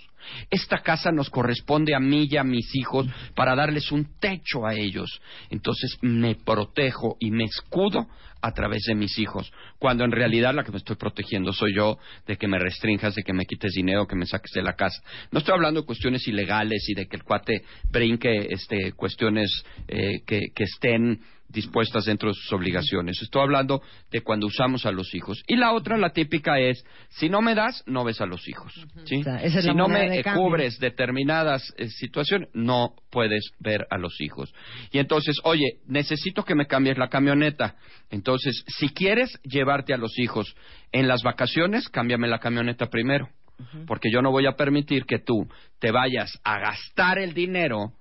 Esta 0.51 0.79
casa 0.79 1.13
nos 1.13 1.29
corresponde 1.29 1.95
a 1.95 2.01
mí 2.01 2.27
y 2.31 2.37
a 2.39 2.45
mis 2.45 2.75
hijos 2.75 3.07
para 3.35 3.55
darles 3.55 3.93
un 3.93 4.19
techo 4.19 4.67
a 4.67 4.75
ellos. 4.75 5.21
Entonces 5.51 5.99
me 6.01 6.35
protejo 6.35 7.17
y 7.21 7.31
me 7.31 7.45
escudo 7.45 8.09
a 8.41 8.53
través 8.53 8.83
de 8.89 8.97
mis 8.97 9.19
hijos, 9.19 9.53
cuando 9.79 10.05
en 10.05 10.11
realidad 10.11 10.53
la 10.53 10.65
que 10.65 10.73
me 10.73 10.79
estoy 10.79 10.97
protegiendo 10.97 11.53
soy 11.53 11.77
yo 11.77 11.99
de 12.27 12.37
que 12.37 12.49
me 12.49 12.59
restrinjas, 12.59 13.15
de 13.15 13.23
que 13.23 13.33
me 13.33 13.45
quites 13.45 13.73
dinero, 13.73 14.09
que 14.09 14.17
me 14.17 14.27
saques 14.27 14.51
de 14.53 14.63
la 14.63 14.73
casa. 14.73 15.01
No 15.31 15.39
estoy 15.39 15.55
hablando 15.55 15.81
de 15.81 15.87
cuestiones 15.87 16.27
ilegales 16.27 16.85
y 16.89 16.95
de 16.95 17.07
que 17.07 17.17
el 17.17 17.23
cuate 17.23 17.63
brinque 17.91 18.49
este, 18.51 18.93
cuestiones 18.95 19.63
eh, 19.87 20.23
que, 20.27 20.41
que 20.55 20.65
estén 20.65 21.21
dispuestas 21.53 22.07
dentro 22.07 22.31
de 22.31 22.35
sus 22.35 22.53
obligaciones. 22.53 23.21
Estoy 23.21 23.43
hablando 23.43 23.83
de 24.11 24.23
cuando 24.23 24.47
usamos 24.47 24.87
a 24.87 24.93
los 24.93 25.15
hijos. 25.15 25.43
Y 25.47 25.57
la 25.57 25.73
otra, 25.73 25.97
la 25.99 26.11
típica 26.11 26.59
es, 26.59 26.85
si 27.11 27.29
no 27.29 27.43
me 27.43 27.55
das, 27.55 27.85
no 27.87 28.05
ves 28.05 28.21
a 28.21 28.27
los 28.27 28.49
hijos. 28.49 28.73
¿sí? 29.05 29.21
O 29.21 29.23
sea, 29.23 29.43
esa 29.43 29.59
es 29.59 29.65
si 29.67 29.75
no 29.75 29.89
me 29.89 30.09
de 30.09 30.21
eh, 30.21 30.25
cubres 30.35 30.79
determinadas 30.79 31.73
eh, 31.77 31.89
situaciones, 31.89 32.49
no 32.55 32.95
puedes 33.11 33.53
ver 33.61 33.87
a 33.91 33.99
los 33.99 34.21
hijos. 34.21 34.53
Y 34.91 34.99
entonces, 34.99 35.37
oye, 35.45 35.79
necesito 35.87 36.45
que 36.45 36.55
me 36.55 36.67
cambies 36.67 36.99
la 36.99 37.09
camioneta. 37.09 37.77
Entonces, 38.11 38.65
si 38.67 38.89
quieres 38.89 39.39
llevarte 39.43 39.95
a 39.95 39.99
los 39.99 40.19
hijos 40.19 40.57
en 40.91 41.07
las 41.07 41.23
vacaciones, 41.23 41.89
cámbiame 41.89 42.29
la 42.29 42.39
camioneta 42.39 42.87
primero. 42.87 43.29
Porque 43.87 44.11
yo 44.11 44.23
no 44.23 44.33
voy 44.33 44.47
a 44.47 44.57
permitir 44.57 45.05
que 45.05 45.21
tú 45.21 45.47
te 45.79 45.93
vayas 45.93 46.37
a 46.43 46.59
gastar 46.59 47.19
el 47.19 47.33
dinero 47.33 47.93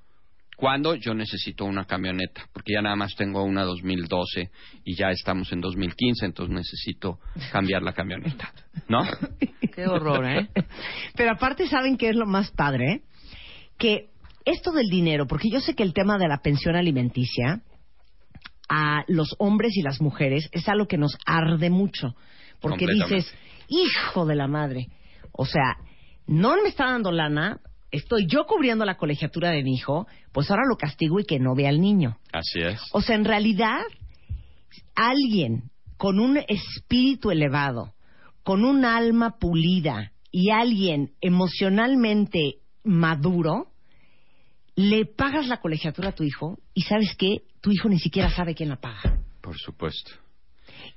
cuando 0.62 0.94
yo 0.94 1.16
necesito 1.16 1.66
una 1.66 1.86
camioneta, 1.86 2.44
porque 2.54 2.74
ya 2.74 2.84
nada 2.84 2.96
más 2.96 3.16
tengo 3.16 3.44
una 3.44 3.64
2012 3.64 4.52
y 4.84 4.96
ya 4.96 5.10
estamos 5.10 5.52
en 5.52 5.60
2015, 5.60 6.24
entonces 6.24 6.54
necesito 6.54 7.18
cambiar 7.52 7.82
la 7.82 7.94
camioneta, 7.94 8.54
¿no? 8.88 9.02
Qué 9.74 9.88
horror, 9.88 10.24
¿eh? 10.24 10.50
Pero 11.16 11.32
aparte, 11.32 11.68
¿saben 11.68 11.98
qué 11.98 12.10
es 12.10 12.16
lo 12.16 12.28
más 12.28 12.52
padre? 12.52 13.02
Que 13.80 14.12
esto 14.46 14.72
del 14.72 14.88
dinero, 14.88 15.26
porque 15.26 15.50
yo 15.50 15.62
sé 15.62 15.74
que 15.74 15.82
el 15.82 15.96
tema 15.96 16.20
de 16.20 16.28
la 16.28 16.44
pensión 16.44 16.76
alimenticia 16.76 17.64
a 18.70 19.04
los 19.08 19.34
hombres 19.40 19.76
y 19.76 19.82
las 19.82 20.00
mujeres 20.00 20.48
es 20.52 20.70
algo 20.70 20.86
que 20.86 21.00
nos 21.00 21.18
arde 21.26 21.72
mucho. 21.72 22.14
Porque 22.60 22.86
dices, 22.86 23.34
hijo 23.68 24.28
de 24.28 24.36
la 24.36 24.48
madre. 24.48 24.90
O 25.32 25.48
sea, 25.48 25.78
no 26.28 26.56
me 26.62 26.70
está 26.70 26.86
dando 26.86 27.12
lana, 27.12 27.62
estoy 27.92 28.26
yo 28.28 28.46
cubriendo 28.46 28.86
la 28.86 28.98
colegiatura 28.98 29.52
de 29.52 29.64
mi 29.64 29.74
hijo, 29.76 30.08
pues 30.32 30.50
ahora 30.50 30.64
lo 30.68 30.78
castigo 30.78 31.20
y 31.20 31.26
que 31.26 31.40
no 31.40 31.56
vea 31.56 31.70
al 31.70 31.82
niño. 31.82 32.18
Así 32.32 32.60
es. 32.60 32.80
O 32.92 33.02
sea, 33.02 33.16
en 33.16 33.26
realidad, 33.26 33.82
alguien 34.96 35.70
con 35.98 36.20
un 36.20 36.38
espíritu 36.48 37.32
elevado, 37.32 37.94
con 38.44 38.64
un 38.64 38.86
alma 38.86 39.38
pulida 39.38 40.12
y 40.32 40.50
alguien 40.50 41.12
emocionalmente 41.22 42.56
maduro, 42.84 43.68
le 44.76 45.06
pagas 45.06 45.48
la 45.48 45.58
colegiatura 45.58 46.10
a 46.10 46.16
tu 46.16 46.24
hijo 46.24 46.58
y 46.74 46.84
sabes 46.84 47.16
que 47.18 47.44
tu 47.62 47.72
hijo 47.72 47.90
ni 47.90 48.00
siquiera 48.00 48.30
sabe 48.30 48.56
quién 48.56 48.70
la 48.70 48.80
paga. 48.80 49.20
Por 49.42 49.58
supuesto. 49.58 50.12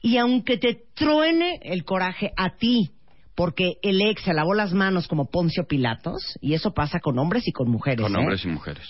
Y 0.00 0.16
aunque 0.16 0.56
te 0.56 0.84
truene 0.94 1.58
el 1.62 1.84
coraje 1.84 2.32
a 2.36 2.56
ti, 2.56 2.90
porque 3.34 3.74
el 3.82 4.00
ex 4.02 4.22
se 4.22 4.32
lavó 4.34 4.54
las 4.54 4.72
manos 4.72 5.08
como 5.08 5.30
Poncio 5.30 5.66
Pilatos, 5.66 6.38
y 6.40 6.54
eso 6.54 6.72
pasa 6.72 7.00
con 7.00 7.18
hombres 7.18 7.46
y 7.48 7.52
con 7.52 7.68
mujeres, 7.70 8.00
Con 8.02 8.14
¿eh? 8.14 8.18
hombres 8.18 8.44
y 8.44 8.48
mujeres. 8.48 8.86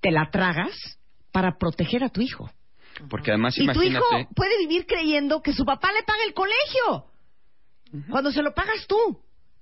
te 0.00 0.10
la 0.10 0.30
tragas 0.30 0.98
para 1.32 1.56
proteger 1.58 2.04
a 2.04 2.08
tu 2.08 2.20
hijo. 2.20 2.50
Porque 3.10 3.32
además, 3.32 3.58
Y 3.58 3.66
tu 3.66 3.82
hijo 3.82 3.98
imagínate, 4.00 4.28
puede 4.36 4.56
vivir 4.58 4.86
creyendo 4.86 5.42
que 5.42 5.52
su 5.52 5.64
papá 5.64 5.90
le 5.92 6.02
paga 6.04 6.20
el 6.26 6.32
colegio. 6.34 7.06
Cuando 8.10 8.30
se 8.32 8.42
lo 8.42 8.54
pagas 8.54 8.86
tú. 8.88 8.96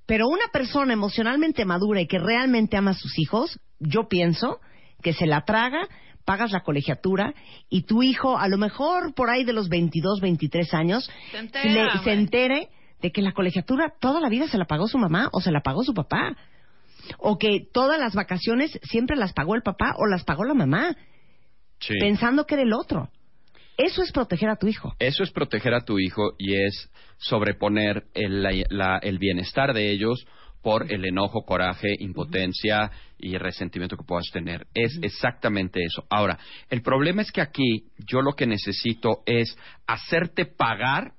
Pero 0.06 0.26
una 0.28 0.48
persona 0.52 0.92
emocionalmente 0.92 1.64
madura 1.64 2.00
y 2.00 2.06
que 2.06 2.18
realmente 2.18 2.76
ama 2.76 2.90
a 2.90 2.94
sus 2.94 3.18
hijos, 3.18 3.58
yo 3.78 4.08
pienso 4.08 4.60
que 5.00 5.12
se 5.12 5.26
la 5.26 5.44
traga, 5.44 5.88
pagas 6.24 6.50
la 6.50 6.60
colegiatura 6.62 7.34
y 7.70 7.82
tu 7.82 8.02
hijo, 8.02 8.36
a 8.38 8.48
lo 8.48 8.58
mejor 8.58 9.14
por 9.14 9.30
ahí 9.30 9.44
de 9.44 9.52
los 9.52 9.68
22, 9.68 10.20
23 10.20 10.74
años, 10.74 11.08
Se 11.30 11.38
entera, 11.38 11.94
le- 11.94 12.00
se 12.02 12.12
entere 12.12 12.68
de 13.02 13.10
que 13.12 13.20
la 13.22 13.32
colegiatura 13.32 13.92
toda 14.00 14.20
la 14.20 14.28
vida 14.28 14.46
se 14.48 14.56
la 14.58 14.64
pagó 14.64 14.86
su 14.88 14.96
mamá 14.98 15.28
o 15.32 15.40
se 15.40 15.50
la 15.50 15.60
pagó 15.60 15.82
su 15.82 15.92
papá. 15.94 16.36
O 17.18 17.36
que 17.36 17.66
todas 17.72 17.98
las 17.98 18.14
vacaciones 18.14 18.78
siempre 18.84 19.16
las 19.16 19.32
pagó 19.32 19.56
el 19.56 19.62
papá 19.62 19.94
o 19.98 20.06
las 20.06 20.22
pagó 20.24 20.44
la 20.44 20.54
mamá, 20.54 20.96
sí. 21.80 21.94
pensando 21.98 22.46
que 22.46 22.54
era 22.54 22.62
el 22.62 22.72
otro. 22.72 23.10
Eso 23.76 24.02
es 24.02 24.12
proteger 24.12 24.48
a 24.50 24.56
tu 24.56 24.68
hijo. 24.68 24.92
Eso 25.00 25.24
es 25.24 25.32
proteger 25.32 25.74
a 25.74 25.84
tu 25.84 25.98
hijo 25.98 26.34
y 26.38 26.54
es 26.54 26.90
sobreponer 27.18 28.04
el, 28.14 28.42
la- 28.42 28.52
la- 28.70 28.98
el 29.02 29.18
bienestar 29.18 29.74
de 29.74 29.90
ellos 29.90 30.24
por 30.62 30.92
el 30.92 31.04
enojo, 31.04 31.42
coraje, 31.44 31.88
impotencia 31.98 32.92
y 33.18 33.36
resentimiento 33.36 33.96
que 33.96 34.04
puedas 34.04 34.26
tener. 34.32 34.68
Es 34.74 34.96
exactamente 35.02 35.80
eso. 35.82 36.04
Ahora, 36.08 36.38
el 36.70 36.82
problema 36.82 37.22
es 37.22 37.32
que 37.32 37.40
aquí 37.40 37.86
yo 38.06 38.22
lo 38.22 38.34
que 38.34 38.46
necesito 38.46 39.22
es 39.26 39.58
hacerte 39.88 40.44
pagar 40.44 41.14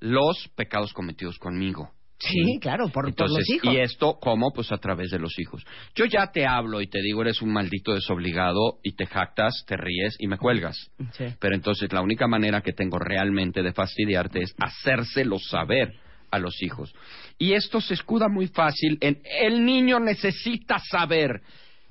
los 0.00 0.48
pecados 0.54 0.92
cometidos 0.92 1.38
conmigo. 1.38 1.92
Sí, 2.20 2.58
claro, 2.60 2.86
por, 2.86 3.04
por 3.04 3.08
Entonces, 3.10 3.38
los 3.38 3.50
hijos. 3.50 3.74
¿y 3.74 3.76
esto 3.78 4.18
cómo? 4.20 4.50
Pues 4.52 4.72
a 4.72 4.78
través 4.78 5.10
de 5.10 5.20
los 5.20 5.38
hijos. 5.38 5.64
Yo 5.94 6.04
ya 6.04 6.32
te 6.32 6.46
hablo 6.46 6.80
y 6.80 6.88
te 6.88 7.00
digo, 7.00 7.22
eres 7.22 7.40
un 7.42 7.52
maldito 7.52 7.94
desobligado 7.94 8.78
y 8.82 8.96
te 8.96 9.06
jactas, 9.06 9.64
te 9.66 9.76
ríes 9.76 10.16
y 10.18 10.26
me 10.26 10.36
cuelgas. 10.36 10.76
Sí. 11.12 11.26
Pero 11.38 11.54
entonces 11.54 11.92
la 11.92 12.00
única 12.00 12.26
manera 12.26 12.60
que 12.60 12.72
tengo 12.72 12.98
realmente 12.98 13.62
de 13.62 13.72
fastidiarte 13.72 14.42
es 14.42 14.54
hacérselo 14.58 15.38
saber 15.38 15.92
a 16.30 16.38
los 16.40 16.60
hijos. 16.62 16.92
Y 17.38 17.52
esto 17.52 17.80
se 17.80 17.94
escuda 17.94 18.28
muy 18.28 18.48
fácil 18.48 18.98
en 19.00 19.20
el 19.40 19.64
niño 19.64 20.00
necesita 20.00 20.78
saber. 20.90 21.40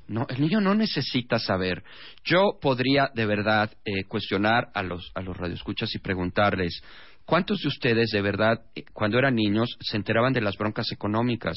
No, 0.07 0.25
el 0.29 0.39
niño 0.39 0.61
no 0.61 0.73
necesita 0.73 1.37
saber. 1.37 1.83
Yo 2.23 2.57
podría 2.61 3.09
de 3.13 3.25
verdad 3.25 3.71
eh, 3.83 4.05
cuestionar 4.07 4.69
a 4.73 4.81
los, 4.81 5.11
a 5.15 5.21
los 5.21 5.35
radioescuchas 5.35 5.93
y 5.95 5.99
preguntarles, 5.99 6.81
¿cuántos 7.27 7.59
de 7.61 7.67
ustedes 7.67 8.09
de 8.09 8.21
verdad, 8.21 8.61
eh, 8.73 8.85
cuando 8.93 9.19
eran 9.19 9.35
niños, 9.35 9.77
se 9.81 9.97
enteraban 9.97 10.33
de 10.33 10.41
las 10.41 10.57
broncas 10.57 10.91
económicas? 10.91 11.55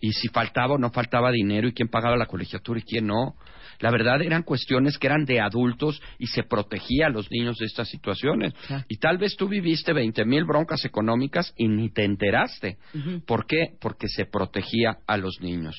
Y 0.00 0.12
si 0.12 0.28
faltaba 0.28 0.74
o 0.74 0.78
no 0.78 0.90
faltaba 0.90 1.30
dinero 1.30 1.68
y 1.68 1.74
quién 1.74 1.88
pagaba 1.88 2.16
la 2.16 2.24
colegiatura 2.24 2.80
y 2.80 2.84
quién 2.84 3.06
no. 3.06 3.34
La 3.80 3.90
verdad 3.90 4.22
eran 4.22 4.42
cuestiones 4.42 4.96
que 4.96 5.06
eran 5.06 5.26
de 5.26 5.40
adultos 5.40 6.00
y 6.18 6.26
se 6.26 6.42
protegía 6.42 7.06
a 7.06 7.10
los 7.10 7.30
niños 7.30 7.56
de 7.58 7.66
estas 7.66 7.88
situaciones. 7.88 8.54
Claro. 8.66 8.84
Y 8.88 8.96
tal 8.96 9.18
vez 9.18 9.36
tú 9.36 9.46
viviste 9.48 9.92
20 9.92 10.24
mil 10.24 10.44
broncas 10.44 10.86
económicas 10.86 11.52
y 11.56 11.68
ni 11.68 11.90
te 11.90 12.04
enteraste. 12.04 12.78
¿Por 13.26 13.46
qué? 13.46 13.76
Porque 13.78 14.08
se 14.08 14.24
protegía 14.24 14.98
a 15.06 15.18
los 15.18 15.40
niños. 15.40 15.76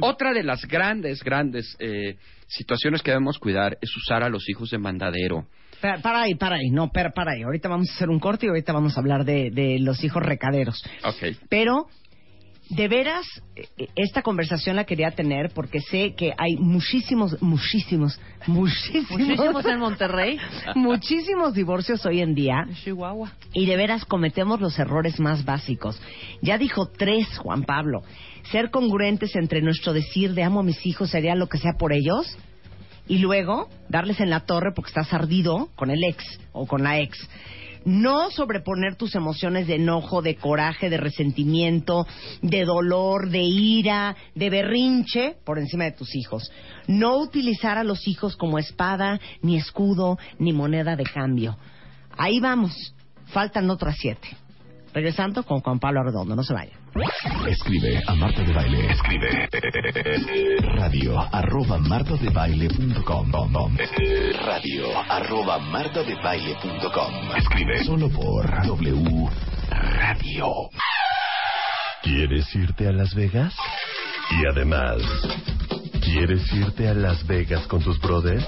Otra 0.00 0.32
de 0.32 0.42
las 0.42 0.66
grandes, 0.66 1.22
grandes 1.22 1.76
eh, 1.78 2.16
situaciones 2.46 3.02
que 3.02 3.10
debemos 3.10 3.38
cuidar 3.38 3.78
es 3.80 3.94
usar 3.96 4.22
a 4.22 4.28
los 4.28 4.48
hijos 4.48 4.70
de 4.70 4.78
mandadero. 4.78 5.46
Para, 5.80 5.98
para 6.00 6.22
ahí, 6.22 6.34
para 6.34 6.56
ahí, 6.56 6.70
no, 6.70 6.88
para, 6.90 7.10
para 7.10 7.32
ahí. 7.32 7.42
Ahorita 7.42 7.68
vamos 7.68 7.88
a 7.90 7.94
hacer 7.94 8.08
un 8.10 8.18
corte 8.20 8.46
y 8.46 8.48
ahorita 8.48 8.72
vamos 8.72 8.96
a 8.96 9.00
hablar 9.00 9.24
de, 9.24 9.50
de 9.50 9.78
los 9.80 10.02
hijos 10.04 10.22
recaderos. 10.22 10.82
Ok. 11.04 11.36
Pero, 11.48 11.86
de 12.68 12.86
veras, 12.86 13.26
eh, 13.56 13.88
esta 13.96 14.22
conversación 14.22 14.76
la 14.76 14.84
quería 14.84 15.10
tener 15.10 15.50
porque 15.54 15.80
sé 15.80 16.14
que 16.16 16.32
hay 16.38 16.56
muchísimos, 16.56 17.40
muchísimos, 17.42 18.20
muchísimos, 18.46 19.10
Muchísimos 19.10 19.64
en 19.64 19.78
Monterrey. 19.80 20.38
muchísimos 20.76 21.54
divorcios 21.54 22.04
hoy 22.06 22.20
en 22.20 22.34
día. 22.34 22.64
En 22.68 22.74
Chihuahua. 22.76 23.32
Y 23.52 23.66
de 23.66 23.76
veras 23.76 24.04
cometemos 24.04 24.60
los 24.60 24.78
errores 24.78 25.18
más 25.18 25.44
básicos. 25.44 26.00
Ya 26.42 26.58
dijo 26.58 26.86
tres, 26.96 27.26
Juan 27.38 27.64
Pablo. 27.64 28.02
Ser 28.52 28.70
congruentes 28.70 29.34
entre 29.36 29.62
nuestro 29.62 29.92
decir 29.92 30.34
de 30.34 30.42
amo 30.44 30.60
a 30.60 30.64
mis 30.64 30.84
hijos, 30.86 31.10
sería 31.10 31.34
lo 31.34 31.48
que 31.48 31.58
sea 31.58 31.72
por 31.78 31.92
ellos, 31.92 32.38
y 33.10 33.18
luego 33.18 33.68
darles 33.88 34.20
en 34.20 34.30
la 34.30 34.46
torre 34.46 34.70
porque 34.72 34.90
estás 34.90 35.12
ardido 35.12 35.68
con 35.74 35.90
el 35.90 36.04
ex 36.04 36.24
o 36.52 36.68
con 36.68 36.84
la 36.84 37.00
ex. 37.00 37.18
No 37.84 38.30
sobreponer 38.30 38.94
tus 38.94 39.16
emociones 39.16 39.66
de 39.66 39.76
enojo, 39.76 40.22
de 40.22 40.36
coraje, 40.36 40.88
de 40.88 40.96
resentimiento, 40.96 42.06
de 42.40 42.64
dolor, 42.64 43.30
de 43.30 43.42
ira, 43.42 44.14
de 44.36 44.48
berrinche 44.48 45.34
por 45.44 45.58
encima 45.58 45.84
de 45.84 45.92
tus 45.92 46.14
hijos. 46.14 46.52
No 46.86 47.16
utilizar 47.18 47.78
a 47.78 47.84
los 47.84 48.06
hijos 48.06 48.36
como 48.36 48.60
espada, 48.60 49.18
ni 49.42 49.56
escudo, 49.56 50.16
ni 50.38 50.52
moneda 50.52 50.94
de 50.94 51.04
cambio. 51.04 51.56
Ahí 52.16 52.38
vamos. 52.38 52.94
Faltan 53.32 53.68
otras 53.70 53.96
siete. 53.98 54.28
Regresando 54.94 55.42
con 55.42 55.62
Juan 55.62 55.80
Pablo 55.80 56.02
Arredondo. 56.02 56.36
No 56.36 56.44
se 56.44 56.54
vayan. 56.54 56.79
Escribe 57.48 58.02
a 58.06 58.14
Marta 58.14 58.42
de 58.42 58.52
Baile. 58.52 58.90
Escribe 58.90 59.48
radio 60.74 61.18
arroba 61.32 61.78
martadebaile.com 61.78 63.76
radio 64.44 64.98
arroba 65.08 65.58
martadebaile.com 65.58 67.36
Escribe 67.36 67.84
solo 67.84 68.08
por 68.10 68.66
W 68.66 69.28
Radio. 69.70 70.46
¿Quieres 72.02 72.54
irte 72.56 72.88
a 72.88 72.92
Las 72.92 73.14
Vegas? 73.14 73.54
Y 74.30 74.46
además, 74.46 75.02
¿quieres 76.02 76.52
irte 76.52 76.88
a 76.88 76.94
Las 76.94 77.26
Vegas 77.26 77.66
con 77.66 77.82
tus 77.82 78.00
brothers? 78.00 78.46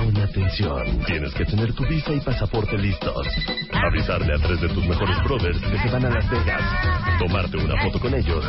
Pon 0.00 0.16
atención, 0.16 1.04
tienes 1.06 1.34
que 1.34 1.44
tener 1.44 1.74
tu 1.74 1.86
visa 1.86 2.14
y 2.14 2.20
pasaporte 2.20 2.78
listos. 2.78 3.26
Avisarle 3.70 4.34
a 4.34 4.38
tres 4.38 4.58
de 4.62 4.68
tus 4.70 4.86
mejores 4.86 5.16
brothers 5.24 5.60
que 5.60 5.78
se 5.78 5.90
van 5.90 6.06
a 6.06 6.08
Las 6.08 6.30
Vegas, 6.30 6.62
tomarte 7.18 7.58
una 7.58 7.82
foto 7.82 8.00
con 8.00 8.14
ellos 8.14 8.42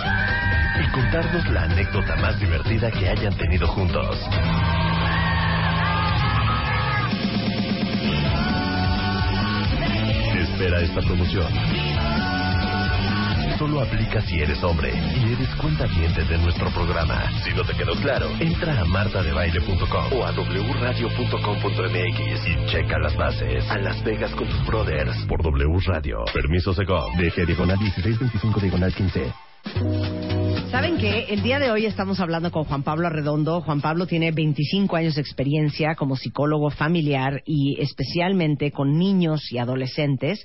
y 0.80 0.92
contarnos 0.92 1.50
la 1.50 1.64
anécdota 1.64 2.16
más 2.16 2.40
divertida 2.40 2.90
que 2.92 3.10
hayan 3.10 3.36
tenido 3.36 3.68
juntos. 3.68 4.18
Espera 10.40 10.82
esta 10.82 11.02
promoción. 11.02 11.91
Solo 13.62 13.80
aplica 13.80 14.20
si 14.22 14.40
eres 14.40 14.64
hombre 14.64 14.92
y 14.92 15.34
eres 15.34 15.54
cuenta 15.62 15.86
de 15.86 16.38
nuestro 16.40 16.72
programa. 16.72 17.30
Si 17.44 17.54
no 17.54 17.64
te 17.64 17.76
quedó 17.76 17.94
claro, 18.02 18.28
entra 18.40 18.82
a 18.82 18.86
martadebaile.com 18.86 20.14
o 20.14 20.26
a 20.26 20.32
wradio.com.mx 20.32 21.20
y 22.48 22.66
checa 22.72 22.98
las 22.98 23.16
bases. 23.16 23.70
A 23.70 23.78
Las 23.78 24.04
Vegas 24.04 24.32
con 24.32 24.50
tus 24.50 24.66
brothers 24.66 25.16
por 25.28 25.44
W 25.44 25.80
Radio. 25.86 26.26
Permiso 26.34 26.74
Segov. 26.74 27.12
DG 27.18 27.46
diagonal 27.46 27.78
1625 27.80 28.60
diagonal 28.62 28.92
15. 28.96 29.32
¿Saben 30.72 30.98
qué? 30.98 31.26
El 31.30 31.44
día 31.44 31.60
de 31.60 31.70
hoy 31.70 31.86
estamos 31.86 32.20
hablando 32.20 32.50
con 32.50 32.64
Juan 32.64 32.82
Pablo 32.82 33.06
Arredondo. 33.06 33.62
Juan 33.62 33.82
Pablo 33.82 34.08
tiene 34.08 34.32
25 34.32 34.96
años 34.96 35.14
de 35.14 35.22
experiencia 35.22 35.94
como 35.94 36.16
psicólogo 36.16 36.72
familiar 36.72 37.44
y 37.46 37.80
especialmente 37.80 38.72
con 38.72 38.98
niños 38.98 39.52
y 39.52 39.60
adolescentes 39.60 40.44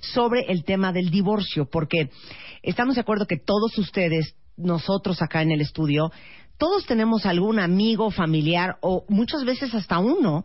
sobre 0.00 0.42
el 0.48 0.64
tema 0.64 0.92
del 0.92 1.10
divorcio, 1.10 1.66
porque 1.66 2.08
estamos 2.64 2.94
de 2.94 3.02
acuerdo 3.02 3.26
que 3.26 3.36
todos 3.36 3.76
ustedes, 3.78 4.34
nosotros 4.56 5.20
acá 5.22 5.42
en 5.42 5.52
el 5.52 5.60
estudio, 5.60 6.10
todos 6.58 6.86
tenemos 6.86 7.26
algún 7.26 7.58
amigo, 7.58 8.10
familiar 8.10 8.76
o 8.80 9.04
muchas 9.08 9.44
veces 9.44 9.74
hasta 9.74 9.98
uno 9.98 10.44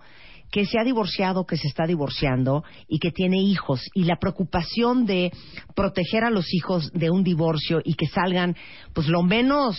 que 0.51 0.65
se 0.65 0.79
ha 0.79 0.83
divorciado, 0.83 1.45
que 1.45 1.57
se 1.57 1.67
está 1.67 1.85
divorciando 1.85 2.63
y 2.87 2.99
que 2.99 3.11
tiene 3.11 3.37
hijos. 3.37 3.87
Y 3.93 4.05
la 4.05 4.17
preocupación 4.17 5.05
de 5.05 5.31
proteger 5.75 6.23
a 6.23 6.31
los 6.31 6.51
hijos 6.53 6.91
de 6.91 7.11
un 7.11 7.23
divorcio 7.23 7.81
y 7.83 7.93
que 7.93 8.07
salgan, 8.07 8.55
pues 8.93 9.07
lo 9.07 9.21
menos 9.21 9.77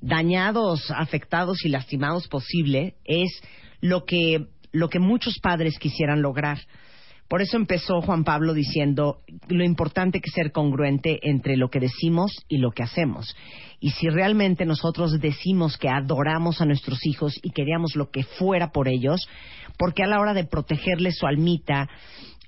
dañados, 0.00 0.90
afectados 0.90 1.64
y 1.64 1.68
lastimados 1.68 2.28
posible 2.28 2.94
es 3.04 3.30
lo 3.82 4.04
que, 4.06 4.46
lo 4.72 4.88
que 4.88 4.98
muchos 4.98 5.38
padres 5.38 5.78
quisieran 5.78 6.22
lograr. 6.22 6.58
Por 7.30 7.42
eso 7.42 7.56
empezó 7.56 8.02
Juan 8.02 8.24
Pablo 8.24 8.54
diciendo 8.54 9.20
lo 9.46 9.62
importante 9.62 10.20
que 10.20 10.28
es 10.30 10.34
ser 10.34 10.50
congruente 10.50 11.20
entre 11.22 11.56
lo 11.56 11.70
que 11.70 11.78
decimos 11.78 12.32
y 12.48 12.58
lo 12.58 12.72
que 12.72 12.82
hacemos. 12.82 13.36
Y 13.78 13.90
si 13.90 14.08
realmente 14.08 14.66
nosotros 14.66 15.20
decimos 15.20 15.78
que 15.78 15.88
adoramos 15.88 16.60
a 16.60 16.64
nuestros 16.64 17.06
hijos 17.06 17.38
y 17.40 17.52
queríamos 17.52 17.94
lo 17.94 18.10
que 18.10 18.24
fuera 18.24 18.72
por 18.72 18.88
ellos, 18.88 19.28
porque 19.78 20.02
a 20.02 20.08
la 20.08 20.18
hora 20.18 20.34
de 20.34 20.42
protegerles 20.42 21.18
su 21.18 21.26
almita, 21.28 21.88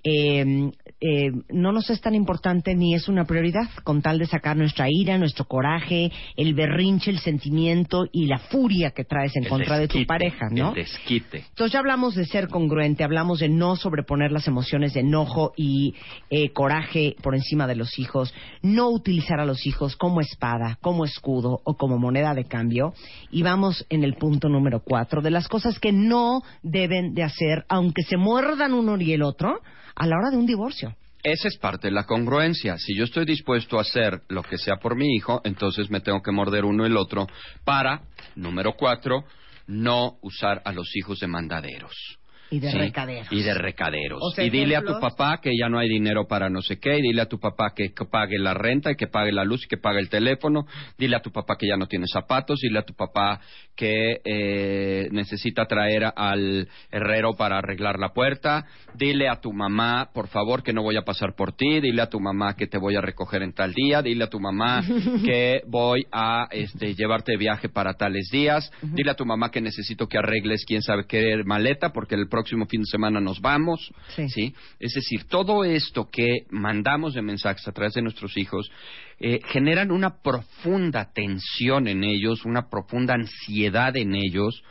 eh, 0.04 0.72
eh, 1.00 1.32
no 1.50 1.72
nos 1.72 1.90
es 1.90 2.00
tan 2.00 2.14
importante 2.14 2.74
ni 2.74 2.94
es 2.94 3.08
una 3.08 3.24
prioridad, 3.24 3.68
con 3.82 4.02
tal 4.02 4.18
de 4.18 4.26
sacar 4.26 4.56
nuestra 4.56 4.86
ira, 4.88 5.18
nuestro 5.18 5.46
coraje, 5.46 6.12
el 6.36 6.54
berrinche, 6.54 7.10
el 7.10 7.18
sentimiento 7.18 8.06
y 8.12 8.26
la 8.26 8.38
furia 8.38 8.92
que 8.92 9.04
traes 9.04 9.34
en 9.36 9.44
El 9.44 9.48
contra 9.48 9.78
de 9.78 9.88
tu 9.88 10.06
pareja, 10.06 10.46
¿no? 10.50 10.68
El 10.68 10.76
desquite. 10.76 11.38
Entonces 11.48 11.72
ya 11.72 11.80
hablamos 11.80 12.14
de 12.14 12.24
ser 12.24 12.48
congruente, 12.48 13.02
hablamos 13.02 13.40
de 13.40 13.48
no 13.48 13.74
sobreponer 13.74 14.30
las 14.30 14.46
emociones 14.46 14.94
de 14.94 15.00
enojo 15.00 15.52
y 15.56 15.94
eh, 16.30 16.52
coraje 16.52 17.16
por 17.20 17.34
encima 17.34 17.66
de 17.66 17.74
los 17.74 17.98
hijos, 17.98 18.32
no 18.62 18.88
utilizar 18.88 19.40
a 19.40 19.44
los 19.44 19.66
hijos 19.66 19.96
como 19.96 20.20
espada, 20.20 20.78
como 20.80 21.04
escudo 21.04 21.60
o 21.64 21.76
como 21.76 21.98
moneda 21.98 22.34
de 22.34 22.44
cambio. 22.44 22.94
Y 23.30 23.42
vamos 23.42 23.86
en 23.88 24.04
el 24.04 24.14
punto 24.14 24.48
número 24.48 24.82
cuatro 24.84 25.20
de 25.20 25.30
las 25.30 25.48
cosas 25.48 25.80
que 25.80 25.92
no 25.92 26.42
deben 26.62 27.14
de 27.14 27.24
hacer, 27.24 27.64
aunque 27.68 28.02
se 28.02 28.16
muerdan 28.16 28.72
uno 28.72 29.00
y 29.00 29.12
el 29.12 29.22
otro, 29.22 29.60
a 29.94 30.06
la 30.06 30.16
hora 30.16 30.30
de 30.30 30.36
un 30.36 30.46
divorcio. 30.46 30.94
Esa 31.22 31.48
es 31.48 31.56
parte 31.56 31.86
de 31.86 31.94
la 31.94 32.04
congruencia. 32.04 32.76
Si 32.78 32.96
yo 32.96 33.04
estoy 33.04 33.24
dispuesto 33.24 33.78
a 33.78 33.82
hacer 33.82 34.22
lo 34.28 34.42
que 34.42 34.58
sea 34.58 34.76
por 34.76 34.96
mi 34.96 35.14
hijo, 35.14 35.40
entonces 35.44 35.88
me 35.88 36.00
tengo 36.00 36.20
que 36.20 36.32
morder 36.32 36.64
uno 36.64 36.84
y 36.84 36.88
el 36.88 36.96
otro 36.96 37.28
para, 37.64 38.02
número 38.34 38.72
cuatro, 38.76 39.24
no 39.68 40.16
usar 40.22 40.62
a 40.64 40.72
los 40.72 40.96
hijos 40.96 41.20
de 41.20 41.28
mandaderos. 41.28 42.18
Y 42.52 42.60
de 42.60 42.70
¿sí? 42.70 42.76
recaderos. 42.76 43.32
Y 43.32 43.42
de 43.42 43.54
recaderos. 43.54 44.20
O 44.22 44.30
sea, 44.30 44.44
y 44.44 44.50
dile 44.50 44.76
a 44.76 44.82
tu 44.82 45.00
papá 45.00 45.38
que 45.40 45.56
ya 45.58 45.70
no 45.70 45.78
hay 45.78 45.88
dinero 45.88 46.28
para 46.28 46.50
no 46.50 46.60
sé 46.60 46.78
qué, 46.78 46.98
y 46.98 47.00
dile 47.00 47.22
a 47.22 47.26
tu 47.26 47.40
papá 47.40 47.72
que, 47.74 47.94
que 47.94 48.04
pague 48.04 48.38
la 48.38 48.52
renta 48.52 48.90
y 48.90 48.94
que 48.94 49.06
pague 49.06 49.32
la 49.32 49.42
luz 49.42 49.64
y 49.64 49.68
que 49.68 49.78
pague 49.78 50.00
el 50.00 50.10
teléfono, 50.10 50.66
dile 50.98 51.16
a 51.16 51.20
tu 51.20 51.32
papá 51.32 51.56
que 51.58 51.66
ya 51.66 51.78
no 51.78 51.86
tiene 51.86 52.04
zapatos, 52.12 52.60
dile 52.60 52.80
a 52.80 52.82
tu 52.82 52.92
papá 52.92 53.40
que 53.74 54.20
eh, 54.22 55.08
necesita 55.12 55.64
traer 55.64 56.12
al 56.14 56.68
herrero 56.90 57.32
para 57.38 57.56
arreglar 57.56 57.98
la 57.98 58.10
puerta, 58.10 58.66
dile 58.96 59.30
a 59.30 59.40
tu 59.40 59.50
mamá, 59.54 60.10
por 60.12 60.28
favor, 60.28 60.62
que 60.62 60.74
no 60.74 60.82
voy 60.82 60.98
a 60.98 61.06
pasar 61.06 61.34
por 61.34 61.56
ti, 61.56 61.80
dile 61.80 62.02
a 62.02 62.10
tu 62.10 62.20
mamá 62.20 62.54
que 62.54 62.66
te 62.66 62.76
voy 62.76 62.96
a 62.96 63.00
recoger 63.00 63.42
en 63.42 63.54
tal 63.54 63.72
día, 63.72 64.02
dile 64.02 64.24
a 64.24 64.28
tu 64.28 64.40
mamá 64.40 64.82
que 65.24 65.62
voy 65.68 66.04
a 66.12 66.48
este, 66.50 66.94
llevarte 66.94 67.32
de 67.32 67.38
viaje 67.38 67.70
para 67.70 67.94
tales 67.94 68.28
días, 68.30 68.70
dile 68.82 69.12
a 69.12 69.14
tu 69.14 69.24
mamá 69.24 69.50
que 69.50 69.62
necesito 69.62 70.06
que 70.06 70.18
arregles 70.18 70.66
quién 70.66 70.82
sabe 70.82 71.06
qué 71.06 71.42
maleta 71.46 71.94
porque 71.94 72.14
el 72.14 72.28
próximo 72.28 72.41
fin 72.44 72.80
de 72.80 72.86
semana 72.86 73.20
nos 73.20 73.40
vamos, 73.40 73.92
Sí. 74.08 74.54
Es 74.78 74.92
decir, 74.94 75.24
todo 75.28 75.64
esto 75.64 76.08
que 76.10 76.46
mandamos 76.50 77.14
de 77.14 77.22
mensajes 77.22 77.66
a 77.68 77.72
través 77.72 77.94
de 77.94 78.02
nuestros 78.02 78.36
hijos 78.36 78.70
eh, 79.18 79.40
generan 79.46 79.90
una 79.90 80.20
profunda 80.22 81.10
tensión 81.12 81.86
en 81.88 82.04
ellos, 82.04 82.44
una 82.44 82.68
profunda 82.68 83.14
ansiedad 83.14 83.96
en 83.96 84.14
ellos. 84.14 84.62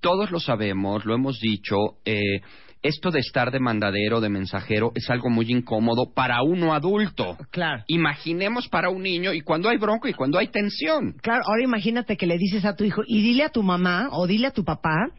Todos 0.00 0.30
lo 0.30 0.40
sabemos, 0.40 1.04
lo 1.04 1.14
hemos 1.14 1.38
dicho. 1.40 1.76
eh, 2.04 2.40
esto 2.82 3.10
de 3.10 3.18
estar 3.18 3.50
de 3.50 3.58
mandadero, 3.58 4.20
de 4.20 4.28
mensajero, 4.28 4.92
es 4.94 5.10
algo 5.10 5.28
muy 5.28 5.50
incómodo 5.50 6.12
para 6.14 6.42
uno 6.42 6.72
adulto. 6.72 7.36
Claro. 7.50 7.82
Imaginemos 7.88 8.68
para 8.68 8.90
un 8.90 9.02
niño 9.02 9.32
y 9.32 9.40
cuando 9.40 9.68
hay 9.68 9.76
bronco 9.76 10.06
y 10.06 10.12
cuando 10.12 10.38
hay 10.38 10.48
tensión. 10.48 11.14
Claro, 11.20 11.42
ahora 11.46 11.64
imagínate 11.64 12.16
que 12.16 12.26
le 12.26 12.38
dices 12.38 12.64
a 12.64 12.76
tu 12.76 12.84
hijo 12.84 13.02
y 13.06 13.22
dile 13.22 13.42
a 13.44 13.48
tu 13.48 13.62
mamá 13.64 14.08
o 14.12 14.26
dile 14.28 14.46
a 14.46 14.52
tu 14.52 14.62
papá 14.64 15.10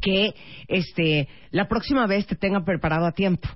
que 0.00 0.34
este 0.68 1.28
la 1.50 1.68
próxima 1.68 2.06
vez 2.06 2.26
te 2.26 2.36
tenga 2.36 2.64
preparado 2.64 3.06
a 3.06 3.12
tiempo. 3.12 3.48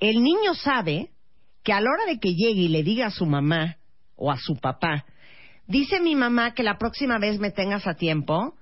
El 0.00 0.22
niño 0.22 0.54
sabe 0.54 1.10
que 1.62 1.72
a 1.72 1.80
la 1.80 1.90
hora 1.90 2.06
de 2.06 2.18
que 2.18 2.34
llegue 2.34 2.62
y 2.62 2.68
le 2.68 2.82
diga 2.82 3.06
a 3.06 3.10
su 3.10 3.26
mamá 3.26 3.76
o 4.16 4.30
a 4.30 4.36
su 4.38 4.56
papá, 4.56 5.04
dice 5.66 6.00
mi 6.00 6.14
mamá 6.14 6.54
que 6.54 6.62
la 6.62 6.78
próxima 6.78 7.18
vez 7.18 7.38
me 7.38 7.50
tengas 7.50 7.86
a 7.86 7.94
tiempo, 7.94 8.54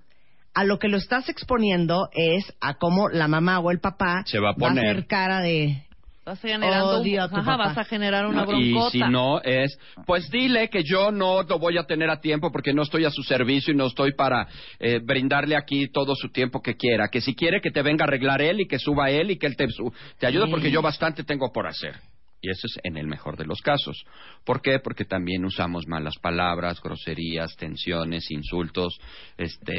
a 0.54 0.64
lo 0.64 0.78
que 0.78 0.88
lo 0.88 0.96
estás 0.96 1.28
exponiendo 1.28 2.08
es 2.12 2.44
a 2.60 2.74
cómo 2.74 3.08
la 3.08 3.28
mamá 3.28 3.60
o 3.60 3.70
el 3.70 3.80
papá 3.80 4.22
Se 4.26 4.40
va 4.40 4.50
a 4.50 4.54
poner. 4.54 4.84
hacer 4.90 5.06
cara 5.06 5.40
de 5.40 5.84
Vas 6.28 6.40
generando, 6.42 7.00
Odio 7.00 7.22
a 7.22 7.28
tu 7.30 7.36
ajá, 7.36 7.44
papá. 7.52 7.68
vas 7.68 7.78
a 7.78 7.84
generar 7.84 8.26
una 8.26 8.44
No, 8.44 8.60
y 8.60 8.74
si 8.90 8.98
no 8.98 9.40
es, 9.42 9.78
pues 10.06 10.30
dile 10.30 10.68
que 10.68 10.82
yo 10.84 11.10
no 11.10 11.42
lo 11.42 11.58
voy 11.58 11.78
a 11.78 11.84
tener 11.84 12.10
a 12.10 12.20
tiempo 12.20 12.52
porque 12.52 12.74
no 12.74 12.82
estoy 12.82 13.06
a 13.06 13.10
su 13.10 13.22
servicio 13.22 13.72
y 13.72 13.76
no 13.76 13.86
estoy 13.86 14.12
para 14.12 14.46
eh, 14.78 15.00
brindarle 15.02 15.56
aquí 15.56 15.88
todo 15.90 16.14
su 16.14 16.28
tiempo 16.30 16.60
que 16.60 16.76
quiera. 16.76 17.08
Que 17.08 17.22
si 17.22 17.34
quiere 17.34 17.62
que 17.62 17.70
te 17.70 17.80
venga 17.80 18.04
a 18.04 18.08
arreglar 18.08 18.42
él 18.42 18.60
y 18.60 18.68
que 18.68 18.78
suba 18.78 19.10
él 19.10 19.30
y 19.30 19.38
que 19.38 19.46
él 19.46 19.56
te, 19.56 19.68
su- 19.68 19.90
te 20.18 20.26
ayude 20.26 20.48
porque 20.50 20.70
yo 20.70 20.82
bastante 20.82 21.24
tengo 21.24 21.50
por 21.50 21.66
hacer. 21.66 21.94
Y 22.40 22.50
eso 22.50 22.68
es 22.68 22.78
en 22.84 22.96
el 22.96 23.06
mejor 23.08 23.36
de 23.36 23.44
los 23.44 23.60
casos. 23.60 24.04
¿Por 24.44 24.62
qué? 24.62 24.78
Porque 24.78 25.04
también 25.04 25.44
usamos 25.44 25.88
malas 25.88 26.14
palabras, 26.22 26.80
groserías, 26.80 27.56
tensiones, 27.56 28.30
insultos, 28.30 28.96
este, 29.36 29.74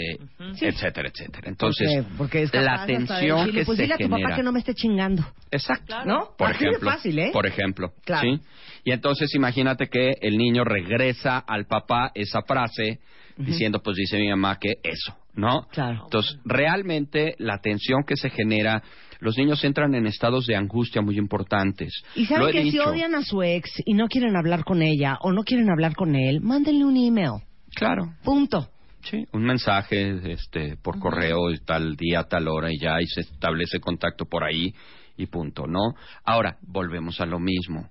Sí. 0.55 0.65
etcétera, 0.65 1.07
etcétera. 1.09 1.47
Entonces, 1.47 1.87
porque, 2.17 2.45
porque 2.47 2.61
la 2.61 2.85
tensión 2.85 3.37
decirle, 3.39 3.59
que 3.61 3.65
pues 3.65 3.77
se 3.77 3.81
dile 3.83 3.93
a 3.93 3.97
tu 3.97 4.03
genera. 4.03 4.23
papá 4.23 4.35
que 4.35 4.43
no 4.43 4.51
me 4.51 4.59
esté 4.59 4.73
chingando. 4.73 5.23
Exacto. 5.51 6.03
¿No? 6.05 6.31
Por 6.37 6.49
Así 6.51 6.63
de 6.65 6.69
ejemplo. 6.71 6.91
fácil, 6.91 7.19
¿eh? 7.19 7.29
Por 7.31 7.45
ejemplo. 7.47 7.93
Claro. 8.03 8.21
¿sí? 8.29 8.41
Y 8.83 8.91
entonces 8.91 9.33
imagínate 9.35 9.87
que 9.87 10.11
el 10.21 10.37
niño 10.37 10.63
regresa 10.65 11.37
al 11.39 11.65
papá 11.65 12.11
esa 12.13 12.41
frase 12.41 12.99
diciendo, 13.37 13.81
pues 13.81 13.95
dice 13.95 14.17
mi 14.17 14.27
mamá 14.27 14.57
que 14.59 14.73
eso, 14.83 15.15
¿no? 15.33 15.65
Claro. 15.71 16.01
Entonces, 16.03 16.37
realmente 16.43 17.35
la 17.37 17.59
tensión 17.59 18.03
que 18.05 18.17
se 18.17 18.29
genera, 18.29 18.83
los 19.19 19.37
niños 19.37 19.63
entran 19.63 19.93
en 19.95 20.07
estados 20.07 20.45
de 20.47 20.55
angustia 20.55 21.01
muy 21.01 21.17
importantes. 21.17 21.93
Y 22.15 22.25
saben 22.25 22.51
que 22.51 22.71
si 22.71 22.79
odian 22.79 23.15
a 23.15 23.23
su 23.23 23.43
ex 23.43 23.69
y 23.85 23.93
no 23.93 24.07
quieren 24.07 24.35
hablar 24.35 24.63
con 24.63 24.81
ella 24.81 25.17
o 25.21 25.31
no 25.31 25.43
quieren 25.43 25.69
hablar 25.69 25.95
con 25.95 26.15
él, 26.15 26.41
mándenle 26.41 26.85
un 26.85 26.97
email. 26.97 27.43
Claro. 27.75 28.13
Punto. 28.23 28.69
Sí, 29.03 29.25
un 29.31 29.43
mensaje 29.43 30.33
este, 30.33 30.75
por 30.75 30.99
correo 30.99 31.39
tal 31.65 31.95
día, 31.95 32.23
tal 32.23 32.47
hora 32.47 32.71
y 32.71 32.77
ya, 32.79 33.01
y 33.01 33.07
se 33.07 33.21
establece 33.21 33.79
contacto 33.79 34.25
por 34.25 34.43
ahí 34.43 34.73
y 35.15 35.25
punto, 35.27 35.67
¿no? 35.67 35.95
Ahora, 36.23 36.57
volvemos 36.61 37.19
a 37.21 37.25
lo 37.25 37.39
mismo. 37.39 37.89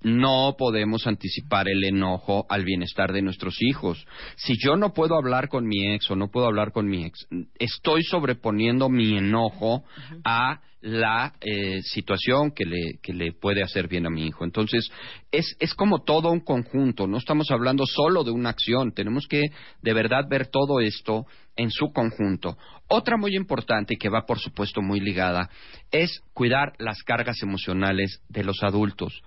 No 0.00 0.54
podemos 0.56 1.06
anticipar 1.06 1.68
el 1.68 1.84
enojo 1.84 2.46
al 2.48 2.64
bienestar 2.64 3.12
de 3.12 3.22
nuestros 3.22 3.56
hijos. 3.60 4.06
Si 4.36 4.54
yo 4.56 4.76
no 4.76 4.92
puedo 4.92 5.16
hablar 5.16 5.48
con 5.48 5.66
mi 5.66 5.92
ex 5.92 6.10
o 6.10 6.16
no 6.16 6.28
puedo 6.28 6.46
hablar 6.46 6.70
con 6.70 6.88
mi 6.88 7.04
ex, 7.04 7.26
estoy 7.58 8.04
sobreponiendo 8.04 8.88
mi 8.88 9.18
enojo 9.18 9.84
a 10.24 10.60
la 10.80 11.34
eh, 11.40 11.80
situación 11.82 12.52
que 12.52 12.64
le, 12.64 12.98
que 13.02 13.12
le 13.12 13.32
puede 13.32 13.62
hacer 13.62 13.88
bien 13.88 14.06
a 14.06 14.10
mi 14.10 14.26
hijo. 14.26 14.44
Entonces, 14.44 14.88
es, 15.32 15.56
es 15.58 15.74
como 15.74 16.04
todo 16.04 16.30
un 16.30 16.40
conjunto, 16.40 17.06
no 17.06 17.18
estamos 17.18 17.50
hablando 17.50 17.84
solo 17.84 18.22
de 18.22 18.30
una 18.30 18.50
acción, 18.50 18.92
tenemos 18.92 19.26
que 19.26 19.42
de 19.82 19.92
verdad 19.92 20.28
ver 20.28 20.46
todo 20.46 20.80
esto 20.80 21.26
en 21.56 21.70
su 21.70 21.92
conjunto. 21.92 22.56
Otra 22.90 23.18
muy 23.18 23.36
importante 23.36 23.94
y 23.94 23.96
que 23.98 24.08
va, 24.08 24.24
por 24.24 24.38
supuesto, 24.38 24.80
muy 24.80 24.98
ligada, 24.98 25.50
es 25.90 26.22
cuidar 26.32 26.72
las 26.78 27.02
cargas 27.02 27.42
emocionales 27.42 28.22
de 28.30 28.44
los 28.44 28.62
adultos. 28.62 29.22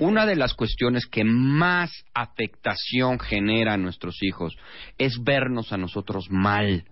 Una 0.00 0.26
de 0.26 0.36
las 0.36 0.52
cuestiones 0.52 1.06
que 1.06 1.24
más 1.24 1.90
afectación 2.12 3.18
genera 3.18 3.72
a 3.72 3.78
nuestros 3.78 4.22
hijos 4.22 4.54
es 4.98 5.22
vernos 5.22 5.72
a 5.72 5.78
nosotros 5.78 6.26
mal 6.28 6.84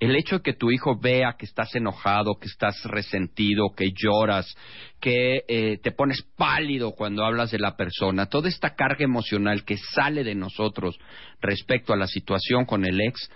El 0.00 0.14
hecho 0.14 0.36
de 0.36 0.42
que 0.42 0.52
tu 0.54 0.70
hijo 0.70 0.96
vea 0.98 1.34
que 1.36 1.44
estás 1.44 1.74
enojado, 1.74 2.38
que 2.40 2.46
estás 2.46 2.82
resentido, 2.84 3.74
que 3.76 3.90
lloras, 3.92 4.46
que 5.00 5.42
eh, 5.48 5.78
te 5.82 5.90
pones 5.90 6.22
pálido 6.36 6.92
cuando 6.92 7.24
hablas 7.24 7.50
de 7.50 7.58
la 7.58 7.76
persona, 7.76 8.26
toda 8.26 8.48
esta 8.48 8.76
carga 8.76 9.04
emocional 9.04 9.64
que 9.64 9.76
sale 9.76 10.22
de 10.22 10.36
nosotros 10.36 10.96
respecto 11.40 11.92
a 11.92 11.96
la 11.96 12.06
situación 12.06 12.64
con 12.64 12.84
el 12.86 13.00
ex, 13.00 13.28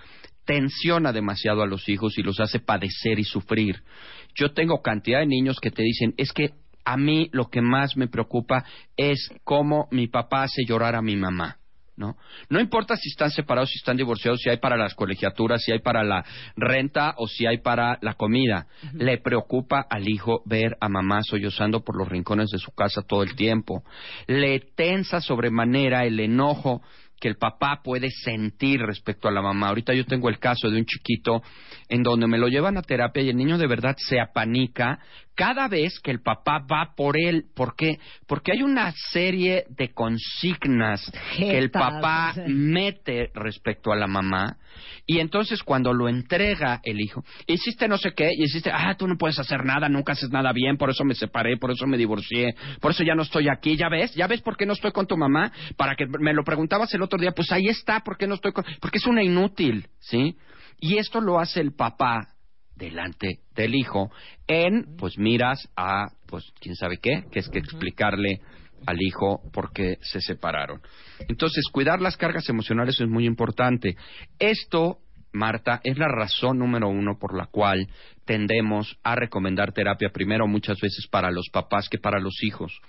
tensiona 0.45 1.13
demasiado 1.13 1.63
a 1.63 1.67
los 1.67 1.89
hijos 1.89 2.19
y 2.19 2.23
los 2.23 2.41
hace 2.41 2.61
padecer 2.61 3.19
y 3.19 3.25
sufrir. 3.25 3.83
Yo 4.35 4.53
tengo 4.53 4.83
cantidad 4.83 5.21
de 5.21 5.27
niños 5.27 5.59
que 5.61 5.71
te 5.71 5.83
dicen, 5.83 6.15
es 6.17 6.33
que 6.33 6.55
a 6.85 6.97
mí 6.97 7.29
lo 7.33 7.49
que 7.49 7.61
más 7.61 7.97
me 7.97 8.09
preocupa 8.09 8.65
es 8.97 9.31
cómo 9.45 9.89
mi 9.91 10.09
papá 10.09 10.45
hace 10.45 10.65
llorar 10.67 10.95
a 10.95 11.03
mi 11.03 11.17
mamá. 11.17 11.59
¿No? 11.95 12.17
no 12.49 12.59
importa 12.59 12.97
si 12.97 13.11
están 13.11 13.31
separados, 13.31 13.69
si 13.69 13.77
están 13.77 13.99
divorciados, 13.99 14.41
si 14.41 14.49
hay 14.49 14.57
para 14.57 14.79
las 14.79 14.95
colegiaturas, 14.95 15.63
si 15.63 15.73
hay 15.73 15.81
para 15.81 16.03
la 16.03 16.25
renta 16.57 17.15
o 17.19 17.29
si 17.29 17.47
hay 17.47 17.59
para 17.59 17.99
la 18.01 18.15
comida. 18.15 18.67
Le 18.95 19.19
preocupa 19.19 19.87
al 19.89 20.09
hijo 20.09 20.43
ver 20.47 20.75
a 20.81 20.89
mamá 20.89 21.23
sollozando 21.23 21.85
por 21.85 21.99
los 21.99 22.09
rincones 22.09 22.49
de 22.49 22.59
su 22.59 22.73
casa 22.73 23.03
todo 23.03 23.23
el 23.23 23.37
tiempo. 23.37 23.85
Le 24.27 24.61
tensa 24.75 25.21
sobremanera 25.21 26.07
el 26.07 26.19
enojo 26.19 26.81
que 27.23 27.29
el 27.29 27.37
papá 27.37 27.83
puede 27.85 28.11
sentir 28.11 28.81
respecto 28.81 29.29
a 29.29 29.31
la 29.31 29.41
mamá. 29.41 29.69
Ahorita 29.69 29.95
yo 29.95 30.05
tengo 30.05 30.29
el 30.29 30.41
caso 30.41 30.69
de 30.69 30.79
un 30.79 30.85
chiquito 30.85 31.41
en 31.89 32.03
donde 32.03 32.27
me 32.27 32.37
lo 32.37 32.49
llevan 32.49 32.77
a 32.77 32.83
terapia 32.83 33.23
y 33.23 33.29
el 33.29 33.37
niño 33.37 33.59
de 33.59 33.69
verdad 33.69 33.95
se 33.97 34.19
apanica 34.19 34.99
cada 35.35 35.69
vez 35.69 35.99
que 36.01 36.11
el 36.11 36.23
papá 36.23 36.65
va 36.71 36.95
por 36.97 37.17
él. 37.19 37.47
¿Por 37.55 37.75
qué? 37.77 37.99
Porque 38.27 38.53
hay 38.53 38.63
una 38.63 38.93
serie 39.11 39.65
de 39.71 39.93
consignas 39.93 41.11
que 41.37 41.59
el 41.59 41.71
papá 41.71 42.35
mete 42.47 43.31
respecto 43.35 43.93
a 43.93 43.97
la 43.97 44.07
mamá 44.07 44.57
y 45.07 45.19
entonces 45.19 45.63
cuando 45.63 45.93
lo 45.93 46.09
entrega 46.09 46.81
el 46.85 47.01
hijo, 47.01 47.25
hiciste 47.47 47.89
no 47.89 47.99
sé 47.99 48.13
qué 48.15 48.31
y 48.37 48.45
hiciste, 48.45 48.71
ah, 48.73 48.95
tú 48.97 49.07
no 49.07 49.17
puedes 49.17 49.39
hacer 49.39 49.65
nada, 49.65 49.89
nunca 49.89 50.13
haces 50.13 50.31
nada 50.31 50.53
bien, 50.53 50.77
por 50.77 50.91
eso 50.91 51.05
me 51.05 51.15
separé, 51.15 51.57
por 51.57 51.71
eso 51.71 51.87
me 51.87 51.99
divorcié, 51.99 52.55
por 52.81 52.93
eso 52.93 53.03
ya 53.03 53.15
no 53.15 53.23
estoy 53.23 53.49
aquí, 53.49 53.77
ya 53.77 53.89
ves, 53.89 54.15
ya 54.15 54.27
ves 54.27 54.43
por 54.43 54.57
qué 54.57 54.67
no 54.67 54.73
estoy 54.73 54.93
con 54.93 55.07
tu 55.07 55.17
mamá, 55.17 55.53
para 55.77 55.97
que 55.97 56.07
me 56.07 56.33
lo 56.33 56.45
preguntabas 56.45 56.93
el 56.95 57.03
otro 57.03 57.19
día, 57.19 57.33
pues 57.33 57.51
ahí 57.53 57.69
está, 57.69 58.01
¿por 58.01 58.17
qué 58.17 58.27
no 58.27 58.35
estoy 58.35 58.53
con? 58.53 58.65
Porque 58.81 58.99
es 58.99 59.07
una 59.07 59.23
inútil, 59.23 59.89
¿sí? 59.99 60.37
Y 60.79 60.99
esto 60.99 61.21
lo 61.21 61.39
hace 61.39 61.61
el 61.61 61.75
papá 61.75 62.29
delante 62.77 63.41
del 63.55 63.75
hijo 63.75 64.11
en, 64.47 64.97
pues 64.97 65.19
miras 65.19 65.69
a, 65.77 66.09
pues 66.27 66.53
quién 66.61 66.75
sabe 66.75 66.99
qué, 66.99 67.25
que 67.31 67.41
es 67.41 67.49
que 67.49 67.59
explicarle 67.59 68.41
al 68.87 69.01
hijo 69.01 69.41
por 69.53 69.73
qué 69.73 69.99
se 70.01 70.21
separaron. 70.21 70.81
Entonces, 71.29 71.65
cuidar 71.71 72.01
las 72.01 72.17
cargas 72.17 72.49
emocionales 72.49 73.01
es 73.01 73.09
muy 73.09 73.27
importante. 73.27 73.97
Esto, 74.39 74.99
Marta, 75.33 75.81
es 75.85 75.99
la 75.99 76.09
razón 76.09 76.59
número 76.59 76.89
uno 76.89 77.19
por 77.19 77.37
la 77.37 77.47
cual 77.47 77.89
tendemos 78.25 78.99
a 79.03 79.15
recomendar 79.15 79.73
terapia 79.73 80.11
primero 80.11 80.47
muchas 80.47 80.79
veces 80.81 81.07
para 81.11 81.31
los 81.31 81.49
papás 81.53 81.89
que 81.89 81.99
para 81.99 82.21
los 82.21 82.43
hijos. 82.43 82.81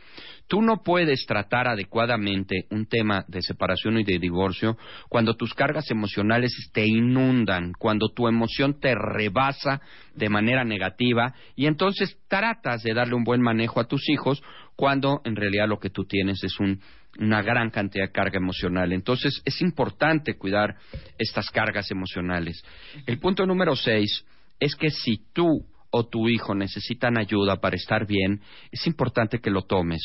Tú 0.48 0.62
no 0.62 0.84
puedes 0.84 1.26
tratar 1.26 1.68
adecuadamente 1.68 2.66
un 2.70 2.86
tema 2.86 3.26
de 3.28 3.42
separación 3.42 4.00
y 4.00 4.04
de 4.04 4.20
divorcio 4.20 4.78
cuando 5.10 5.36
tus 5.36 5.54
cargas 5.54 5.90
emocionales 5.90 6.52
te 6.74 6.86
inundan, 6.86 7.74
cuando 7.78 8.10
tu 8.10 8.28
emoción 8.28 8.80
te 8.80 8.94
rebasa 8.96 9.82
de 10.14 10.30
manera 10.30 10.64
negativa 10.64 11.34
y 11.56 11.66
entonces 11.66 12.18
tratas 12.28 12.84
de 12.84 12.94
darle 12.94 13.16
un 13.16 13.24
buen 13.24 13.42
manejo 13.42 13.80
a 13.80 13.88
tus 13.88 14.10
hijos 14.10 14.44
cuando 14.76 15.22
en 15.26 15.36
realidad 15.36 15.68
lo 15.68 15.80
que 15.80 15.90
tú 15.90 16.06
tienes 16.06 16.44
es 16.44 16.60
un, 16.60 16.80
una 17.20 17.42
gran 17.42 17.70
cantidad 17.70 18.06
de 18.06 18.12
carga 18.12 18.38
emocional. 18.38 18.92
Entonces 18.92 19.42
es 19.46 19.62
importante 19.62 20.36
cuidar 20.38 20.76
estas 21.18 21.50
cargas 21.50 21.90
emocionales. 21.92 22.64
El 23.06 23.20
punto 23.20 23.46
número 23.46 23.76
seis 23.76 24.26
es 24.60 24.76
que 24.76 24.90
si 24.90 25.22
tú 25.34 25.66
o 25.92 26.08
tu 26.08 26.28
hijo 26.28 26.56
necesitan 26.56 27.18
ayuda 27.18 27.58
para 27.62 27.76
estar 27.76 28.08
bien, 28.08 28.42
es 28.72 28.88
importante 28.88 29.40
que 29.40 29.52
lo 29.52 29.64
tomes. 29.64 30.02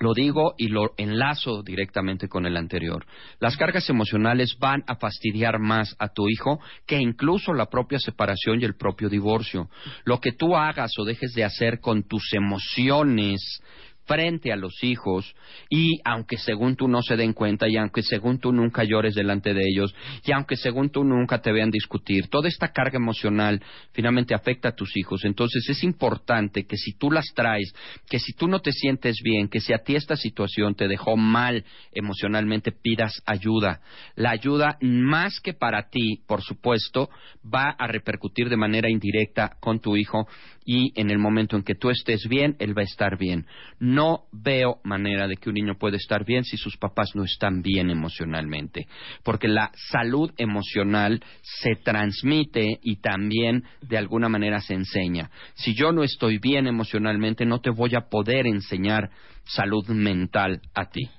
Lo 0.00 0.14
digo 0.14 0.54
y 0.58 0.68
lo 0.68 0.94
enlazo 0.96 1.62
directamente 1.62 2.28
con 2.28 2.44
el 2.44 2.56
anterior. 2.56 3.06
Las 3.38 3.56
cargas 3.56 3.88
emocionales 3.88 4.56
van 4.58 4.82
a 4.86 4.96
fastidiar 4.96 5.60
más 5.60 5.94
a 5.98 6.08
tu 6.08 6.28
hijo 6.28 6.60
que 6.86 6.98
incluso 6.98 7.54
la 7.54 7.66
propia 7.66 7.98
separación 7.98 8.60
y 8.60 8.64
el 8.64 8.74
propio 8.74 9.08
divorcio. 9.08 9.68
Lo 10.04 10.20
que 10.20 10.32
tú 10.32 10.56
hagas 10.56 10.90
o 10.98 11.04
dejes 11.04 11.32
de 11.34 11.44
hacer 11.44 11.80
con 11.80 12.02
tus 12.02 12.32
emociones 12.34 13.62
frente 14.06 14.52
a 14.52 14.56
los 14.56 14.82
hijos 14.82 15.34
y 15.70 16.00
aunque 16.04 16.36
según 16.36 16.76
tú 16.76 16.88
no 16.88 17.02
se 17.02 17.16
den 17.16 17.32
cuenta 17.32 17.68
y 17.68 17.76
aunque 17.76 18.02
según 18.02 18.38
tú 18.38 18.52
nunca 18.52 18.84
llores 18.84 19.14
delante 19.14 19.54
de 19.54 19.62
ellos 19.66 19.94
y 20.24 20.32
aunque 20.32 20.56
según 20.56 20.90
tú 20.90 21.04
nunca 21.04 21.40
te 21.40 21.52
vean 21.52 21.70
discutir, 21.70 22.28
toda 22.28 22.48
esta 22.48 22.68
carga 22.68 22.96
emocional 22.96 23.62
finalmente 23.92 24.34
afecta 24.34 24.70
a 24.70 24.74
tus 24.74 24.96
hijos. 24.96 25.24
Entonces 25.24 25.68
es 25.68 25.82
importante 25.82 26.64
que 26.64 26.76
si 26.76 26.96
tú 26.96 27.10
las 27.10 27.26
traes, 27.34 27.72
que 28.08 28.18
si 28.18 28.32
tú 28.34 28.48
no 28.48 28.60
te 28.60 28.72
sientes 28.72 29.16
bien, 29.22 29.48
que 29.48 29.60
si 29.60 29.72
a 29.72 29.78
ti 29.78 29.96
esta 29.96 30.16
situación 30.16 30.74
te 30.74 30.88
dejó 30.88 31.16
mal 31.16 31.64
emocionalmente, 31.92 32.72
pidas 32.72 33.22
ayuda. 33.26 33.80
La 34.16 34.30
ayuda 34.30 34.76
más 34.80 35.40
que 35.40 35.54
para 35.54 35.88
ti, 35.88 36.22
por 36.26 36.42
supuesto, 36.42 37.08
va 37.42 37.70
a 37.70 37.86
repercutir 37.86 38.48
de 38.48 38.56
manera 38.56 38.90
indirecta 38.90 39.56
con 39.60 39.80
tu 39.80 39.96
hijo 39.96 40.26
y 40.64 40.92
en 40.98 41.10
el 41.10 41.18
momento 41.18 41.56
en 41.56 41.62
que 41.62 41.74
tú 41.74 41.90
estés 41.90 42.26
bien, 42.28 42.56
él 42.58 42.76
va 42.76 42.82
a 42.82 42.84
estar 42.84 43.18
bien. 43.18 43.46
No 43.78 44.24
veo 44.32 44.80
manera 44.84 45.28
de 45.28 45.36
que 45.36 45.50
un 45.50 45.54
niño 45.54 45.74
pueda 45.78 45.96
estar 45.96 46.24
bien 46.24 46.44
si 46.44 46.56
sus 46.56 46.76
papás 46.76 47.14
no 47.14 47.24
están 47.24 47.62
bien 47.62 47.90
emocionalmente, 47.90 48.86
porque 49.22 49.48
la 49.48 49.70
salud 49.90 50.32
emocional 50.38 51.22
se 51.42 51.76
transmite 51.76 52.78
y 52.82 52.96
también 52.96 53.64
de 53.82 53.98
alguna 53.98 54.28
manera 54.28 54.60
se 54.60 54.74
enseña. 54.74 55.30
Si 55.54 55.74
yo 55.74 55.92
no 55.92 56.02
estoy 56.02 56.38
bien 56.38 56.66
emocionalmente, 56.66 57.44
no 57.44 57.60
te 57.60 57.70
voy 57.70 57.94
a 57.94 58.08
poder 58.08 58.46
enseñar 58.46 59.10
salud 59.44 59.86
mental 59.88 60.62
a 60.74 60.86
ti. 60.86 61.10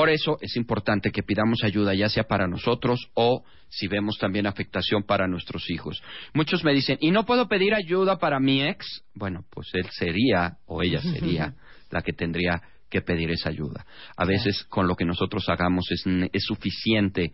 Por 0.00 0.08
eso 0.08 0.38
es 0.40 0.56
importante 0.56 1.10
que 1.10 1.22
pidamos 1.22 1.62
ayuda, 1.62 1.92
ya 1.92 2.08
sea 2.08 2.24
para 2.24 2.46
nosotros 2.46 3.10
o 3.12 3.44
si 3.68 3.86
vemos 3.86 4.16
también 4.16 4.46
afectación 4.46 5.02
para 5.02 5.28
nuestros 5.28 5.68
hijos. 5.68 6.02
Muchos 6.32 6.64
me 6.64 6.72
dicen, 6.72 6.96
¿y 7.02 7.10
no 7.10 7.26
puedo 7.26 7.48
pedir 7.48 7.74
ayuda 7.74 8.18
para 8.18 8.40
mi 8.40 8.62
ex? 8.62 9.04
Bueno, 9.12 9.44
pues 9.50 9.68
él 9.74 9.86
sería 9.90 10.56
o 10.64 10.80
ella 10.80 11.02
sería 11.02 11.52
la 11.90 12.00
que 12.00 12.14
tendría 12.14 12.62
que 12.88 13.02
pedir 13.02 13.30
esa 13.30 13.50
ayuda. 13.50 13.84
A 14.16 14.24
veces 14.24 14.64
con 14.70 14.88
lo 14.88 14.96
que 14.96 15.04
nosotros 15.04 15.46
hagamos 15.50 15.84
es, 15.90 16.02
es 16.32 16.44
suficiente 16.44 17.32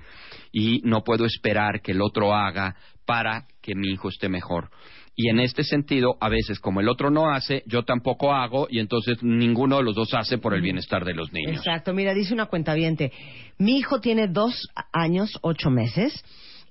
y 0.50 0.80
no 0.82 1.04
puedo 1.04 1.24
esperar 1.24 1.80
que 1.80 1.92
el 1.92 2.02
otro 2.02 2.34
haga 2.34 2.74
para 3.04 3.46
que 3.62 3.76
mi 3.76 3.92
hijo 3.92 4.08
esté 4.08 4.28
mejor. 4.28 4.70
Y 5.18 5.30
en 5.30 5.40
este 5.40 5.64
sentido, 5.64 6.18
a 6.20 6.28
veces 6.28 6.60
como 6.60 6.80
el 6.80 6.88
otro 6.90 7.10
no 7.10 7.30
hace, 7.30 7.62
yo 7.66 7.84
tampoco 7.84 8.34
hago 8.34 8.68
y 8.70 8.80
entonces 8.80 9.22
ninguno 9.22 9.78
de 9.78 9.82
los 9.82 9.94
dos 9.94 10.12
hace 10.12 10.36
por 10.36 10.52
el 10.52 10.60
bienestar 10.60 11.06
de 11.06 11.14
los 11.14 11.32
niños. 11.32 11.56
Exacto, 11.56 11.94
mira, 11.94 12.12
dice 12.12 12.34
una 12.34 12.46
cuentaviente, 12.46 13.12
mi 13.58 13.78
hijo 13.78 14.00
tiene 14.00 14.28
dos 14.28 14.68
años, 14.92 15.38
ocho 15.40 15.70
meses, 15.70 16.22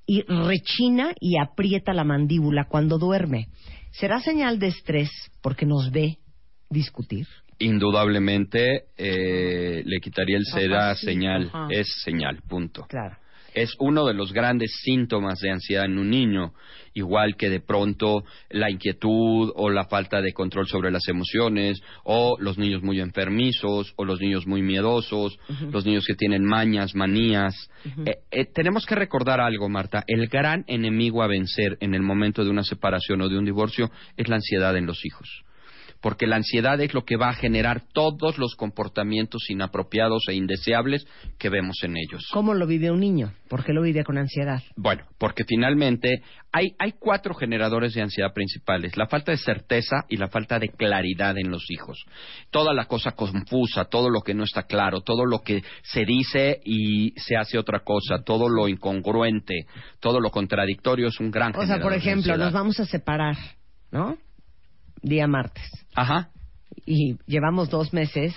y 0.05 0.21
rechina 0.21 1.13
y 1.19 1.39
aprieta 1.39 1.93
la 1.93 2.03
mandíbula 2.03 2.65
cuando 2.65 2.99
duerme. 2.99 3.47
¿Será 3.91 4.19
señal 4.19 4.59
de 4.59 4.67
estrés 4.67 5.09
porque 5.41 5.65
nos 5.65 5.91
ve 5.91 6.17
discutir? 6.69 7.25
Indudablemente 7.57 8.83
eh, 8.97 9.81
le 9.85 9.99
quitaría 9.99 10.37
el 10.37 10.73
Ajá, 10.73 10.95
sí, 10.95 11.05
señal, 11.05 11.49
ajá. 11.51 11.67
es 11.71 11.87
señal, 12.03 12.41
punto. 12.47 12.85
Claro. 12.87 13.17
Es 13.53 13.73
uno 13.79 14.05
de 14.05 14.13
los 14.13 14.33
grandes 14.33 14.69
síntomas 14.83 15.39
de 15.39 15.49
ansiedad 15.49 15.85
en 15.85 15.97
un 15.97 16.09
niño, 16.09 16.53
igual 16.95 17.35
que 17.35 17.49
de 17.49 17.59
pronto 17.59 18.23
la 18.49 18.71
inquietud 18.71 19.51
o 19.55 19.69
la 19.69 19.85
falta 19.85 20.21
de 20.21 20.33
control 20.33 20.67
sobre 20.67 20.89
las 20.89 21.07
emociones, 21.07 21.81
o 22.03 22.37
los 22.39 22.57
niños 22.57 22.81
muy 22.81 22.99
enfermizos, 22.99 23.93
o 23.97 24.05
los 24.05 24.19
niños 24.19 24.47
muy 24.47 24.63
miedosos, 24.63 25.37
los 25.71 25.85
niños 25.85 26.05
que 26.07 26.15
tienen 26.15 26.43
mañas, 26.43 26.95
manías. 26.95 27.69
Eh, 28.05 28.15
eh, 28.31 28.45
tenemos 28.53 28.85
que 28.85 28.95
recordar 28.95 29.39
algo, 29.39 29.69
Marta. 29.69 30.03
El 30.07 30.27
gran 30.27 30.63
enemigo 30.67 31.21
a 31.21 31.27
vencer 31.27 31.77
en 31.81 31.93
el 31.93 32.01
momento 32.01 32.43
de 32.43 32.49
una 32.49 32.63
separación 32.63 33.21
o 33.21 33.29
de 33.29 33.37
un 33.37 33.45
divorcio 33.45 33.91
es 34.17 34.27
la 34.27 34.37
ansiedad 34.37 34.75
en 34.75 34.87
los 34.87 35.05
hijos. 35.05 35.44
Porque 36.05 36.27
la 36.27 36.35
ansiedad 36.35 36.79
es 36.81 36.93
lo 36.93 37.03
que 37.03 37.17
va 37.17 37.29
a 37.29 37.33
generar 37.33 37.81
todos 37.91 38.37
los 38.37 38.55
comportamientos 38.55 39.49
inapropiados 39.49 40.21
e 40.27 40.35
indeseables 40.35 41.07
que 41.39 41.49
vemos 41.49 41.77
en 41.81 41.97
ellos. 41.97 42.29
¿Cómo 42.31 42.53
lo 42.53 42.67
vive 42.67 42.91
un 42.91 42.99
niño? 42.99 43.33
¿Por 43.49 43.65
qué 43.65 43.73
lo 43.73 43.81
vive 43.81 44.03
con 44.03 44.19
ansiedad? 44.19 44.61
Bueno, 44.75 45.05
porque 45.17 45.45
finalmente 45.45 46.21
hay, 46.51 46.75
hay 46.77 46.91
cuatro 46.99 47.33
generadores 47.33 47.95
de 47.95 48.03
ansiedad 48.03 48.35
principales. 48.35 48.95
La 48.97 49.07
falta 49.07 49.31
de 49.31 49.39
certeza 49.39 50.05
y 50.07 50.17
la 50.17 50.27
falta 50.27 50.59
de 50.59 50.69
claridad 50.69 51.39
en 51.39 51.49
los 51.49 51.65
hijos. 51.71 52.05
Toda 52.51 52.71
la 52.71 52.85
cosa 52.85 53.13
confusa, 53.13 53.85
todo 53.85 54.11
lo 54.11 54.21
que 54.21 54.35
no 54.35 54.43
está 54.43 54.67
claro, 54.67 55.01
todo 55.01 55.25
lo 55.25 55.39
que 55.39 55.63
se 55.81 56.05
dice 56.05 56.59
y 56.63 57.19
se 57.19 57.35
hace 57.35 57.57
otra 57.57 57.79
cosa, 57.79 58.21
todo 58.23 58.47
lo 58.47 58.67
incongruente, 58.67 59.65
todo 59.99 60.19
lo 60.19 60.29
contradictorio 60.29 61.07
es 61.07 61.19
un 61.19 61.31
gran 61.31 61.49
O 61.53 61.53
sea, 61.55 61.61
generador 61.61 61.81
por 61.81 61.93
ejemplo, 61.93 62.37
nos 62.37 62.53
vamos 62.53 62.79
a 62.79 62.85
separar, 62.85 63.37
¿no? 63.89 64.19
Día 65.05 65.27
martes. 65.27 65.63
Ajá. 65.95 66.29
Y 66.85 67.17
llevamos 67.27 67.69
dos 67.69 67.93
meses 67.93 68.33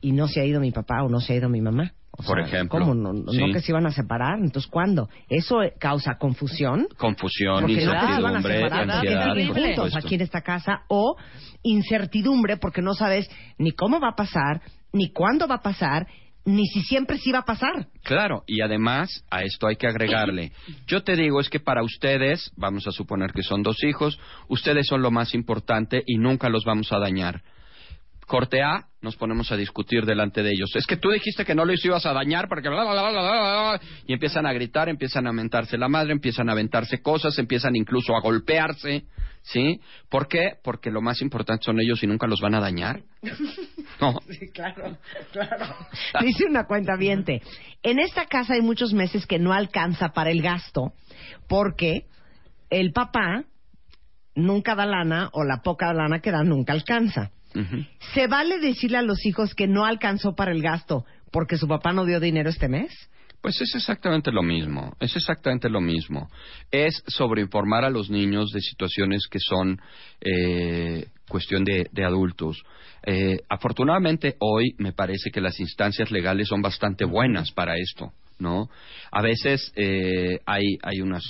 y 0.00 0.12
no 0.12 0.28
se 0.28 0.40
ha 0.40 0.44
ido 0.44 0.60
mi 0.60 0.70
papá 0.70 1.02
o 1.02 1.08
no 1.08 1.18
se 1.20 1.32
ha 1.32 1.36
ido 1.36 1.48
mi 1.48 1.60
mamá. 1.62 1.92
O 2.16 2.22
Por 2.22 2.36
sea, 2.38 2.46
ejemplo, 2.46 2.78
¿Cómo? 2.78 2.94
No, 2.94 3.12
no- 3.12 3.32
sí. 3.32 3.38
no 3.38 3.52
que 3.52 3.60
se 3.60 3.72
iban 3.72 3.86
a 3.86 3.90
separar. 3.90 4.38
Entonces, 4.38 4.70
¿cuándo? 4.70 5.08
Eso 5.28 5.56
causa 5.80 6.16
confusión. 6.16 6.86
Confusión, 6.96 7.62
Porque 7.62 7.72
no 7.72 7.78
que 7.78 7.84
se 7.84 7.88
van 8.22 8.36
a 8.36 8.38
incertidumbre, 8.38 8.54
separar, 8.60 9.74
juntos 9.74 9.96
aquí 9.96 10.14
en 10.14 10.20
esta 10.20 10.42
casa. 10.42 10.82
O 10.88 11.16
incertidumbre 11.62 12.56
porque 12.58 12.82
no 12.82 12.94
sabes 12.94 13.28
ni 13.58 13.72
cómo 13.72 13.98
va 13.98 14.10
a 14.10 14.14
pasar, 14.16 14.60
ni 14.92 15.10
cuándo 15.10 15.48
va 15.48 15.56
a 15.56 15.62
pasar, 15.62 16.06
ni 16.44 16.66
si 16.66 16.82
siempre 16.82 17.18
sí 17.18 17.32
va 17.32 17.40
a 17.40 17.44
pasar. 17.44 17.88
Claro, 18.02 18.44
y 18.46 18.60
además 18.60 19.24
a 19.30 19.42
esto 19.42 19.66
hay 19.66 19.76
que 19.76 19.86
agregarle. 19.86 20.52
Yo 20.86 21.02
te 21.02 21.16
digo, 21.16 21.40
es 21.40 21.48
que 21.48 21.60
para 21.60 21.82
ustedes, 21.82 22.52
vamos 22.56 22.86
a 22.86 22.92
suponer 22.92 23.32
que 23.32 23.42
son 23.42 23.62
dos 23.62 23.82
hijos, 23.84 24.18
ustedes 24.48 24.86
son 24.86 25.02
lo 25.02 25.10
más 25.10 25.34
importante 25.34 26.02
y 26.06 26.18
nunca 26.18 26.48
los 26.48 26.64
vamos 26.64 26.92
a 26.92 26.98
dañar. 26.98 27.42
Corte 28.26 28.62
A, 28.62 28.86
nos 29.02 29.16
ponemos 29.16 29.52
a 29.52 29.56
discutir 29.56 30.06
delante 30.06 30.42
de 30.42 30.50
ellos. 30.50 30.74
Es 30.74 30.86
que 30.86 30.96
tú 30.96 31.10
dijiste 31.10 31.44
que 31.44 31.54
no 31.54 31.66
los 31.66 31.84
ibas 31.84 32.06
a 32.06 32.14
dañar 32.14 32.48
porque 32.48 32.70
bla, 32.70 32.82
bla, 32.82 32.92
bla, 32.92 33.10
bla, 33.10 33.20
bla, 33.20 33.30
bla", 33.30 33.80
y 34.06 34.14
empiezan 34.14 34.46
a 34.46 34.52
gritar, 34.52 34.88
empiezan 34.88 35.26
a 35.26 35.32
mentarse 35.32 35.76
la 35.76 35.88
madre, 35.88 36.12
empiezan 36.12 36.48
a 36.48 36.52
aventarse 36.52 37.02
cosas, 37.02 37.38
empiezan 37.38 37.76
incluso 37.76 38.16
a 38.16 38.20
golpearse, 38.20 39.04
¿sí? 39.44 39.80
¿Por 40.08 40.26
qué? 40.26 40.54
Porque 40.62 40.90
lo 40.90 41.00
más 41.00 41.20
importante 41.20 41.64
son 41.64 41.80
ellos 41.80 42.02
y 42.02 42.06
nunca 42.06 42.26
los 42.26 42.40
van 42.40 42.54
a 42.54 42.60
dañar. 42.60 43.02
No. 44.00 44.18
Sí, 44.28 44.48
claro, 44.48 44.98
claro. 45.30 45.76
Dice 46.20 46.46
una 46.46 46.66
cuenta 46.66 46.96
viente. 46.96 47.42
En 47.80 48.00
esta 48.00 48.26
casa 48.26 48.54
hay 48.54 48.60
muchos 48.60 48.92
meses 48.92 49.24
que 49.24 49.38
no 49.38 49.52
alcanza 49.52 50.08
para 50.08 50.32
el 50.32 50.42
gasto 50.42 50.94
porque 51.46 52.06
el 52.70 52.90
papá 52.92 53.44
nunca 54.34 54.74
da 54.74 54.84
lana 54.84 55.30
o 55.32 55.44
la 55.44 55.62
poca 55.62 55.92
lana 55.94 56.18
que 56.18 56.32
da 56.32 56.42
nunca 56.42 56.72
alcanza. 56.72 57.30
Ujú. 57.54 57.84
¿Se 58.14 58.26
vale 58.26 58.58
decirle 58.58 58.98
a 58.98 59.02
los 59.02 59.24
hijos 59.24 59.54
que 59.54 59.68
no 59.68 59.84
alcanzó 59.84 60.34
para 60.34 60.50
el 60.50 60.60
gasto 60.60 61.04
porque 61.30 61.56
su 61.56 61.68
papá 61.68 61.92
no 61.92 62.04
dio 62.04 62.18
dinero 62.18 62.50
este 62.50 62.68
mes? 62.68 62.90
Pues 63.44 63.60
es 63.60 63.74
exactamente 63.74 64.32
lo 64.32 64.42
mismo, 64.42 64.96
es 65.00 65.14
exactamente 65.16 65.68
lo 65.68 65.82
mismo. 65.82 66.30
Es 66.70 67.02
sobreinformar 67.06 67.84
a 67.84 67.90
los 67.90 68.08
niños 68.08 68.50
de 68.52 68.60
situaciones 68.62 69.26
que 69.30 69.38
son 69.38 69.78
eh, 70.22 71.08
cuestión 71.28 71.62
de, 71.62 71.90
de 71.92 72.04
adultos. 72.06 72.62
Eh, 73.04 73.36
afortunadamente 73.50 74.36
hoy 74.40 74.74
me 74.78 74.94
parece 74.94 75.30
que 75.30 75.42
las 75.42 75.60
instancias 75.60 76.10
legales 76.10 76.48
son 76.48 76.62
bastante 76.62 77.04
buenas 77.04 77.52
para 77.52 77.76
esto, 77.76 78.14
¿no? 78.38 78.70
A 79.12 79.20
veces 79.20 79.74
eh, 79.76 80.38
hay, 80.46 80.78
hay 80.82 81.02
unas 81.02 81.22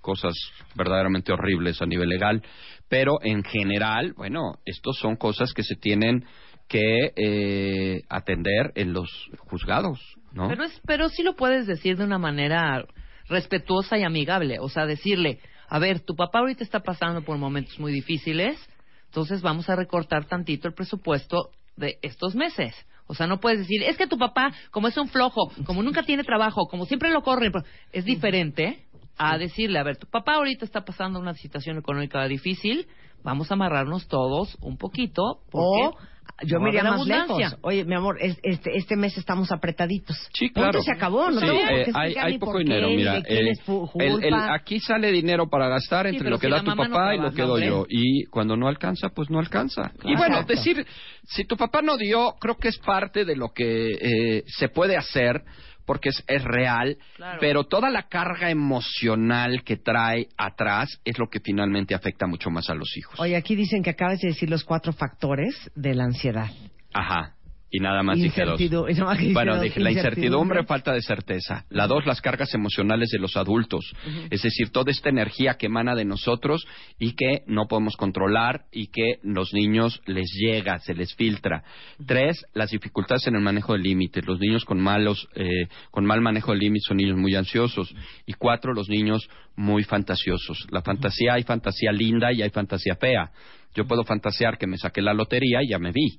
cosas 0.00 0.34
verdaderamente 0.74 1.32
horribles 1.32 1.80
a 1.80 1.86
nivel 1.86 2.08
legal, 2.08 2.42
pero 2.88 3.22
en 3.22 3.44
general, 3.44 4.12
bueno, 4.16 4.54
estos 4.64 4.98
son 4.98 5.14
cosas 5.14 5.52
que 5.52 5.62
se 5.62 5.76
tienen 5.76 6.24
que 6.70 7.12
eh, 7.16 8.02
atender 8.08 8.72
en 8.74 8.92
los 8.92 9.08
juzgados, 9.38 10.00
¿no? 10.32 10.48
Pero, 10.48 10.64
es, 10.64 10.80
pero 10.86 11.08
sí 11.08 11.22
lo 11.22 11.34
puedes 11.36 11.66
decir 11.66 11.96
de 11.96 12.04
una 12.04 12.18
manera 12.18 12.84
respetuosa 13.28 13.98
y 13.98 14.02
amigable. 14.02 14.58
O 14.60 14.68
sea, 14.68 14.86
decirle, 14.86 15.40
a 15.68 15.78
ver, 15.78 16.00
tu 16.00 16.14
papá 16.14 16.40
ahorita 16.40 16.64
está 16.64 16.80
pasando 16.80 17.22
por 17.22 17.38
momentos 17.38 17.78
muy 17.78 17.92
difíciles, 17.92 18.58
entonces 19.06 19.42
vamos 19.42 19.68
a 19.68 19.76
recortar 19.76 20.26
tantito 20.26 20.68
el 20.68 20.74
presupuesto 20.74 21.50
de 21.76 21.98
estos 22.02 22.34
meses. 22.34 22.74
O 23.06 23.14
sea, 23.14 23.26
no 23.26 23.40
puedes 23.40 23.60
decir, 23.60 23.82
es 23.82 23.96
que 23.96 24.06
tu 24.06 24.18
papá, 24.18 24.52
como 24.70 24.86
es 24.86 24.96
un 24.96 25.08
flojo, 25.08 25.50
como 25.64 25.82
nunca 25.82 26.04
tiene 26.04 26.22
trabajo, 26.22 26.66
como 26.68 26.86
siempre 26.86 27.10
lo 27.10 27.22
corre, 27.22 27.50
es 27.92 28.04
diferente 28.04 28.84
a 29.18 29.36
decirle, 29.36 29.78
a 29.78 29.82
ver, 29.82 29.96
tu 29.96 30.06
papá 30.06 30.34
ahorita 30.34 30.64
está 30.64 30.84
pasando 30.84 31.18
una 31.18 31.34
situación 31.34 31.76
económica 31.76 32.26
difícil, 32.26 32.86
vamos 33.22 33.50
a 33.50 33.54
amarrarnos 33.54 34.06
todos 34.08 34.56
un 34.60 34.76
poquito. 34.76 35.40
porque 35.50 35.88
O 35.88 35.96
yo 36.46 36.58
no 36.58 36.64
me 36.64 36.70
iría 36.70 36.84
más 36.84 37.06
lejos. 37.06 37.56
Oye, 37.62 37.84
mi 37.84 37.94
amor, 37.94 38.16
es- 38.20 38.38
este, 38.42 38.76
este 38.76 38.96
mes 38.96 39.16
estamos 39.18 39.50
apretaditos. 39.52 40.16
Sí, 40.32 40.48
Punto, 40.48 40.60
claro. 40.70 40.82
se 40.82 40.92
acabó, 40.92 41.30
no 41.30 41.40
Sí, 41.40 41.46
eh, 41.46 41.86
hay, 41.94 42.14
hay 42.14 42.32
ni 42.32 42.38
poco 42.38 42.52
qué, 42.58 42.64
dinero, 42.64 42.88
mira. 42.88 43.18
eh, 43.18 43.52
el- 43.98 44.34
aquí 44.34 44.80
sale 44.80 45.12
dinero 45.12 45.48
para 45.48 45.68
gastar 45.68 46.06
entre 46.06 46.30
lo 46.30 46.38
que 46.38 46.46
si 46.46 46.52
da 46.52 46.60
tu 46.60 46.70
no 46.70 46.76
papá 46.76 47.14
y 47.14 47.18
lo 47.18 47.32
que 47.32 47.42
doy 47.42 47.66
yo. 47.66 47.86
Y 47.88 48.24
cuando 48.26 48.56
no 48.56 48.68
alcanza, 48.68 49.08
pues 49.14 49.30
no 49.30 49.38
alcanza. 49.38 49.92
Y 50.04 50.16
bueno, 50.16 50.36
Exacto. 50.40 50.52
decir, 50.54 50.86
si 51.24 51.44
tu 51.44 51.56
papá 51.56 51.82
no 51.82 51.96
dio, 51.96 52.34
creo 52.40 52.56
que 52.56 52.68
es 52.68 52.78
parte 52.78 53.24
de 53.24 53.36
lo 53.36 53.48
que 53.54 53.88
eh, 54.00 54.42
se 54.46 54.68
puede 54.68 54.96
hacer 54.96 55.42
porque 55.90 56.10
es, 56.10 56.22
es 56.28 56.44
real, 56.44 56.98
Claro. 57.16 57.38
pero 57.40 57.64
toda 57.64 57.90
la 57.90 58.04
carga 58.04 58.48
emocional 58.48 59.64
que 59.64 59.76
trae 59.76 60.28
atrás 60.36 61.00
es 61.04 61.18
lo 61.18 61.28
que 61.28 61.40
finalmente 61.40 61.96
afecta 61.96 62.28
mucho 62.28 62.48
más 62.48 62.70
a 62.70 62.74
los 62.76 62.96
hijos. 62.96 63.18
Oye, 63.18 63.34
aquí 63.34 63.56
dicen 63.56 63.82
que 63.82 63.90
acabas 63.90 64.20
de 64.20 64.28
decir 64.28 64.48
los 64.48 64.62
cuatro 64.62 64.92
factores 64.92 65.68
de 65.74 65.96
la 65.96 66.04
ansiedad. 66.04 66.46
Ajá. 66.94 67.34
Y 67.70 67.78
nada 67.78 68.02
más 68.02 68.18
dije 68.18 68.44
dos. 68.44 68.60
Bueno, 69.32 69.60
dije 69.60 69.80
la 69.80 69.90
incertidumbre, 69.90 70.60
incertidumbre. 70.60 70.64
falta 70.64 70.92
de 70.92 71.02
certeza. 71.02 71.66
La 71.70 71.86
dos, 71.86 72.04
las 72.04 72.20
cargas 72.20 72.52
emocionales 72.54 73.10
de 73.10 73.18
los 73.18 73.36
adultos. 73.36 73.92
Es 74.30 74.42
decir, 74.42 74.70
toda 74.70 74.90
esta 74.90 75.08
energía 75.08 75.54
que 75.54 75.66
emana 75.66 75.94
de 75.94 76.04
nosotros 76.04 76.66
y 76.98 77.12
que 77.12 77.42
no 77.46 77.66
podemos 77.68 77.96
controlar 77.96 78.64
y 78.72 78.88
que 78.88 79.18
los 79.22 79.54
niños 79.54 80.00
les 80.06 80.30
llega, 80.34 80.78
se 80.80 80.94
les 80.94 81.14
filtra. 81.14 81.62
Tres, 82.06 82.44
las 82.54 82.70
dificultades 82.70 83.26
en 83.28 83.36
el 83.36 83.42
manejo 83.42 83.74
de 83.74 83.78
límites. 83.78 84.26
Los 84.26 84.40
niños 84.40 84.64
con 84.64 84.80
malos, 84.80 85.28
eh, 85.36 85.68
con 85.90 86.04
mal 86.04 86.20
manejo 86.20 86.52
de 86.52 86.58
límites 86.58 86.86
son 86.88 86.96
niños 86.96 87.16
muy 87.16 87.36
ansiosos. 87.36 87.94
Y 88.26 88.32
cuatro, 88.32 88.72
los 88.72 88.88
niños 88.88 89.28
muy 89.54 89.84
fantasiosos. 89.84 90.66
La 90.70 90.82
fantasía, 90.82 91.34
hay 91.34 91.44
fantasía 91.44 91.92
linda 91.92 92.32
y 92.32 92.42
hay 92.42 92.50
fantasía 92.50 92.96
fea. 92.96 93.30
Yo 93.74 93.86
puedo 93.86 94.04
fantasear 94.04 94.58
que 94.58 94.66
me 94.66 94.76
saqué 94.76 95.00
la 95.02 95.14
lotería 95.14 95.62
y 95.62 95.68
ya 95.68 95.78
me 95.78 95.92
vi. 95.92 96.18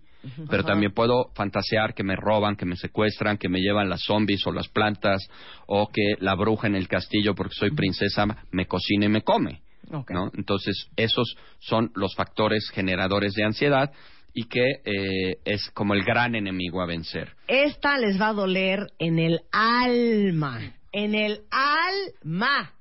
Pero 0.49 0.63
también 0.63 0.93
puedo 0.93 1.31
fantasear 1.33 1.93
que 1.93 2.03
me 2.03 2.15
roban, 2.15 2.55
que 2.55 2.65
me 2.65 2.75
secuestran, 2.75 3.37
que 3.37 3.49
me 3.49 3.59
llevan 3.59 3.89
las 3.89 4.03
zombies 4.03 4.45
o 4.45 4.51
las 4.51 4.67
plantas, 4.67 5.27
o 5.67 5.87
que 5.87 6.15
la 6.19 6.35
bruja 6.35 6.67
en 6.67 6.75
el 6.75 6.87
castillo, 6.87 7.33
porque 7.35 7.55
soy 7.55 7.71
princesa, 7.71 8.25
me 8.51 8.67
cocina 8.67 9.05
y 9.05 9.09
me 9.09 9.23
come. 9.23 9.61
¿no? 10.09 10.31
Entonces, 10.35 10.87
esos 10.95 11.35
son 11.59 11.91
los 11.95 12.15
factores 12.15 12.69
generadores 12.69 13.33
de 13.33 13.43
ansiedad 13.43 13.91
y 14.33 14.45
que 14.45 14.63
eh, 14.85 15.39
es 15.43 15.69
como 15.71 15.93
el 15.93 16.03
gran 16.03 16.35
enemigo 16.35 16.81
a 16.81 16.85
vencer. 16.85 17.35
Esta 17.47 17.97
les 17.97 18.19
va 18.19 18.29
a 18.29 18.33
doler 18.33 18.79
en 18.99 19.19
el 19.19 19.41
alma. 19.51 20.75
En 20.91 21.15
el 21.15 21.41
alma. 21.51 22.73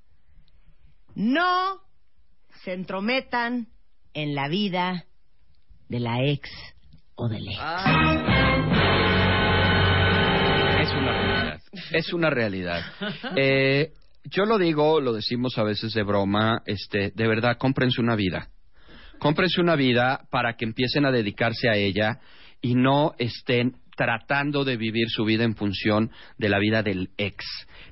No 1.15 1.81
se 2.63 2.73
entrometan 2.73 3.69
en 4.15 4.35
la 4.35 4.49
vida 4.49 5.07
de 5.89 6.01
la 6.01 6.25
ex 6.25 6.49
ex. 7.29 7.43
Es 10.81 10.93
una 10.93 11.13
realidad. 11.13 11.61
Es 11.93 12.13
una 12.13 12.31
realidad. 12.31 12.83
Eh, 13.37 13.93
yo 14.25 14.45
lo 14.45 14.59
digo, 14.59 15.01
lo 15.01 15.13
decimos 15.13 15.57
a 15.59 15.63
veces 15.63 15.93
de 15.95 16.03
broma, 16.03 16.63
este, 16.67 17.13
de 17.15 17.29
verdad, 17.29 17.57
cómprense 17.59 18.01
una 18.01 18.17
vida. 18.17 18.49
Cómprense 19.19 19.61
una 19.61 19.77
vida 19.77 20.23
para 20.31 20.55
que 20.55 20.65
empiecen 20.65 21.05
a 21.05 21.11
dedicarse 21.11 21.69
a 21.69 21.75
ella 21.75 22.21
y 22.61 22.75
no 22.75 23.13
estén 23.19 23.77
tratando 24.05 24.65
de 24.65 24.79
vivir 24.79 25.11
su 25.11 25.27
vida 25.27 25.45
en 25.45 25.55
función 25.55 26.11
de 26.39 26.49
la 26.49 26.59
vida 26.59 26.83
del 26.83 27.11
ex. 27.19 27.45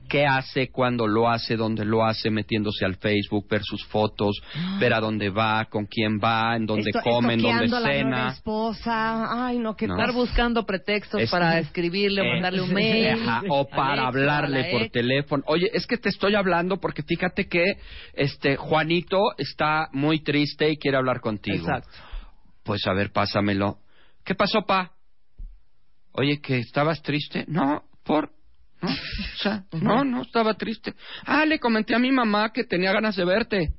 ¿Qué 0.09 0.25
hace, 0.25 0.71
cuando 0.71 1.07
lo 1.07 1.29
hace, 1.29 1.55
dónde 1.55 1.85
lo 1.85 2.03
hace, 2.03 2.31
metiéndose 2.31 2.87
al 2.87 2.97
Facebook, 2.97 3.47
ver 3.47 3.61
sus 3.63 3.85
fotos, 3.89 4.41
ver 4.81 4.95
a 4.95 5.01
dónde 5.01 5.29
va, 5.29 5.67
con 5.67 5.85
quién 5.85 6.19
va, 6.19 6.57
en 6.57 6.65
dónde 6.65 6.93
Esto- 6.95 7.03
come, 7.03 7.35
en 7.35 7.43
dónde 7.43 7.67
estoqueando 7.67 7.77
a 7.77 7.81
la 7.81 8.03
nueva 8.05 8.21
cena. 8.23 8.33
esposa. 8.33 9.47
Ay, 9.49 9.59
no, 9.59 9.77
No. 9.79 9.95
Estar 9.99 10.13
buscando 10.15 10.65
pretextos 10.65 11.21
Es- 11.21 11.31
para 11.31 11.59
escribirle 11.59 12.23
o 12.23 12.25
Eh, 12.25 12.33
mandarle 12.33 12.63
un 12.63 12.73
mail. 12.73 13.21
Ajá, 13.29 13.43
o 13.51 13.69
para 13.69 13.97
ex, 13.97 14.03
hablarle 14.07 14.71
por 14.71 14.83
ex. 14.85 14.93
teléfono. 14.93 15.43
Oye, 15.47 15.69
es 15.75 15.87
que 15.87 15.99
te 15.99 16.09
estoy 16.09 16.35
hablando 16.37 16.79
porque 16.81 17.03
fíjate 17.03 17.47
que 17.49 17.65
este 18.15 18.57
Juanito 18.57 19.19
está 19.37 19.89
muy 19.93 20.21
triste 20.23 20.71
y 20.71 20.79
quiere 20.79 20.97
hablar 20.97 21.21
contigo. 21.21 21.59
Exacto. 21.67 21.99
Pues 22.65 22.87
a 22.87 22.95
ver, 22.95 23.13
pásamelo. 23.13 23.77
¿Qué 24.25 24.35
pasó, 24.35 24.63
pa? 24.67 24.93
Oye, 26.19 26.41
que 26.41 26.59
estabas 26.59 27.01
triste. 27.01 27.45
No, 27.47 27.85
por 28.03 28.33
no, 28.83 28.89
o 28.89 29.39
sea, 29.41 29.65
no, 29.81 30.05
no 30.05 30.23
estaba 30.23 30.55
triste. 30.55 30.95
Ah, 31.25 31.47
le 31.47 31.61
comenté 31.61 31.95
a 31.95 32.01
mi 32.01 32.11
mamá 32.11 32.53
que 32.53 32.65
tenía 32.65 32.93
ganas 32.93 33.15
de 33.15 33.25
verte. 33.25 33.75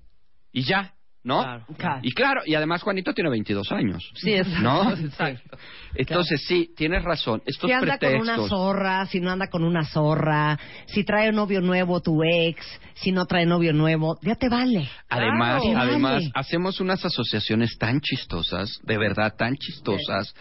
Y 0.53 0.63
ya, 0.63 0.93
¿no? 1.23 1.41
Claro, 1.43 1.65
claro. 1.77 1.99
Y 2.03 2.11
claro, 2.11 2.41
y 2.45 2.55
además 2.55 2.81
Juanito 2.81 3.13
tiene 3.13 3.29
22 3.29 3.71
años. 3.71 4.11
Sí, 4.15 4.33
exacto. 4.33 4.61
¿No? 4.61 4.91
exacto. 4.97 5.57
Entonces, 5.95 6.43
sí, 6.47 6.69
tienes 6.75 7.03
razón. 7.03 7.41
Estos 7.45 7.69
Si 7.69 7.73
anda 7.73 7.97
con 7.97 8.15
una 8.15 8.37
zorra, 8.47 9.05
si 9.07 9.19
no 9.19 9.31
anda 9.31 9.47
con 9.49 9.63
una 9.63 9.83
zorra, 9.85 10.57
si 10.87 11.03
trae 11.03 11.31
novio 11.31 11.61
nuevo 11.61 12.01
tu 12.01 12.23
ex, 12.23 12.65
si 12.95 13.11
no 13.11 13.25
trae 13.25 13.45
novio 13.45 13.73
nuevo, 13.73 14.17
ya 14.21 14.35
te 14.35 14.49
vale. 14.49 14.87
Además, 15.09 15.61
Claro. 15.63 15.79
además, 15.79 16.13
Vale. 16.13 16.31
hacemos 16.35 16.79
unas 16.79 17.03
asociaciones 17.03 17.77
tan 17.77 17.99
chistosas, 18.01 18.79
de 18.83 18.97
verdad 18.97 19.35
tan 19.37 19.55
chistosas, 19.55 20.33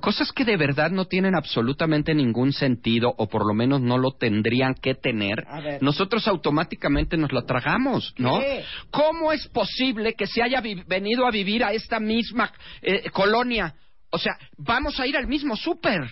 cosas 0.00 0.32
que 0.32 0.44
de 0.44 0.56
verdad 0.56 0.90
no 0.90 1.06
tienen 1.06 1.34
absolutamente 1.34 2.14
ningún 2.14 2.52
sentido, 2.52 3.14
o 3.16 3.28
por 3.28 3.46
lo 3.46 3.54
menos 3.54 3.80
no 3.80 3.98
lo 3.98 4.12
tendrían 4.12 4.74
que 4.74 4.94
tener. 4.94 5.46
Nosotros 5.80 6.26
automáticamente 6.28 7.16
nos 7.16 7.32
lo 7.32 7.44
tragamos, 7.44 8.14
¿no? 8.18 8.38
¿Qué? 8.40 8.64
¿Cómo 8.90 9.32
es 9.32 9.46
posible 9.48 10.14
que 10.14 10.25
se 10.26 10.42
haya 10.42 10.60
venido 10.86 11.26
a 11.26 11.30
vivir 11.30 11.64
a 11.64 11.72
esta 11.72 12.00
misma 12.00 12.52
eh, 12.82 13.08
colonia? 13.10 13.74
O 14.10 14.18
sea, 14.18 14.36
vamos 14.56 14.98
a 15.00 15.06
ir 15.06 15.16
al 15.16 15.26
mismo 15.26 15.56
súper. 15.56 16.02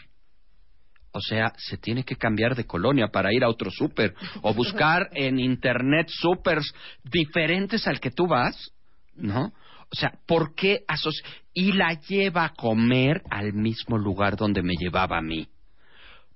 O 1.12 1.20
sea, 1.20 1.52
se 1.56 1.76
tiene 1.78 2.02
que 2.04 2.16
cambiar 2.16 2.56
de 2.56 2.66
colonia 2.66 3.06
para 3.08 3.32
ir 3.32 3.44
a 3.44 3.48
otro 3.48 3.70
súper 3.70 4.14
o 4.42 4.52
buscar 4.52 5.08
en 5.12 5.38
internet 5.38 6.08
súpers 6.08 6.72
diferentes 7.04 7.86
al 7.86 8.00
que 8.00 8.10
tú 8.10 8.26
vas, 8.26 8.72
¿no? 9.14 9.52
O 9.92 9.96
sea, 9.96 10.12
¿por 10.26 10.54
qué 10.56 10.80
asoci- 10.88 11.24
Y 11.52 11.72
la 11.72 11.92
lleva 11.94 12.46
a 12.46 12.54
comer 12.54 13.22
al 13.30 13.52
mismo 13.52 13.96
lugar 13.96 14.36
donde 14.36 14.62
me 14.62 14.74
llevaba 14.74 15.18
a 15.18 15.22
mí. 15.22 15.46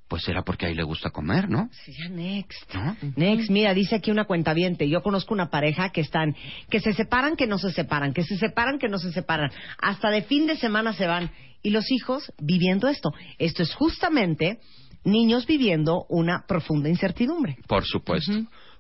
Pues 0.09 0.26
era 0.26 0.43
porque 0.43 0.66
ahí 0.66 0.74
le 0.74 0.85
gusta 0.85 1.10
comer, 1.10 1.51
¿no? 1.51 1.68
Sí, 1.85 1.93
ya 1.93 2.09
next. 2.09 2.74
¿No? 2.74 2.97
Next, 3.16 3.51
mira, 3.51 3.74
dice 3.74 3.97
aquí 3.97 4.10
una 4.10 4.24
cuentaviente. 4.24 4.89
Yo 4.89 5.02
conozco 5.02 5.35
una 5.35 5.51
pareja 5.51 5.90
que 5.90 6.01
están, 6.01 6.35
que 6.70 6.80
se 6.80 6.94
separan, 6.94 7.36
que 7.36 7.47
no 7.47 7.59
se 7.59 7.72
separan, 7.72 8.14
que 8.14 8.24
se 8.24 8.39
separan, 8.39 8.78
que 8.78 8.89
no 8.89 8.98
se 8.98 9.12
separan. 9.12 9.51
Hasta 9.80 10.10
de 10.10 10.22
fin 10.22 10.47
de 10.47 10.56
semana 10.56 10.94
se 10.94 11.06
van. 11.06 11.30
Y 11.62 11.70
los 11.70 11.90
hijos 11.90 12.32
viviendo 12.40 12.89
esto. 12.89 13.10
Esto 13.39 13.62
es 13.62 13.74
justamente 13.74 14.60
niños 15.05 15.47
viviendo 15.47 16.06
una 16.09 16.44
profunda 16.47 16.89
incertidumbre. 16.89 17.56
Por 17.66 17.85
supuesto, 17.85 18.32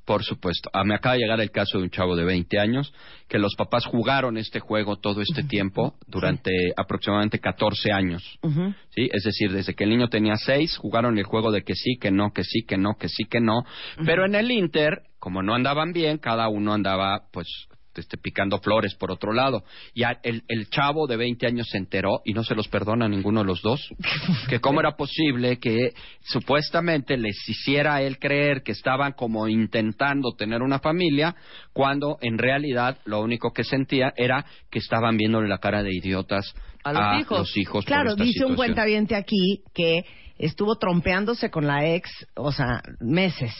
por 0.08 0.24
supuesto. 0.24 0.70
Ah, 0.72 0.84
me 0.84 0.94
acaba 0.94 1.16
de 1.16 1.20
llegar 1.20 1.38
el 1.38 1.50
caso 1.50 1.76
de 1.76 1.84
un 1.84 1.90
chavo 1.90 2.16
de 2.16 2.24
20 2.24 2.58
años 2.58 2.94
que 3.28 3.38
los 3.38 3.54
papás 3.56 3.84
jugaron 3.84 4.38
este 4.38 4.58
juego 4.58 4.96
todo 4.96 5.20
este 5.20 5.42
tiempo 5.42 5.96
durante 6.06 6.50
aproximadamente 6.78 7.40
14 7.40 7.92
años. 7.92 8.38
¿sí? 8.88 9.10
Es 9.12 9.24
decir, 9.24 9.52
desde 9.52 9.74
que 9.74 9.84
el 9.84 9.90
niño 9.90 10.08
tenía 10.08 10.36
6, 10.36 10.78
jugaron 10.78 11.18
el 11.18 11.24
juego 11.24 11.52
de 11.52 11.60
que 11.60 11.74
sí, 11.74 11.98
que 12.00 12.10
no, 12.10 12.30
que 12.32 12.42
sí, 12.42 12.62
que 12.66 12.78
no, 12.78 12.94
que 12.98 13.10
sí, 13.10 13.24
que 13.24 13.40
no. 13.42 13.64
Pero 14.02 14.24
en 14.24 14.34
el 14.34 14.50
Inter, 14.50 15.02
como 15.18 15.42
no 15.42 15.54
andaban 15.54 15.92
bien, 15.92 16.16
cada 16.16 16.48
uno 16.48 16.72
andaba, 16.72 17.24
pues, 17.30 17.67
este, 17.98 18.16
picando 18.16 18.58
flores 18.60 18.94
por 18.94 19.10
otro 19.10 19.32
lado. 19.32 19.64
Y 19.94 20.04
a- 20.04 20.18
el, 20.22 20.42
el 20.48 20.68
chavo 20.70 21.06
de 21.06 21.16
20 21.16 21.46
años 21.46 21.66
se 21.70 21.78
enteró 21.78 22.20
y 22.24 22.32
no 22.32 22.44
se 22.44 22.54
los 22.54 22.68
perdona 22.68 23.06
a 23.06 23.08
ninguno 23.08 23.40
de 23.40 23.46
los 23.46 23.60
dos. 23.62 23.80
que 24.48 24.60
cómo 24.60 24.80
era 24.80 24.96
posible 24.96 25.58
que 25.58 25.92
supuestamente 26.22 27.16
les 27.16 27.36
hiciera 27.48 27.96
a 27.96 28.02
él 28.02 28.18
creer 28.18 28.62
que 28.62 28.72
estaban 28.72 29.12
como 29.12 29.48
intentando 29.48 30.32
tener 30.36 30.62
una 30.62 30.78
familia, 30.78 31.34
cuando 31.72 32.18
en 32.20 32.38
realidad 32.38 32.98
lo 33.04 33.20
único 33.20 33.52
que 33.52 33.64
sentía 33.64 34.12
era 34.16 34.44
que 34.70 34.78
estaban 34.78 35.16
viéndole 35.16 35.48
la 35.48 35.58
cara 35.58 35.82
de 35.82 35.94
idiotas 35.94 36.54
A 36.84 36.92
los 36.92 37.20
hijos. 37.22 37.38
los 37.40 37.56
hijos 37.56 37.84
por 37.84 37.92
Claro, 37.92 38.10
esta 38.10 38.24
dice 38.24 38.44
un 38.44 38.54
cuentaviente 38.56 39.14
aquí 39.16 39.62
que 39.74 40.02
estuvo 40.38 40.76
trompeándose 40.76 41.50
con 41.50 41.66
la 41.66 41.86
ex, 41.88 42.08
o 42.36 42.52
sea, 42.52 42.82
meses. 43.00 43.52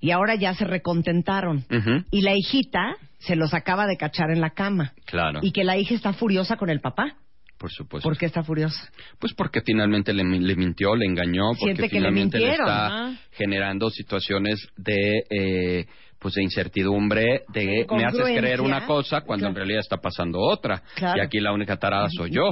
Y 0.00 0.10
ahora 0.10 0.34
ya 0.34 0.54
se 0.54 0.64
recontentaron. 0.64 1.64
Y 2.10 2.20
la 2.22 2.34
hijita 2.36 2.96
se 3.18 3.36
los 3.36 3.54
acaba 3.54 3.86
de 3.86 3.96
cachar 3.96 4.30
en 4.30 4.40
la 4.40 4.50
cama. 4.50 4.92
Claro, 5.06 5.40
Y 5.42 5.52
que 5.52 5.64
la 5.64 5.76
hija 5.76 5.94
está 5.94 6.12
furiosa 6.12 6.56
con 6.56 6.70
el 6.70 6.80
papá. 6.80 7.16
por 7.58 7.70
supuesto. 7.70 8.08
¿Por 8.08 8.18
qué 8.18 8.26
está 8.26 8.42
furiosa? 8.42 8.90
Pues 9.18 9.32
porque 9.34 9.60
finalmente 9.62 10.12
le, 10.12 10.24
le 10.24 10.56
mintió, 10.56 10.94
le 10.94 11.06
engañó, 11.06 11.48
porque 11.58 11.74
Siente 11.74 11.88
que 11.88 12.00
le 12.00 12.08
finalmente 12.08 12.38
le, 12.38 12.50
está 12.50 13.06
ah. 13.06 13.14
generando 13.32 13.88
situaciones 13.90 14.68
de 14.76 15.24
eh, 15.30 15.86
pues 16.18 16.34
de 16.34 16.42
incertidumbre, 16.42 17.44
de 17.52 17.86
me 17.90 18.04
haces 18.04 18.24
creer 18.24 18.60
una 18.60 18.86
cosa 18.86 19.20
cuando 19.20 19.46
en 19.48 19.54
realidad 19.54 19.80
está 19.80 19.98
pasando 19.98 20.40
otra. 20.40 20.82
Claro. 20.94 21.18
Y 21.18 21.24
aquí 21.24 21.40
la 21.40 21.52
única 21.52 21.76
tarada 21.76 22.08
soy 22.10 22.30
yo. 22.30 22.50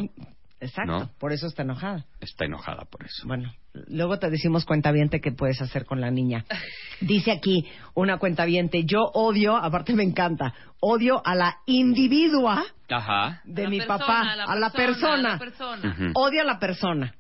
Exacto. 0.65 0.93
¿No? 0.93 1.11
Por 1.19 1.33
eso 1.33 1.47
está 1.47 1.63
enojada. 1.63 2.05
Está 2.21 2.45
enojada 2.45 2.85
por 2.91 3.05
eso. 3.05 3.27
Bueno, 3.27 3.53
luego 3.89 4.19
te 4.19 4.31
decimos 4.31 4.65
cuentaviente 4.65 5.21
qué 5.21 5.33
puedes 5.33 5.61
hacer 5.61 5.85
con 5.85 6.01
la 6.01 6.11
niña. 6.11 6.45
Dice 7.01 7.31
aquí 7.33 7.67
una 7.95 8.19
cuentaviente, 8.19 8.85
yo 8.85 9.01
odio, 9.13 9.57
aparte 9.57 9.93
me 9.95 10.03
encanta, 10.05 10.55
odio 10.81 11.21
a 11.25 11.35
la 11.35 11.59
individua 11.67 12.65
Ajá. 12.89 13.41
de 13.45 13.67
A 13.67 13.69
mi 13.69 13.79
persona, 13.79 13.99
papá, 13.99 14.21
a 14.33 14.37
la 14.37 14.45
a 14.45 14.57
la 14.57 14.71
persona, 14.71 14.71
persona. 14.71 15.29
a 15.29 15.33
la 15.33 15.39
persona. 15.39 15.97
Ujú. 16.11 16.13
Odio 16.15 16.41
a 16.43 16.45
la 16.45 16.59
persona. 16.59 17.15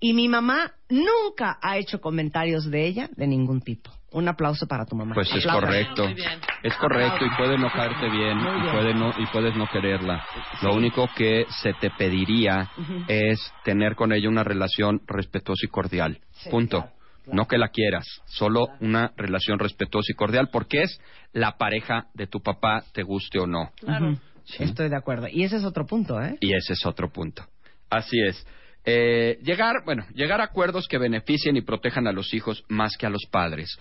Y 0.00 0.14
mi 0.14 0.28
mamá 0.28 0.72
nunca 0.88 1.58
ha 1.60 1.76
hecho 1.76 2.00
comentarios 2.00 2.70
de 2.70 2.86
ella 2.86 3.10
de 3.16 3.26
ningún 3.26 3.60
tipo. 3.60 3.90
Un 4.12 4.26
aplauso 4.28 4.66
para 4.66 4.84
tu 4.86 4.96
mamá. 4.96 5.14
Pues 5.14 5.28
es 5.28 5.46
Aplausos. 5.46 5.60
correcto. 5.68 6.06
Bien. 6.14 6.40
Es 6.64 6.74
correcto 6.76 7.24
y 7.24 7.30
puede 7.36 7.54
enojarte 7.54 8.08
bien 8.10 8.38
Muy 8.38 8.58
y, 8.58 8.62
bien. 8.62 8.74
puede 8.74 8.94
no, 8.94 9.14
y 9.18 9.26
puedes 9.26 9.54
no 9.54 9.66
quererla. 9.68 10.24
Lo 10.62 10.74
único 10.74 11.08
que 11.16 11.46
se 11.62 11.72
te 11.74 11.90
pediría 11.90 12.68
es 13.06 13.38
tener 13.64 13.94
con 13.94 14.12
ella 14.12 14.28
una 14.28 14.42
relación 14.42 15.00
respetuosa 15.06 15.64
y 15.64 15.68
cordial. 15.68 16.18
Punto. 16.50 16.86
No 17.26 17.46
que 17.46 17.58
la 17.58 17.68
quieras, 17.68 18.04
solo 18.26 18.66
una 18.80 19.12
relación 19.16 19.60
respetuosa 19.60 20.10
y 20.12 20.16
cordial 20.16 20.48
porque 20.50 20.82
es 20.82 21.00
la 21.32 21.56
pareja 21.56 22.06
de 22.14 22.26
tu 22.26 22.40
papá, 22.40 22.82
te 22.92 23.04
guste 23.04 23.38
o 23.38 23.46
no. 23.46 23.70
Ujú. 23.82 24.18
Estoy 24.58 24.88
de 24.88 24.96
acuerdo. 24.96 25.28
Y 25.30 25.44
ese 25.44 25.56
es 25.58 25.64
otro 25.64 25.86
punto, 25.86 26.20
¿eh? 26.20 26.36
Y 26.40 26.52
ese 26.54 26.72
es 26.72 26.84
otro 26.84 27.12
punto. 27.12 27.44
Así 27.88 28.20
es. 28.20 28.44
Eh, 28.84 29.38
llegar, 29.42 29.84
bueno, 29.84 30.06
llegar 30.14 30.40
a 30.40 30.44
acuerdos 30.44 30.88
que 30.88 30.98
beneficien 30.98 31.56
y 31.56 31.62
protejan 31.62 32.06
a 32.06 32.12
los 32.12 32.32
hijos 32.32 32.64
más 32.68 32.96
que 32.96 33.06
a 33.06 33.10
los 33.10 33.26
padres. 33.30 33.78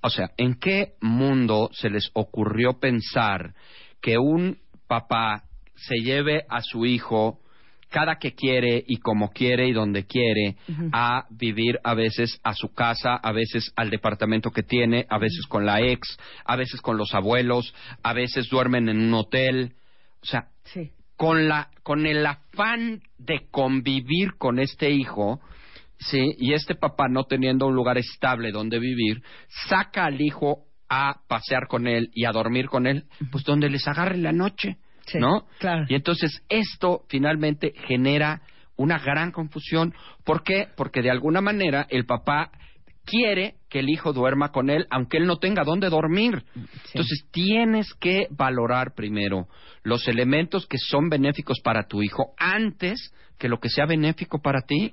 O 0.00 0.10
sea, 0.10 0.30
¿en 0.36 0.54
qué 0.54 0.94
mundo 1.00 1.70
se 1.72 1.88
les 1.88 2.10
ocurrió 2.14 2.80
pensar 2.80 3.54
que 4.00 4.18
un 4.18 4.58
papá 4.88 5.44
se 5.76 5.96
lleve 5.96 6.44
a 6.48 6.60
su 6.60 6.84
hijo 6.86 7.38
cada 7.88 8.16
que 8.16 8.34
quiere 8.34 8.82
y 8.86 8.96
como 8.96 9.30
quiere 9.30 9.68
y 9.68 9.72
donde 9.72 10.06
quiere 10.06 10.56
a 10.92 11.26
vivir 11.30 11.78
a 11.84 11.94
veces 11.94 12.40
a 12.42 12.54
su 12.54 12.72
casa, 12.72 13.14
a 13.16 13.32
veces 13.32 13.70
al 13.76 13.90
departamento 13.90 14.50
que 14.50 14.62
tiene, 14.62 15.06
a 15.08 15.18
veces 15.18 15.46
con 15.46 15.66
la 15.66 15.80
ex, 15.82 16.18
a 16.44 16.56
veces 16.56 16.80
con 16.80 16.96
los 16.96 17.14
abuelos, 17.14 17.74
a 18.02 18.12
veces 18.14 18.48
duermen 18.48 18.88
en 18.88 18.98
un 18.98 19.14
hotel? 19.14 19.74
O 20.22 20.26
sea, 20.26 20.48
Sí. 20.64 20.90
Con 21.16 21.48
la 21.48 21.70
con 21.82 22.06
el 22.06 22.24
afán 22.26 23.02
de 23.18 23.46
convivir 23.50 24.34
con 24.38 24.58
este 24.58 24.90
hijo 24.90 25.40
sí 25.98 26.34
y 26.38 26.52
este 26.54 26.74
papá 26.74 27.08
no 27.08 27.24
teniendo 27.24 27.66
un 27.66 27.74
lugar 27.74 27.98
estable 27.98 28.50
donde 28.52 28.78
vivir 28.78 29.22
saca 29.68 30.04
al 30.06 30.20
hijo 30.20 30.64
a 30.88 31.20
pasear 31.28 31.68
con 31.68 31.86
él 31.86 32.10
y 32.14 32.24
a 32.24 32.32
dormir 32.32 32.66
con 32.66 32.86
él 32.86 33.04
pues 33.30 33.44
donde 33.44 33.70
les 33.70 33.86
agarre 33.88 34.16
la 34.18 34.32
noche 34.32 34.78
Sí, 35.06 35.18
no 35.18 35.46
claro. 35.58 35.84
y 35.88 35.94
entonces 35.96 36.44
esto 36.48 37.02
finalmente 37.08 37.72
genera 37.88 38.40
una 38.76 38.98
gran 39.00 39.32
confusión 39.32 39.92
¿por 40.24 40.44
qué? 40.44 40.68
porque 40.76 41.02
de 41.02 41.10
alguna 41.10 41.40
manera 41.40 41.86
el 41.90 42.06
papá 42.06 42.52
quiere 43.04 43.54
que 43.68 43.80
el 43.80 43.90
hijo 43.90 44.12
duerma 44.12 44.52
con 44.52 44.70
él 44.70 44.86
aunque 44.90 45.18
él 45.18 45.26
no 45.26 45.38
tenga 45.38 45.64
dónde 45.64 45.88
dormir 45.88 46.44
entonces 46.54 47.26
tienes 47.30 47.92
que 47.94 48.26
valorar 48.30 48.94
primero 48.94 49.48
los 49.82 50.06
elementos 50.08 50.66
que 50.66 50.78
son 50.78 51.08
benéficos 51.08 51.60
para 51.60 51.86
tu 51.86 52.02
hijo 52.02 52.34
antes 52.38 53.12
que 53.38 53.48
lo 53.48 53.58
que 53.58 53.68
sea 53.68 53.86
benéfico 53.86 54.40
para 54.40 54.62
ti. 54.62 54.92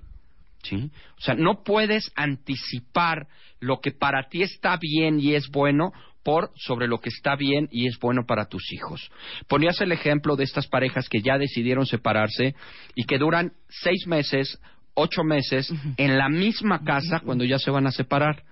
¿Sí? 0.63 0.91
O 1.17 1.21
sea, 1.21 1.35
no 1.35 1.63
puedes 1.63 2.11
anticipar 2.15 3.27
lo 3.61 3.79
que 3.79 3.91
para 3.91 4.27
ti 4.27 4.41
está 4.41 4.75
bien 4.75 5.19
y 5.19 5.35
es 5.35 5.49
bueno 5.49 5.93
por 6.23 6.51
sobre 6.55 6.87
lo 6.87 6.99
que 6.99 7.09
está 7.09 7.37
bien 7.37 7.69
y 7.71 7.87
es 7.87 7.97
bueno 7.97 8.25
para 8.25 8.45
tus 8.45 8.73
hijos. 8.73 9.09
Ponías 9.47 9.79
el 9.79 9.93
ejemplo 9.93 10.35
de 10.35 10.43
estas 10.43 10.67
parejas 10.67 11.07
que 11.07 11.21
ya 11.21 11.37
decidieron 11.37 11.85
separarse 11.85 12.55
y 12.93 13.05
que 13.05 13.19
duran 13.19 13.53
seis 13.69 14.05
meses, 14.05 14.59
ocho 14.93 15.23
meses 15.23 15.71
en 15.97 16.17
la 16.17 16.29
misma 16.29 16.83
casa 16.83 17.21
cuando 17.21 17.43
ya 17.43 17.59
se 17.59 17.71
van 17.71 17.87
a 17.87 17.91
separar. 17.91 18.43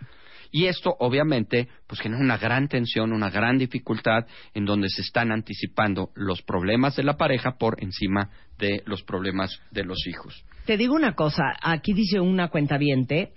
Y 0.52 0.66
esto, 0.66 0.96
obviamente, 1.00 1.68
pues 1.88 2.00
genera 2.00 2.22
una 2.22 2.38
gran 2.38 2.68
tensión, 2.68 3.12
una 3.12 3.30
gran 3.30 3.58
dificultad 3.58 4.26
en 4.54 4.66
donde 4.66 4.90
se 4.90 5.02
están 5.02 5.32
anticipando 5.32 6.12
los 6.16 6.42
problemas 6.42 6.96
de 6.96 7.04
la 7.04 7.18
pareja 7.18 7.58
por 7.58 7.84
encima 7.84 8.30
de 8.58 8.82
los 8.86 9.04
problemas 9.04 9.60
de 9.72 9.84
los 9.84 10.08
hijos. 10.08 10.46
Te 10.66 10.78
digo 10.78 10.96
una 10.96 11.16
cosa, 11.16 11.44
aquí 11.62 11.94
dice 11.94 12.20
una 12.20 12.50
cuentaviente 12.50 13.34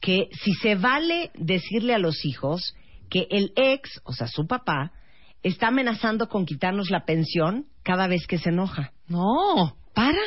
que 0.00 0.28
si 0.32 0.54
se 0.54 0.74
vale 0.74 1.30
decirle 1.34 1.94
a 1.94 1.98
los 1.98 2.24
hijos 2.24 2.74
que 3.08 3.26
el 3.30 3.52
ex, 3.56 4.00
o 4.04 4.12
sea, 4.12 4.26
su 4.26 4.46
papá, 4.46 4.92
está 5.42 5.68
amenazando 5.68 6.28
con 6.28 6.46
quitarnos 6.46 6.90
la 6.90 7.04
pensión 7.04 7.66
cada 7.82 8.06
vez 8.06 8.26
que 8.26 8.38
se 8.38 8.50
enoja. 8.50 8.92
No. 9.08 9.76
¿Para? 9.94 10.20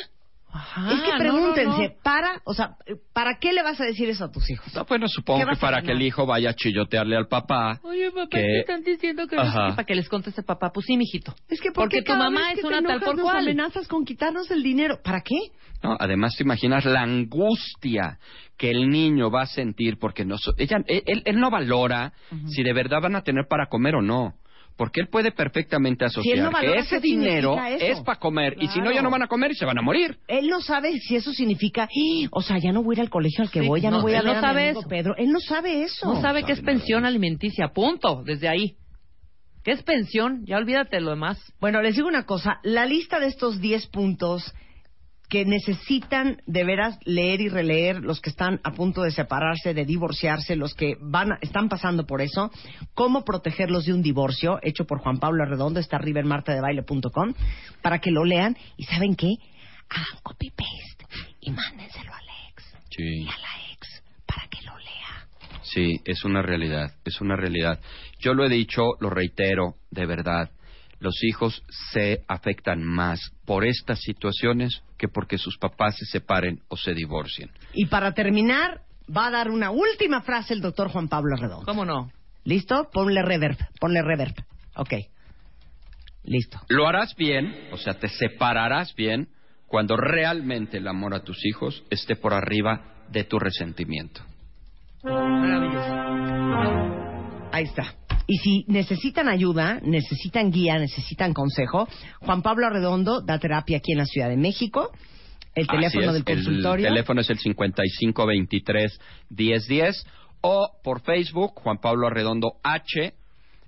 Ajá, 0.58 0.94
es 0.94 1.02
que 1.02 1.18
pregúntense, 1.18 1.66
no, 1.66 1.78
no. 1.90 2.02
¿para? 2.02 2.42
O 2.46 2.54
sea, 2.54 2.78
¿para 3.14 3.40
qué 3.40 3.52
le 3.52 3.62
vas 3.62 3.80
a 3.82 3.84
decir 3.84 4.08
eso 4.10 4.24
a 4.24 4.32
tus 4.32 4.50
hijos? 4.50 4.74
No, 4.74 4.86
bueno, 4.86 5.08
supongo 5.10 5.46
¿Qué 5.46 5.52
que 5.52 5.60
para 5.60 5.82
que 5.82 5.92
el 5.92 6.02
hijo 6.02 6.26
vaya 6.26 6.52
a 6.52 6.54
chillotearle 6.54 7.18
al 7.18 7.28
papá. 7.28 7.80
Oye, 7.84 8.10
papá, 8.12 8.28
que- 8.32 8.38
¿qué 8.42 8.60
están 8.62 8.84
diciendo 8.84 9.28
que 9.28 9.36
para 9.36 9.84
que 9.84 9.96
les 9.96 10.08
conteste 10.08 10.44
papá, 10.44 10.72
pues 10.74 10.86
sí, 10.86 10.96
mijito. 10.96 11.36
Es 11.50 11.60
que 11.60 11.72
¿por 11.72 11.84
Porque 11.84 11.98
qué 11.98 12.04
tu 12.04 12.14
cada 12.14 12.24
mamá 12.30 12.48
vez 12.50 12.58
es 12.58 12.62
que 12.62 12.68
una 12.68 12.82
te 12.82 12.88
tal 12.88 13.00
por 13.02 13.16
nos 13.18 13.24
cual. 13.26 13.38
amenazas 13.40 13.88
con 13.88 14.06
quitarnos 14.06 14.50
el 14.50 14.64
dinero. 14.64 15.00
¿Para 15.04 15.20
qué? 15.22 15.36
¿no? 15.84 15.98
Además, 16.00 16.36
te 16.38 16.44
imaginas 16.44 16.86
la 16.86 17.02
angustia 17.02 18.18
que 18.58 18.72
el 18.72 18.90
niño 18.90 19.30
va 19.30 19.42
a 19.42 19.46
sentir 19.48 19.98
porque 20.00 20.24
no, 20.26 20.38
so- 20.38 20.54
ella, 20.58 20.78
él, 20.88 21.04
él- 21.06 21.22
él 21.26 21.40
no 21.40 21.52
valora 21.52 22.14
si 22.48 22.64
de 22.64 22.74
verdad 22.74 23.02
van 23.02 23.16
a 23.16 23.22
tener 23.24 23.46
para 23.50 23.68
comer 23.68 23.96
o 23.96 24.02
no. 24.02 24.34
Porque 24.78 25.00
él 25.00 25.08
puede 25.08 25.32
perfectamente 25.32 26.04
asociar 26.04 26.38
no 26.52 26.60
que 26.60 26.76
ese 26.78 26.96
¿qué 26.96 27.00
dinero 27.02 27.56
es 27.80 28.02
para 28.02 28.20
comer 28.20 28.58
y 28.60 28.68
si 28.68 28.80
no 28.82 28.92
ya 28.92 29.02
no 29.02 29.10
van 29.10 29.22
a 29.24 29.28
comer 29.28 29.52
y 29.52 29.56
se 29.56 29.64
van 29.66 29.78
a 29.78 29.82
morir. 29.82 30.18
Él 30.28 30.48
no 30.50 30.60
sabe 30.60 31.00
si 31.00 31.16
eso 31.16 31.32
significa, 31.32 31.84
"Ah, 31.84 32.28
o 32.32 32.42
sea, 32.42 32.58
ya 32.58 32.74
no 32.74 32.84
voy 32.84 32.96
a 32.96 32.98
ir 32.98 33.02
al 33.02 33.10
colegio 33.10 33.42
al 33.44 33.50
que 33.50 33.62
Sí, 33.62 33.68
voy, 33.68 33.80
ya 33.82 33.90
no, 33.90 33.98
no, 33.98 34.04
voy 34.04 34.14
a 34.16 34.22
ver 34.22 34.26
no 34.26 34.32
a 34.32 34.36
mi 34.36 34.42
sabe 34.42 34.64
amigo 34.66 34.80
eso. 34.82 34.90
Pedro. 34.90 35.16
Él 35.18 35.32
no 35.32 35.40
sabe 35.40 35.84
eso. 35.84 36.14
No 36.14 36.22
sabe 36.22 36.42
No 36.42 36.48
qué 36.48 36.52
es 36.54 36.60
sabe 36.60 36.66
nada. 36.74 36.80
pensión 36.80 37.06
alimenticia, 37.06 37.70
punto, 37.70 38.22
desde 38.26 38.50
ahí. 38.50 38.76
¿Qué 39.64 39.72
es 39.72 39.82
pensión? 39.82 40.46
Ya 40.46 40.58
olvídate 40.58 41.00
lo 41.00 41.12
demás. 41.12 41.40
Bueno, 41.62 41.82
les 41.82 41.96
digo 41.96 42.08
una 42.08 42.26
cosa, 42.26 42.60
la 42.64 42.86
lista 42.86 43.20
de 43.20 43.28
estos 43.28 43.62
10 43.62 43.88
puntos 43.88 44.54
que 45.30 45.46
necesitan 45.46 46.38
de 46.46 46.64
veras 46.64 46.98
leer 47.06 47.42
y 47.42 47.50
releer 47.50 48.02
los 48.02 48.22
que 48.22 48.30
están 48.30 48.60
a 48.64 48.72
punto 48.72 49.02
de 49.02 49.12
separarse, 49.12 49.74
de 49.74 49.86
divorciarse, 49.86 50.56
los 50.56 50.74
que 50.74 50.96
van 51.02 51.32
a- 51.34 51.38
están 51.42 51.68
pasando 51.70 52.06
por 52.06 52.22
eso, 52.22 52.52
cómo 52.94 53.24
protegerlos 53.26 53.86
de 53.86 53.94
un 53.94 54.02
divorcio, 54.02 54.60
hecho 54.62 54.86
por 54.86 55.00
Juan 55.00 55.20
Pablo 55.20 55.44
Arredondo, 55.44 55.80
está 55.80 55.98
arriba 55.98 56.20
en 56.20 56.28
martadebaile.com, 56.28 57.34
para 57.82 58.00
que 58.00 58.12
lo 58.12 58.24
lean 58.26 58.56
y 58.78 58.84
¿saben 58.86 59.16
qué? 59.16 59.34
Hagan 59.90 60.20
copy 60.24 60.50
paste 60.52 61.06
y 61.42 61.52
mándenselo 61.52 62.12
al 62.14 62.26
ex 62.52 62.64
Sí. 62.90 63.04
y 63.04 63.28
a 63.28 63.38
la 63.38 63.72
ex 63.74 64.04
para 64.26 64.48
que 64.48 64.62
lo 64.66 64.78
lea. 64.78 65.60
Sí, 65.64 66.00
es 66.06 66.24
una 66.24 66.42
realidad, 66.42 66.92
es 67.06 67.22
una 67.22 67.36
realidad. 67.36 67.80
Yo 68.20 68.34
lo 68.34 68.46
he 68.46 68.50
dicho, 68.50 68.82
lo 69.00 69.10
reitero, 69.10 69.76
de 69.92 70.06
verdad. 70.06 70.50
Los 71.00 71.24
hijos 71.24 71.64
se 71.94 72.24
afectan 72.28 72.84
más 72.84 73.20
por 73.46 73.66
estas 73.66 74.00
situaciones 74.02 74.82
que 74.98 75.08
porque 75.08 75.38
sus 75.38 75.58
papás 75.58 75.98
se 75.98 76.06
separen 76.06 76.62
o 76.70 76.78
se 76.78 76.94
divorcien. 76.94 77.52
Y 77.74 77.88
para 77.88 78.14
terminar, 78.14 78.82
va 79.16 79.28
a 79.28 79.32
dar 79.32 79.52
una 79.52 79.72
última 79.72 80.22
frase 80.22 80.54
el 80.54 80.62
doctor 80.62 80.90
Juan 80.90 81.08
Pablo 81.08 81.36
Arredondo. 81.36 81.66
¿Cómo 81.66 81.86
no? 81.86 82.12
¿Listo? 82.44 82.90
Ponle 82.92 83.22
reverb, 83.22 83.58
ponle 83.80 84.02
reverb. 84.02 84.36
Ok. 84.76 84.94
Listo. 86.24 86.60
Lo 86.70 86.88
harás 86.88 87.16
bien, 87.16 87.70
o 87.72 87.78
sea, 87.78 87.96
te 87.96 88.08
separarás 88.08 88.96
bien 88.96 89.30
cuando 89.68 89.98
realmente 89.98 90.78
el 90.78 90.88
amor 90.88 91.14
a 91.14 91.24
tus 91.24 91.46
hijos 91.46 91.84
esté 91.90 92.16
por 92.16 92.34
arriba 92.34 93.06
de 93.10 93.24
tu 93.24 93.40
resentimiento. 93.40 94.22
Ahí 97.56 97.64
está. 97.64 97.96
Y 98.28 98.38
si 98.40 98.66
necesitan 98.68 99.30
ayuda, 99.30 99.80
necesitan 99.82 100.52
guía, 100.52 100.78
necesitan 100.78 101.34
consejo, 101.34 101.88
Juan 102.20 102.42
Pablo 102.42 102.68
Arredondo 102.68 103.22
da 103.22 103.40
terapia 103.40 103.78
aquí 103.78 103.94
en 103.94 104.00
la 104.00 104.06
Ciudad 104.06 104.28
de 104.28 104.36
México. 104.36 104.92
El 105.54 105.66
teléfono 105.66 106.12
del 106.12 106.26
consultorio. 106.26 106.86
El 106.86 106.94
teléfono 106.94 107.22
es 107.22 107.30
el 107.30 107.40
5523-1010 107.40 110.06
o 110.42 110.70
por 110.84 111.00
Facebook, 111.00 111.54
Juan 111.56 111.78
Pablo 111.78 112.08
Arredondo 112.08 112.56
H. 112.62 113.14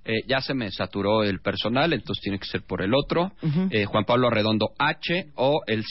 Eh, 0.04 0.12
ya 0.26 0.42
se 0.42 0.52
me 0.52 0.70
saturó 0.70 1.24
el 1.24 1.40
personal, 1.40 1.94
entonces 1.94 2.20
tiene 2.22 2.38
que 2.38 2.46
ser 2.46 2.60
por 2.66 2.82
el 2.82 2.92
otro. 2.92 3.32
Eh, 3.70 3.86
Juan 3.86 4.04
Pablo 4.04 4.28
Arredondo 4.28 4.72
H 4.78 5.28
o 5.36 5.62
el 5.66 5.84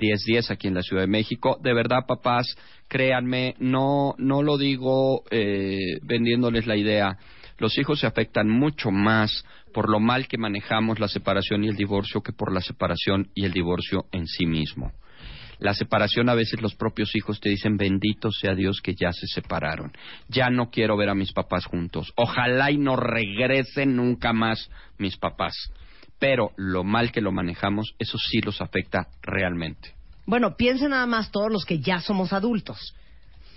5523-1010 0.00 0.50
aquí 0.50 0.68
en 0.68 0.74
la 0.74 0.82
Ciudad 0.82 1.02
de 1.02 1.08
México. 1.08 1.58
De 1.62 1.74
verdad, 1.74 2.06
papás, 2.06 2.46
créanme, 2.88 3.54
no, 3.58 4.14
no 4.18 4.42
lo 4.42 4.58
digo 4.58 5.24
eh, 5.30 5.98
vendiéndoles 6.02 6.66
la 6.66 6.76
idea. 6.76 7.18
Los 7.58 7.78
hijos 7.78 8.00
se 8.00 8.06
afectan 8.06 8.48
mucho 8.48 8.90
más 8.90 9.44
por 9.72 9.90
lo 9.90 10.00
mal 10.00 10.26
que 10.26 10.38
manejamos 10.38 10.98
la 10.98 11.08
separación 11.08 11.64
y 11.64 11.68
el 11.68 11.76
divorcio 11.76 12.22
que 12.22 12.32
por 12.32 12.52
la 12.52 12.60
separación 12.60 13.28
y 13.34 13.44
el 13.44 13.52
divorcio 13.52 14.06
en 14.12 14.26
sí 14.26 14.46
mismo. 14.46 14.92
La 15.58 15.74
separación 15.74 16.30
a 16.30 16.34
veces 16.34 16.62
los 16.62 16.74
propios 16.74 17.14
hijos 17.14 17.38
te 17.38 17.50
dicen 17.50 17.76
bendito 17.76 18.30
sea 18.32 18.54
Dios 18.54 18.80
que 18.80 18.94
ya 18.94 19.12
se 19.12 19.26
separaron. 19.26 19.92
Ya 20.28 20.48
no 20.48 20.70
quiero 20.70 20.96
ver 20.96 21.10
a 21.10 21.14
mis 21.14 21.32
papás 21.32 21.66
juntos. 21.66 22.12
Ojalá 22.16 22.70
y 22.70 22.78
no 22.78 22.96
regresen 22.96 23.94
nunca 23.94 24.32
más 24.32 24.70
mis 24.96 25.18
papás. 25.18 25.54
Pero 26.20 26.52
lo 26.56 26.84
mal 26.84 27.10
que 27.10 27.20
lo 27.20 27.32
manejamos, 27.32 27.94
eso 27.98 28.16
sí 28.18 28.40
los 28.40 28.60
afecta 28.60 29.08
realmente. 29.22 29.94
Bueno, 30.26 30.54
piensen 30.56 30.90
nada 30.90 31.06
más 31.06 31.32
todos 31.32 31.50
los 31.50 31.64
que 31.64 31.80
ya 31.80 31.98
somos 32.00 32.32
adultos. 32.32 32.94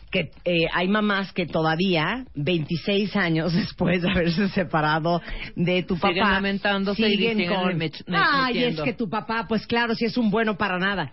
Que 0.10 0.31
eh, 0.45 0.68
hay 0.73 0.88
mamás 0.88 1.34
que 1.34 1.45
todavía, 1.45 2.26
26 2.35 3.15
años 3.15 3.53
después 3.53 4.02
de 4.02 4.10
haberse 4.11 4.48
separado 4.49 5.22
de 5.56 5.84
tu 5.84 5.95
Siguen 5.98 6.18
papá, 6.19 6.31
lamentándose 6.34 7.02
y 7.07 7.11
siguen 7.11 7.38
siguen 7.38 7.53
con, 7.53 7.77
me- 7.77 7.91
ay, 8.15 8.49
es 8.49 8.56
metiendo". 8.56 8.84
que 8.85 8.94
tu 8.94 9.10
papá, 9.10 9.45
pues 9.48 9.68
claro, 9.68 9.94
si 9.94 10.06
es 10.06 10.15
un 10.18 10.31
bueno 10.31 10.56
para 10.57 10.80
nada. 10.80 11.11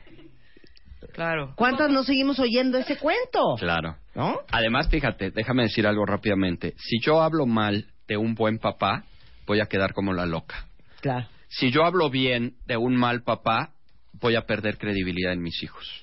Claro. 1.15 1.55
¿Cuántas 1.57 1.91
no 1.91 2.05
seguimos 2.05 2.39
oyendo 2.39 2.79
ese 2.79 2.97
cuento? 2.97 3.57
Claro. 3.59 3.97
¿No? 4.15 4.39
Además, 4.53 4.89
fíjate, 4.89 5.31
déjame 5.31 5.65
decir 5.65 5.87
algo 5.87 6.05
rápidamente. 6.07 6.75
Si 6.79 7.01
yo 7.05 7.21
hablo 7.23 7.47
mal 7.47 7.87
de 8.07 8.17
un 8.17 8.35
buen 8.35 8.59
papá, 8.59 9.05
voy 9.47 9.61
a 9.61 9.67
quedar 9.67 9.93
como 9.95 10.13
la 10.13 10.27
loca. 10.27 10.67
Claro. 11.01 11.27
Si 11.51 11.71
yo 11.73 11.85
hablo 11.85 12.11
bien 12.11 12.55
de 12.67 12.77
un 12.77 12.97
mal 12.97 13.23
papá, 13.25 13.75
voy 14.13 14.37
a 14.37 14.47
perder 14.47 14.79
credibilidad 14.79 15.33
en 15.33 15.43
mis 15.43 15.63
hijos. 15.63 16.01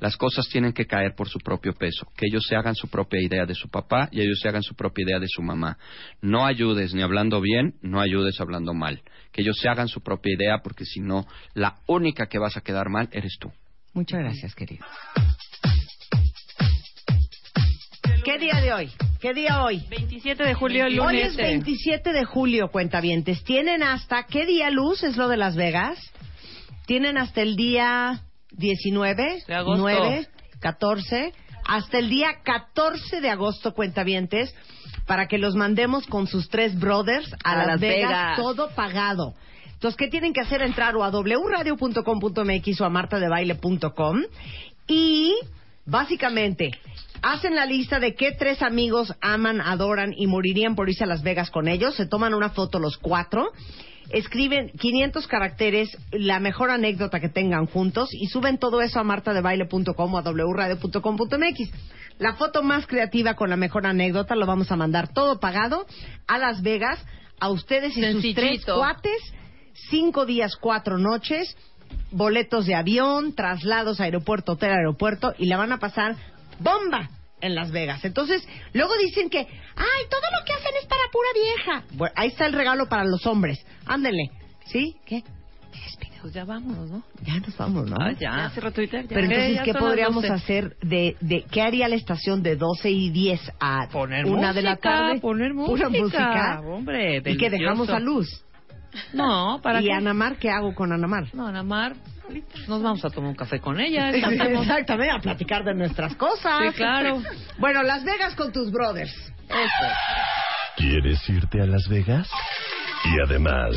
Las 0.00 0.16
cosas 0.16 0.48
tienen 0.48 0.72
que 0.72 0.86
caer 0.86 1.14
por 1.14 1.28
su 1.28 1.38
propio 1.38 1.72
peso, 1.74 2.08
que 2.16 2.26
ellos 2.26 2.44
se 2.48 2.56
hagan 2.56 2.74
su 2.74 2.88
propia 2.88 3.22
idea 3.22 3.46
de 3.46 3.54
su 3.54 3.68
papá 3.68 4.08
y 4.10 4.20
ellos 4.20 4.40
se 4.42 4.48
hagan 4.48 4.64
su 4.64 4.74
propia 4.74 5.04
idea 5.04 5.20
de 5.20 5.28
su 5.28 5.42
mamá. 5.42 5.78
No 6.20 6.44
ayudes 6.44 6.92
ni 6.92 7.02
hablando 7.02 7.40
bien, 7.40 7.76
no 7.82 8.00
ayudes 8.00 8.40
hablando 8.40 8.74
mal. 8.74 9.02
Que 9.30 9.42
ellos 9.42 9.56
se 9.60 9.68
hagan 9.68 9.86
su 9.86 10.02
propia 10.02 10.34
idea 10.34 10.58
porque 10.64 10.84
si 10.84 11.00
no, 11.00 11.26
la 11.54 11.78
única 11.86 12.26
que 12.26 12.40
vas 12.40 12.56
a 12.56 12.62
quedar 12.62 12.90
mal 12.90 13.08
eres 13.12 13.36
tú. 13.38 13.52
Muchas 13.92 14.18
gracias, 14.18 14.54
querido. 14.56 14.84
¿Qué 18.24 18.38
día 18.38 18.60
de 18.60 18.72
hoy? 18.72 18.90
¿Qué 19.20 19.34
día 19.34 19.62
hoy? 19.62 19.84
27 19.90 20.42
de 20.44 20.54
julio, 20.54 20.86
el 20.86 20.98
Hoy 20.98 21.16
lunes. 21.16 21.30
es 21.30 21.36
27 21.36 22.12
de 22.12 22.24
julio, 22.24 22.68
cuentavientes. 22.70 23.42
Tienen 23.44 23.82
hasta, 23.82 24.24
¿qué 24.24 24.46
día 24.46 24.70
luz 24.70 25.02
es 25.02 25.16
lo 25.16 25.28
de 25.28 25.36
Las 25.36 25.56
Vegas? 25.56 25.98
Tienen 26.86 27.18
hasta 27.18 27.42
el 27.42 27.56
día 27.56 28.22
19, 28.52 29.44
De 29.46 29.54
agosto. 29.54 29.80
9, 29.82 30.26
14, 30.60 31.32
hasta 31.66 31.98
el 31.98 32.08
día 32.08 32.28
14 32.42 33.20
de 33.20 33.30
agosto, 33.30 33.74
cuentavientes, 33.74 34.54
para 35.06 35.26
que 35.26 35.38
los 35.38 35.54
mandemos 35.54 36.06
con 36.06 36.26
sus 36.26 36.48
tres 36.48 36.78
brothers 36.78 37.30
a, 37.44 37.52
A 37.52 37.56
Las, 37.58 37.66
Las 37.66 37.80
Vegas, 37.80 38.10
Vegas. 38.10 38.36
todo 38.36 38.70
pagado. 38.74 39.34
Entonces, 39.74 39.96
¿qué 39.98 40.08
tienen 40.08 40.32
que 40.32 40.40
hacer? 40.40 40.62
Entrar 40.62 40.96
o 40.96 41.04
a 41.04 41.10
wradio.com.mx 41.10 42.80
o 42.80 42.84
a 42.84 42.90
martadebaile.com 42.90 44.22
y 44.86 45.34
básicamente 45.86 46.70
hacen 47.22 47.54
la 47.54 47.66
lista 47.66 48.00
de 48.00 48.14
qué 48.14 48.32
tres 48.32 48.62
amigos 48.62 49.14
aman, 49.20 49.60
adoran 49.60 50.12
y 50.16 50.26
morirían 50.26 50.74
por 50.74 50.88
irse 50.88 51.04
a 51.04 51.06
Las 51.06 51.22
Vegas 51.22 51.50
con 51.50 51.68
ellos. 51.68 51.94
Se 51.96 52.06
toman 52.06 52.34
una 52.34 52.50
foto 52.50 52.78
los 52.78 52.98
cuatro. 52.98 53.50
Escriben 54.10 54.70
500 54.78 55.26
caracteres, 55.26 55.96
la 56.12 56.38
mejor 56.38 56.70
anécdota 56.70 57.20
que 57.20 57.30
tengan 57.30 57.64
juntos 57.66 58.10
y 58.12 58.26
suben 58.26 58.58
todo 58.58 58.82
eso 58.82 59.00
a 59.00 59.04
martadebaile.com 59.04 60.14
o 60.14 60.18
a 60.18 60.22
wradio.com.mx. 60.22 61.70
La 62.18 62.34
foto 62.34 62.62
más 62.62 62.86
creativa 62.86 63.34
con 63.34 63.48
la 63.48 63.56
mejor 63.56 63.86
anécdota 63.86 64.36
lo 64.36 64.46
vamos 64.46 64.70
a 64.70 64.76
mandar 64.76 65.12
todo 65.12 65.40
pagado 65.40 65.86
a 66.26 66.38
Las 66.38 66.62
Vegas, 66.62 67.04
a 67.40 67.48
ustedes 67.48 67.96
y 67.96 68.12
sus 68.12 68.34
tres 68.34 68.64
cuates, 68.66 69.20
cinco 69.90 70.26
días, 70.26 70.54
cuatro 70.56 70.98
noches, 70.98 71.56
boletos 72.10 72.66
de 72.66 72.74
avión, 72.74 73.34
traslados 73.34 74.00
aeropuerto, 74.00 74.52
hotel, 74.52 74.70
aeropuerto 74.72 75.34
y 75.38 75.46
la 75.46 75.56
van 75.56 75.72
a 75.72 75.78
pasar 75.78 76.16
bomba 76.60 77.10
en 77.40 77.54
Las 77.54 77.70
Vegas. 77.70 78.04
Entonces, 78.04 78.46
luego 78.72 78.92
dicen 78.98 79.28
que, 79.30 79.38
ay, 79.38 80.02
todo 80.10 80.20
lo 80.38 80.44
que 80.46 80.52
hacen 80.52 80.72
es 80.80 80.86
para 80.86 81.02
pura 81.12 81.28
vieja. 81.34 81.84
Bueno, 81.94 82.12
ahí 82.16 82.28
está 82.28 82.46
el 82.46 82.52
regalo 82.52 82.88
para 82.88 83.04
los 83.04 83.26
hombres. 83.26 83.64
Ándenle. 83.86 84.30
¿Sí? 84.66 84.96
¿Qué? 85.04 85.22
Pues 86.22 86.32
ya 86.32 86.46
vámonos, 86.46 86.88
¿no? 86.90 87.02
Ya 87.22 87.38
nos 87.38 87.54
vamos, 87.58 87.90
¿no? 87.90 87.96
Ah, 88.00 88.12
ya. 88.12 88.30
Ya 88.36 88.50
cerró 88.54 88.72
Twitter. 88.72 89.02
ya. 89.02 89.08
Pero 89.08 89.20
Eh, 89.20 89.24
entonces, 89.24 89.56
ya 89.56 89.62
¿qué 89.64 89.74
podríamos 89.74 90.22
12. 90.22 90.32
hacer 90.32 90.76
de, 90.80 91.16
de 91.20 91.42
qué 91.50 91.60
haría 91.60 91.86
la 91.86 91.96
estación 91.96 92.42
de 92.42 92.56
12 92.56 92.90
y 92.90 93.10
10 93.10 93.40
a 93.60 93.88
Poner 93.92 94.24
una 94.24 94.54
de 94.54 94.62
la 94.62 94.70
música, 94.70 94.90
tarde? 94.90 95.20
poner 95.20 95.52
Pura 95.52 95.90
música. 95.90 96.00
música. 96.02 96.60
Hombre, 96.66 97.22
y 97.26 97.36
que 97.36 97.50
dejamos 97.50 97.90
a 97.90 97.98
luz. 97.98 98.42
No, 99.12 99.60
¿para 99.62 99.80
¿Y 99.80 99.86
qué? 99.86 99.92
Anamar 99.92 100.36
qué 100.36 100.50
hago 100.50 100.74
con 100.74 100.92
Anamar? 100.92 101.34
No, 101.34 101.46
Anamar, 101.46 101.94
nos 102.68 102.82
vamos 102.82 103.04
a 103.04 103.10
tomar 103.10 103.30
un 103.30 103.36
café 103.36 103.60
con 103.60 103.80
ella. 103.80 104.10
Exactamente, 104.10 105.10
a 105.10 105.18
platicar 105.18 105.64
de 105.64 105.74
nuestras 105.74 106.14
cosas. 106.16 106.60
Sí, 106.70 106.76
claro. 106.76 107.22
Bueno, 107.58 107.82
Las 107.82 108.04
Vegas 108.04 108.34
con 108.34 108.52
tus 108.52 108.70
brothers. 108.70 109.14
¿Quieres 110.76 111.28
irte 111.28 111.60
a 111.60 111.66
Las 111.66 111.86
Vegas? 111.88 112.28
Y 113.04 113.20
además, 113.26 113.76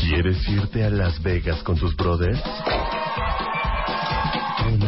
¿quieres 0.00 0.48
irte 0.48 0.84
a 0.84 0.90
Las 0.90 1.22
Vegas 1.22 1.62
con 1.62 1.78
tus 1.78 1.94
brothers? 1.96 2.42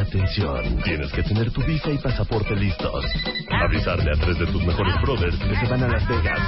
Atención, 0.09 0.80
tienes 0.85 1.12
que 1.12 1.22
tener 1.22 1.51
tu 1.51 1.62
visa 1.64 1.90
y 1.90 1.98
pasaporte 1.98 2.56
listos. 2.56 3.05
Avisarle 3.51 4.10
a 4.10 4.18
tres 4.18 4.39
de 4.39 4.47
tus 4.47 4.64
mejores 4.64 4.94
brothers 5.02 5.36
que 5.36 5.55
se 5.55 5.66
van 5.66 5.82
a 5.82 5.89
Las 5.89 6.09
Vegas, 6.09 6.40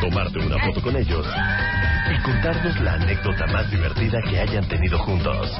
tomarte 0.00 0.38
una 0.38 0.58
foto 0.64 0.80
con 0.80 0.96
ellos 0.96 1.26
y 2.10 2.22
contarnos 2.22 2.80
la 2.80 2.94
anécdota 2.94 3.46
más 3.48 3.70
divertida 3.70 4.18
que 4.30 4.40
hayan 4.40 4.66
tenido 4.66 4.98
juntos. 5.00 5.50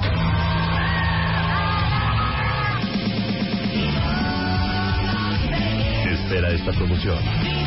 Espera 6.11 6.49
esta 6.53 6.73
promoción. 6.73 7.61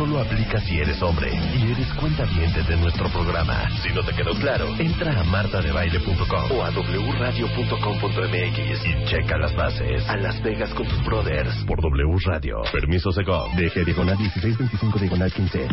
Solo 0.00 0.18
aplica 0.18 0.58
si 0.62 0.78
eres 0.78 1.02
hombre 1.02 1.30
y 1.30 1.72
eres 1.72 1.92
cuentaviente 1.92 2.62
de 2.62 2.74
nuestro 2.78 3.10
programa. 3.10 3.68
Si 3.82 3.92
no 3.92 4.02
te 4.02 4.14
quedó 4.14 4.34
claro, 4.40 4.74
entra 4.78 5.20
a 5.20 5.24
martadebaile.com 5.24 6.52
o 6.52 6.64
a 6.64 6.70
wradio.com.mx 6.70 7.36
y 8.86 9.04
checa 9.04 9.36
las 9.36 9.54
bases. 9.54 10.08
A 10.08 10.16
Las 10.16 10.42
Vegas 10.42 10.72
con 10.72 10.88
tus 10.88 11.04
brothers 11.04 11.54
por 11.66 11.82
W 11.82 12.16
Radio. 12.24 12.62
Permiso 12.72 13.12
Segov. 13.12 13.54
DG 13.56 13.84
diagonal 13.84 14.18
1625 14.18 14.98
diagonal 15.00 15.30
15. 15.30 15.68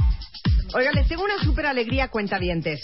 Oigan, 0.74 0.95
les 0.95 1.08
tengo 1.08 1.24
una 1.24 1.41
súper 1.41 1.68
alegría, 1.68 2.10
cuentavientes. 2.10 2.84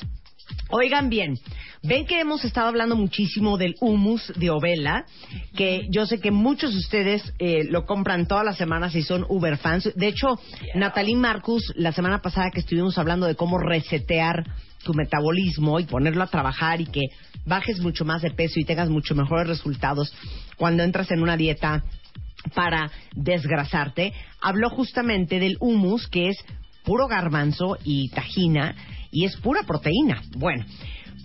Oigan 0.70 1.10
bien, 1.10 1.38
Ven 1.86 2.06
que 2.06 2.22
hemos 2.22 2.46
estado 2.46 2.70
hablando 2.70 2.96
muchísimo 2.96 3.58
del 3.58 3.76
humus 3.82 4.32
de 4.38 4.50
Ovela, 4.50 5.06
que 5.54 5.86
yo 5.90 6.06
sé 6.06 6.22
que 6.22 6.32
muchos 6.32 6.72
de 6.72 6.80
ustedes 6.80 7.34
eh, 7.40 7.66
lo 7.70 7.86
compran 7.86 8.26
todas 8.26 8.46
las 8.46 8.56
semanas 8.56 8.96
y 8.96 9.04
son 9.04 9.26
Uber 9.28 9.58
fans. 9.58 9.92
De 9.94 10.08
hecho, 10.08 10.40
Natalie 10.76 11.18
Marcus, 11.18 11.74
la 11.76 11.92
semana 11.92 12.22
pasada 12.22 12.52
que 12.52 12.62
estuvimos 12.62 12.98
hablando 12.98 13.26
de 13.26 13.36
cómo 13.36 13.58
resetear 13.58 14.46
tu 14.86 14.94
metabolismo 14.94 15.78
y 15.82 15.84
ponerlo 15.84 16.24
a 16.24 16.28
trabajar 16.28 16.80
y 16.80 16.86
que 16.86 17.02
bajes 17.46 17.82
mucho 17.82 18.06
más 18.06 18.22
de 18.22 18.32
peso 18.32 18.62
y 18.62 18.64
tengas 18.66 18.90
mucho 18.90 19.14
mejores 19.14 19.48
resultados 19.48 20.16
cuando 20.56 20.84
entras 20.84 21.12
en 21.12 21.22
una 21.22 21.36
dieta 21.36 21.84
para 22.56 22.90
desgrasarte, 23.14 24.14
habló 24.42 24.70
justamente 24.70 25.38
del 25.38 25.58
humus, 25.60 26.08
que 26.08 26.30
es 26.30 26.38
puro 26.86 27.08
garbanzo 27.08 27.78
y 27.84 28.10
tajina 28.10 28.76
y 29.14 29.26
es 29.26 29.38
pura 29.38 29.64
proteína. 29.64 30.22
Bueno, 30.36 30.66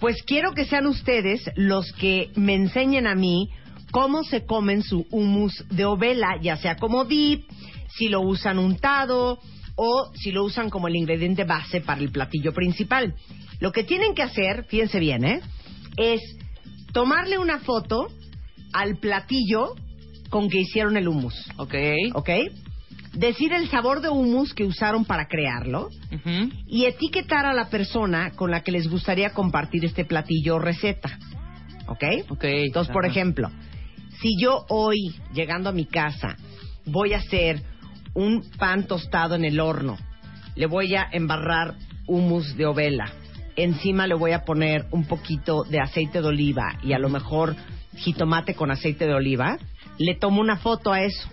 pues 0.00 0.22
quiero 0.22 0.52
que 0.52 0.66
sean 0.66 0.86
ustedes 0.86 1.42
los 1.56 1.90
que 1.92 2.30
me 2.36 2.54
enseñen 2.54 3.06
a 3.06 3.14
mí 3.14 3.50
cómo 3.90 4.22
se 4.22 4.44
comen 4.44 4.82
su 4.82 5.06
humus 5.10 5.64
de 5.70 5.84
ovela, 5.84 6.38
ya 6.40 6.56
sea 6.56 6.76
como 6.76 7.04
dip, 7.04 7.44
si 7.96 8.08
lo 8.08 8.20
usan 8.20 8.58
untado 8.58 9.40
o 9.74 10.10
si 10.14 10.30
lo 10.30 10.44
usan 10.44 10.70
como 10.70 10.88
el 10.88 10.96
ingrediente 10.96 11.44
base 11.44 11.80
para 11.80 12.00
el 12.00 12.10
platillo 12.12 12.52
principal. 12.52 13.14
Lo 13.60 13.72
que 13.72 13.84
tienen 13.84 14.14
que 14.14 14.22
hacer, 14.22 14.66
fíjense 14.68 15.00
bien, 15.00 15.24
¿eh? 15.24 15.40
es 15.96 16.20
tomarle 16.92 17.38
una 17.38 17.58
foto 17.60 18.08
al 18.72 18.98
platillo 18.98 19.74
con 20.30 20.48
que 20.48 20.60
hicieron 20.60 20.96
el 20.96 21.08
hummus. 21.08 21.34
Ok. 21.56 21.74
¿Ok? 22.14 22.30
Decir 23.18 23.52
el 23.52 23.68
sabor 23.68 24.00
de 24.00 24.10
hummus 24.10 24.54
que 24.54 24.62
usaron 24.62 25.04
para 25.04 25.26
crearlo 25.26 25.88
y 26.68 26.84
etiquetar 26.84 27.46
a 27.46 27.52
la 27.52 27.68
persona 27.68 28.30
con 28.36 28.52
la 28.52 28.62
que 28.62 28.70
les 28.70 28.88
gustaría 28.88 29.30
compartir 29.30 29.84
este 29.84 30.04
platillo 30.04 30.54
o 30.54 30.58
receta. 30.60 31.18
¿Ok? 31.88 32.04
Ok. 32.28 32.44
Entonces, 32.44 32.92
por 32.92 33.04
ejemplo, 33.06 33.50
si 34.20 34.40
yo 34.40 34.64
hoy, 34.68 35.16
llegando 35.34 35.68
a 35.68 35.72
mi 35.72 35.84
casa, 35.84 36.36
voy 36.86 37.12
a 37.12 37.16
hacer 37.16 37.60
un 38.14 38.48
pan 38.56 38.86
tostado 38.86 39.34
en 39.34 39.44
el 39.44 39.58
horno, 39.58 39.98
le 40.54 40.66
voy 40.66 40.94
a 40.94 41.08
embarrar 41.10 41.74
hummus 42.06 42.56
de 42.56 42.66
ovela, 42.66 43.10
encima 43.56 44.06
le 44.06 44.14
voy 44.14 44.30
a 44.30 44.44
poner 44.44 44.86
un 44.92 45.06
poquito 45.06 45.64
de 45.64 45.80
aceite 45.80 46.20
de 46.20 46.28
oliva 46.28 46.78
y 46.84 46.92
a 46.92 47.00
lo 47.00 47.08
mejor 47.08 47.56
jitomate 47.96 48.54
con 48.54 48.70
aceite 48.70 49.08
de 49.08 49.14
oliva, 49.14 49.58
le 49.98 50.14
tomo 50.14 50.40
una 50.40 50.58
foto 50.58 50.92
a 50.92 51.02
eso, 51.02 51.28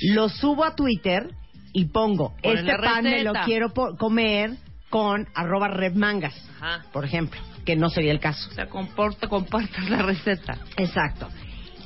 lo 0.00 0.28
subo 0.28 0.64
a 0.64 0.74
Twitter 0.74 1.30
y 1.72 1.86
pongo, 1.86 2.34
este 2.42 2.62
la 2.64 2.78
pan 2.78 3.04
me 3.04 3.22
lo 3.22 3.32
receta. 3.32 3.44
quiero 3.46 3.72
po- 3.72 3.96
comer 3.96 4.50
con 4.90 5.26
arroba 5.34 5.68
redmangas, 5.68 6.34
Ajá. 6.60 6.84
por 6.92 7.04
ejemplo, 7.04 7.40
que 7.64 7.76
no 7.76 7.88
sería 7.88 8.12
el 8.12 8.20
caso. 8.20 8.48
O 8.50 8.54
sea, 8.54 8.66
comporta, 8.66 9.28
compartas 9.28 9.88
la 9.88 10.02
receta. 10.02 10.58
Exacto. 10.76 11.28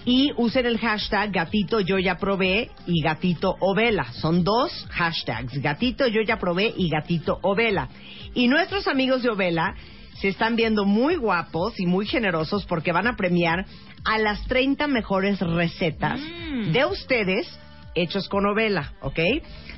Y 0.04 0.32
usen 0.36 0.66
el 0.66 0.78
hashtag 0.78 1.32
gatito 1.32 1.80
yo 1.80 1.98
ya 1.98 2.16
probé 2.16 2.70
y 2.86 3.02
gatito 3.02 3.56
ovela. 3.60 4.04
Son 4.12 4.44
dos 4.44 4.70
hashtags, 4.90 5.60
gatito 5.60 6.06
yo 6.06 6.20
ya 6.22 6.38
probé 6.38 6.72
y 6.76 6.88
gatito 6.88 7.38
ovela. 7.42 7.88
Y 8.34 8.46
nuestros 8.48 8.86
amigos 8.86 9.22
de 9.22 9.30
Ovela 9.30 9.74
se 10.20 10.28
están 10.28 10.54
viendo 10.56 10.84
muy 10.84 11.16
guapos 11.16 11.78
y 11.80 11.86
muy 11.86 12.06
generosos 12.06 12.64
porque 12.66 12.92
van 12.92 13.06
a 13.06 13.16
premiar 13.16 13.66
a 14.04 14.18
las 14.18 14.42
30 14.46 14.86
mejores 14.86 15.40
recetas 15.40 16.20
Mm. 16.20 16.70
de 16.72 16.84
ustedes 16.86 17.58
hechos 17.96 18.28
con 18.28 18.46
Ovela, 18.46 18.92
¿ok? 19.00 19.18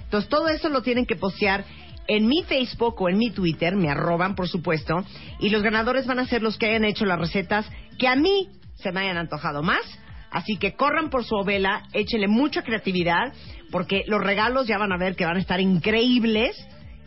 Entonces 0.04 0.28
todo 0.28 0.48
eso 0.48 0.68
lo 0.68 0.82
tienen 0.82 1.06
que 1.06 1.16
postear 1.16 1.64
en 2.06 2.26
mi 2.26 2.42
Facebook 2.42 3.00
o 3.00 3.08
en 3.08 3.18
mi 3.18 3.30
Twitter, 3.30 3.76
me 3.76 3.90
arroban 3.90 4.34
por 4.34 4.48
supuesto, 4.48 5.04
y 5.40 5.50
los 5.50 5.62
ganadores 5.62 6.06
van 6.06 6.18
a 6.18 6.26
ser 6.26 6.42
los 6.42 6.58
que 6.58 6.66
hayan 6.66 6.84
hecho 6.84 7.04
las 7.04 7.18
recetas 7.18 7.66
que 7.98 8.08
a 8.08 8.16
mí 8.16 8.48
se 8.76 8.92
me 8.92 9.00
hayan 9.00 9.18
antojado 9.18 9.62
más. 9.62 9.82
Así 10.30 10.58
que 10.58 10.74
corran 10.74 11.08
por 11.08 11.24
su 11.24 11.34
ovela, 11.36 11.84
échenle 11.94 12.28
mucha 12.28 12.62
creatividad, 12.62 13.32
porque 13.70 14.04
los 14.06 14.22
regalos 14.22 14.66
ya 14.66 14.76
van 14.76 14.92
a 14.92 14.98
ver 14.98 15.16
que 15.16 15.24
van 15.24 15.36
a 15.36 15.40
estar 15.40 15.58
increíbles 15.58 16.54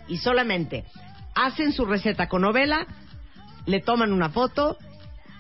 y 0.07 0.17
solamente 0.17 0.85
hacen 1.35 1.71
su 1.71 1.85
receta 1.85 2.27
con 2.27 2.43
ovela, 2.43 2.88
le 3.65 3.79
toman 3.79 4.11
una 4.11 4.29
foto, 4.29 4.77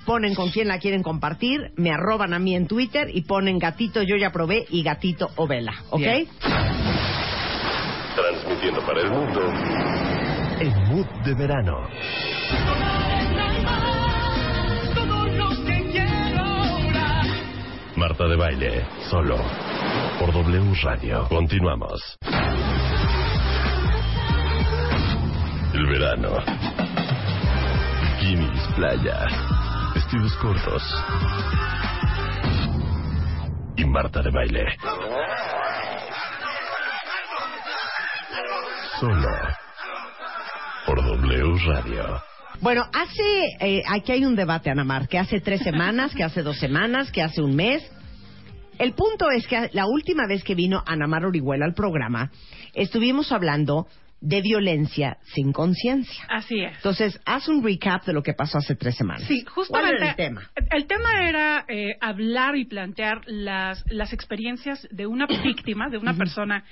ponen 0.05 0.35
con 0.35 0.49
quién 0.49 0.67
la 0.67 0.79
quieren 0.79 1.03
compartir, 1.03 1.71
me 1.75 1.91
arroban 1.91 2.33
a 2.33 2.39
mí 2.39 2.55
en 2.55 2.67
Twitter 2.67 3.09
y 3.13 3.21
ponen 3.21 3.59
gatito 3.59 4.01
yo 4.03 4.15
ya 4.15 4.31
probé 4.31 4.65
y 4.69 4.83
gatito 4.83 5.29
ovela, 5.35 5.73
¿ok? 5.89 5.99
Bien. 5.99 6.27
Transmitiendo 8.15 8.81
para 8.85 9.01
el 9.01 9.11
mundo. 9.11 9.41
El 10.59 10.69
mood 10.89 11.07
de 11.23 11.33
verano. 11.33 11.87
Marta 17.95 18.27
de 18.27 18.35
baile, 18.35 18.85
solo. 19.09 19.37
Por 20.19 20.33
W 20.33 20.73
Radio. 20.83 21.27
Continuamos. 21.29 22.17
El 25.73 25.85
verano. 25.87 26.37
Bikinis, 28.19 28.67
playa. 28.75 29.60
Vestidos 30.11 30.35
cortos. 30.41 30.83
Y 33.77 33.85
Marta 33.85 34.21
de 34.21 34.29
baile. 34.29 34.65
Solo. 38.99 39.29
Por 40.85 41.01
W 41.01 41.57
Radio. 41.65 42.21
Bueno, 42.59 42.83
hace, 42.91 43.21
eh, 43.61 43.83
aquí 43.87 44.11
hay 44.11 44.25
un 44.25 44.35
debate, 44.35 44.69
Ana 44.69 44.83
Mar, 44.83 45.07
que 45.07 45.17
hace 45.17 45.39
tres 45.39 45.61
semanas, 45.61 46.13
que 46.13 46.25
hace 46.25 46.43
dos 46.43 46.57
semanas, 46.57 47.09
que 47.09 47.21
hace 47.21 47.41
un 47.41 47.55
mes. 47.55 47.89
El 48.79 48.93
punto 48.93 49.29
es 49.31 49.47
que 49.47 49.69
la 49.71 49.85
última 49.85 50.27
vez 50.27 50.43
que 50.43 50.55
vino 50.55 50.83
Ana 50.85 51.07
Mar 51.07 51.23
Orihuela 51.23 51.65
al 51.65 51.73
programa, 51.73 52.31
estuvimos 52.73 53.31
hablando 53.31 53.87
de 54.21 54.41
violencia 54.41 55.17
sin 55.33 55.51
conciencia. 55.51 56.23
Así 56.29 56.61
es. 56.61 56.75
Entonces, 56.75 57.19
haz 57.25 57.49
un 57.49 57.63
recap 57.63 58.05
de 58.05 58.13
lo 58.13 58.21
que 58.21 58.33
pasó 58.33 58.59
hace 58.59 58.75
tres 58.75 58.95
semanas. 58.95 59.23
Sí, 59.27 59.43
justamente. 59.43 59.97
¿Cuál 59.97 60.01
era 60.01 60.09
el 60.11 60.15
tema? 60.15 60.51
El 60.69 60.85
tema 60.85 61.27
era 61.27 61.65
eh, 61.67 61.97
hablar 61.99 62.55
y 62.55 62.65
plantear 62.65 63.21
las, 63.25 63.83
las 63.91 64.13
experiencias 64.13 64.87
de 64.91 65.07
una 65.07 65.25
víctima, 65.43 65.89
de 65.89 65.97
una 65.97 66.13
persona 66.13 66.63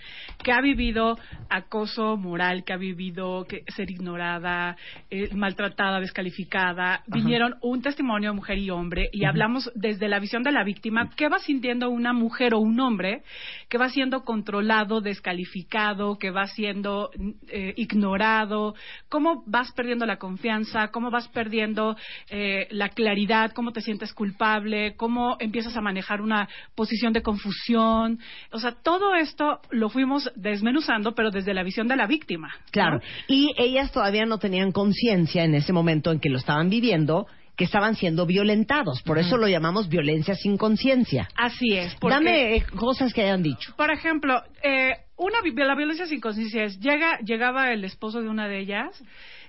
que 0.43 0.51
ha 0.51 0.61
vivido 0.61 1.17
acoso 1.49 2.17
moral, 2.17 2.63
que 2.63 2.73
ha 2.73 2.77
vivido 2.77 3.45
que 3.45 3.63
ser 3.76 3.89
ignorada, 3.89 4.77
eh, 5.09 5.30
maltratada, 5.34 5.99
descalificada. 5.99 7.03
Vinieron 7.07 7.55
un 7.61 7.81
testimonio 7.81 8.30
de 8.30 8.35
mujer 8.35 8.59
y 8.59 8.69
hombre 8.69 9.09
y 9.11 9.26
hablamos 9.26 9.71
desde 9.73 10.07
la 10.07 10.19
visión 10.19 10.43
de 10.43 10.51
la 10.51 10.63
víctima, 10.63 11.09
qué 11.15 11.30
va 11.30 11.39
sintiendo 11.39 11.89
una 11.89 12.13
mujer 12.13 12.53
o 12.53 12.59
un 12.59 12.80
hombre 12.80 13.23
que 13.69 13.80
va 13.80 13.89
siendo 13.89 14.23
controlado, 14.23 15.01
descalificado, 15.01 16.19
que 16.19 16.30
va 16.30 16.45
siendo 16.45 17.09
eh, 17.48 17.74
ignorado, 17.78 18.76
cómo 19.07 19.44
vas 19.45 19.72
perdiendo 19.72 20.06
la 20.06 20.18
confianza, 20.18 20.90
cómo 20.90 21.10
vas 21.10 21.28
perdiendo 21.30 21.95
eh, 22.30 22.68
la 22.72 22.90
claridad, 22.90 23.52
cómo 23.53 23.72
te 23.72 23.82
sientes 23.82 24.14
culpable, 24.14 24.95
cómo 24.95 25.38
empiezas 25.40 25.76
a 25.76 25.82
manejar 25.82 26.22
una 26.22 26.48
posición 26.76 27.14
de 27.14 27.22
confusión. 27.22 28.20
O 28.52 28.60
sea, 28.60 28.72
todo 28.72 29.16
esto 29.16 29.60
lo 29.72 29.90
fuimos 29.90 30.32
desmenuzando, 30.36 31.14
pero 31.16 31.32
desde 31.32 31.53
la 31.53 31.64
visión 31.64 31.88
de 31.88 31.95
la 31.95 32.07
víctima. 32.07 32.53
Claro. 32.72 32.99
Y 33.28 33.53
ellas 33.57 33.91
todavía 33.91 34.26
no 34.26 34.38
tenían 34.38 34.72
conciencia 34.72 35.44
en 35.44 35.56
ese 35.56 35.74
momento 35.74 36.11
en 36.11 36.20
que 36.20 36.30
lo 36.30 36.38
estaban 36.38 36.70
viviendo, 36.70 37.28
que 37.60 37.65
estaban 37.65 37.95
siendo 37.95 38.26
violentados. 38.26 39.03
Por 39.03 39.19
eso 39.19 39.36
lo 39.36 39.48
llamamos 39.49 39.90
violencia 39.90 40.34
sin 40.34 40.57
conciencia. 40.57 41.27
Así 41.36 41.73
es. 41.77 41.94
porque- 41.95 42.15
Dame 42.15 42.56
eh, 42.56 42.64
cosas 42.76 43.14
que 43.14 43.22
hayan 43.22 43.44
dicho. 43.44 43.73
Por 43.76 43.91
ejemplo, 43.91 44.41
eh, 44.64 44.94
una 45.18 45.40
la 45.44 45.76
violencia 45.76 46.06
sin 46.07 46.22
conciencia 46.22 46.64
es 46.64 46.80
llega 46.80 47.19
llegaba 47.19 47.73
el 47.73 47.84
esposo 47.84 48.22
de 48.22 48.30
una 48.30 48.48
de 48.48 48.60
ellas 48.60 49.03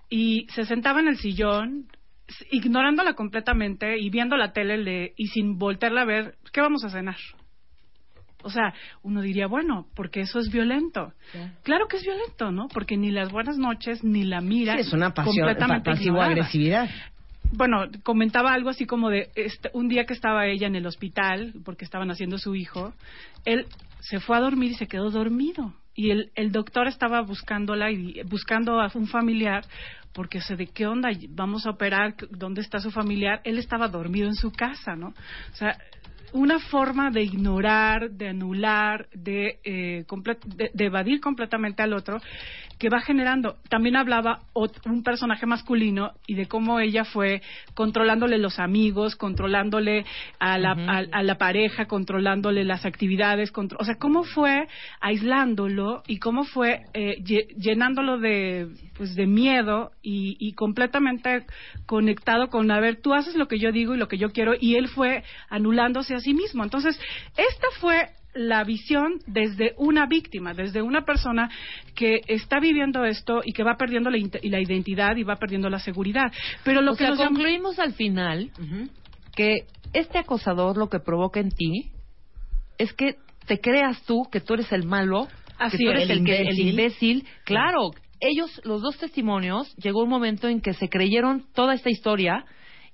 y 0.08 0.48
se 0.54 0.64
sentaba 0.64 0.98
en 0.98 1.06
el 1.06 1.18
sillón 1.18 1.86
ignorándola 2.50 3.14
completamente 3.14 3.96
y 3.98 4.10
viendo 4.10 4.36
la 4.36 4.52
tele 4.52 4.76
le- 4.78 5.12
y 5.16 5.28
sin 5.28 5.56
voltearla 5.56 6.02
a 6.02 6.04
ver 6.06 6.34
qué 6.52 6.60
vamos 6.60 6.84
a 6.84 6.90
cenar. 6.90 7.16
O 8.42 8.48
sea, 8.48 8.72
uno 9.02 9.20
diría, 9.20 9.46
bueno, 9.46 9.86
porque 9.94 10.20
eso 10.22 10.38
es 10.38 10.50
violento. 10.50 11.12
Claro 11.62 11.88
que 11.88 11.98
es 11.98 12.02
violento, 12.02 12.50
¿no? 12.50 12.68
Porque 12.68 12.96
ni 12.96 13.10
las 13.10 13.30
buenas 13.30 13.58
noches 13.58 14.02
ni 14.02 14.24
la 14.24 14.40
mira. 14.40 14.74
Sí, 14.76 14.80
es 14.80 14.92
una 14.94 15.12
pasión, 15.12 15.36
completamente 15.46 15.90
pasivo 15.90 16.06
ignorada 16.16 16.30
agresividad. 16.32 16.88
Bueno, 17.52 17.86
comentaba 18.02 18.52
algo 18.52 18.70
así 18.70 18.86
como 18.86 19.10
de 19.10 19.30
este, 19.34 19.70
un 19.72 19.88
día 19.88 20.04
que 20.04 20.14
estaba 20.14 20.46
ella 20.46 20.66
en 20.66 20.76
el 20.76 20.86
hospital 20.86 21.54
porque 21.64 21.84
estaban 21.84 22.10
haciendo 22.10 22.38
su 22.38 22.54
hijo, 22.54 22.92
él 23.44 23.66
se 24.00 24.20
fue 24.20 24.36
a 24.36 24.40
dormir 24.40 24.72
y 24.72 24.74
se 24.74 24.86
quedó 24.86 25.10
dormido. 25.10 25.74
Y 25.94 26.10
el, 26.10 26.30
el 26.34 26.52
doctor 26.52 26.86
estaba 26.86 27.20
buscándola 27.22 27.90
y 27.90 28.22
buscando 28.24 28.80
a 28.80 28.90
un 28.94 29.08
familiar 29.08 29.64
porque 30.12 30.40
se 30.40 30.56
de 30.56 30.66
qué 30.66 30.86
onda 30.86 31.10
vamos 31.30 31.66
a 31.66 31.70
operar 31.70 32.14
dónde 32.30 32.62
está 32.62 32.80
su 32.80 32.90
familiar 32.90 33.40
él 33.44 33.58
estaba 33.58 33.86
dormido 33.86 34.26
en 34.26 34.34
su 34.34 34.50
casa 34.50 34.96
no 34.96 35.08
o 35.08 35.54
sea 35.54 35.78
una 36.32 36.58
forma 36.58 37.10
de 37.10 37.22
ignorar, 37.22 38.10
de 38.10 38.28
anular, 38.28 39.08
de, 39.12 39.58
eh, 39.64 40.04
de, 40.44 40.70
de 40.72 40.84
evadir 40.84 41.20
completamente 41.20 41.82
al 41.82 41.92
otro, 41.92 42.20
que 42.80 42.88
va 42.88 43.00
generando. 43.02 43.56
También 43.68 43.94
hablaba 43.94 44.40
un 44.86 45.02
personaje 45.04 45.44
masculino 45.44 46.12
y 46.26 46.34
de 46.34 46.46
cómo 46.48 46.80
ella 46.80 47.04
fue 47.04 47.42
controlándole 47.74 48.38
los 48.38 48.58
amigos, 48.58 49.16
controlándole 49.16 50.06
a 50.38 50.56
la, 50.56 50.72
a, 50.72 51.02
a 51.12 51.22
la 51.22 51.34
pareja, 51.36 51.84
controlándole 51.84 52.64
las 52.64 52.86
actividades, 52.86 53.52
contro- 53.52 53.76
o 53.80 53.84
sea, 53.84 53.96
cómo 53.96 54.24
fue 54.24 54.66
aislándolo 55.00 56.02
y 56.06 56.18
cómo 56.18 56.44
fue 56.44 56.80
eh, 56.94 57.16
lle- 57.22 57.48
llenándolo 57.56 58.18
de, 58.18 58.68
pues, 58.96 59.14
de 59.14 59.26
miedo 59.26 59.90
y, 60.02 60.36
y 60.40 60.54
completamente 60.54 61.44
conectado 61.84 62.48
con, 62.48 62.70
a 62.70 62.80
ver, 62.80 63.02
tú 63.02 63.12
haces 63.12 63.34
lo 63.36 63.46
que 63.46 63.58
yo 63.58 63.72
digo 63.72 63.94
y 63.94 63.98
lo 63.98 64.08
que 64.08 64.16
yo 64.16 64.30
quiero, 64.30 64.54
y 64.58 64.76
él 64.76 64.88
fue 64.88 65.22
anulándose 65.50 66.14
a 66.14 66.20
sí 66.20 66.32
mismo. 66.32 66.64
Entonces, 66.64 66.98
esta 67.36 67.66
fue 67.78 68.08
la 68.34 68.62
visión 68.64 69.14
desde 69.26 69.74
una 69.76 70.06
víctima, 70.06 70.54
desde 70.54 70.82
una 70.82 71.04
persona 71.04 71.50
que 71.94 72.20
está 72.28 72.60
viviendo 72.60 73.04
esto 73.04 73.40
y 73.44 73.52
que 73.52 73.64
va 73.64 73.76
perdiendo 73.76 74.08
la, 74.10 74.18
inte- 74.18 74.40
y 74.42 74.50
la 74.50 74.60
identidad 74.60 75.16
y 75.16 75.24
va 75.24 75.36
perdiendo 75.36 75.68
la 75.68 75.78
seguridad. 75.80 76.32
Pero 76.64 76.80
lo 76.80 76.92
o 76.92 76.94
que 76.96 77.04
sea, 77.04 77.10
nos 77.10 77.18
llamó- 77.18 77.30
concluimos 77.36 77.78
al 77.78 77.92
final 77.94 78.50
que 79.34 79.64
este 79.92 80.18
acosador 80.18 80.76
lo 80.76 80.88
que 80.88 81.00
provoca 81.00 81.40
en 81.40 81.50
ti 81.50 81.90
es 82.78 82.92
que 82.92 83.16
te 83.46 83.58
creas 83.60 84.02
tú 84.04 84.28
que 84.30 84.40
tú 84.40 84.54
eres 84.54 84.70
el 84.72 84.84
malo, 84.84 85.26
Así 85.58 85.76
que 85.78 85.84
tú 85.84 85.90
es. 85.90 85.96
eres 85.96 86.10
El 86.10 86.18
el, 86.18 86.24
que- 86.24 86.36
el 86.36 86.58
imbécil. 86.58 86.68
imbécil. 86.68 87.26
Claro, 87.44 87.90
ellos, 88.20 88.60
los 88.64 88.80
dos 88.82 88.96
testimonios, 88.98 89.74
llegó 89.76 90.02
un 90.02 90.08
momento 90.10 90.46
en 90.48 90.60
que 90.60 90.74
se 90.74 90.88
creyeron 90.88 91.46
toda 91.54 91.74
esta 91.74 91.90
historia 91.90 92.44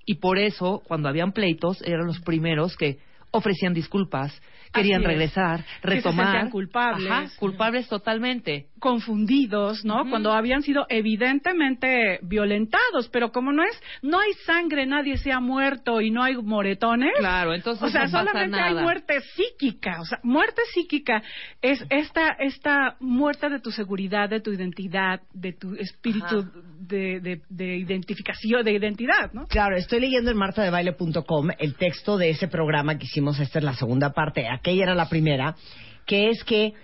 y 0.06 0.14
por 0.14 0.38
eso, 0.38 0.82
cuando 0.86 1.08
habían 1.08 1.32
pleitos, 1.32 1.82
eran 1.82 2.06
los 2.06 2.20
primeros 2.20 2.76
que 2.76 2.98
ofrecían 3.32 3.74
disculpas, 3.74 4.40
querían 4.76 5.02
es. 5.02 5.06
regresar, 5.08 5.60
Que 5.60 5.64
se 5.80 5.86
retomar. 5.96 6.50
culpables. 6.50 7.10
Ajá, 7.10 7.26
culpables 7.38 7.88
totalmente. 7.88 8.66
confundidos, 8.78 9.84
¿no? 9.84 10.08
Cuando 10.08 10.32
habían 10.32 10.62
sido 10.62 10.86
evidentemente 10.88 12.18
violentados, 12.22 13.08
pero 13.10 13.32
como 13.32 13.52
no 13.52 13.62
es, 13.64 13.80
no 14.02 14.18
hay 14.20 14.32
sangre, 14.44 14.86
nadie 14.86 15.16
se 15.18 15.32
ha 15.32 15.40
muerto 15.40 16.00
y 16.00 16.10
no 16.10 16.22
hay 16.22 16.36
moretones. 16.36 17.12
Claro, 17.18 17.54
entonces 17.54 17.82
o 17.82 17.88
sea, 17.88 18.06
no 18.06 18.12
pasa 18.12 18.24
solamente 18.26 18.60
hay 18.60 18.74
muerte 18.74 19.20
psíquica, 19.34 20.00
o 20.00 20.04
sea, 20.04 20.18
muerte 20.22 20.62
psíquica 20.72 21.22
es 21.62 21.84
esta 21.90 22.28
esta 22.38 22.96
muerte 23.00 23.48
de 23.48 23.60
tu 23.60 23.70
seguridad, 23.70 24.28
de 24.28 24.40
tu 24.40 24.52
identidad, 24.52 25.20
de 25.32 25.52
tu 25.52 25.74
espíritu 25.74 26.38
Ajá. 26.40 26.50
de, 26.80 27.20
de, 27.20 27.40
de 27.48 27.76
identificación, 27.78 28.64
de 28.64 28.72
identidad, 28.72 29.32
¿no? 29.32 29.46
Claro, 29.46 29.76
estoy 29.76 30.00
leyendo 30.00 30.30
en 30.30 30.36
martadebaile.com 30.36 31.48
el 31.58 31.74
texto 31.76 32.18
de 32.18 32.30
ese 32.30 32.48
programa 32.48 32.98
que 32.98 33.04
hicimos, 33.04 33.38
esta 33.40 33.58
es 33.58 33.64
la 33.64 33.74
segunda 33.74 34.12
parte, 34.12 34.46
aquella 34.66 34.82
era 34.82 34.94
la 34.96 35.08
primera, 35.08 35.54
que 36.06 36.28
es 36.28 36.42
que 36.42 36.74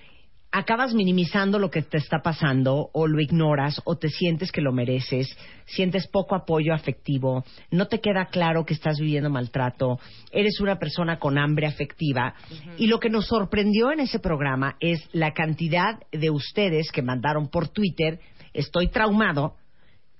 acabas 0.53 0.95
minimizando 0.95 1.59
lo 1.59 1.71
que 1.71 1.83
te 1.83 1.97
está 1.97 2.21
pasando 2.23 2.91
o 2.93 3.09
lo 3.09 3.21
ignoras 3.21 3.81
o 3.85 3.97
te 3.97 4.09
sientes 4.09 4.53
que 4.53 4.61
lo 4.61 4.71
mereces, 4.71 5.27
sientes 5.65 6.07
poco 6.07 6.37
apoyo 6.37 6.75
afectivo, 6.75 7.43
no 7.71 7.89
te 7.89 8.01
queda 8.01 8.27
claro 8.27 8.65
que 8.65 8.75
estás 8.75 8.99
viviendo 9.01 9.31
maltrato, 9.31 9.99
eres 10.31 10.61
una 10.61 10.79
persona 10.79 11.19
con 11.19 11.39
hambre 11.39 11.67
afectiva 11.67 12.35
y 12.77 12.87
lo 12.87 13.01
que 13.01 13.11
nos 13.11 13.27
sorprendió 13.27 13.91
en 13.91 14.01
ese 14.01 14.21
programa 14.21 14.77
es 14.79 15.01
la 15.13 15.33
cantidad 15.33 15.99
de 16.13 16.31
ustedes 16.31 16.93
que 16.93 17.03
mandaron 17.03 17.49
por 17.49 17.69
Twitter, 17.69 18.21
estoy 18.53 18.89
traumado 18.89 19.57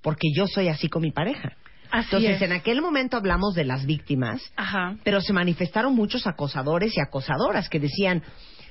porque 0.01 0.27
yo 0.35 0.47
soy 0.47 0.67
así 0.67 0.89
con 0.89 1.03
mi 1.03 1.11
pareja. 1.11 1.55
Así 1.93 2.07
Entonces, 2.15 2.37
es. 2.37 2.41
en 2.41 2.53
aquel 2.53 2.81
momento 2.81 3.17
hablamos 3.17 3.53
de 3.53 3.65
las 3.65 3.85
víctimas, 3.85 4.41
Ajá. 4.55 4.97
pero 5.03 5.21
se 5.21 5.31
manifestaron 5.31 5.93
muchos 5.93 6.25
acosadores 6.25 6.97
y 6.97 6.99
acosadoras 6.99 7.69
que 7.69 7.79
decían, 7.79 8.23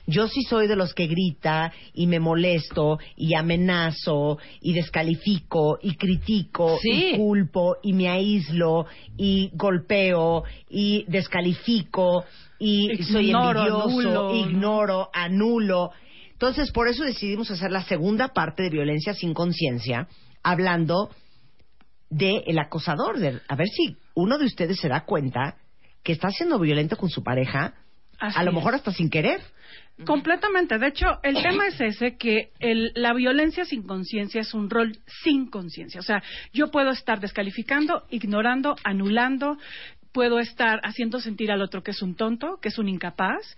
yo 0.08 0.26
sí 0.26 0.42
soy 0.42 0.66
de 0.66 0.74
los 0.74 0.92
que 0.92 1.06
grita 1.06 1.72
y 1.94 2.08
me 2.08 2.18
molesto 2.18 2.98
y 3.14 3.36
amenazo 3.36 4.38
y 4.60 4.72
descalifico 4.72 5.78
y 5.80 5.94
critico 5.94 6.78
Sí. 6.82 7.12
y 7.12 7.16
culpo 7.16 7.76
y 7.80 7.92
me 7.92 8.08
aíslo 8.08 8.86
y 9.16 9.50
golpeo 9.54 10.42
y 10.68 11.04
descalifico 11.06 12.24
y 12.58 12.88
soy 13.04 13.30
envidioso, 13.30 13.82
anulo, 13.84 14.34
ignoro, 14.34 15.10
anulo. 15.14 15.90
Entonces, 16.32 16.72
por 16.72 16.88
eso 16.88 17.04
decidimos 17.04 17.52
hacer 17.52 17.70
la 17.70 17.84
segunda 17.84 18.28
parte 18.34 18.64
de 18.64 18.70
violencia 18.70 19.14
sin 19.14 19.32
conciencia, 19.32 20.08
hablando 20.42 21.10
de 22.12 22.44
el 22.46 22.58
acosador, 22.58 23.18
de, 23.18 23.40
a 23.48 23.56
ver 23.56 23.68
si 23.68 23.96
uno 24.14 24.36
de 24.38 24.44
ustedes 24.44 24.78
se 24.78 24.88
da 24.88 25.04
cuenta 25.04 25.56
que 26.02 26.12
está 26.12 26.28
siendo 26.30 26.58
violento 26.58 26.96
con 26.96 27.08
su 27.08 27.22
pareja, 27.22 27.74
Así 28.18 28.38
a 28.38 28.42
lo 28.44 28.52
mejor 28.52 28.74
hasta 28.74 28.92
sin 28.92 29.08
querer. 29.10 29.40
Completamente. 30.04 30.78
De 30.78 30.88
hecho, 30.88 31.06
el 31.22 31.40
tema 31.42 31.66
es 31.68 31.80
ese, 31.80 32.16
que 32.16 32.50
el- 32.60 32.92
la 32.94 33.14
violencia 33.14 33.64
sin 33.64 33.82
conciencia 33.84 34.40
es 34.42 34.52
un 34.54 34.68
rol 34.68 34.98
sin 35.24 35.48
conciencia. 35.48 36.00
O 36.00 36.02
sea, 36.04 36.22
yo 36.52 36.70
puedo 36.70 36.90
estar 36.90 37.18
descalificando, 37.20 38.04
ignorando, 38.10 38.76
anulando, 38.84 39.56
puedo 40.12 40.38
estar 40.38 40.80
haciendo 40.84 41.18
sentir 41.20 41.50
al 41.50 41.62
otro 41.62 41.82
que 41.82 41.92
es 41.92 42.02
un 42.02 42.14
tonto, 42.14 42.58
que 42.60 42.68
es 42.68 42.78
un 42.78 42.88
incapaz, 42.88 43.56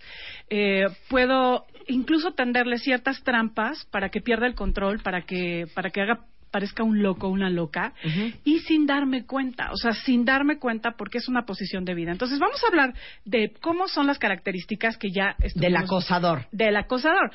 eh, 0.49 0.85
puedo 1.09 1.65
incluso 1.87 2.31
tenderle 2.31 2.77
ciertas 2.77 3.21
trampas 3.23 3.85
para 3.91 4.09
que 4.09 4.21
pierda 4.21 4.47
el 4.47 4.55
control, 4.55 5.01
para 5.01 5.23
que, 5.23 5.65
para 5.75 5.89
que 5.89 6.01
haga 6.01 6.25
parezca 6.55 6.83
un 6.83 7.03
loco, 7.03 7.27
una 7.27 7.49
loca, 7.49 7.91
y 8.45 8.59
sin 8.59 8.85
darme 8.85 9.25
cuenta, 9.25 9.71
o 9.73 9.75
sea, 9.75 9.91
sin 9.91 10.23
darme 10.23 10.57
cuenta 10.57 10.91
porque 10.97 11.17
es 11.17 11.27
una 11.27 11.41
posición 11.45 11.83
de 11.83 11.93
vida. 11.93 12.13
Entonces, 12.13 12.39
vamos 12.39 12.63
a 12.63 12.67
hablar 12.67 12.93
de 13.25 13.51
cómo 13.61 13.89
son 13.89 14.07
las 14.07 14.17
características 14.19 14.95
que 14.97 15.09
ya 15.11 15.35
Del 15.55 15.75
acosador. 15.75 16.47
del 16.53 16.77
acosador. 16.77 17.29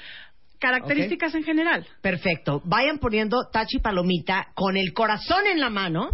Características 0.59 1.35
en 1.35 1.43
general. 1.45 1.87
Perfecto. 2.01 2.63
Vayan 2.65 2.97
poniendo 2.99 3.37
tachi 3.53 3.79
palomita 3.79 4.49
con 4.55 4.79
el 4.79 4.95
corazón 4.95 5.47
en 5.47 5.61
la 5.61 5.69
mano 5.69 6.11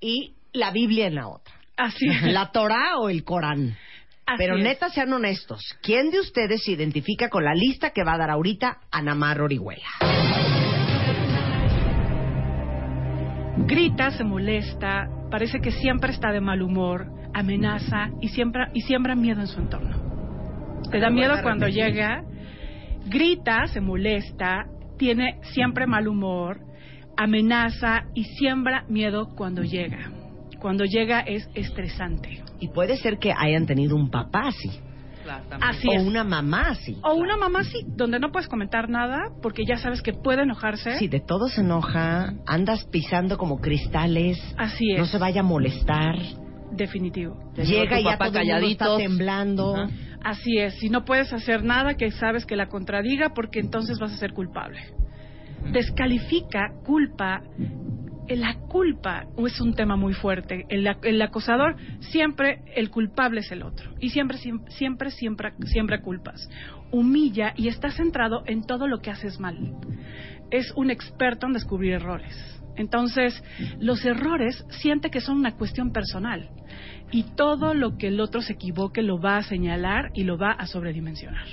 y 0.00 0.34
la 0.52 0.72
Biblia 0.72 1.06
en 1.06 1.14
la 1.14 1.28
otra. 1.28 1.54
Así 1.76 2.06
es. 2.10 2.22
La 2.32 2.50
Torah 2.50 2.98
o 2.98 3.08
el 3.08 3.22
Corán. 3.22 3.76
Así 4.26 4.38
Pero 4.38 4.56
es. 4.56 4.64
neta, 4.64 4.88
sean 4.90 5.12
honestos. 5.12 5.60
¿Quién 5.80 6.10
de 6.10 6.18
ustedes 6.18 6.64
se 6.64 6.72
identifica 6.72 7.28
con 7.28 7.44
la 7.44 7.54
lista 7.54 7.90
que 7.90 8.02
va 8.02 8.14
a 8.14 8.18
dar 8.18 8.30
ahorita 8.30 8.78
Anamar 8.90 9.40
Orihuela? 9.40 10.65
Grita, 13.66 14.12
se 14.12 14.22
molesta, 14.22 15.08
parece 15.28 15.58
que 15.58 15.72
siempre 15.72 16.12
está 16.12 16.30
de 16.30 16.40
mal 16.40 16.62
humor, 16.62 17.08
amenaza 17.34 18.10
y 18.20 18.28
siembra, 18.28 18.70
y 18.72 18.82
siembra 18.82 19.16
miedo 19.16 19.40
en 19.40 19.48
su 19.48 19.58
entorno. 19.58 20.82
Te 20.88 21.00
da 21.00 21.10
miedo 21.10 21.34
cuando 21.42 21.66
llega, 21.66 22.22
grita, 23.06 23.66
se 23.66 23.80
molesta, 23.80 24.66
tiene 24.98 25.40
siempre 25.52 25.88
mal 25.88 26.06
humor, 26.06 26.60
amenaza 27.16 28.04
y 28.14 28.22
siembra 28.22 28.84
miedo 28.88 29.34
cuando 29.34 29.64
llega. 29.64 30.12
Cuando 30.60 30.84
llega 30.84 31.20
es 31.20 31.48
estresante. 31.54 32.42
Y 32.60 32.68
puede 32.68 32.96
ser 32.96 33.18
que 33.18 33.32
hayan 33.36 33.66
tenido 33.66 33.96
un 33.96 34.10
papá 34.10 34.48
así. 34.48 34.70
Así 35.60 35.88
o 35.88 35.92
es. 35.92 36.02
una 36.02 36.24
mamá 36.24 36.68
así. 36.70 36.96
O 37.02 37.14
una 37.14 37.36
mamá 37.36 37.64
sí, 37.64 37.84
donde 37.86 38.18
no 38.18 38.30
puedes 38.32 38.48
comentar 38.48 38.88
nada 38.88 39.30
porque 39.42 39.64
ya 39.64 39.76
sabes 39.78 40.02
que 40.02 40.12
puede 40.12 40.42
enojarse. 40.42 40.98
Sí, 40.98 41.08
de 41.08 41.20
todo 41.20 41.48
se 41.48 41.60
enoja, 41.60 42.34
andas 42.46 42.84
pisando 42.84 43.38
como 43.38 43.60
cristales, 43.60 44.38
Así 44.56 44.92
es. 44.92 44.98
no 44.98 45.06
se 45.06 45.18
vaya 45.18 45.40
a 45.40 45.44
molestar, 45.44 46.16
Definitivo. 46.72 47.36
llega 47.56 48.00
y 48.00 48.04
ya 48.04 48.18
todo 48.18 48.38
el 48.38 48.46
mundo 48.46 48.66
está 48.68 48.96
temblando. 48.96 49.88
Así 50.22 50.58
es, 50.58 50.74
si 50.78 50.90
no 50.90 51.04
puedes 51.04 51.32
hacer 51.32 51.62
nada 51.62 51.94
que 51.94 52.10
sabes 52.10 52.46
que 52.46 52.56
la 52.56 52.66
contradiga 52.66 53.30
porque 53.34 53.60
entonces 53.60 53.98
vas 53.98 54.12
a 54.12 54.16
ser 54.16 54.32
culpable. 54.32 54.80
Descalifica, 55.72 56.72
culpa. 56.84 57.42
La 58.28 58.54
culpa 58.68 59.24
es 59.38 59.60
un 59.60 59.74
tema 59.74 59.96
muy 59.96 60.12
fuerte. 60.12 60.64
El, 60.68 60.86
el 61.04 61.22
acosador 61.22 61.76
siempre, 62.00 62.62
el 62.74 62.90
culpable 62.90 63.40
es 63.40 63.52
el 63.52 63.62
otro. 63.62 63.92
Y 64.00 64.10
siempre, 64.10 64.38
siem- 64.38 64.68
siempre, 64.68 65.10
siempre, 65.10 65.52
siempre 65.66 66.00
culpas. 66.00 66.48
Humilla 66.90 67.52
y 67.56 67.68
está 67.68 67.90
centrado 67.90 68.42
en 68.46 68.62
todo 68.64 68.88
lo 68.88 68.98
que 68.98 69.10
haces 69.10 69.38
mal. 69.38 69.74
Es 70.50 70.72
un 70.76 70.90
experto 70.90 71.46
en 71.46 71.52
descubrir 71.52 71.92
errores. 71.92 72.34
Entonces, 72.76 73.42
los 73.78 74.04
errores 74.04 74.64
siente 74.70 75.10
que 75.10 75.20
son 75.20 75.38
una 75.38 75.54
cuestión 75.56 75.92
personal. 75.92 76.50
Y 77.12 77.22
todo 77.36 77.74
lo 77.74 77.96
que 77.96 78.08
el 78.08 78.20
otro 78.20 78.42
se 78.42 78.54
equivoque 78.54 79.02
lo 79.02 79.20
va 79.20 79.36
a 79.36 79.42
señalar 79.44 80.10
y 80.14 80.24
lo 80.24 80.36
va 80.36 80.50
a 80.50 80.66
sobredimensionar. 80.66 81.46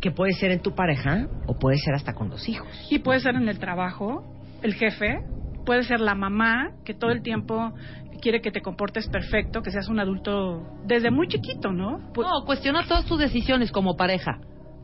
Que 0.00 0.10
puede 0.10 0.32
ser 0.32 0.50
en 0.50 0.60
tu 0.60 0.74
pareja 0.74 1.28
o 1.46 1.58
puede 1.58 1.78
ser 1.78 1.94
hasta 1.94 2.12
con 2.14 2.28
los 2.28 2.48
hijos. 2.48 2.68
Y 2.90 2.98
puede 2.98 3.20
ser 3.20 3.34
en 3.36 3.48
el 3.48 3.58
trabajo, 3.58 4.24
el 4.62 4.74
jefe, 4.74 5.20
puede 5.64 5.84
ser 5.84 6.00
la 6.00 6.14
mamá 6.14 6.70
que 6.84 6.94
todo 6.94 7.10
el 7.10 7.22
tiempo 7.22 7.72
quiere 8.20 8.40
que 8.40 8.50
te 8.52 8.60
comportes 8.62 9.08
perfecto, 9.08 9.62
que 9.62 9.70
seas 9.70 9.88
un 9.88 9.98
adulto 9.98 10.62
desde 10.84 11.10
muy 11.10 11.26
chiquito, 11.28 11.72
¿no? 11.72 11.98
Pu- 12.12 12.22
No, 12.22 12.44
cuestiona 12.46 12.84
todas 12.86 13.04
tus 13.06 13.18
decisiones 13.18 13.72
como 13.72 13.96
pareja. 13.96 14.38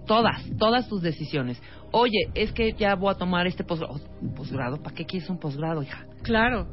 Todas, 0.06 0.42
todas 0.58 0.88
tus 0.88 1.02
decisiones. 1.02 1.60
Oye, 1.92 2.30
es 2.34 2.52
que 2.52 2.72
ya 2.72 2.94
voy 2.94 3.10
a 3.10 3.14
tomar 3.14 3.46
este 3.46 3.62
posgrado. 3.62 4.00
¿Posgrado? 4.34 4.82
¿Para 4.82 4.94
qué 4.96 5.04
quieres 5.04 5.28
un 5.28 5.38
posgrado, 5.38 5.82
hija? 5.82 6.04
Claro. 6.22 6.66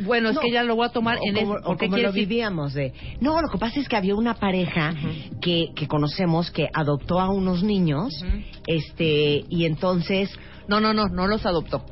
Bueno, 0.00 0.28
es 0.30 0.38
que 0.38 0.50
ya 0.52 0.62
lo 0.62 0.76
voy 0.76 0.86
a 0.86 0.90
tomar 0.90 1.18
o 1.18 1.20
en 1.24 1.34
como, 1.34 1.56
es- 1.58 1.62
o 1.64 1.66
porque 1.70 1.86
como 1.86 1.96
lo 1.98 2.12
decir- 2.12 2.28
vivíamos 2.28 2.72
de 2.72 2.92
no 3.20 3.40
lo 3.42 3.48
que 3.48 3.58
pasa 3.58 3.80
es 3.80 3.88
que 3.88 3.96
había 3.96 4.14
una 4.14 4.34
pareja 4.34 4.94
que, 5.40 5.70
que 5.74 5.88
conocemos 5.88 6.52
que 6.52 6.68
adoptó 6.72 7.18
a 7.20 7.28
unos 7.30 7.64
niños 7.64 8.24
este 8.66 9.44
y 9.48 9.64
entonces 9.64 10.30
No, 10.68 10.80
no, 10.80 10.92
no, 10.92 11.06
no 11.08 11.26
los 11.26 11.44
adoptó. 11.46 11.82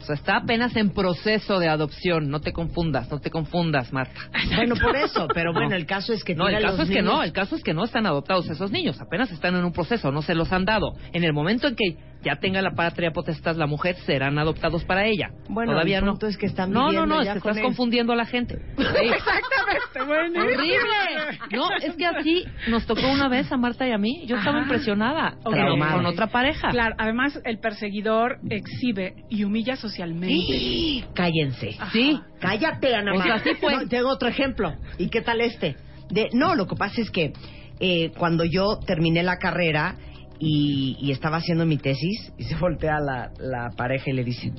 O 0.00 0.04
sea, 0.04 0.14
está 0.14 0.36
apenas 0.36 0.74
en 0.76 0.90
proceso 0.90 1.58
de 1.58 1.68
adopción. 1.68 2.30
No 2.30 2.40
te 2.40 2.52
confundas, 2.52 3.10
no 3.10 3.20
te 3.20 3.30
confundas, 3.30 3.92
Marta. 3.92 4.20
bueno 4.56 4.74
por 4.76 4.96
eso 4.96 5.26
pero 5.34 5.52
bueno 5.52 5.70
No. 5.70 5.76
el 5.76 5.86
caso 5.86 6.12
es 6.12 6.24
que 6.24 6.34
No, 6.34 6.48
el 6.48 6.60
caso 6.62 6.78
los 6.78 6.88
es 6.88 6.94
que 6.94 7.02
no, 7.02 7.22
el 7.22 7.32
caso 7.32 7.56
es 7.56 7.62
que 7.62 7.74
no 7.74 7.84
están 7.84 8.06
adoptados 8.06 8.48
esos 8.48 8.70
niños, 8.70 9.00
apenas 9.00 9.30
están 9.30 9.54
en 9.56 9.64
un 9.64 9.72
proceso, 9.72 10.10
no 10.10 10.22
se 10.22 10.34
los 10.34 10.52
han 10.52 10.64
dado. 10.64 10.94
En 11.12 11.24
el 11.24 11.32
momento 11.32 11.66
en 11.68 11.76
que 11.76 11.96
ya 12.24 12.36
tenga 12.36 12.60
la 12.62 12.72
patria 12.72 13.10
potestad 13.12 13.56
la 13.56 13.66
mujer, 13.66 13.96
serán 14.06 14.38
adoptados 14.38 14.84
para 14.84 15.06
ella. 15.06 15.30
Bueno, 15.48 15.72
Todavía 15.72 15.98
el 15.98 16.04
no. 16.04 16.18
es 16.20 16.36
que 16.36 16.46
están 16.46 16.72
No, 16.72 16.90
no, 16.92 17.06
no, 17.06 17.20
es 17.20 17.28
que 17.30 17.38
estás 17.38 17.56
él. 17.56 17.62
confundiendo 17.62 18.12
a 18.12 18.16
la 18.16 18.24
gente. 18.26 18.54
Exactamente, 18.78 20.02
bueno. 20.06 20.40
¡Horrible! 20.40 21.38
No, 21.52 21.70
es 21.80 21.94
que 21.96 22.06
así 22.06 22.44
nos 22.68 22.86
tocó 22.86 23.06
una 23.08 23.28
vez 23.28 23.50
a 23.52 23.56
Marta 23.56 23.86
y 23.86 23.92
a 23.92 23.98
mí. 23.98 24.24
Yo 24.26 24.36
estaba 24.36 24.56
Ajá. 24.58 24.64
impresionada. 24.66 25.36
Con 25.42 26.06
otra 26.06 26.26
pareja. 26.28 26.70
Claro, 26.70 26.94
además 26.98 27.38
el 27.44 27.58
perseguidor 27.58 28.38
exhibe 28.50 29.14
y 29.28 29.44
humilla 29.44 29.76
socialmente. 29.76 31.04
cállense 31.14 31.76
Sí. 31.92 32.20
cállate 32.40 32.94
Ana 32.94 33.12
O 33.12 33.22
sea, 33.22 33.36
María. 33.36 33.44
sí 33.44 33.50
fue. 33.60 33.72
No, 33.74 33.88
tengo 33.88 34.08
otro 34.10 34.28
ejemplo 34.28 34.74
y 34.98 35.08
qué 35.08 35.20
tal 35.20 35.40
este 35.40 35.76
de 36.10 36.28
no 36.32 36.54
lo 36.54 36.66
que 36.66 36.76
pasa 36.76 37.00
es 37.00 37.10
que 37.10 37.32
eh, 37.80 38.10
cuando 38.18 38.44
yo 38.44 38.78
terminé 38.86 39.22
la 39.22 39.36
carrera 39.36 39.94
y, 40.38 40.96
y 41.00 41.10
estaba 41.12 41.38
haciendo 41.38 41.66
mi 41.66 41.78
tesis 41.78 42.32
y 42.38 42.44
se 42.44 42.54
voltea 42.56 43.00
la, 43.00 43.30
la 43.38 43.70
pareja 43.76 44.10
y 44.10 44.12
le 44.14 44.24
dice 44.24 44.52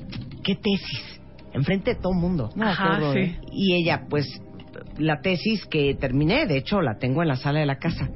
qué 0.44 0.54
tesis 0.56 1.20
enfrente 1.52 1.94
de 1.94 2.00
todo 2.00 2.12
el 2.12 2.18
mundo 2.20 2.50
No, 2.54 2.66
Ajá, 2.68 2.96
horror, 2.96 3.14
sí. 3.14 3.20
¿eh? 3.20 3.38
y 3.52 3.74
ella 3.74 4.02
pues 4.08 4.26
la 4.98 5.20
tesis 5.20 5.64
que 5.66 5.94
terminé 5.94 6.46
de 6.46 6.58
hecho 6.58 6.80
la 6.80 6.98
tengo 6.98 7.22
en 7.22 7.28
la 7.28 7.36
sala 7.36 7.60
de 7.60 7.66
la 7.66 7.78
casa 7.78 8.08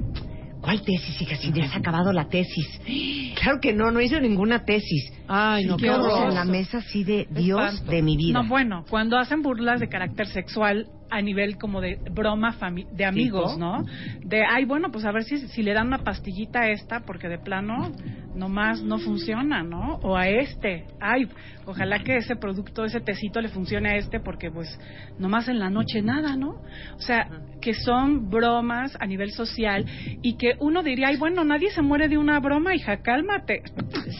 ¿Cuál 0.61 0.81
tesis, 0.81 1.21
hija? 1.21 1.35
Si 1.35 1.51
ya 1.53 1.65
has 1.65 1.75
acabado 1.75 2.11
la 2.11 2.27
tesis. 2.27 2.81
Claro 3.39 3.59
que 3.61 3.71
no, 3.71 3.91
no 3.91 4.01
hice 4.01 4.19
ninguna 4.19 4.65
tesis. 4.65 5.13
Ay, 5.27 5.63
no, 5.65 5.75
y 5.75 5.77
qué 5.77 5.85
todos 5.85 6.11
horror. 6.11 6.29
en 6.29 6.33
la 6.33 6.43
mesa 6.43 6.79
así 6.79 7.03
de 7.03 7.27
Dios 7.29 7.61
espanto. 7.71 7.91
de 7.91 8.01
mi 8.01 8.17
vida. 8.17 8.41
No, 8.41 8.49
bueno, 8.49 8.83
cuando 8.89 9.19
hacen 9.19 9.43
burlas 9.43 9.79
de 9.79 9.89
carácter 9.89 10.25
sexual 10.25 10.87
a 11.09 11.21
nivel 11.21 11.57
como 11.57 11.81
de 11.81 11.99
broma 12.11 12.53
fami- 12.59 12.87
de 12.89 13.05
amigos, 13.05 13.53
Tipo. 13.53 13.59
¿no? 13.59 13.85
De, 14.23 14.43
ay, 14.43 14.65
bueno, 14.65 14.91
pues 14.91 15.05
a 15.05 15.11
ver 15.11 15.23
si, 15.23 15.37
si 15.47 15.63
le 15.63 15.73
dan 15.73 15.87
una 15.87 15.99
pastillita 15.99 16.61
a 16.61 16.69
esta, 16.69 17.01
porque 17.01 17.27
de 17.27 17.37
plano 17.37 17.91
nomás 18.35 18.81
no 18.81 18.97
funciona, 18.99 19.63
¿no? 19.63 19.95
O 20.01 20.17
a 20.17 20.27
este, 20.27 20.85
ay, 20.99 21.29
ojalá 21.65 21.99
que 22.03 22.17
ese 22.17 22.35
producto, 22.35 22.83
ese 22.83 22.99
tecito 22.99 23.39
le 23.39 23.47
funcione 23.49 23.89
a 23.89 23.95
este, 23.95 24.19
porque 24.19 24.51
pues 24.51 24.67
nomás 25.17 25.47
en 25.47 25.59
la 25.59 25.69
noche 25.69 26.01
nada, 26.01 26.35
¿no? 26.35 26.49
O 26.95 26.99
sea, 27.01 27.29
que 27.61 27.73
son 27.73 28.29
bromas 28.29 28.95
a 28.99 29.05
nivel 29.05 29.31
social 29.31 29.85
y 30.21 30.35
que 30.37 30.55
uno 30.59 30.83
diría, 30.83 31.07
ay, 31.07 31.17
bueno, 31.17 31.43
nadie 31.45 31.71
se 31.71 31.81
muere 31.81 32.09
de 32.09 32.17
una 32.17 32.39
broma, 32.39 32.75
hija, 32.75 32.97
cálmate. 32.97 33.61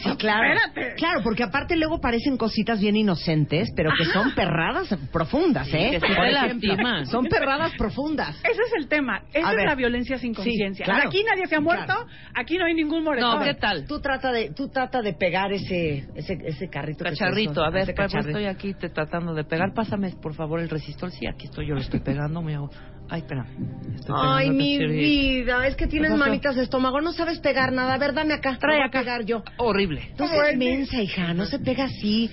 Sí, 0.02 0.16
claro. 0.16 0.54
Espérate. 0.54 0.94
Claro, 0.96 1.20
porque 1.22 1.42
aparte 1.42 1.76
luego 1.76 2.00
parecen 2.00 2.36
cositas 2.38 2.80
bien 2.80 2.96
inocentes, 2.96 3.68
pero 3.76 3.90
que 3.96 4.04
son 4.06 4.34
perradas 4.34 4.88
profundas, 5.12 5.68
¿eh? 5.74 5.90
que 5.92 6.00
sí 6.00 6.06
te 6.06 6.14
Por 6.14 6.26
ejemplo, 6.26 6.76
Son 7.06 7.24
perradas 7.26 7.72
profundas. 7.76 8.36
Ese 8.38 8.62
es 8.62 8.72
el 8.78 8.88
tema. 8.88 9.22
Esa 9.32 9.48
A 9.48 9.50
es 9.52 9.56
ver. 9.56 9.66
la 9.66 9.74
violencia 9.74 10.18
sin 10.18 10.34
conciencia. 10.34 10.84
claro. 10.84 11.08
Aquí 11.08 11.22
nadie 11.24 11.46
se 11.46 11.56
ha 11.56 11.60
muerto, 11.60 11.84
Claro. 11.86 12.06
aquí 12.34 12.58
no 12.58 12.64
hay 12.66 12.74
ningún 12.74 13.04
moretón. 13.04 13.38
No, 13.38 13.44
¿qué 13.44 13.54
tal? 13.54 13.86
Tú 13.86 14.00
trata 14.00 14.32
de, 14.32 14.50
tú 14.54 14.68
trata 14.68 15.02
de 15.02 15.12
pegar 15.14 15.52
ese, 15.52 16.06
ese, 16.14 16.38
ese 16.44 16.68
carrito. 16.68 17.04
que 17.04 17.10
Cacharrito, 17.10 17.62
a 17.64 17.70
ver, 17.70 17.84
pues, 17.86 17.96
cacharrito. 17.96 18.28
estoy 18.38 18.44
aquí 18.46 18.74
te 18.74 18.88
tratando 18.88 19.34
de 19.34 19.44
pegar. 19.44 19.72
Pásame, 19.74 20.10
por 20.22 20.34
favor, 20.34 20.60
el 20.60 20.68
resistor. 20.68 21.10
Sí, 21.10 21.26
aquí 21.26 21.46
estoy, 21.46 21.66
yo 21.68 21.74
lo 21.74 21.80
estoy 21.80 22.00
pegando. 22.00 22.42
Me 22.42 22.54
hago... 22.54 22.70
Ay, 23.08 23.20
espera. 23.20 23.46
Estoy 23.94 24.16
Ay, 24.20 24.50
mi 24.50 24.78
vida, 24.84 25.64
es 25.68 25.76
que 25.76 25.86
tienes 25.86 26.10
¿Qué 26.10 26.16
pasó? 26.18 26.28
manitas 26.28 26.56
de 26.56 26.62
estómago, 26.64 27.00
no 27.00 27.12
sabes 27.12 27.38
pegar 27.38 27.72
nada. 27.72 27.94
A 27.94 27.98
ver, 27.98 28.12
dame 28.14 28.34
acá, 28.34 28.56
Trae 28.58 28.76
voy 28.78 28.82
a 28.82 28.86
acá. 28.86 28.98
pegar 29.00 29.24
yo. 29.24 29.42
Horrible. 29.58 30.10
No 30.18 30.26
seas 30.26 30.56
mensa, 30.56 31.00
hija, 31.00 31.32
no 31.32 31.44
se 31.46 31.60
pega 31.60 31.84
así. 31.84 32.28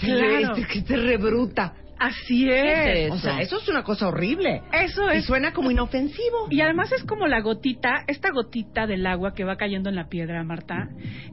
Claro. 0.00 0.54
Este, 0.56 0.66
que 0.72 0.82
te 0.82 0.96
rebruta. 0.96 1.74
Así 2.02 2.46
¿Qué 2.46 3.06
es. 3.06 3.06
es 3.06 3.12
O 3.12 3.18
sea, 3.18 3.40
eso 3.40 3.58
es 3.58 3.68
una 3.68 3.84
cosa 3.84 4.08
horrible. 4.08 4.62
Eso 4.72 5.12
Y 5.12 5.18
es. 5.18 5.24
suena 5.24 5.52
como 5.52 5.70
inofensivo. 5.70 6.48
Y 6.50 6.60
además 6.60 6.90
es 6.90 7.04
como 7.04 7.28
la 7.28 7.40
gotita, 7.40 8.02
esta 8.08 8.30
gotita 8.32 8.88
del 8.88 9.06
agua 9.06 9.34
que 9.34 9.44
va 9.44 9.56
cayendo 9.56 9.88
en 9.88 9.94
la 9.94 10.08
piedra, 10.08 10.42
Marta, 10.42 10.88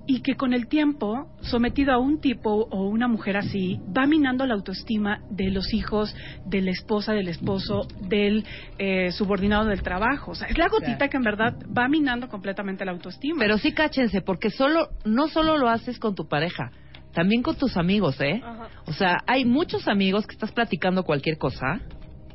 y 0.06 0.22
que 0.22 0.36
con 0.36 0.54
el 0.54 0.68
tiempo, 0.68 1.28
sometido 1.42 1.92
a 1.92 1.98
un 1.98 2.22
tipo 2.22 2.68
o 2.70 2.88
una 2.88 3.08
mujer 3.08 3.38
así, 3.38 3.80
va 3.98 4.06
minando 4.06 4.46
la 4.46 4.54
autoestima 4.54 5.24
de 5.32 5.50
los 5.50 5.74
hijos, 5.74 6.16
de 6.46 6.62
la 6.62 6.70
esposa, 6.70 7.14
del 7.14 7.30
esposo, 7.30 7.88
del 8.02 8.46
eh, 8.78 9.12
subordinado 9.12 9.66
del 9.66 9.82
trabajo. 9.82 10.32
O 10.32 10.36
sea, 10.36 10.50
es 10.50 10.58
la 10.58 10.68
gotita 10.68 11.08
que 11.08 11.18
en 11.18 11.24
verdad 11.24 11.56
va 11.76 11.88
minando 11.88 12.28
completamente 12.28 12.86
la 12.86 12.92
autoestima. 12.92 13.40
Pero 13.40 13.58
sí 13.58 13.74
cáchense, 13.74 14.22
porque 14.22 14.52
solo, 14.52 14.90
no 15.04 15.28
solo 15.30 15.58
lo 15.58 15.68
haces 15.68 15.98
con 15.98 16.14
tu 16.14 16.28
pareja, 16.28 16.72
también 17.14 17.42
con 17.44 17.56
tus 17.56 17.76
amigos, 17.78 18.20
¿eh? 18.22 18.42
O 18.86 18.94
sea, 18.94 19.18
hay 19.28 19.46
muchos 19.46 19.88
amigos 19.88 20.26
que 20.28 20.34
estás 20.34 20.52
platicando 20.52 21.04
cualquier 21.04 21.38
cosa. 21.38 21.80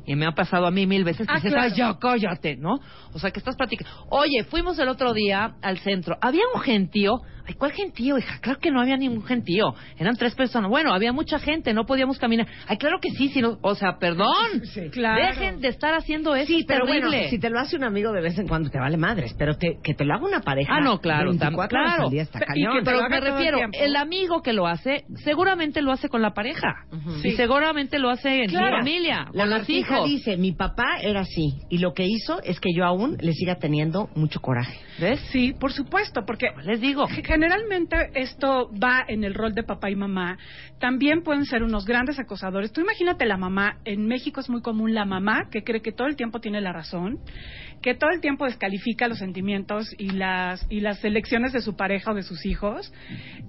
Y 0.07 0.15
me 0.15 0.27
ha 0.27 0.33
pasado 0.33 0.67
a 0.67 0.71
mí 0.71 0.85
mil 0.85 1.03
veces 1.03 1.25
que 1.25 1.33
Ah, 1.33 1.37
dices, 1.37 1.51
claro. 1.51 1.67
"Ay, 1.71 1.77
ya 1.77 1.97
cállate, 1.99 2.57
¿no? 2.57 2.75
O 3.13 3.17
sea, 3.19 3.31
que 3.31 3.39
estás 3.39 3.55
platicando. 3.55 3.91
Oye, 4.09 4.43
fuimos 4.43 4.77
el 4.77 4.87
otro 4.87 5.13
día 5.13 5.55
al 5.63 5.79
centro. 5.79 6.15
Había 6.21 6.43
un 6.53 6.61
gentío. 6.61 7.21
Ay, 7.47 7.53
¿cuál 7.55 7.71
gentío, 7.73 8.17
hija? 8.17 8.39
Claro 8.41 8.59
que 8.59 8.71
no 8.71 8.81
había 8.81 8.97
ningún 8.97 9.23
gentío. 9.23 9.75
Eran 9.99 10.15
tres 10.15 10.33
personas. 10.35 10.69
Bueno, 10.69 10.93
había 10.93 11.11
mucha 11.13 11.37
gente, 11.39 11.73
no 11.73 11.85
podíamos 11.85 12.17
caminar. 12.17 12.47
Ay, 12.67 12.77
claro 12.77 12.99
que 12.99 13.09
sí, 13.11 13.29
si 13.29 13.41
no, 13.41 13.57
o 13.61 13.75
sea, 13.75 13.97
perdón. 13.99 14.25
Claro. 14.91 15.25
Dejen 15.25 15.59
de 15.61 15.67
estar 15.67 15.93
haciendo 15.93 16.35
eso. 16.35 16.47
Sí, 16.47 16.59
es 16.59 16.65
pero 16.65 16.85
terrible. 16.85 17.09
bueno, 17.17 17.29
si 17.29 17.39
te 17.39 17.49
lo 17.49 17.59
hace 17.59 17.75
un 17.75 17.83
amigo 17.83 18.11
de 18.11 18.21
vez 18.21 18.37
en 18.39 18.47
cuando 18.47 18.69
te 18.69 18.79
vale 18.79 18.97
madres, 18.97 19.35
pero 19.37 19.55
te, 19.57 19.77
que 19.83 19.93
te 19.93 20.05
lo 20.05 20.13
haga 20.15 20.25
una 20.25 20.41
pareja. 20.41 20.73
Ah, 20.75 20.81
no, 20.81 20.99
claro, 20.99 21.31
tam- 21.33 21.39
24 21.55 21.79
horas 21.79 21.91
claro. 21.91 22.03
al 22.05 22.09
día 22.11 22.21
está 22.23 22.39
Y 22.39 22.41
que 22.41 22.45
cañón. 22.47 22.77
te 22.79 22.83
Pero 22.85 23.09
me 23.09 23.17
el 23.17 23.21
refiero, 23.23 23.59
el 23.73 23.95
amigo 23.95 24.41
que 24.41 24.53
lo 24.53 24.67
hace, 24.67 25.03
seguramente 25.23 25.81
lo 25.81 25.91
hace 25.91 26.09
con 26.09 26.21
la 26.21 26.33
pareja. 26.33 26.73
Sí. 27.21 27.29
Y 27.29 27.31
seguramente 27.33 27.99
lo 27.99 28.09
hace 28.09 28.43
en 28.43 28.49
Claro. 28.49 28.77
su 28.77 28.83
familia, 28.83 29.25
La 29.33 29.43
con 29.43 29.49
los 29.49 29.59
Martija 29.59 29.95
hijos. 29.95 30.09
dice, 30.09 30.37
mi 30.37 30.51
papá 30.53 30.97
era 31.01 31.21
así, 31.21 31.59
y 31.69 31.77
lo 31.77 31.93
que 31.93 32.05
hizo 32.05 32.41
es 32.43 32.59
que 32.59 32.73
yo 32.75 32.85
aún 32.85 33.17
le 33.19 33.33
siga 33.33 33.55
teniendo 33.55 34.09
mucho 34.15 34.39
coraje. 34.41 34.79
¿Ves? 34.99 35.19
Sí, 35.31 35.53
por 35.59 35.71
supuesto, 35.73 36.23
porque 36.25 36.47
Les 36.63 36.79
digo. 36.81 37.05
Generalmente 37.35 37.97
esto 38.13 38.69
va 38.81 39.03
en 39.09 39.25
el 39.25 39.33
rol 39.33 39.53
de 39.53 39.63
papá 39.63 39.89
y 39.91 39.95
mamá. 39.97 40.37
También 40.79 41.21
pueden 41.21 41.43
ser 41.43 41.63
unos 41.63 41.85
grandes 41.85 42.17
acosadores. 42.17 42.71
Tú 42.71 42.79
imagínate 42.79 43.25
la 43.25 43.35
mamá. 43.35 43.79
En 43.83 44.07
México 44.07 44.39
es 44.39 44.49
muy 44.49 44.61
común 44.61 44.93
la 44.93 45.03
mamá 45.03 45.49
que 45.51 45.61
cree 45.61 45.81
que 45.81 45.91
todo 45.91 46.07
el 46.07 46.15
tiempo 46.15 46.39
tiene 46.39 46.61
la 46.61 46.71
razón, 46.71 47.19
que 47.81 47.93
todo 47.93 48.11
el 48.11 48.21
tiempo 48.21 48.45
descalifica 48.45 49.09
los 49.09 49.17
sentimientos 49.17 49.85
y 49.97 50.11
las 50.11 50.65
y 50.69 50.79
las 50.79 51.03
elecciones 51.03 51.51
de 51.51 51.59
su 51.59 51.75
pareja 51.75 52.11
o 52.11 52.15
de 52.15 52.23
sus 52.23 52.45
hijos. 52.45 52.93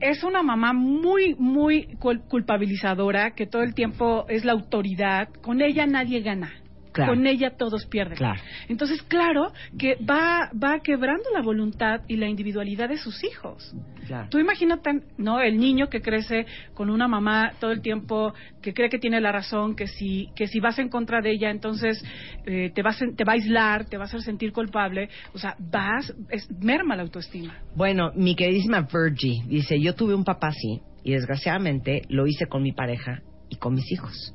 Es 0.01 0.25
una 0.25 0.43
mamá 0.43 0.73
muy 0.73 1.37
muy 1.39 1.87
cul- 2.01 2.27
culpabilizadora 2.27 3.37
que 3.37 3.47
todo 3.47 3.63
el 3.63 3.73
tiempo 3.77 4.27
es 4.29 4.45
la 4.45 4.51
autoridad. 4.51 5.29
Con 5.43 5.63
ella 5.63 5.87
nadie 5.87 6.23
gana. 6.23 6.51
Claro. 6.97 7.13
Con 7.13 7.27
ella 7.27 7.51
todos 7.59 7.85
pierden. 7.85 8.17
Claro. 8.17 8.41
Entonces, 8.71 9.03
claro 9.03 9.53
que 9.79 9.97
va, 9.97 10.51
va 10.53 10.81
quebrando 10.81 11.25
la 11.35 11.43
voluntad 11.43 12.01
y 12.09 12.17
la 12.17 12.27
individualidad 12.27 12.89
de 12.89 12.97
sus 12.97 13.23
hijos. 13.23 13.75
Claro. 14.07 14.29
Tú 14.31 14.39
imagínate, 14.39 15.03
¿no? 15.19 15.43
El 15.43 15.59
niño 15.59 15.89
que 15.89 16.01
crece 16.01 16.47
con 16.73 16.89
una 16.89 17.07
mamá 17.07 17.53
todo 17.61 17.71
el 17.71 17.83
tiempo 17.83 18.33
que 18.63 18.73
cree 18.73 18.89
que 18.89 18.99
tiene 18.99 19.21
la 19.21 19.31
razón, 19.31 19.77
que 19.77 19.89
si, 19.89 20.31
que 20.35 20.47
si 20.47 20.59
vas 20.59 20.79
en 20.79 20.89
contra 20.89 21.21
de 21.21 21.33
ella, 21.33 21.51
entonces 21.51 22.03
eh, 22.47 22.73
te, 22.75 22.83
vas, 22.83 22.99
te 22.99 23.25
va 23.25 23.33
a 23.33 23.35
aislar, 23.35 23.85
te 23.85 23.99
va 23.99 24.05
a 24.05 24.07
hacer 24.07 24.23
sentir 24.23 24.53
culpable. 24.53 25.11
O 25.35 25.39
sea, 25.39 25.55
vas, 25.59 26.15
es, 26.31 26.51
merma 26.63 26.97
la 26.97 27.03
autoestima. 27.03 27.59
Bueno, 27.75 28.11
mi 28.15 28.35
queridísima 28.35 28.89
Virgie 28.91 29.43
dice, 29.47 29.79
yo 29.79 29.95
tuve 29.95 30.15
un 30.15 30.25
papá 30.25 30.49
así, 30.49 30.81
y 31.05 31.13
desgraciadamente 31.13 32.03
lo 32.09 32.27
hice 32.27 32.47
con 32.47 32.63
mi 32.63 32.73
pareja 32.73 33.21
y 33.51 33.57
con 33.57 33.75
mis 33.75 33.93
hijos. 33.93 34.35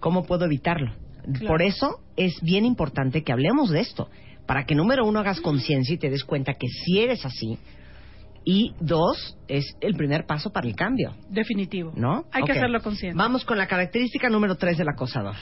¿Cómo 0.00 0.24
puedo 0.24 0.44
evitarlo? 0.44 1.05
Claro. 1.32 1.46
Por 1.48 1.62
eso 1.62 2.00
es 2.16 2.40
bien 2.42 2.64
importante 2.64 3.22
que 3.22 3.32
hablemos 3.32 3.70
de 3.70 3.80
esto, 3.80 4.08
para 4.46 4.64
que 4.64 4.74
número 4.74 5.04
uno 5.04 5.18
hagas 5.20 5.40
conciencia 5.40 5.94
y 5.94 5.98
te 5.98 6.08
des 6.10 6.24
cuenta 6.24 6.54
que 6.54 6.68
si 6.68 7.00
eres 7.00 7.24
así, 7.26 7.58
y 8.44 8.74
dos, 8.80 9.36
es 9.48 9.76
el 9.80 9.94
primer 9.94 10.24
paso 10.24 10.50
para 10.52 10.68
el 10.68 10.76
cambio, 10.76 11.14
Definitivo. 11.28 11.92
¿no? 11.96 12.24
Hay 12.30 12.44
que 12.44 12.52
hacerlo 12.52 12.80
consciente. 12.80 13.18
Vamos 13.18 13.44
con 13.44 13.58
la 13.58 13.66
característica 13.66 14.28
número 14.30 14.54
tres 14.56 14.78
del 14.78 14.88
acosador. 14.88 15.34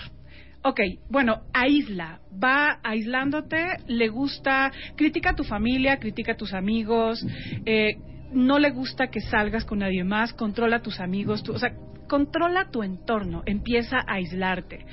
Ok, 0.63 0.81
bueno, 1.11 1.43
aísla, 1.53 2.21
va 2.43 2.81
aislándote, 2.83 3.77
le 3.87 4.09
gusta, 4.09 4.73
critica 4.97 5.31
a 5.33 5.35
tu 5.35 5.45
familia, 5.45 5.99
critica 5.99 6.33
a 6.33 6.37
tus 6.37 6.55
amigos, 6.55 7.23
eh, 7.67 7.97
no 8.33 8.59
le 8.59 8.71
gusta 8.71 9.09
que 9.09 9.21
salgas 9.21 9.67
con 9.67 9.81
nadie 9.81 10.03
más, 10.05 10.33
controla 10.33 10.77
a 10.77 10.81
tus 10.83 10.99
amigos, 11.01 11.43
tú- 11.43 11.53
o 11.53 11.59
sea, 11.59 11.75
controla 12.09 12.67
tu 12.71 12.83
entorno, 12.83 13.43
empieza 13.47 13.99
a 13.99 14.15
aislarte. 14.15 14.85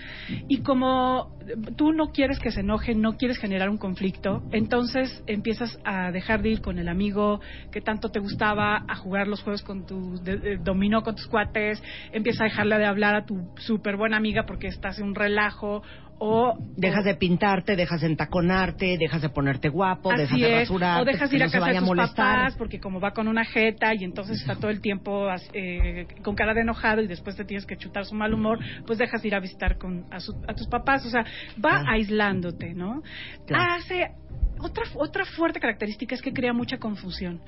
Y 0.48 0.62
como 0.64 1.32
tú 1.76 1.92
no 1.92 2.12
quieres 2.12 2.40
que 2.40 2.52
se 2.52 2.62
enoje, 2.62 2.96
no 2.96 3.18
quieres 3.18 3.38
generar 3.38 3.70
un 3.70 3.78
conflicto, 3.78 4.44
entonces 4.52 5.24
empiezas 5.28 5.78
a 5.84 6.12
dejar 6.12 6.42
de 6.42 6.50
ir 6.50 6.62
con 6.62 6.78
el 6.80 6.88
amigo 6.88 7.40
que 7.72 7.82
tanto 7.82 8.10
te 8.10 8.20
gustaba, 8.20 8.84
a 8.88 8.96
jugar 8.96 9.28
los 9.28 9.42
juegos 9.42 9.62
con 9.64 9.86
tu 9.86 10.16
de- 10.24 10.38
de- 10.38 10.58
dominó 10.58 11.02
con 11.04 11.16
tus 11.16 11.28
cuates, 11.28 11.82
empieza 12.12 12.44
a 12.44 12.48
dejarle 12.48 12.78
de 12.78 12.86
hablar 12.86 13.16
a 13.16 13.26
tu 13.26 13.50
súper 13.58 13.98
buena 13.98 14.18
amiga 14.18 14.44
porque 14.46 14.68
estás 14.68 15.00
en 15.00 15.06
un 15.06 15.16
relajo 15.16 15.82
o 16.24 16.54
Dejas 16.78 17.04
de 17.04 17.16
pintarte, 17.16 17.76
dejas 17.76 18.02
de 18.02 18.08
entaconarte, 18.08 18.96
dejas 19.00 19.24
de 19.24 19.30
ponerte 19.30 19.70
guapo, 19.70 20.12
dejas 20.16 20.38
de 20.38 20.54
es. 20.54 20.60
rasurar. 20.70 21.02
O 21.02 21.06
dejas 21.06 21.32
de 21.32 21.38
ir 21.38 21.42
a 21.42 21.46
no 21.48 21.52
casa 21.52 21.66
de 21.72 21.80
tus 21.80 21.90
papás 21.98 22.56
porque 22.58 22.80
como 22.80 23.00
va 23.00 23.10
con 23.12 23.28
una 23.28 23.44
jeta 23.44 23.96
y 23.96 24.04
entonces 24.04 24.40
está 24.40 24.56
todo 24.56 24.70
el 24.70 24.82
tiempo 24.82 25.28
eh, 25.54 26.06
con 26.22 26.36
cara 26.36 26.54
de 26.54 26.62
enojado 26.62 27.01
y 27.04 27.08
después 27.08 27.36
te 27.36 27.46
tienes 27.46 27.66
que 27.66 27.78
chutar 27.78 28.06
su 28.06 28.16
mal 28.16 28.34
humor, 28.34 28.60
pues 28.86 28.98
dejas 29.00 29.22
de 29.22 29.28
ir 29.30 29.36
a 29.36 29.40
visitar 29.40 29.78
con, 29.78 30.06
a, 30.12 30.20
su- 30.20 30.42
a 30.48 30.54
tus 30.54 30.68
papás. 30.68 31.06
O 31.06 31.10
sea, 31.10 31.26
va 31.64 31.84
aislándote, 31.88 32.74
¿no? 32.74 33.02
Claro. 33.48 33.74
Hace 33.74 34.12
otra, 34.60 34.84
otra 34.96 35.26
fuerte 35.26 35.60
característica 35.60 36.16
es 36.16 36.22
que 36.22 36.34
crea 36.34 36.54
mucha 36.54 36.78
confusión. 36.78 37.42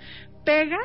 Pega 0.45 0.77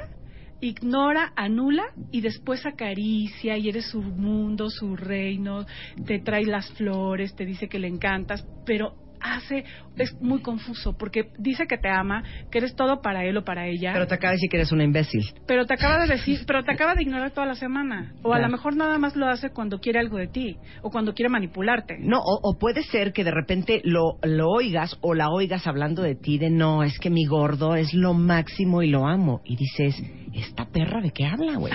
ignora, 0.61 1.33
anula 1.37 1.85
y 2.11 2.21
después 2.21 2.67
acaricia 2.67 3.57
y 3.57 3.69
eres 3.69 3.87
su 3.91 4.03
mundo, 4.03 4.71
su 4.71 4.97
reino, 4.97 5.65
te 6.05 6.19
trae 6.19 6.45
las 6.45 6.69
flores, 6.73 7.35
te 7.37 7.47
dice 7.47 7.69
que 7.69 7.79
le 7.79 7.87
encantas, 7.87 8.45
pero 8.67 8.95
hace, 9.21 9.65
es 9.97 10.15
muy 10.21 10.41
confuso 10.43 10.97
porque 10.97 11.31
dice 11.39 11.67
que 11.67 11.79
te 11.79 11.89
ama, 11.89 12.23
que 12.51 12.59
eres 12.59 12.75
todo 12.75 13.01
para 13.01 13.25
él 13.25 13.37
o 13.37 13.45
para 13.45 13.67
ella. 13.67 13.93
Pero 13.93 14.07
te 14.07 14.15
acaba 14.15 14.31
de 14.31 14.37
decir 14.37 14.51
que 14.51 14.57
eres 14.57 14.73
una 14.73 14.85
imbécil. 14.85 15.23
Pero 15.47 15.67
te 15.67 15.75
acaba 15.75 16.07
de 16.07 16.15
decir, 16.15 16.41
pero 16.47 16.65
te 16.65 16.73
acaba 16.73 16.95
de 16.95 17.03
ignorar 17.03 17.33
toda 17.33 17.47
la 17.47 17.55
semana. 17.55 18.15
O 18.23 18.33
a 18.33 18.39
lo 18.39 18.49
mejor 18.49 18.77
nada 18.77 18.99
más 18.99 19.17
lo 19.17 19.29
hace 19.29 19.51
cuando 19.51 19.81
quiere 19.81 19.99
algo 19.99 20.17
de 20.17 20.29
ti. 20.29 20.57
O 20.83 20.91
cuando 20.91 21.15
quiere 21.15 21.29
manipularte. 21.29 21.99
No, 21.99 22.19
o, 22.19 22.41
o 22.43 22.59
puede 22.59 22.83
ser 22.83 23.13
que 23.13 23.25
de 23.25 23.31
repente 23.31 23.81
lo, 23.85 24.19
lo 24.23 24.49
oigas 24.49 24.97
o 25.01 25.15
la 25.15 25.31
oigas 25.31 25.67
hablando 25.67 26.03
de 26.03 26.15
ti 26.15 26.39
de 26.39 26.51
no, 26.51 26.83
es 26.83 26.99
que 26.99 27.11
mi 27.11 27.27
gordo 27.27 27.75
es 27.75 27.95
lo 27.95 28.15
máximo 28.15 28.83
y 28.83 28.89
lo 28.89 29.07
amo. 29.07 29.41
Y 29.45 29.57
dices, 29.57 29.97
¿esta 30.35 30.67
perra 30.67 31.01
de 31.01 31.11
qué 31.11 31.27
habla, 31.27 31.55
güey? 31.57 31.73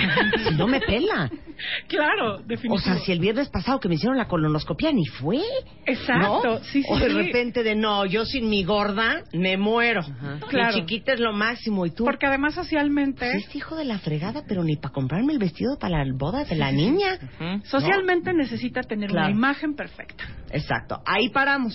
Si 0.47 0.55
no 0.55 0.67
me 0.67 0.79
pela. 0.81 1.29
Claro, 1.87 2.39
definitivo. 2.39 2.75
O 2.75 2.79
sea, 2.79 2.97
si 2.97 3.11
el 3.11 3.19
viernes 3.19 3.47
pasado 3.49 3.79
que 3.79 3.87
me 3.87 3.95
hicieron 3.95 4.17
la 4.17 4.27
colonoscopia 4.27 4.91
ni 4.91 5.05
fue. 5.05 5.39
Exacto, 5.85 6.41
¿no? 6.43 6.63
sí, 6.63 6.81
sí, 6.81 6.87
O 6.89 6.97
de 6.97 7.07
sí. 7.09 7.13
repente 7.13 7.61
de 7.63 7.75
no, 7.75 8.05
yo 8.05 8.25
sin 8.25 8.49
mi 8.49 8.63
gorda 8.63 9.21
me 9.33 9.55
muero. 9.55 10.01
Claro. 10.49 10.73
Mi 10.75 10.81
chiquita 10.81 11.13
es 11.13 11.19
lo 11.19 11.31
máximo 11.31 11.85
y 11.85 11.91
tú. 11.91 12.05
Porque 12.05 12.25
además 12.25 12.55
socialmente... 12.55 13.29
Pues 13.31 13.47
es 13.47 13.55
hijo 13.55 13.75
de 13.75 13.85
la 13.85 13.99
fregada, 13.99 14.43
pero 14.47 14.63
ni 14.63 14.75
para 14.77 14.93
comprarme 14.93 15.31
el 15.33 15.39
vestido 15.39 15.77
para 15.77 16.03
la 16.03 16.11
boda 16.15 16.43
de 16.43 16.55
la 16.55 16.71
niña. 16.71 17.19
Socialmente 17.65 18.33
necesita 18.33 18.81
tener 18.81 19.09
Claro. 19.11 19.27
una 19.27 19.35
imagen 19.35 19.75
perfecta. 19.75 20.23
Exacto. 20.51 21.01
Ahí 21.05 21.29
paramos. 21.29 21.73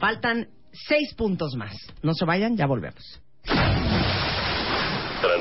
Faltan 0.00 0.48
seis 0.72 1.14
puntos 1.14 1.54
más. 1.56 1.74
No 2.02 2.14
se 2.14 2.24
vayan, 2.24 2.56
ya 2.56 2.66
volvemos. 2.66 3.20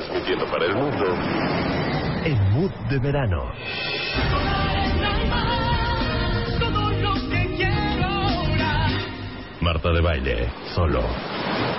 Transmitiendo 0.07 0.45
para 0.47 0.65
el 0.65 0.75
mundo 0.75 1.05
el 2.25 2.41
mood 2.51 2.71
de 2.89 2.99
verano. 2.99 3.51
Marta 9.61 9.91
de 9.91 10.01
baile, 10.01 10.49
solo 10.75 11.01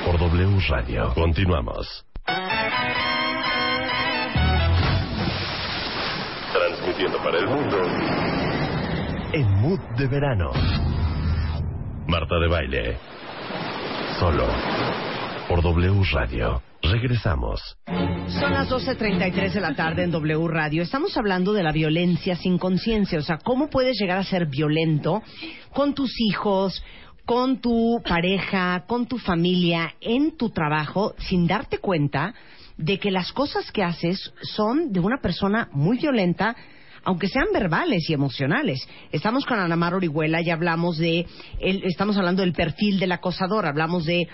por 0.06 0.18
W 0.18 0.58
Radio. 0.68 1.12
Continuamos. 1.14 2.06
Transmitiendo 6.52 7.18
para 7.18 7.38
el 7.38 7.46
mundo 7.46 7.78
el 9.32 9.46
mood 9.48 9.80
de 9.98 10.06
verano. 10.06 10.50
Marta 12.06 12.38
de 12.38 12.48
baile, 12.48 12.96
solo 14.18 14.46
por 15.48 15.62
W 15.62 16.02
Radio. 16.12 16.62
Regresamos. 16.82 17.60
Son 18.28 18.52
las 18.52 18.68
12.33 18.70 19.52
de 19.52 19.60
la 19.60 19.74
tarde 19.74 20.04
en 20.04 20.10
W 20.10 20.48
Radio. 20.48 20.82
Estamos 20.82 21.16
hablando 21.16 21.52
de 21.52 21.62
la 21.62 21.72
violencia 21.72 22.36
sin 22.36 22.58
conciencia. 22.58 23.18
O 23.18 23.22
sea, 23.22 23.38
¿cómo 23.38 23.68
puedes 23.70 23.98
llegar 24.00 24.18
a 24.18 24.24
ser 24.24 24.46
violento 24.46 25.22
con 25.72 25.94
tus 25.94 26.12
hijos, 26.20 26.82
con 27.24 27.60
tu 27.60 28.00
pareja, 28.06 28.84
con 28.86 29.06
tu 29.06 29.18
familia, 29.18 29.94
en 30.00 30.36
tu 30.36 30.50
trabajo, 30.50 31.14
sin 31.18 31.46
darte 31.46 31.78
cuenta 31.78 32.34
de 32.76 32.98
que 32.98 33.10
las 33.10 33.32
cosas 33.32 33.70
que 33.72 33.82
haces 33.82 34.32
son 34.42 34.92
de 34.92 35.00
una 35.00 35.18
persona 35.20 35.68
muy 35.72 35.98
violenta 35.98 36.54
aunque 37.06 37.28
sean 37.28 37.48
verbales 37.52 38.08
y 38.08 38.14
emocionales. 38.14 38.80
Estamos 39.12 39.44
con 39.44 39.58
Ana 39.58 39.76
Mar 39.76 39.92
Orihuela 39.92 40.40
y 40.40 40.48
hablamos 40.48 40.96
de, 40.96 41.26
el- 41.60 41.84
estamos 41.84 42.16
hablando 42.16 42.40
del 42.40 42.54
perfil 42.54 42.98
del 42.98 43.12
acosador, 43.12 43.66
hablamos 43.66 44.06
de 44.06 44.26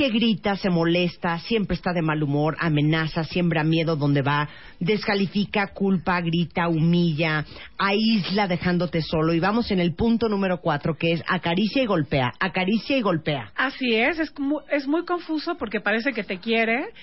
que 0.00 0.08
grita, 0.08 0.56
se 0.56 0.70
molesta, 0.70 1.38
siempre 1.40 1.74
está 1.74 1.92
de 1.92 2.00
mal 2.00 2.22
humor, 2.22 2.56
amenaza, 2.58 3.22
siembra 3.22 3.64
miedo 3.64 3.96
donde 3.96 4.22
va, 4.22 4.48
descalifica, 4.78 5.74
culpa, 5.74 6.18
grita, 6.22 6.68
humilla, 6.68 7.44
aísla 7.76 8.48
dejándote 8.48 9.02
solo. 9.02 9.34
Y 9.34 9.40
vamos 9.40 9.70
en 9.70 9.78
el 9.78 9.94
punto 9.94 10.30
número 10.30 10.62
cuatro, 10.62 10.96
que 10.96 11.12
es 11.12 11.22
acaricia 11.28 11.82
y 11.82 11.86
golpea, 11.86 12.32
acaricia 12.40 12.96
y 12.96 13.02
golpea. 13.02 13.52
Así 13.54 13.94
es, 13.94 14.18
es, 14.18 14.32
es 14.70 14.88
muy 14.88 15.04
confuso 15.04 15.58
porque 15.58 15.82
parece 15.82 16.14
que 16.14 16.24
te 16.24 16.38
quiere, 16.38 16.94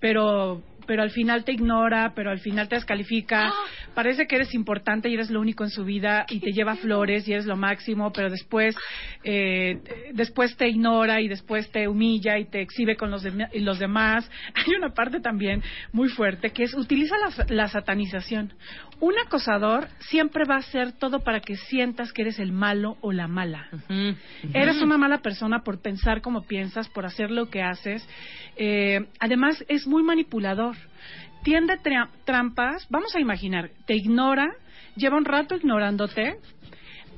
pero 0.00 0.62
pero 0.86 1.02
al 1.02 1.10
final 1.10 1.44
te 1.44 1.52
ignora, 1.52 2.12
pero 2.14 2.30
al 2.30 2.40
final 2.40 2.68
te 2.68 2.76
descalifica. 2.76 3.52
Parece 3.94 4.26
que 4.26 4.36
eres 4.36 4.54
importante 4.54 5.08
y 5.08 5.14
eres 5.14 5.30
lo 5.30 5.40
único 5.40 5.64
en 5.64 5.70
su 5.70 5.84
vida 5.84 6.26
y 6.28 6.40
te 6.40 6.52
lleva 6.52 6.76
flores 6.76 7.26
y 7.26 7.32
eres 7.32 7.46
lo 7.46 7.56
máximo, 7.56 8.12
pero 8.12 8.30
después 8.30 8.76
eh, 9.24 9.80
después 10.12 10.56
te 10.56 10.68
ignora 10.68 11.20
y 11.20 11.28
después 11.28 11.70
te 11.70 11.88
humilla 11.88 12.38
y 12.38 12.46
te 12.46 12.60
exhibe 12.60 12.96
con 12.96 13.10
los, 13.10 13.24
y 13.52 13.60
los 13.60 13.78
demás. 13.78 14.30
Hay 14.54 14.74
una 14.74 14.90
parte 14.90 15.20
también 15.20 15.62
muy 15.92 16.08
fuerte 16.08 16.50
que 16.50 16.64
es 16.64 16.74
utiliza 16.74 17.16
la, 17.18 17.44
la 17.48 17.68
satanización. 17.68 18.52
Un 18.98 19.12
acosador 19.24 19.88
siempre 20.08 20.44
va 20.46 20.54
a 20.54 20.58
hacer 20.60 20.92
todo 20.92 21.20
para 21.20 21.40
que 21.40 21.56
sientas 21.56 22.12
que 22.12 22.22
eres 22.22 22.38
el 22.38 22.52
malo 22.52 22.96
o 23.02 23.12
la 23.12 23.28
mala. 23.28 23.68
Eres 24.54 24.80
una 24.80 24.96
mala 24.96 25.18
persona 25.18 25.62
por 25.62 25.82
pensar 25.82 26.22
como 26.22 26.46
piensas, 26.46 26.88
por 26.88 27.04
hacer 27.04 27.30
lo 27.30 27.50
que 27.50 27.62
haces. 27.62 28.08
Eh, 28.56 29.06
además, 29.20 29.62
es 29.68 29.86
muy 29.86 30.02
manipulador. 30.02 30.76
Tiende 31.42 31.74
tra- 31.80 32.08
trampas. 32.24 32.86
Vamos 32.88 33.14
a 33.14 33.20
imaginar, 33.20 33.70
te 33.86 33.94
ignora, 33.94 34.48
lleva 34.96 35.18
un 35.18 35.26
rato 35.26 35.54
ignorándote. 35.56 36.38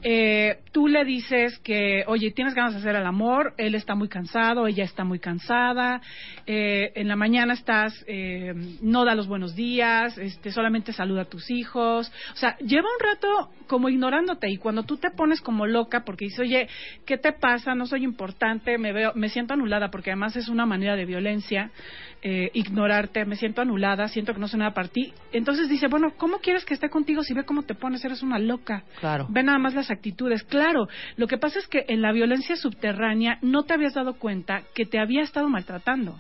Eh, 0.03 0.59
tú 0.73 0.87
le 0.87 1.05
dices 1.05 1.59
que, 1.59 2.05
oye, 2.07 2.31
tienes 2.31 2.55
ganas 2.55 2.73
de 2.75 2.79
hacer 2.81 2.95
el 2.95 3.07
amor, 3.07 3.55
él 3.57 3.75
está 3.75 3.95
muy 3.95 4.09
cansado, 4.09 4.67
ella 4.67 4.85
está 4.85 5.03
muy 5.03 5.19
cansada, 5.19 6.01
eh, 6.47 6.93
en 6.95 7.09
la 7.09 7.17
mañana 7.17 7.55
estás, 7.55 8.05
eh, 8.07 8.55
no 8.81 9.05
da 9.05 9.15
los 9.15 9.27
buenos 9.27 9.57
días, 9.57 10.17
este, 10.19 10.53
solamente 10.53 10.93
saluda 10.93 11.23
a 11.23 11.25
tus 11.25 11.51
hijos, 11.51 12.13
o 12.33 12.37
sea, 12.37 12.57
lleva 12.59 12.87
un 12.89 13.07
rato 13.07 13.51
como 13.67 13.89
ignorándote 13.89 14.49
y 14.49 14.57
cuando 14.57 14.85
tú 14.85 14.99
te 14.99 15.11
pones 15.11 15.41
como 15.41 15.67
loca 15.67 16.05
porque 16.05 16.27
dices, 16.27 16.41
oye, 16.41 16.69
¿qué 17.05 17.19
te 17.19 17.33
pasa? 17.33 17.75
No 17.75 17.87
soy 17.87 18.05
importante, 18.05 18.79
me 18.79 18.93
veo, 18.93 19.13
me 19.15 19.29
siento 19.29 19.55
anulada 19.55 19.91
porque 19.91 20.11
además 20.11 20.37
es 20.37 20.49
una 20.49 20.65
manera 20.65 20.97
de 20.97 21.07
violencia, 21.07 21.71
eh, 22.23 22.51
ignorarte, 22.55 23.25
me 23.25 23.37
siento 23.37 23.63
anulada, 23.63 24.09
siento 24.09 24.33
que 24.33 24.41
no 24.41 24.49
soy 24.49 24.61
nada 24.61 24.75
para 24.75 24.89
ti. 24.89 25.13
Entonces 25.33 25.69
dice, 25.69 25.87
bueno, 25.89 26.15
¿cómo 26.17 26.39
quieres 26.39 26.65
que 26.65 26.75
esté 26.75 26.89
contigo 26.89 27.23
si 27.23 27.35
ve 27.35 27.45
cómo 27.45 27.63
te 27.63 27.75
pones? 27.75 28.05
Eres 28.05 28.23
una 28.23 28.39
loca. 28.39 28.85
Claro. 29.01 29.27
Ve 29.29 29.43
nada 29.43 29.59
más 29.59 29.75
las 29.75 29.88
actitudes. 29.91 30.43
Claro, 30.45 30.89
lo 31.17 31.27
que 31.27 31.39
pasa 31.39 31.59
es 31.59 31.69
que 31.69 31.85
en 31.89 32.03
la 32.03 32.13
violencia 32.13 32.57
subterránea 32.57 33.39
no 33.43 33.65
te 33.65 33.75
habías 33.75 33.95
dado 33.95 34.15
cuenta 34.15 34.63
que 34.75 34.85
te 34.85 34.99
había 34.99 35.23
estado 35.23 35.49
maltratando, 35.49 36.19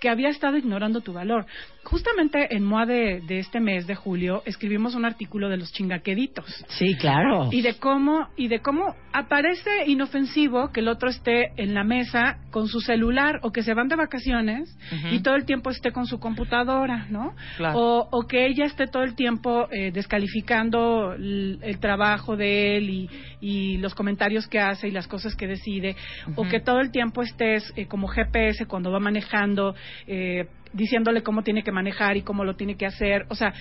que 0.00 0.08
había 0.08 0.28
estado 0.28 0.56
ignorando 0.56 1.00
tu 1.00 1.12
valor. 1.12 1.46
Justamente 1.84 2.54
en 2.54 2.64
MOA 2.64 2.86
de, 2.86 3.20
de 3.26 3.38
este 3.38 3.60
mes 3.60 3.86
de 3.86 3.94
julio 3.94 4.42
escribimos 4.44 4.94
un 4.94 5.04
artículo 5.04 5.48
de 5.48 5.56
los 5.56 5.72
chingaqueditos. 5.72 6.64
Sí, 6.68 6.96
claro. 6.96 7.48
Y 7.52 7.62
de 7.62 7.74
cómo 7.74 8.28
y 8.36 8.48
de 8.48 8.60
cómo 8.60 8.94
aparece 9.12 9.86
inofensivo 9.86 10.70
que 10.72 10.80
el 10.80 10.88
otro 10.88 11.08
esté 11.08 11.52
en 11.56 11.74
la 11.74 11.84
mesa 11.84 12.38
con 12.50 12.68
su 12.68 12.80
celular 12.80 13.40
o 13.42 13.52
que 13.52 13.62
se 13.62 13.74
van 13.74 13.88
de 13.88 13.96
vacaciones 13.96 14.76
y 15.10 15.20
todo 15.20 15.36
el 15.36 15.44
tiempo 15.44 15.70
esté 15.70 15.92
con 15.92 16.06
su 16.06 16.18
computadora, 16.18 17.06
¿no? 17.10 17.34
Claro. 17.56 17.78
O, 17.78 18.08
o 18.10 18.26
que 18.26 18.46
ella 18.46 18.64
esté 18.64 18.86
todo 18.86 19.02
el 19.02 19.14
tiempo 19.14 19.68
eh, 19.70 19.90
descalificando 19.92 21.14
el, 21.14 21.78
trabajo 21.80 22.36
de 22.36 22.76
él 22.76 22.90
y, 22.90 23.10
y 23.40 23.78
los 23.78 23.94
comentarios 23.94 24.46
que 24.46 24.58
hace 24.58 24.88
y 24.88 24.90
las 24.90 25.06
cosas 25.06 25.34
que 25.34 25.46
decide, 25.46 25.96
o 26.36 26.44
que 26.44 26.60
todo 26.60 26.80
el 26.80 26.90
tiempo 26.90 27.22
estés 27.22 27.72
eh, 27.76 27.86
como 27.86 28.08
GPS 28.08 28.66
cuando 28.66 28.90
va 28.90 29.00
manejando, 29.00 29.74
eh, 30.06 30.46
diciéndole 30.72 31.22
cómo 31.22 31.42
tiene 31.42 31.62
que 31.62 31.72
manejar 31.72 32.16
y 32.16 32.22
cómo 32.22 32.44
lo 32.44 32.54
tiene 32.56 32.76
que 32.76 32.86
hacer, 32.86 33.26
o 33.28 33.34
sea, 33.34 33.52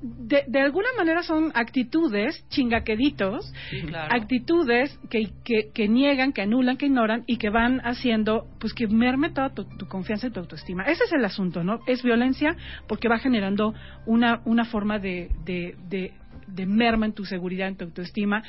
de, 0.00 0.44
de 0.46 0.60
alguna 0.60 0.88
manera 0.96 1.22
son 1.24 1.50
actitudes 1.54 2.46
chingaqueditos, 2.50 3.52
Sí, 3.70 3.82
claro. 3.82 4.14
actitudes 4.14 4.96
que, 5.10 5.30
que, 5.44 5.70
que 5.74 5.88
niegan, 5.88 6.32
que 6.32 6.42
anulan, 6.42 6.76
que 6.76 6.86
ignoran 6.86 7.24
y 7.26 7.36
que 7.36 7.50
van 7.50 7.80
haciendo 7.80 8.46
pues 8.60 8.74
que 8.74 8.86
merme 8.86 9.30
toda 9.30 9.50
tu, 9.50 9.64
tu 9.64 9.88
confianza 9.88 10.28
y 10.28 10.30
tu 10.30 10.38
autoestima. 10.38 10.84
Ese 10.84 11.02
es 11.02 11.12
el 11.12 11.24
asunto, 11.24 11.64
¿no? 11.64 11.80
Es 11.88 12.04
violencia 12.04 12.54
porque 12.86 13.08
va 13.08 13.18
generando 13.18 13.74
una, 14.06 14.40
una 14.44 14.64
forma 14.66 15.00
de, 15.00 15.30
de, 15.44 15.74
de 15.88 16.12
de 16.46 16.64
merma 16.64 17.04
en 17.04 17.12
tu 17.12 17.24
seguridad, 17.26 17.68
en 17.68 17.76
tu 17.76 17.84
autoestima, 17.84 18.42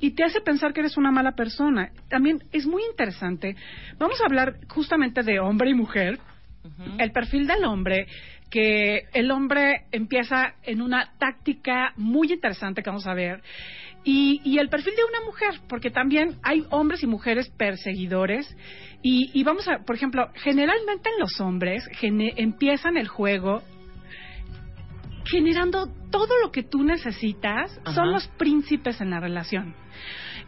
y 0.00 0.12
te 0.12 0.24
hace 0.24 0.40
pensar 0.40 0.72
que 0.72 0.80
eres 0.80 0.96
una 0.96 1.10
mala 1.10 1.32
persona. 1.32 1.90
También 2.08 2.42
es 2.50 2.66
muy 2.66 2.82
interesante. 2.90 3.56
Vamos 3.98 4.20
a 4.22 4.24
hablar 4.26 4.56
justamente 4.68 5.22
de 5.22 5.38
hombre 5.38 5.68
y 5.70 5.74
mujer. 5.74 6.18
El 6.98 7.10
perfil 7.12 7.46
del 7.46 7.64
hombre, 7.64 8.06
que 8.50 9.04
el 9.12 9.30
hombre 9.30 9.86
empieza 9.92 10.54
en 10.62 10.82
una 10.82 11.12
táctica 11.18 11.92
muy 11.96 12.32
interesante 12.32 12.82
que 12.82 12.90
vamos 12.90 13.06
a 13.06 13.14
ver. 13.14 13.42
Y, 14.04 14.40
y 14.44 14.58
el 14.58 14.68
perfil 14.68 14.94
de 14.96 15.04
una 15.04 15.24
mujer, 15.24 15.60
porque 15.68 15.90
también 15.90 16.36
hay 16.42 16.64
hombres 16.70 17.02
y 17.02 17.06
mujeres 17.06 17.48
perseguidores. 17.56 18.56
Y, 19.02 19.30
y 19.32 19.44
vamos 19.44 19.66
a, 19.68 19.78
por 19.84 19.96
ejemplo, 19.96 20.28
generalmente 20.34 21.08
en 21.08 21.20
los 21.20 21.40
hombres 21.40 21.84
gene- 22.00 22.34
empiezan 22.36 22.96
el 22.96 23.08
juego 23.08 23.62
generando 25.24 25.86
todo 26.10 26.28
lo 26.42 26.50
que 26.50 26.62
tú 26.62 26.82
necesitas, 26.82 27.78
Ajá. 27.84 27.94
son 27.94 28.12
los 28.12 28.26
príncipes 28.38 29.00
en 29.00 29.10
la 29.10 29.20
relación. 29.20 29.74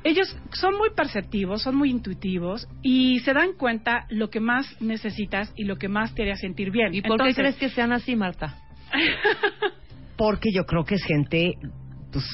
Ellos 0.05 0.37
son 0.53 0.77
muy 0.77 0.91
perceptivos, 0.91 1.63
son 1.63 1.77
muy 1.77 1.91
intuitivos 1.91 2.69
y 2.83 3.21
se 3.21 3.33
dan 3.33 3.55
cuenta 3.55 4.07
lo 4.11 4.29
que 4.29 4.39
más 4.39 4.67
necesitas 4.81 5.51
y 5.57 5.65
lo 5.65 5.77
que 5.77 5.89
más 5.89 6.15
te 6.15 6.23
haría 6.23 6.37
sentir 6.37 6.71
bien. 6.71 6.95
¿Y 6.95 7.01
por 7.01 7.23
qué 7.23 7.35
crees 7.35 7.57
que 7.57 7.71
sean 7.71 7.91
así, 7.93 8.15
Marta? 8.15 8.59
Porque 10.17 10.51
yo 10.55 10.65
creo 10.65 10.85
que 10.85 10.97
es 10.97 11.05
gente 11.05 11.55
pues, 12.13 12.25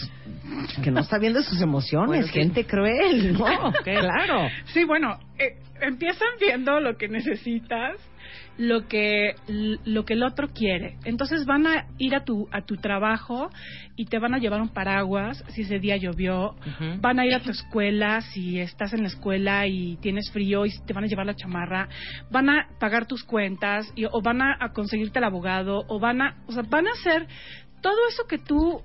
que 0.83 0.91
no 0.91 1.01
está 1.01 1.19
viendo 1.19 1.43
sus 1.43 1.63
emociones, 1.63 2.09
Bueno, 2.09 2.27
sí. 2.27 2.33
gente 2.33 2.67
cruel, 2.67 3.33
¿no? 3.33 3.45
Claro. 3.85 4.49
Sí, 4.67 4.85
bueno, 4.85 5.19
eh, 5.39 5.57
empiezan 5.81 6.29
viendo 6.41 6.81
lo 6.81 6.97
que 6.97 7.09
necesitas, 7.09 7.97
lo 8.59 8.87
que 8.89 9.35
lo 9.85 10.05
que 10.05 10.15
el 10.15 10.23
otro 10.23 10.49
quiere. 10.49 10.97
Entonces 11.05 11.47
van 11.47 11.67
a 11.67 11.87
ir 11.99 12.15
a 12.15 12.25
tu 12.25 12.49
a 12.53 12.63
tu 12.63 12.77
trabajo 12.77 13.51
y 13.97 14.07
te 14.07 14.19
van 14.19 14.35
a 14.35 14.39
llevar 14.39 14.61
un 14.61 14.69
paraguas 14.69 15.43
si 15.49 15.63
ese 15.63 15.79
día 15.79 15.97
llovió. 15.97 16.57
Van 17.01 17.19
a 17.19 17.27
ir 17.27 17.35
a 17.35 17.41
tu 17.41 17.51
escuela 17.51 18.21
si 18.21 18.59
estás 18.61 18.93
en 18.93 19.03
la 19.03 19.09
escuela 19.09 19.67
y 19.67 19.97
tienes 19.97 20.31
frío 20.31 20.67
y 20.67 20.71
te 20.87 20.93
van 20.93 21.05
a 21.05 21.07
llevar 21.07 21.27
la 21.27 21.35
chamarra. 21.35 21.89
Van 22.31 22.49
a 22.51 22.69
pagar 22.79 23.07
tus 23.07 23.25
cuentas 23.25 23.91
y, 23.95 24.05
o 24.05 24.21
van 24.23 24.43
a, 24.43 24.57
a 24.61 24.73
conseguirte 24.73 25.19
el 25.19 25.25
abogado 25.25 25.85
o 25.89 25.99
van 25.99 26.23
a, 26.23 26.37
o 26.47 26.53
sea, 26.53 26.63
van 26.69 26.87
a 26.87 26.93
hacer 26.93 27.27
todo 27.81 27.97
eso 28.09 28.25
que 28.27 28.39
tú 28.39 28.83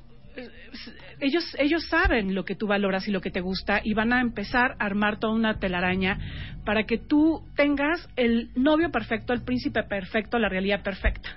ellos 1.20 1.56
ellos 1.60 1.86
saben 1.88 2.36
lo 2.36 2.46
que 2.46 2.56
tú 2.56 2.68
valoras 2.68 3.08
y 3.08 3.12
lo 3.12 3.22
que 3.22 3.32
te 3.32 3.42
gusta 3.42 3.82
y 3.84 3.94
van 3.94 4.14
a 4.14 4.22
empezar 4.22 4.76
a 4.80 4.86
armar 4.86 5.20
toda 5.20 5.34
una 5.34 5.60
telaraña 5.60 6.18
para 6.66 6.84
que 6.84 6.98
tú 6.98 7.44
tengas 7.56 8.08
el 8.16 8.50
novio 8.56 8.92
perfecto, 8.92 9.34
el 9.34 9.44
príncipe 9.44 9.84
perfecto, 9.84 10.40
la 10.40 10.50
realidad 10.50 10.84
perfecta. 10.84 11.30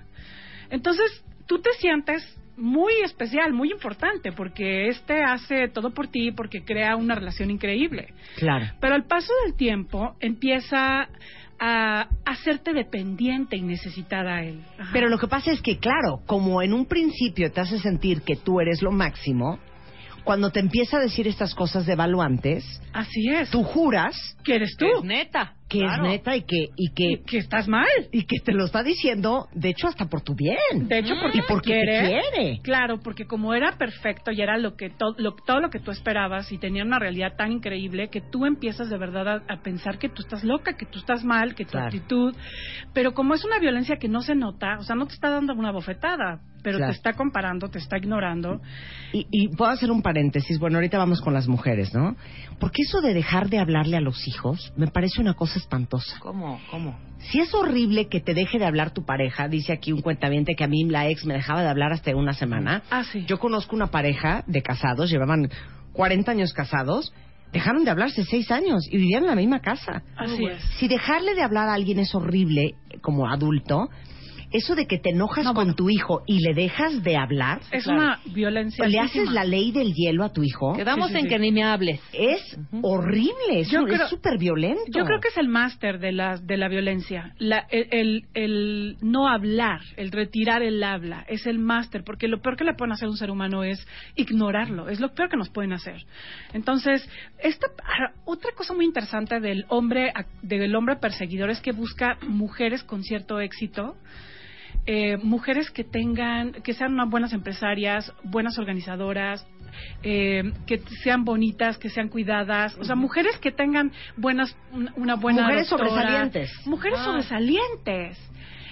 Entonces, 0.71 1.25
tú 1.47 1.61
te 1.61 1.71
sientes 1.79 2.23
muy 2.57 2.93
especial, 3.05 3.53
muy 3.53 3.71
importante, 3.71 4.33
porque 4.33 4.89
este 4.89 5.23
hace 5.23 5.69
todo 5.69 5.95
por 5.95 6.09
ti, 6.09 6.33
porque 6.33 6.65
crea 6.65 6.97
una 6.97 7.15
relación 7.15 7.51
increíble. 7.51 8.09
Claro. 8.37 8.67
Pero 8.81 8.95
al 8.95 9.05
paso 9.05 9.33
del 9.45 9.55
tiempo 9.55 10.17
empieza 10.21 11.09
a 11.61 12.09
hacerte 12.25 12.73
dependiente 12.73 13.57
y 13.57 13.63
necesitada 13.63 14.37
a 14.37 14.45
él. 14.45 14.63
Ajá. 14.79 14.91
Pero 14.93 15.09
lo 15.09 15.19
que 15.19 15.29
pasa 15.29 15.51
es 15.51 15.61
que, 15.61 15.79
claro, 15.79 16.21
como 16.27 16.63
en 16.63 16.73
un 16.73 16.87
principio 16.87 17.51
te 17.53 17.61
hace 17.61 17.79
sentir 17.79 18.23
que 18.23 18.37
tú 18.37 18.61
eres 18.61 18.83
lo 18.83 18.93
máximo, 18.93 19.59
cuando 20.25 20.51
te 20.51 20.61
empieza 20.61 20.99
a 20.99 21.01
decir 21.01 21.27
estas 21.27 21.55
cosas 21.55 21.87
devaluantes, 21.87 22.83
así 22.93 23.29
es. 23.31 23.51
Tú 23.51 23.63
juras 23.63 24.37
que 24.45 24.57
eres 24.57 24.77
tú, 24.77 24.87
Es 24.99 25.05
neta. 25.05 25.55
Que 25.69 25.81
claro. 25.81 26.05
es 26.07 26.11
neta 26.13 26.35
y 26.37 26.43
que 26.43 26.69
y 26.77 26.91
que, 26.95 27.23
que 27.27 27.39
estás 27.39 27.69
mal 27.69 27.87
y 28.11 28.25
que 28.25 28.41
te 28.41 28.53
lo 28.53 28.65
está 28.65 28.83
diciendo, 28.83 29.49
de 29.53 29.69
hecho 29.69 29.87
hasta 29.89 30.07
por 30.07 30.23
tu 30.23 30.35
bien. 30.35 30.57
De 30.89 30.99
hecho, 30.99 31.15
porque 31.21 31.41
porque 31.47 31.71
te 31.73 31.81
te 31.81 31.85
quiere. 31.85 32.21
quiere. 32.33 32.61
Claro, 32.63 33.01
porque 33.01 33.27
como 33.27 33.53
era 33.55 33.77
perfecto 33.77 34.31
y 34.33 34.41
era 34.41 34.57
lo 34.57 34.77
que 34.77 34.89
to- 34.91 35.15
lo- 35.19 35.35
todo 35.35 35.61
lo 35.61 35.69
que 35.71 35.79
tú 35.79 35.91
esperabas 35.91 36.51
y 36.53 36.59
tenía 36.59 36.85
una 36.85 36.99
realidad 36.99 37.37
tan 37.37 37.53
increíble 37.53 38.09
que 38.09 38.21
tú 38.23 38.47
empiezas 38.47 38.89
de 38.89 38.97
verdad 38.99 39.29
a, 39.47 39.53
a 39.53 39.63
pensar 39.63 39.99
que 39.99 40.09
tú 40.09 40.23
estás 40.23 40.43
loca, 40.43 40.77
que 40.77 40.87
tú 40.87 40.99
estás 41.01 41.23
mal, 41.25 41.55
que 41.55 41.65
tu 41.65 41.73
Claro. 41.73 41.87
actitud, 41.87 42.35
pero 42.95 43.13
como 43.13 43.35
es 43.35 43.45
una 43.45 43.59
violencia 43.59 43.97
que 43.99 44.09
no 44.09 44.23
se 44.23 44.35
nota, 44.35 44.79
o 44.79 44.83
sea, 44.85 44.97
no 44.97 45.07
te 45.07 45.13
está 45.15 45.29
dando 45.29 45.53
una 45.53 45.71
bofetada, 45.71 46.41
pero 46.63 46.79
Claro. 46.79 46.93
te 46.93 46.97
está 46.97 47.13
comparando, 47.13 47.69
te 47.69 47.79
está 47.79 47.99
ignorando. 47.99 48.61
Y, 49.13 49.27
y 49.31 49.49
puedo 49.57 49.71
hacer 49.71 49.91
un 49.91 50.03
paréntesis. 50.03 50.59
Bueno, 50.59 50.79
ahorita 50.79 50.99
vamos 50.99 51.21
con 51.21 51.35
las 51.35 51.47
mujeres, 51.47 51.93
¿no? 51.95 52.17
Porque 52.59 52.83
eso 52.83 53.01
de 53.01 53.15
dejar 53.15 53.49
de 53.49 53.59
hablarle 53.59 53.97
a 53.97 54.01
los 54.01 54.27
hijos 54.27 54.73
me 54.77 54.89
parece 54.89 55.21
una 55.21 55.35
cosa 55.35 55.59
espantosa. 55.59 56.19
¿Cómo? 56.19 56.61
¿Cómo? 56.71 56.99
Si 57.19 57.41
es 57.41 57.55
horrible 57.55 58.09
que 58.09 58.21
te 58.21 58.35
deje 58.35 58.59
de 58.59 58.67
hablar 58.67 58.93
tu 58.93 59.05
pareja, 59.05 59.49
dice 59.49 59.73
aquí 59.73 59.93
un 59.93 60.01
cuentaviente 60.01 60.55
que 60.55 60.65
a 60.65 60.69
mí 60.69 60.85
la 60.85 61.09
ex 61.09 61.25
me 61.25 61.35
dejaba 61.35 61.63
de 61.63 61.69
hablar 61.69 61.93
hasta 61.93 62.15
una 62.17 62.33
semana. 62.33 62.83
Ah, 62.91 63.05
sí. 63.05 63.25
Yo 63.27 63.39
conozco 63.39 63.77
una 63.77 63.89
pareja 63.89 64.45
de 64.47 64.63
casados, 64.63 65.11
llevaban 65.11 65.51
40 65.93 66.31
años 66.31 66.53
casados, 66.53 67.13
dejaron 67.53 67.85
de 67.85 67.91
hablarse 67.91 68.25
6 68.25 68.51
años 68.51 68.87
y 68.91 68.97
vivían 68.97 69.25
en 69.25 69.31
la 69.31 69.37
misma 69.37 69.61
casa. 69.61 70.03
Así 70.17 70.45
es. 70.45 70.63
Si 70.79 70.89
dejarle 70.89 71.35
de 71.35 71.43
hablar 71.43 71.69
a 71.69 71.75
alguien 71.75 71.99
es 71.99 72.15
horrible 72.15 72.75
como 73.03 73.29
adulto, 73.29 73.89
eso 74.51 74.75
de 74.75 74.87
que 74.87 74.99
te 74.99 75.11
enojas 75.11 75.47
con 75.53 75.75
tu 75.75 75.91
hijo 75.91 76.23
y 76.27 76.41
le 76.41 76.55
dejas 76.55 77.03
de 77.03 77.17
hablar, 77.17 77.61
Es 77.71 77.87
una 77.87 78.21
violencia. 78.27 78.87
le 78.87 78.99
haces 78.99 79.31
la 79.31 79.45
ley 79.45 79.73
del 79.73 79.93
hielo 79.95 80.25
a 80.25 80.33
tu 80.33 80.43
hijo. 80.43 80.75
Quedamos 80.75 81.09
Sí, 81.09 81.13
sí, 81.15 81.19
en 81.19 81.25
sí. 81.25 81.29
que 81.31 81.39
ni 81.39 81.53
me 81.53 81.65
hables. 81.65 82.01
Es 82.13 82.59
horrible, 82.83 83.61
es 83.61 83.71
Yo 83.71 83.83
un- 83.83 83.91
es 83.91 83.97
creo- 83.97 84.09
súper 84.09 84.39
violento. 84.39 84.83
Yo 84.89 85.05
creo 85.05 85.21
que 85.21 85.29
es 85.29 85.37
el 85.37 85.49
máster 85.49 85.99
de 85.99 86.13
la, 86.13 86.37
de 86.39 86.57
la 86.57 86.69
violencia. 86.69 87.35
La- 87.39 87.67
el, 87.71 87.87
el- 87.91 88.25
el 88.35 88.97
no 89.03 89.29
hablar, 89.29 89.81
el 89.97 90.11
retirar 90.13 90.63
el 90.63 90.83
habla, 90.83 91.25
es 91.29 91.47
el 91.47 91.59
máster, 91.59 92.03
porque 92.05 92.29
lo 92.29 92.41
peor 92.41 92.57
que 92.57 92.65
le 92.65 92.75
pueden 92.75 92.93
hacer 92.93 93.07
a 93.07 93.11
un 93.11 93.17
ser 93.17 93.31
humano 93.31 93.65
es 93.65 93.87
ignorarlo, 94.17 94.89
es 94.89 95.01
lo 95.01 95.13
peor 95.15 95.29
que 95.29 95.37
nos 95.37 95.49
pueden 95.51 95.73
hacer. 95.73 96.03
Entonces, 96.53 97.09
esta, 97.43 97.67
ah, 97.85 98.13
otra 98.25 98.53
cosa 98.55 98.75
muy 98.75 98.85
interesante 98.85 99.41
del 99.41 99.65
hombre, 99.69 100.13
ac- 100.15 100.27
del 100.43 100.75
hombre 100.75 100.97
perseguidor 100.97 101.51
es 101.51 101.61
que 101.61 101.73
busca 101.73 102.17
mujeres 102.27 102.83
con 102.83 103.03
cierto 103.03 103.41
éxito, 103.41 103.97
eh, 104.91 105.19
mujeres 105.19 105.71
que 105.71 105.85
tengan, 105.85 106.53
que 106.63 106.73
sean 106.73 106.95
unas 106.95 107.11
buenas 107.11 107.35
empresarias, 107.35 108.11
buenas 108.25 108.59
organizadoras, 108.59 109.47
eh, 110.03 110.51
que 110.67 110.79
sean 111.05 111.27
bonitas, 111.27 111.77
que 111.77 111.91
sean 111.91 112.09
cuidadas, 112.09 112.75
o 112.79 112.85
sea, 112.85 112.97
mujeres 112.97 113.39
que 113.39 113.53
tengan 113.53 113.93
buenas, 114.17 114.57
una, 114.97 115.17
buena 115.17 115.43
Mujeres 115.43 115.69
doctora, 115.69 115.91
sobresalientes. 115.91 116.51
mujeres 116.67 116.99
Ah. 117.03 117.05
sobresalientes. 117.05 118.19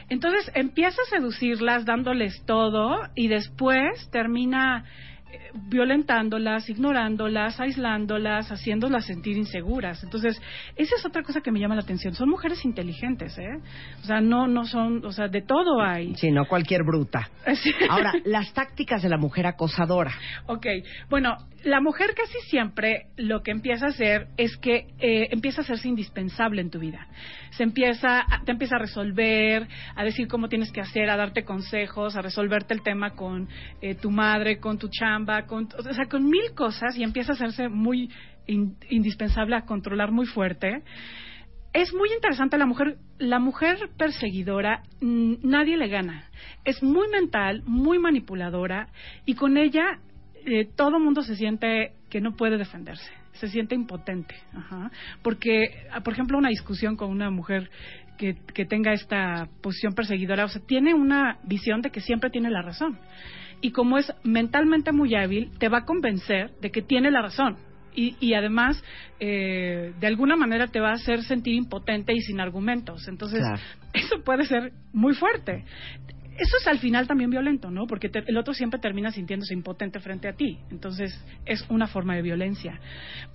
Entonces 0.09 0.51
empieza 0.55 0.97
a 1.03 1.11
seducirlas 1.11 1.85
dándoles 1.85 2.43
todo 2.47 2.97
y 3.15 3.29
después 3.29 4.09
termina 4.11 4.87
violentándolas, 5.69 6.69
ignorándolas, 6.69 7.59
aislándolas, 7.61 8.51
haciéndolas 8.51 9.07
sentir 9.07 9.37
inseguras. 9.37 10.03
Entonces, 10.03 10.41
esa 10.77 10.97
es 10.97 11.07
otra 11.07 11.23
cosa 11.23 11.41
que 11.41 11.51
me 11.51 11.61
llama 11.61 11.75
la 11.75 11.83
atención. 11.83 12.15
Son 12.15 12.29
mujeres 12.29 12.65
inteligentes, 12.65 13.39
¿eh? 13.39 13.59
O 14.03 14.05
sea, 14.05 14.21
no, 14.21 14.47
no 14.47 14.65
son, 14.65 15.05
o 15.05 15.13
sea, 15.13 15.29
de 15.29 15.43
todo 15.43 15.81
hay. 15.83 16.15
Sí, 16.17 16.31
no 16.31 16.47
cualquier 16.47 16.83
bruta. 16.85 17.29
Sí. 17.57 17.73
Ahora, 17.89 18.13
las 18.25 18.53
tácticas 18.53 19.03
de 19.03 19.09
la 19.09 19.17
mujer 19.17 19.47
acosadora. 19.47 20.13
Ok, 20.47 20.67
bueno, 21.09 21.37
la 21.67 21.81
mujer 21.81 22.15
casi 22.15 22.39
siempre 22.49 23.09
lo 23.17 23.43
que 23.43 23.51
empieza 23.51 23.87
a 23.87 23.89
hacer 23.89 24.29
es 24.37 24.57
que 24.57 24.87
eh, 25.01 25.29
empieza 25.33 25.61
a 25.61 25.65
hacerse 25.65 25.89
indispensable 25.89 26.61
en 26.61 26.71
tu 26.71 26.79
vida. 26.79 27.09
Se 27.51 27.65
empieza, 27.65 28.25
te 28.45 28.53
empieza 28.53 28.77
a 28.77 28.79
resolver, 28.79 29.67
a 29.97 30.05
decir 30.05 30.29
cómo 30.29 30.49
tienes 30.49 30.71
que 30.71 30.81
hacer, 30.81 31.11
a 31.11 31.17
darte 31.17 31.45
consejos, 31.45 32.15
a 32.15 32.23
resolverte 32.23 32.73
el 32.73 32.83
tema 32.83 33.17
con 33.17 33.49
eh, 33.83 33.97
tu 33.97 34.13
madre, 34.13 34.61
con 34.61 34.79
tu 34.79 34.89
chamba, 34.89 35.47
con, 35.47 35.69
o 35.77 35.93
sea, 35.93 36.07
con 36.07 36.25
mil 36.31 36.55
cosas 36.55 36.97
y 36.97 37.03
empieza 37.03 37.33
a 37.33 37.35
hacerse 37.35 37.69
muy 37.69 38.13
in- 38.47 38.77
indispensable, 38.89 39.57
a 39.57 39.63
controlar 39.65 40.13
muy 40.13 40.27
fuerte. 40.27 40.85
Es 41.73 41.93
muy 41.93 42.11
interesante 42.15 42.57
la 42.59 42.67
mujer, 42.67 42.97
la 43.19 43.41
mujer 43.41 43.77
perseguidora, 43.99 44.85
nadie 45.01 45.77
le 45.77 45.89
gana. 45.89 46.31
Es 46.65 46.81
muy 46.83 47.09
mental, 47.09 47.65
muy 47.67 47.99
manipuladora 47.99 48.89
y 49.25 49.35
con 49.35 49.59
ella 49.59 49.99
eh, 50.47 50.67
todo 50.77 50.99
mundo 50.99 51.23
se 51.23 51.37
siente 51.37 51.93
que 52.09 52.21
no 52.21 52.37
puede 52.37 52.57
defenderse, 52.57 53.11
se 53.35 53.49
siente 53.49 53.75
impotente, 53.75 54.35
Ajá. 54.55 54.91
porque, 55.23 55.87
ah, 55.93 56.01
por 56.01 56.13
ejemplo, 56.15 56.39
una 56.39 56.49
discusión 56.49 56.97
con 56.97 57.11
una 57.11 57.31
mujer 57.31 57.71
que, 58.17 58.37
que 58.55 58.65
tenga 58.65 58.93
esta 58.93 59.49
posición 59.61 59.93
perseguidora, 59.95 60.45
o 60.45 60.49
sea, 60.49 60.63
tiene 60.67 60.95
una 60.95 61.39
visión 61.45 61.83
de 61.83 61.91
que 61.91 62.01
siempre 62.01 62.31
tiene 62.31 62.49
la 62.51 62.63
razón 62.63 62.99
y 63.61 63.71
como 63.73 63.99
es 63.99 64.13
mentalmente 64.23 64.93
muy 64.93 65.15
hábil, 65.15 65.51
te 65.59 65.69
va 65.69 65.79
a 65.79 65.85
convencer 65.85 66.53
de 66.61 66.71
que 66.71 66.83
tiene 66.83 67.11
la 67.11 67.23
razón. 67.23 67.57
Y, 67.95 68.15
y 68.21 68.35
además, 68.35 68.83
eh, 69.19 69.95
de 69.99 70.07
alguna 70.07 70.37
manera 70.37 70.67
te 70.67 70.81
va 70.81 70.91
a 70.91 70.95
hacer 70.95 71.23
sentir 71.23 71.55
impotente 71.55 72.13
y 72.13 72.21
sin 72.21 72.41
argumentos. 72.41 73.09
Entonces, 73.09 73.39
Claro. 73.41 73.59
eso 73.95 74.23
puede 74.23 74.45
ser 74.45 74.73
muy 74.93 75.15
fuerte. 75.15 75.65
Eso 76.39 76.57
es 76.61 76.67
al 76.67 76.79
final 76.79 77.07
también 77.07 77.31
violento, 77.31 77.71
¿no? 77.71 77.87
Porque 77.87 78.09
te- 78.09 78.25
el 78.27 78.37
otro 78.37 78.55
siempre 78.55 78.79
termina 78.81 79.11
sintiéndose 79.11 79.55
impotente 79.55 80.01
frente 80.01 80.29
a 80.29 80.33
ti. 80.35 80.59
Entonces, 80.71 81.19
es 81.45 81.65
una 81.69 81.87
forma 81.87 82.15
de 82.15 82.23
violencia. 82.23 82.81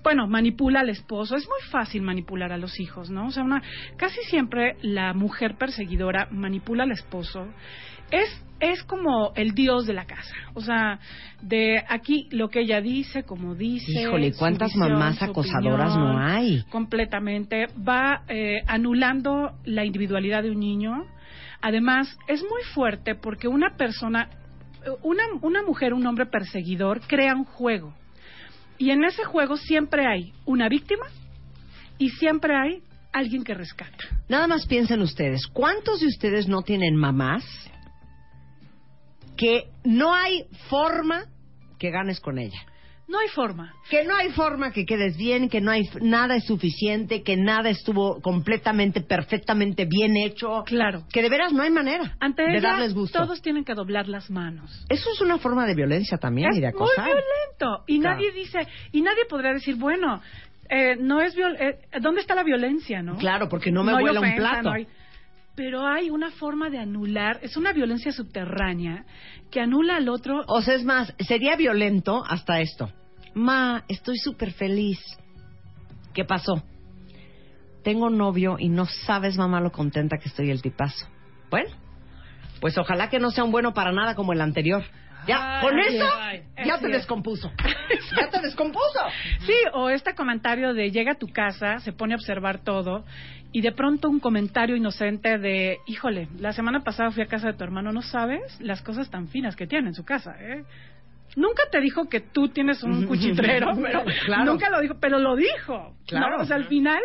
Bueno, 0.02 0.26
manipula 0.26 0.80
al 0.80 0.88
esposo. 0.90 1.36
Es 1.36 1.44
muy 1.46 1.70
fácil 1.70 2.02
manipular 2.02 2.52
a 2.52 2.56
los 2.58 2.78
hijos, 2.80 3.10
¿no? 3.10 3.26
O 3.26 3.30
sea, 3.30 3.42
una, 3.42 3.62
casi 3.96 4.20
siempre 4.24 4.76
la 4.82 5.12
mujer 5.14 5.56
perseguidora 5.56 6.28
manipula 6.30 6.84
al 6.84 6.92
esposo 6.92 7.46
es 8.10 8.44
es 8.60 8.84
como 8.84 9.32
el 9.34 9.54
dios 9.54 9.86
de 9.86 9.92
la 9.92 10.04
casa. 10.04 10.36
O 10.54 10.60
sea, 10.60 11.00
de 11.42 11.82
aquí 11.88 12.28
lo 12.30 12.48
que 12.48 12.60
ella 12.60 12.80
dice, 12.80 13.24
como 13.24 13.56
dice. 13.56 13.90
Híjole, 14.02 14.32
¿cuántas 14.38 14.72
visión, 14.72 14.92
mamás 14.92 15.20
acosadoras 15.20 15.90
opinión, 15.90 16.12
no 16.14 16.18
hay? 16.24 16.62
Completamente. 16.70 17.66
Va 17.76 18.22
eh, 18.28 18.62
anulando 18.68 19.50
la 19.64 19.84
individualidad 19.84 20.44
de 20.44 20.52
un 20.52 20.60
niño. 20.60 20.92
Además, 21.62 22.18
es 22.26 22.42
muy 22.42 22.62
fuerte 22.74 23.14
porque 23.14 23.46
una 23.48 23.76
persona, 23.76 24.28
una, 25.02 25.22
una 25.40 25.62
mujer, 25.62 25.94
un 25.94 26.06
hombre 26.06 26.26
perseguidor, 26.26 27.00
crea 27.06 27.34
un 27.34 27.44
juego. 27.44 27.94
Y 28.78 28.90
en 28.90 29.04
ese 29.04 29.24
juego 29.24 29.56
siempre 29.56 30.06
hay 30.06 30.32
una 30.44 30.68
víctima 30.68 31.06
y 31.98 32.10
siempre 32.10 32.56
hay 32.56 32.82
alguien 33.12 33.44
que 33.44 33.54
rescata. 33.54 33.96
Nada 34.28 34.48
más 34.48 34.66
piensen 34.66 35.02
ustedes, 35.02 35.46
¿cuántos 35.46 36.00
de 36.00 36.06
ustedes 36.06 36.48
no 36.48 36.62
tienen 36.62 36.96
mamás 36.96 37.44
que 39.36 39.68
no 39.84 40.14
hay 40.14 40.46
forma 40.68 41.26
que 41.78 41.90
ganes 41.90 42.18
con 42.18 42.38
ella? 42.38 42.66
No 43.12 43.18
hay 43.18 43.28
forma. 43.28 43.74
Que 43.90 44.04
no 44.04 44.16
hay 44.16 44.30
forma 44.30 44.72
que 44.72 44.86
quedes 44.86 45.18
bien, 45.18 45.50
que 45.50 45.60
no 45.60 45.70
hay 45.70 45.82
nada 46.00 46.34
es 46.36 46.46
suficiente, 46.46 47.22
que 47.22 47.36
nada 47.36 47.68
estuvo 47.68 48.22
completamente, 48.22 49.02
perfectamente 49.02 49.84
bien 49.84 50.16
hecho. 50.16 50.62
Claro. 50.64 51.04
Que 51.12 51.20
de 51.20 51.28
veras 51.28 51.52
no 51.52 51.62
hay 51.62 51.70
manera 51.70 52.16
Ante 52.20 52.42
de 52.42 52.56
ella, 52.56 52.70
darles 52.70 52.94
gusto. 52.94 53.18
todos 53.18 53.42
tienen 53.42 53.64
que 53.66 53.74
doblar 53.74 54.08
las 54.08 54.30
manos. 54.30 54.84
Eso 54.88 55.10
es 55.12 55.20
una 55.20 55.36
forma 55.36 55.66
de 55.66 55.74
violencia 55.74 56.16
también 56.16 56.48
es 56.52 56.56
y 56.56 56.60
de 56.62 56.68
muy 56.68 56.74
acosar. 56.74 57.04
violento. 57.04 57.84
Y 57.86 58.00
Claro. 58.00 58.16
nadie 58.16 58.32
dice, 58.32 58.66
y 58.92 59.02
nadie 59.02 59.26
podría 59.28 59.52
decir, 59.52 59.74
bueno, 59.76 60.22
eh, 60.70 60.96
no 60.98 61.20
es 61.20 61.34
viol 61.36 61.54
eh, 61.60 61.80
¿dónde 62.00 62.22
está 62.22 62.34
la 62.34 62.44
violencia, 62.44 63.02
no? 63.02 63.16
Claro, 63.18 63.46
porque 63.50 63.70
no 63.70 63.84
me 63.84 63.92
hay 63.92 64.00
vuela 64.04 64.20
un 64.20 64.34
plato. 64.36 64.62
no 64.62 64.72
hay- 64.72 64.86
Pero 65.54 65.86
hay 65.86 66.08
una 66.08 66.30
forma 66.30 66.70
de 66.70 66.78
anular, 66.78 67.38
es 67.42 67.58
una 67.58 67.74
violencia 67.74 68.10
subterránea 68.10 69.04
que 69.50 69.60
anula 69.60 69.96
al 69.96 70.08
otro. 70.08 70.40
O 70.46 70.62
sea, 70.62 70.72
es 70.76 70.82
más, 70.82 71.12
sería 71.28 71.56
violento 71.56 72.24
hasta 72.26 72.60
esto. 72.62 72.90
Ma, 73.34 73.84
estoy 73.88 74.18
súper 74.18 74.52
feliz. 74.52 74.98
¿Qué 76.12 76.24
pasó? 76.24 76.62
Tengo 77.82 78.10
novio 78.10 78.56
y 78.58 78.68
no 78.68 78.86
sabes, 78.86 79.36
mamá, 79.36 79.60
lo 79.60 79.72
contenta 79.72 80.18
que 80.18 80.28
estoy 80.28 80.50
el 80.50 80.62
tipazo. 80.62 81.06
Bueno, 81.50 81.70
pues 82.60 82.78
ojalá 82.78 83.08
que 83.08 83.18
no 83.18 83.30
sea 83.30 83.44
un 83.44 83.50
bueno 83.52 83.74
para 83.74 83.92
nada 83.92 84.14
como 84.14 84.32
el 84.32 84.40
anterior. 84.40 84.84
Ya, 85.26 85.60
Ay, 85.60 85.66
con 85.66 85.78
eso, 85.78 86.04
ay. 86.18 86.42
ya 86.64 86.78
te 86.78 86.86
es. 86.86 86.92
descompuso. 86.92 87.52
ya 88.16 88.28
te 88.28 88.40
descompuso. 88.40 89.00
Sí, 89.46 89.54
o 89.72 89.88
este 89.88 90.14
comentario 90.14 90.74
de 90.74 90.90
llega 90.90 91.12
a 91.12 91.18
tu 91.18 91.28
casa, 91.28 91.78
se 91.78 91.92
pone 91.92 92.14
a 92.14 92.16
observar 92.16 92.58
todo 92.64 93.04
y 93.52 93.60
de 93.60 93.70
pronto 93.72 94.08
un 94.08 94.18
comentario 94.18 94.74
inocente 94.74 95.38
de, 95.38 95.78
híjole, 95.86 96.28
la 96.38 96.52
semana 96.52 96.80
pasada 96.82 97.10
fui 97.12 97.22
a 97.22 97.26
casa 97.26 97.48
de 97.48 97.52
tu 97.54 97.62
hermano, 97.62 97.92
¿no 97.92 98.02
sabes 98.02 98.60
las 98.60 98.82
cosas 98.82 99.10
tan 99.10 99.28
finas 99.28 99.54
que 99.54 99.66
tiene 99.66 99.88
en 99.88 99.94
su 99.94 100.04
casa? 100.04 100.34
¿eh? 100.40 100.64
Nunca 101.36 101.62
te 101.70 101.80
dijo 101.80 102.08
que 102.08 102.20
tú 102.20 102.48
tienes 102.48 102.82
un 102.82 103.06
cuchitrero, 103.06 103.72
pero 103.80 104.04
Claro. 104.26 104.44
nunca 104.44 104.68
lo 104.70 104.80
dijo, 104.80 104.96
pero 105.00 105.18
lo 105.18 105.34
dijo. 105.36 105.94
Claro. 106.06 106.36
¿no? 106.38 106.42
O 106.42 106.46
sea, 106.46 106.56
al 106.56 106.66
final. 106.66 107.00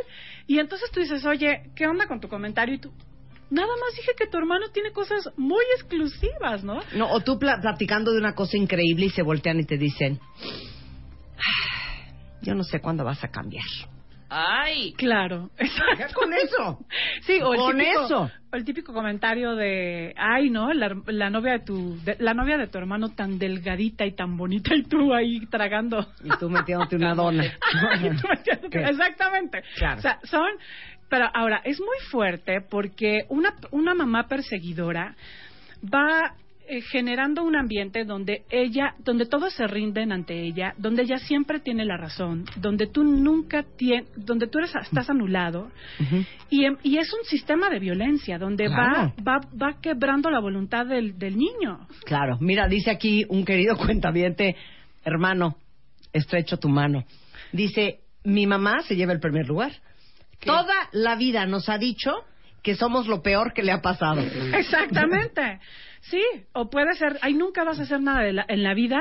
Y 0.47 0.59
entonces 0.59 0.89
tú 0.91 0.99
dices, 0.99 1.25
oye, 1.25 1.71
¿qué 1.75 1.87
onda 1.87 2.07
con 2.07 2.19
tu 2.19 2.27
comentario? 2.27 2.75
Y 2.75 2.79
tú, 2.79 2.91
nada 3.49 3.67
más 3.67 3.95
dije 3.95 4.11
que 4.17 4.27
tu 4.27 4.37
hermano 4.37 4.67
tiene 4.73 4.91
cosas 4.91 5.29
muy 5.37 5.63
exclusivas, 5.75 6.63
¿no? 6.63 6.79
No, 6.95 7.09
o 7.11 7.21
tú 7.21 7.39
pla- 7.39 7.59
platicando 7.61 8.11
de 8.11 8.19
una 8.19 8.33
cosa 8.35 8.57
increíble 8.57 9.05
y 9.05 9.09
se 9.09 9.21
voltean 9.23 9.59
y 9.59 9.65
te 9.65 9.77
dicen, 9.77 10.19
"Ah, 11.37 12.11
yo 12.41 12.55
no 12.55 12.63
sé 12.63 12.79
cuándo 12.81 13.03
vas 13.03 13.23
a 13.23 13.29
cambiar. 13.29 13.63
¡Ay! 14.29 14.93
Claro, 14.97 15.49
exacto. 15.57 16.13
con 16.15 16.33
eso. 16.33 16.85
Sí, 17.21 17.39
o 17.41 17.53
el 17.53 17.59
Con 17.59 17.77
típico, 17.77 18.05
eso. 18.05 18.31
o 18.51 18.55
el 18.55 18.65
típico 18.65 18.93
comentario 18.93 19.55
de, 19.55 20.13
ay, 20.17 20.49
no, 20.49 20.73
la, 20.73 20.95
la 21.07 21.29
novia 21.29 21.53
de 21.53 21.59
tu, 21.59 21.97
de- 22.03 22.17
la 22.19 22.33
novia 22.33 22.57
de 22.57 22.67
tu 22.67 22.77
hermano 22.77 23.09
tan 23.09 23.39
delgadita 23.39 24.05
y 24.05 24.11
tan 24.15 24.35
bonita 24.35 24.75
y 24.75 24.83
tú 24.83 25.13
ahí 25.13 25.45
tragando. 25.47 26.05
Y 26.23 26.29
tú 26.39 26.49
metiéndote 26.49 26.95
una 26.97 27.15
dona. 27.15 27.45
Y 28.01 28.09
tú 28.19 28.27
metiéndote-. 28.27 28.89
Exactamente. 28.89 29.63
Claro. 29.77 29.99
O 29.99 30.01
sea, 30.01 30.19
son, 30.23 30.47
pero 31.09 31.29
ahora 31.33 31.61
es 31.63 31.79
muy 31.79 31.97
fuerte 32.11 32.59
porque 32.69 33.25
una 33.29 33.53
una 33.71 33.93
mamá 33.93 34.27
perseguidora 34.27 35.15
va 35.83 36.33
eh, 36.67 36.81
generando 36.81 37.43
un 37.43 37.55
ambiente 37.55 38.03
donde 38.05 38.43
ella, 38.49 38.93
donde 38.99 39.25
todos 39.25 39.53
se 39.53 39.65
rinden 39.67 40.11
ante 40.11 40.41
ella, 40.41 40.73
donde 40.77 41.03
ella 41.03 41.17
siempre 41.17 41.59
tiene 41.59 41.85
la 41.85 41.97
razón, 41.97 42.45
donde 42.57 42.87
tú 42.87 43.03
nunca 43.03 43.63
tienes, 43.77 44.07
donde 44.15 44.47
tú 44.47 44.59
eres, 44.59 44.73
estás 44.75 45.09
anulado, 45.09 45.71
y, 46.49 46.65
em- 46.65 46.77
y 46.83 46.97
es 46.97 47.11
un 47.13 47.23
sistema 47.25 47.69
de 47.69 47.79
violencia 47.79 48.37
donde 48.37 48.65
Claro. 48.67 49.13
va, 49.25 49.39
va, 49.39 49.47
va 49.73 49.81
quebrando 49.81 50.29
la 50.29 50.39
voluntad 50.39 50.85
del, 50.85 51.17
del 51.17 51.37
niño. 51.37 51.87
Claro, 52.05 52.37
mira, 52.41 52.67
dice 52.67 52.91
aquí 52.91 53.25
un 53.29 53.45
querido 53.45 53.75
cuentaviente, 53.77 54.55
hermano, 55.03 55.55
estrecho 56.13 56.57
tu 56.57 56.69
mano. 56.69 57.03
Dice, 57.51 57.99
mi 58.23 58.45
mamá 58.45 58.81
se 58.81 58.95
lleva 58.95 59.13
el 59.13 59.19
primer 59.19 59.47
lugar. 59.47 59.71
Toda 60.43 60.75
la 60.91 61.15
vida 61.15 61.45
nos 61.45 61.69
ha 61.69 61.77
dicho 61.77 62.11
que 62.61 62.75
somos 62.75 63.07
lo 63.07 63.21
peor 63.21 63.53
que 63.53 63.63
le 63.63 63.71
ha 63.71 63.81
pasado. 63.81 64.21
Exactamente. 64.53 65.59
Sí, 66.01 66.21
o 66.53 66.69
puede 66.69 66.93
ser, 66.95 67.17
ahí 67.21 67.33
nunca 67.33 67.63
vas 67.63 67.79
a 67.79 67.83
hacer 67.83 67.99
nada 68.01 68.21
de 68.21 68.33
la- 68.33 68.45
en 68.47 68.63
la 68.63 68.73
vida 68.73 68.99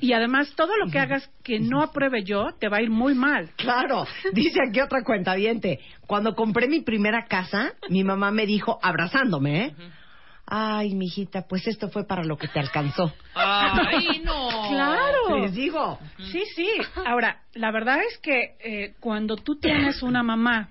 y 0.00 0.12
además 0.12 0.52
todo 0.56 0.76
lo 0.76 0.90
que 0.90 0.98
hagas 0.98 1.28
que 1.42 1.58
no 1.58 1.82
apruebe 1.82 2.22
yo 2.24 2.48
te 2.58 2.68
va 2.68 2.76
a 2.78 2.82
ir 2.82 2.90
muy 2.90 3.14
mal. 3.14 3.50
Claro, 3.56 4.06
dice 4.32 4.58
aquí 4.68 4.80
otra 4.80 5.02
cuentaviente. 5.02 5.80
Cuando 6.06 6.34
compré 6.34 6.68
mi 6.68 6.80
primera 6.82 7.24
casa, 7.26 7.72
mi 7.88 8.04
mamá 8.04 8.30
me 8.30 8.46
dijo, 8.46 8.78
abrazándome, 8.82 9.64
¿eh? 9.66 9.74
Ay, 10.48 10.94
mijita, 10.94 11.42
pues 11.48 11.66
esto 11.66 11.88
fue 11.88 12.06
para 12.06 12.22
lo 12.22 12.36
que 12.36 12.46
te 12.46 12.60
alcanzó. 12.60 13.12
¡Ay, 13.34 14.20
no! 14.24 14.68
Claro. 14.70 15.38
Les 15.42 15.52
digo. 15.54 15.98
Sí, 16.30 16.44
sí. 16.54 16.68
Ahora, 17.04 17.40
la 17.54 17.72
verdad 17.72 17.98
es 18.08 18.18
que 18.18 18.54
eh, 18.60 18.94
cuando 19.00 19.34
tú 19.34 19.56
tienes 19.58 20.02
una 20.04 20.22
mamá 20.22 20.68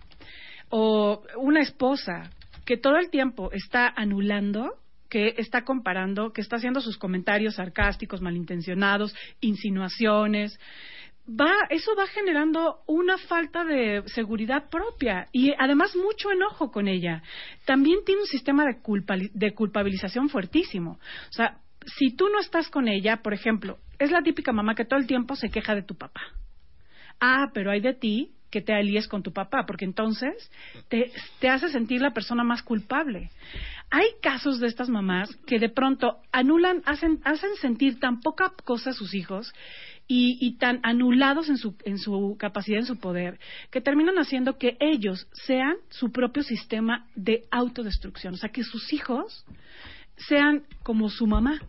o 0.69 1.21
una 1.37 1.59
esposa 1.61 2.29
que 2.65 2.77
todo 2.77 2.95
el 2.95 3.09
tiempo 3.09 3.51
está 3.51 3.87
anulando, 3.95 4.71
que 5.09 5.35
está 5.37 5.63
comparando, 5.63 6.31
que 6.33 6.41
está 6.41 6.57
haciendo 6.57 6.81
sus 6.81 6.97
comentarios 6.97 7.55
sarcásticos, 7.55 8.21
malintencionados, 8.21 9.15
insinuaciones, 9.41 10.59
va, 11.27 11.51
eso 11.69 11.95
va 11.95 12.07
generando 12.07 12.79
una 12.87 13.17
falta 13.17 13.63
de 13.63 14.03
seguridad 14.07 14.69
propia 14.69 15.27
y 15.31 15.53
además 15.57 15.95
mucho 15.95 16.31
enojo 16.31 16.71
con 16.71 16.87
ella. 16.87 17.23
También 17.65 17.99
tiene 18.05 18.21
un 18.21 18.27
sistema 18.27 18.65
de, 18.65 18.81
culpali- 18.81 19.31
de 19.33 19.53
culpabilización 19.53 20.29
fuertísimo. 20.29 20.91
O 21.29 21.33
sea, 21.33 21.59
si 21.85 22.15
tú 22.15 22.29
no 22.29 22.39
estás 22.39 22.69
con 22.69 22.87
ella, 22.87 23.17
por 23.17 23.33
ejemplo, 23.33 23.77
es 23.99 24.11
la 24.11 24.21
típica 24.21 24.51
mamá 24.51 24.75
que 24.75 24.85
todo 24.85 24.99
el 24.99 25.07
tiempo 25.07 25.35
se 25.35 25.49
queja 25.49 25.75
de 25.75 25.83
tu 25.83 25.95
papá. 25.95 26.21
Ah, 27.19 27.47
pero 27.53 27.71
hay 27.71 27.79
de 27.79 27.93
ti 27.93 28.34
que 28.55 28.61
te 28.61 28.71
alíes 28.73 29.09
con 29.09 29.21
tu 29.21 29.33
papá, 29.33 29.65
porque 29.65 29.83
entonces 29.83 30.49
te, 30.87 31.11
te 31.41 31.49
hace 31.49 31.67
sentir 31.67 31.99
la 32.01 32.13
persona 32.13 32.41
más 32.45 32.63
culpable. 32.63 33.29
Hay 33.91 34.05
casos 34.21 34.61
de 34.61 34.67
estas 34.67 34.87
mamás 34.87 35.35
que 35.45 35.59
de 35.59 35.67
pronto 35.67 36.19
anulan, 36.31 36.81
hacen, 36.85 37.19
hacen 37.25 37.49
sentir 37.59 37.99
tan 37.99 38.21
poca 38.21 38.53
cosa 38.63 38.91
a 38.91 38.93
sus 38.93 39.13
hijos 39.13 39.51
y, 40.07 40.37
y 40.39 40.55
tan 40.57 40.79
anulados 40.83 41.49
en 41.49 41.57
su, 41.57 41.75
en 41.83 41.97
su 41.97 42.37
capacidad, 42.39 42.79
en 42.79 42.85
su 42.85 42.97
poder, 42.97 43.39
que 43.71 43.81
terminan 43.81 44.15
haciendo 44.19 44.57
que 44.57 44.77
ellos 44.79 45.27
sean 45.33 45.75
su 45.89 46.13
propio 46.13 46.41
sistema 46.41 47.07
de 47.15 47.43
autodestrucción. 47.51 48.35
O 48.35 48.37
sea, 48.37 48.51
que 48.53 48.63
sus 48.63 48.93
hijos 48.93 49.45
sean 50.29 50.63
como 50.81 51.09
su 51.09 51.27
mamá, 51.27 51.59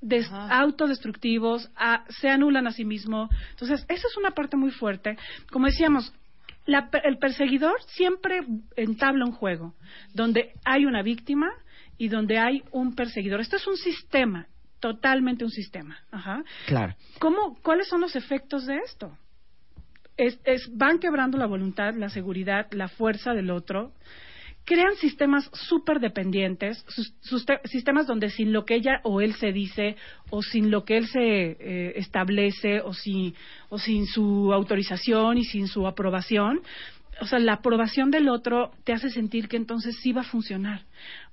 des- 0.00 0.30
autodestructivos, 0.32 1.70
a- 1.74 2.04
se 2.20 2.28
anulan 2.28 2.66
a 2.66 2.72
sí 2.72 2.84
mismo. 2.84 3.28
Entonces, 3.50 3.80
esa 3.88 4.06
es 4.06 4.16
una 4.16 4.30
parte 4.30 4.56
muy 4.56 4.70
fuerte. 4.70 5.16
Como 5.50 5.66
decíamos, 5.66 6.12
la 6.68 6.88
el 7.02 7.16
perseguidor 7.18 7.82
siempre 7.96 8.40
entabla 8.76 9.24
un 9.24 9.32
juego 9.32 9.74
donde 10.12 10.52
hay 10.64 10.84
una 10.84 11.02
víctima 11.02 11.48
y 11.96 12.08
donde 12.08 12.38
hay 12.38 12.62
un 12.70 12.94
perseguidor. 12.94 13.40
Esto 13.40 13.56
es 13.56 13.66
un 13.66 13.76
sistema, 13.76 14.46
totalmente 14.78 15.44
un 15.44 15.50
sistema. 15.50 15.98
Ajá. 16.12 16.44
Claro. 16.66 16.94
¿Cómo, 17.18 17.56
¿Cuáles 17.62 17.88
son 17.88 18.00
los 18.02 18.14
efectos 18.14 18.66
de 18.66 18.76
esto? 18.84 19.16
Es, 20.16 20.38
es- 20.44 20.68
van 20.76 20.98
quebrando 20.98 21.38
la 21.38 21.46
voluntad, 21.46 21.94
la 21.94 22.10
seguridad, 22.10 22.66
la 22.72 22.88
fuerza 22.88 23.32
del 23.32 23.50
otro. 23.50 23.92
Crean 24.68 24.96
sistemas 24.96 25.48
súper 25.54 25.98
dependientes, 25.98 26.84
sus- 26.88 27.14
sus 27.22 27.46
te- 27.46 27.58
sistemas 27.64 28.06
donde 28.06 28.28
sin 28.28 28.52
lo 28.52 28.66
que 28.66 28.74
ella 28.74 29.00
o 29.02 29.22
él 29.22 29.32
se 29.36 29.50
dice, 29.50 29.96
o 30.28 30.42
sin 30.42 30.70
lo 30.70 30.84
que 30.84 30.98
él 30.98 31.06
se 31.06 31.20
eh, 31.58 31.92
establece, 31.96 32.82
o, 32.82 32.92
si, 32.92 33.34
o 33.70 33.78
sin 33.78 34.04
su 34.06 34.52
autorización 34.52 35.38
y 35.38 35.44
sin 35.44 35.68
su 35.68 35.86
aprobación, 35.86 36.60
o 37.22 37.26
sea, 37.26 37.38
la 37.38 37.54
aprobación 37.54 38.10
del 38.10 38.28
otro 38.28 38.72
te 38.84 38.92
hace 38.92 39.08
sentir 39.08 39.48
que 39.48 39.56
entonces 39.56 39.96
sí 40.02 40.12
va 40.12 40.20
a 40.20 40.24
funcionar, 40.24 40.82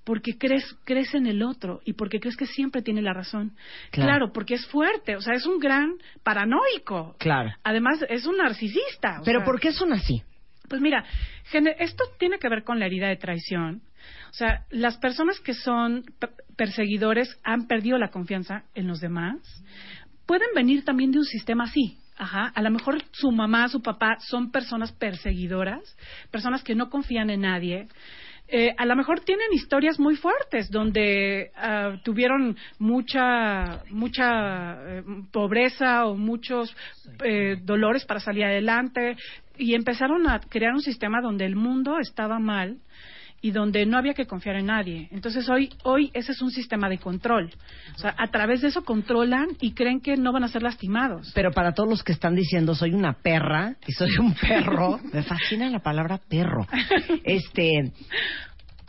porque 0.06 0.38
crees, 0.38 0.64
crees 0.86 1.14
en 1.14 1.28
el 1.28 1.44
otro 1.44 1.82
y 1.84 1.92
porque 1.94 2.22
crees 2.22 2.38
que 2.38 2.46
siempre 2.48 2.82
tiene 2.82 3.02
la 3.02 3.12
razón. 3.14 3.52
Claro. 3.92 4.08
Claro, 4.10 4.34
porque 4.34 4.54
es 4.54 4.66
fuerte, 4.68 5.18
o 5.18 5.22
sea, 5.22 5.34
es 5.34 5.46
un 5.46 5.60
gran 5.60 5.92
paranoico. 6.24 7.16
Claro. 7.20 7.52
Además, 7.64 8.00
es 8.08 8.26
un 8.26 8.38
narcisista. 8.38 9.22
Pero 9.26 9.40
sea, 9.40 9.46
¿por 9.46 9.60
qué 9.60 9.74
son 9.74 9.92
así? 9.94 10.24
Pues 10.70 10.82
mira, 10.82 11.06
esto 11.80 12.04
tiene 12.18 12.40
que 12.40 12.50
ver 12.50 12.64
con 12.64 12.80
la 12.80 12.86
herida 12.86 13.08
de 13.08 13.18
traición. 13.18 13.82
O 14.30 14.34
sea, 14.34 14.66
las 14.70 14.98
personas 14.98 15.40
que 15.40 15.54
son 15.54 16.04
per- 16.20 16.32
perseguidores 16.56 17.40
han 17.44 17.68
perdido 17.68 17.98
la 17.98 18.10
confianza 18.10 18.64
en 18.76 18.88
los 18.88 19.00
demás. 19.00 19.38
Pueden 20.26 20.50
venir 20.56 20.84
también 20.84 21.12
de 21.12 21.20
un 21.20 21.26
sistema 21.26 21.66
así. 21.66 21.98
Ajá. 22.18 22.52
A 22.56 22.62
lo 22.62 22.72
mejor 22.72 23.02
su 23.12 23.32
mamá, 23.32 23.68
su 23.68 23.82
papá 23.82 24.18
son 24.20 24.52
personas 24.52 24.92
perseguidoras, 24.94 25.82
personas 26.32 26.64
que 26.64 26.76
no 26.76 26.90
confían 26.90 27.30
en 27.30 27.42
nadie. 27.42 27.88
Eh, 28.48 28.74
a 28.78 28.86
lo 28.86 28.96
mejor 28.96 29.22
tienen 29.22 29.48
historias 29.54 30.00
muy 30.00 30.16
fuertes 30.16 30.70
donde 30.70 31.52
ah, 31.58 31.98
tuvieron 32.04 32.56
mucha 32.78 33.82
mucha 33.90 35.00
eh, 35.00 35.04
pobreza 35.32 36.06
o 36.06 36.16
muchos 36.16 36.76
eh, 37.24 37.58
dolores 37.64 38.06
para 38.06 38.20
salir 38.20 38.44
adelante 38.46 39.18
y 39.58 39.76
empezaron 39.76 40.28
a 40.30 40.40
crear 40.40 40.74
un 40.74 40.82
sistema 40.82 41.22
donde 41.22 41.46
el 41.46 41.56
mundo 41.56 41.98
estaba 42.00 42.40
mal 42.40 42.78
y 43.42 43.52
donde 43.52 43.86
no 43.86 43.98
había 43.98 44.14
que 44.16 44.26
confiar 44.26 44.56
en 44.56 44.68
nadie. 44.68 45.08
Entonces 45.12 45.48
hoy 45.50 45.70
hoy 45.84 46.10
ese 46.14 46.32
es 46.32 46.42
un 46.42 46.50
sistema 46.52 46.90
de 46.90 46.98
control. 46.98 47.52
O 47.96 48.00
sea, 48.00 48.16
a 48.18 48.28
través 48.32 48.62
de 48.62 48.70
eso 48.70 48.84
controlan 48.84 49.50
y 49.62 49.74
creen 49.74 50.00
que 50.02 50.18
no 50.18 50.32
van 50.34 50.44
a 50.44 50.48
ser 50.48 50.64
lastimados. 50.64 51.32
Pero 51.36 51.52
para 51.52 51.74
todos 51.74 51.90
los 51.90 52.04
que 52.04 52.14
están 52.14 52.34
diciendo 52.36 52.74
soy 52.74 52.94
una 52.94 53.14
perra 53.14 53.76
y 53.86 53.92
soy 53.92 54.18
un 54.18 54.34
perro, 54.34 55.00
me 55.14 55.22
fascina 55.22 55.70
la 55.70 55.80
palabra 55.80 56.20
perro. 56.28 56.66
Este 57.24 57.92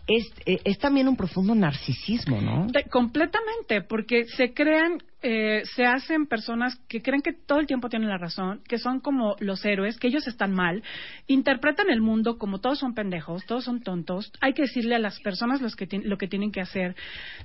es, 0.06 0.24
eh, 0.46 0.60
es 0.64 0.78
también 0.78 1.08
un 1.08 1.16
profundo 1.16 1.54
narcisismo, 1.54 2.40
¿no? 2.40 2.66
De- 2.68 2.84
completamente, 2.84 3.82
porque 3.82 4.24
se 4.24 4.54
crean, 4.54 4.98
eh, 5.28 5.62
se 5.74 5.84
hacen 5.84 6.26
personas 6.26 6.76
que 6.88 7.02
creen 7.02 7.20
que 7.20 7.32
todo 7.32 7.58
el 7.58 7.66
tiempo 7.66 7.88
tienen 7.88 8.08
la 8.08 8.16
razón, 8.16 8.60
que 8.68 8.78
son 8.78 9.00
como 9.00 9.34
los 9.40 9.64
héroes, 9.64 9.98
que 9.98 10.06
ellos 10.06 10.28
están 10.28 10.52
mal, 10.52 10.84
interpretan 11.26 11.90
el 11.90 12.00
mundo 12.00 12.38
como 12.38 12.60
todos 12.60 12.78
son 12.78 12.94
pendejos, 12.94 13.44
todos 13.44 13.64
son 13.64 13.82
tontos, 13.82 14.30
hay 14.40 14.52
que 14.52 14.62
decirle 14.62 14.94
a 14.94 15.00
las 15.00 15.18
personas 15.18 15.60
los 15.60 15.74
que 15.74 15.88
lo 16.04 16.16
que 16.16 16.28
tienen 16.28 16.52
que 16.52 16.60
hacer. 16.60 16.94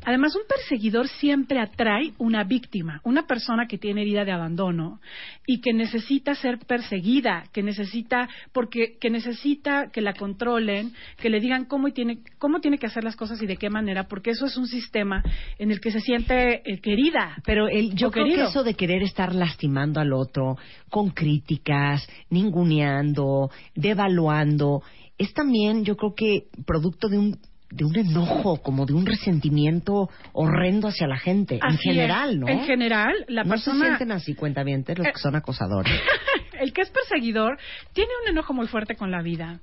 Además, 0.05 0.35
un 0.35 0.43
perseguidor 0.47 1.07
siempre 1.07 1.57
atrae 1.59 2.13
una 2.19 2.43
víctima, 2.43 3.01
una 3.03 3.25
persona 3.25 3.65
que 3.65 3.79
tiene 3.79 4.03
herida 4.03 4.25
de 4.25 4.31
abandono 4.31 5.01
y 5.47 5.59
que 5.61 5.73
necesita 5.73 6.35
ser 6.35 6.59
perseguida, 6.59 7.45
que 7.51 7.63
necesita, 7.63 8.29
porque 8.51 8.99
que 8.99 9.09
necesita 9.09 9.89
que 9.91 10.01
la 10.01 10.13
controlen, 10.13 10.93
que 11.17 11.31
le 11.31 11.39
digan 11.39 11.65
cómo 11.65 11.89
tiene, 11.89 12.19
cómo 12.37 12.59
tiene 12.59 12.77
que 12.77 12.85
hacer 12.85 13.03
las 13.03 13.15
cosas 13.15 13.41
y 13.41 13.47
de 13.47 13.57
qué 13.57 13.71
manera, 13.71 14.03
porque 14.03 14.29
eso 14.29 14.45
es 14.45 14.55
un 14.55 14.67
sistema 14.67 15.23
en 15.57 15.71
el 15.71 15.81
que 15.81 15.89
se 15.89 15.99
siente 15.99 16.61
eh, 16.63 16.79
querida. 16.79 17.37
Pero 17.43 17.70
el, 17.71 17.95
yo 17.95 18.11
creo 18.11 18.25
querido. 18.25 18.45
que 18.45 18.49
eso 18.51 18.63
de 18.63 18.73
querer 18.73 19.03
estar 19.03 19.33
lastimando 19.33 19.99
al 19.99 20.13
otro, 20.13 20.57
con 20.89 21.09
críticas, 21.09 22.07
ninguneando, 22.29 23.49
devaluando, 23.75 24.83
es 25.17 25.33
también, 25.33 25.85
yo 25.85 25.95
creo 25.97 26.15
que 26.15 26.47
producto 26.65 27.07
de 27.07 27.19
un 27.19 27.39
de 27.71 27.85
un 27.85 27.97
enojo, 27.97 28.61
como 28.61 28.85
de 28.85 28.93
un 28.93 29.05
resentimiento 29.05 30.09
horrendo 30.33 30.87
hacia 30.87 31.07
la 31.07 31.17
gente, 31.17 31.55
en 31.61 31.73
es. 31.75 31.81
general, 31.81 32.39
¿no? 32.39 32.47
En 32.47 32.61
general, 32.65 33.13
la 33.27 33.43
no 33.43 33.49
persona... 33.51 33.79
se 33.79 33.85
sienten 33.85 34.11
así 34.11 34.35
cuentavientes 34.35 34.97
los 34.97 35.07
Eh. 35.07 35.11
que 35.13 35.19
son 35.19 35.35
acosadores. 35.35 35.93
el 36.59 36.73
que 36.73 36.81
es 36.81 36.91
perseguidor 36.91 37.57
tiene 37.93 38.11
un 38.23 38.29
enojo 38.29 38.53
muy 38.53 38.67
fuerte 38.67 38.95
con 38.95 39.09
la 39.09 39.21
vida. 39.23 39.59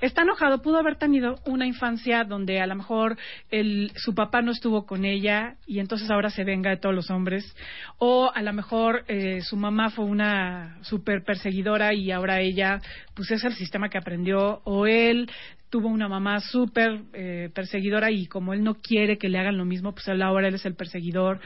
Está 0.00 0.22
enojado, 0.22 0.60
pudo 0.60 0.76
haber 0.78 0.96
tenido 0.96 1.36
una 1.46 1.66
infancia 1.66 2.24
donde 2.24 2.60
a 2.60 2.66
lo 2.66 2.74
mejor 2.74 3.16
el, 3.50 3.90
su 3.96 4.14
papá 4.14 4.42
no 4.42 4.50
estuvo 4.52 4.84
con 4.84 5.04
ella 5.06 5.56
y 5.66 5.78
entonces 5.78 6.10
ahora 6.10 6.28
se 6.30 6.44
venga 6.44 6.68
de 6.70 6.76
todos 6.76 6.94
los 6.94 7.10
hombres. 7.10 7.56
O 7.98 8.30
a 8.34 8.42
lo 8.42 8.52
mejor 8.52 9.04
eh, 9.08 9.40
su 9.40 9.56
mamá 9.56 9.90
fue 9.90 10.04
una 10.04 10.76
super 10.82 11.22
perseguidora 11.24 11.94
y 11.94 12.10
ahora 12.10 12.40
ella, 12.40 12.80
pues 13.14 13.30
es 13.30 13.44
el 13.44 13.54
sistema 13.54 13.88
que 13.88 13.98
aprendió. 13.98 14.60
O 14.64 14.86
él 14.86 15.30
tuvo 15.72 15.88
una 15.88 16.06
mamá 16.06 16.38
súper 16.40 17.00
eh, 17.14 17.48
perseguidora 17.54 18.10
y 18.10 18.26
como 18.26 18.52
él 18.52 18.62
no 18.62 18.74
quiere 18.74 19.16
que 19.16 19.30
le 19.30 19.38
hagan 19.38 19.56
lo 19.56 19.64
mismo, 19.64 19.92
pues 19.94 20.06
él 20.08 20.20
ahora 20.20 20.48
él 20.48 20.54
es 20.54 20.66
el 20.66 20.74
perseguidor. 20.74 21.40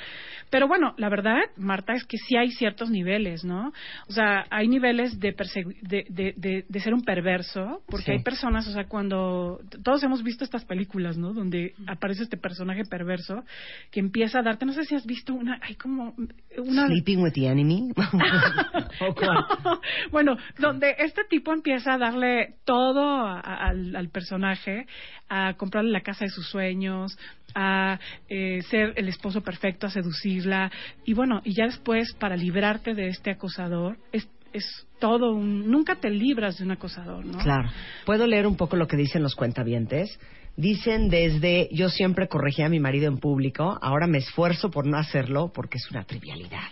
Pero 0.50 0.66
bueno, 0.66 0.94
la 0.98 1.08
verdad, 1.08 1.38
Marta, 1.56 1.92
es 1.92 2.04
que 2.04 2.18
sí 2.18 2.36
hay 2.36 2.50
ciertos 2.50 2.90
niveles, 2.90 3.44
¿no? 3.44 3.72
O 4.08 4.12
sea, 4.12 4.44
hay 4.50 4.66
niveles 4.66 5.20
de, 5.20 5.32
persegu- 5.34 5.76
de, 5.80 6.06
de, 6.08 6.34
de- 6.36 6.64
de 6.68 6.80
ser 6.80 6.92
un 6.92 7.02
perverso, 7.04 7.82
porque 7.86 8.06
Sí. 8.06 8.10
hay 8.12 8.22
personas, 8.24 8.66
o 8.66 8.72
sea, 8.72 8.86
cuando 8.88 9.60
todos 9.84 10.02
hemos 10.02 10.24
visto 10.24 10.42
estas 10.42 10.64
películas, 10.64 11.16
¿no? 11.16 11.32
Donde 11.32 11.74
aparece 11.86 12.24
este 12.24 12.36
personaje 12.36 12.82
perverso 12.90 13.44
que 13.92 14.00
empieza 14.00 14.40
a 14.40 14.42
darte, 14.42 14.66
no 14.66 14.72
sé 14.72 14.84
si 14.84 14.96
has 14.96 15.06
visto 15.06 15.34
una, 15.34 15.60
hay 15.62 15.76
como 15.76 16.14
una... 16.58 16.86
Sleeping 16.88 17.22
with 17.22 17.32
the 17.34 17.46
enemy. 17.46 17.90
¿O 19.00 19.14
cuál? 19.14 19.44
bueno, 20.10 20.36
donde 20.58 20.96
este 20.98 21.22
tipo 21.30 21.52
empieza 21.52 21.94
a 21.94 21.98
darle 21.98 22.54
todo 22.64 23.20
a- 23.24 23.38
a- 23.40 23.68
al, 23.68 23.94
al 23.94 24.08
personaje, 24.16 24.86
a 25.28 25.52
comprarle 25.58 25.90
la 25.90 26.00
casa 26.00 26.24
de 26.24 26.30
sus 26.30 26.48
sueños, 26.48 27.18
a 27.54 27.98
eh, 28.30 28.62
ser 28.70 28.94
el 28.96 29.08
esposo 29.08 29.42
perfecto, 29.42 29.86
a 29.86 29.90
seducirla, 29.90 30.72
y 31.04 31.12
bueno, 31.12 31.42
y 31.44 31.54
ya 31.54 31.66
después 31.66 32.14
para 32.14 32.34
librarte 32.34 32.94
de 32.94 33.08
este 33.08 33.30
acosador 33.30 33.98
es 34.12 34.26
es 34.52 34.64
todo 34.98 35.34
un 35.34 35.70
nunca 35.70 35.96
te 35.96 36.08
libras 36.08 36.56
de 36.56 36.64
un 36.64 36.70
acosador, 36.70 37.24
¿no? 37.26 37.36
Claro. 37.38 37.68
¿Puedo 38.06 38.26
leer 38.26 38.46
un 38.46 38.56
poco 38.56 38.76
lo 38.76 38.86
que 38.86 38.96
dicen 38.96 39.22
los 39.22 39.34
cuentavientes? 39.34 40.18
Dicen 40.56 41.10
desde 41.10 41.68
yo 41.72 41.90
siempre 41.90 42.26
corregí 42.28 42.62
a 42.62 42.70
mi 42.70 42.80
marido 42.80 43.06
en 43.08 43.18
público, 43.18 43.78
ahora 43.82 44.06
me 44.06 44.18
esfuerzo 44.18 44.70
por 44.70 44.86
no 44.86 44.96
hacerlo 44.96 45.52
porque 45.52 45.76
es 45.76 45.90
una 45.90 46.04
trivialidad. 46.04 46.70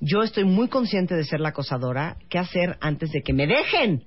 Yo 0.00 0.22
estoy 0.22 0.44
muy 0.44 0.68
consciente 0.68 1.14
de 1.14 1.24
ser 1.24 1.40
la 1.40 1.50
acosadora. 1.50 2.18
¿Qué 2.28 2.38
hacer 2.38 2.76
antes 2.80 3.10
de 3.12 3.22
que 3.22 3.32
me 3.32 3.46
dejen? 3.46 4.04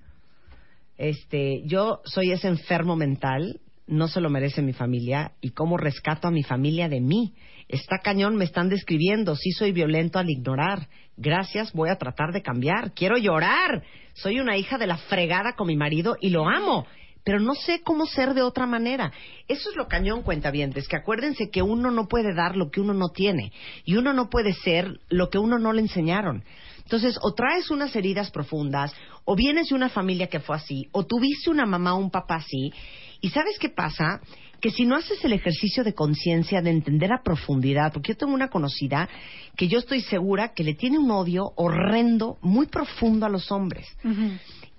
Este, 0.97 1.61
yo 1.65 2.01
soy 2.05 2.31
ese 2.31 2.47
enfermo 2.47 2.95
mental, 2.95 3.59
no 3.87 4.07
se 4.07 4.19
lo 4.19 4.29
merece 4.29 4.61
mi 4.61 4.73
familia 4.73 5.31
y 5.41 5.51
cómo 5.51 5.77
rescato 5.77 6.27
a 6.27 6.31
mi 6.31 6.43
familia 6.43 6.89
de 6.89 6.99
mí. 6.99 7.33
Está 7.67 7.99
cañón, 7.99 8.35
me 8.35 8.45
están 8.45 8.69
describiendo, 8.69 9.35
sí 9.35 9.51
soy 9.51 9.71
violento 9.71 10.19
al 10.19 10.29
ignorar. 10.29 10.87
Gracias, 11.15 11.73
voy 11.73 11.89
a 11.89 11.97
tratar 11.97 12.31
de 12.31 12.41
cambiar. 12.41 12.93
Quiero 12.93 13.17
llorar. 13.17 13.83
Soy 14.13 14.39
una 14.39 14.57
hija 14.57 14.77
de 14.77 14.87
la 14.87 14.97
fregada 14.97 15.53
con 15.53 15.67
mi 15.67 15.75
marido 15.75 16.15
y 16.19 16.29
lo 16.29 16.47
amo. 16.47 16.85
Pero 17.23 17.39
no 17.39 17.55
sé 17.55 17.81
cómo 17.83 18.05
ser 18.05 18.33
de 18.33 18.41
otra 18.41 18.65
manera. 18.65 19.11
Eso 19.49 19.69
es 19.69 19.75
lo 19.75 19.87
cañón, 19.87 20.23
cuentavientes, 20.23 20.87
que 20.87 20.95
acuérdense 20.95 21.49
que 21.51 21.61
uno 21.61 21.91
no 21.91 22.07
puede 22.07 22.33
dar 22.33 22.55
lo 22.55 22.71
que 22.71 22.79
uno 22.79 22.93
no 22.93 23.09
tiene. 23.09 23.51
Y 23.83 23.97
uno 23.97 24.13
no 24.13 24.29
puede 24.29 24.53
ser 24.53 25.01
lo 25.09 25.29
que 25.29 25.37
uno 25.37 25.59
no 25.59 25.73
le 25.73 25.81
enseñaron. 25.81 26.45
Entonces, 26.87 27.19
o 27.21 27.33
traes 27.33 27.69
unas 27.69 27.93
heridas 27.97 28.31
profundas, 28.31 28.95
o 29.25 29.35
vienes 29.35 29.67
de 29.67 29.75
una 29.75 29.89
familia 29.89 30.27
que 30.27 30.39
fue 30.39 30.55
así, 30.55 30.87
o 30.93 31.05
tuviste 31.05 31.49
una 31.49 31.65
mamá 31.65 31.95
o 31.95 31.97
un 31.97 32.09
papá 32.09 32.35
así. 32.35 32.71
¿Y 33.19 33.27
sabes 33.27 33.59
qué 33.59 33.67
pasa? 33.67 34.21
Que 34.61 34.71
si 34.71 34.85
no 34.85 34.95
haces 34.95 35.21
el 35.25 35.33
ejercicio 35.33 35.83
de 35.83 35.93
conciencia, 35.93 36.61
de 36.61 36.69
entender 36.69 37.11
a 37.11 37.23
profundidad, 37.23 37.91
porque 37.91 38.13
yo 38.13 38.17
tengo 38.17 38.33
una 38.33 38.47
conocida 38.47 39.09
que 39.57 39.67
yo 39.67 39.79
estoy 39.79 39.99
segura 39.99 40.53
que 40.53 40.63
le 40.63 40.75
tiene 40.75 40.97
un 40.97 41.11
odio 41.11 41.51
horrendo, 41.57 42.37
muy 42.41 42.67
profundo 42.67 43.25
a 43.25 43.29
los 43.29 43.51
hombres. 43.51 43.85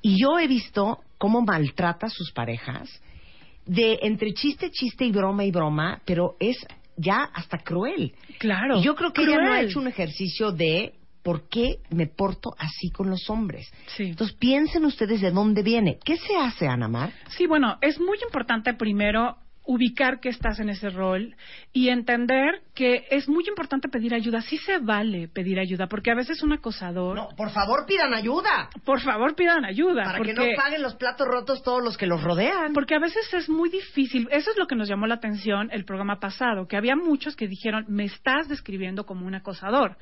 Y 0.00 0.18
yo 0.18 0.38
he 0.38 0.46
visto 0.46 1.00
cómo 1.18 1.42
maltrata 1.42 2.06
a 2.06 2.10
sus 2.10 2.32
parejas, 2.32 2.88
de 3.66 3.98
entre 4.00 4.32
chiste, 4.32 4.70
chiste 4.70 5.04
y 5.04 5.12
broma 5.12 5.44
y 5.44 5.50
broma, 5.50 6.00
pero 6.06 6.36
es 6.40 6.56
ya 6.96 7.24
hasta 7.34 7.58
cruel. 7.58 8.14
Claro. 8.38 8.78
Y 8.78 8.82
yo 8.82 8.94
creo 8.94 9.12
que 9.12 9.24
ella 9.24 9.42
no 9.42 9.52
ha 9.52 9.60
hecho 9.60 9.78
un 9.78 9.88
ejercicio 9.88 10.52
de 10.52 10.94
por 11.28 11.46
qué 11.46 11.80
me 11.90 12.06
porto 12.06 12.54
así 12.58 12.88
con 12.90 13.10
los 13.10 13.28
hombres. 13.28 13.70
Sí. 13.88 14.04
Entonces 14.04 14.34
piensen 14.38 14.86
ustedes 14.86 15.20
de 15.20 15.30
dónde 15.30 15.62
viene. 15.62 15.98
¿Qué 16.02 16.16
se 16.16 16.34
hace, 16.38 16.66
Ana 16.66 16.88
Mar? 16.88 17.12
Sí, 17.36 17.46
bueno, 17.46 17.76
es 17.82 18.00
muy 18.00 18.16
importante 18.24 18.72
primero 18.72 19.36
ubicar 19.66 20.20
que 20.20 20.30
estás 20.30 20.58
en 20.60 20.70
ese 20.70 20.88
rol 20.88 21.36
y 21.74 21.90
entender 21.90 22.62
que 22.74 23.04
es 23.10 23.28
muy 23.28 23.44
importante 23.46 23.90
pedir 23.90 24.14
ayuda. 24.14 24.40
Sí 24.40 24.56
se 24.56 24.78
vale 24.78 25.28
pedir 25.28 25.60
ayuda, 25.60 25.86
porque 25.86 26.10
a 26.10 26.14
veces 26.14 26.42
un 26.42 26.54
acosador... 26.54 27.14
No, 27.14 27.28
por 27.36 27.50
favor 27.50 27.84
pidan 27.84 28.14
ayuda. 28.14 28.70
Por 28.86 29.02
favor 29.02 29.34
pidan 29.34 29.66
ayuda. 29.66 30.04
Para 30.04 30.16
porque... 30.16 30.32
que 30.32 30.40
no 30.40 30.56
paguen 30.56 30.80
los 30.80 30.94
platos 30.94 31.28
rotos 31.28 31.62
todos 31.62 31.84
los 31.84 31.98
que 31.98 32.06
los 32.06 32.22
rodean. 32.22 32.72
Porque 32.72 32.94
a 32.94 33.00
veces 33.00 33.28
es 33.34 33.50
muy 33.50 33.68
difícil. 33.68 34.26
Eso 34.30 34.50
es 34.50 34.56
lo 34.56 34.66
que 34.66 34.76
nos 34.76 34.88
llamó 34.88 35.06
la 35.06 35.16
atención 35.16 35.68
el 35.72 35.84
programa 35.84 36.18
pasado, 36.18 36.66
que 36.66 36.78
había 36.78 36.96
muchos 36.96 37.36
que 37.36 37.46
dijeron, 37.46 37.84
me 37.86 38.04
estás 38.04 38.48
describiendo 38.48 39.04
como 39.04 39.26
un 39.26 39.34
acosador. 39.34 39.98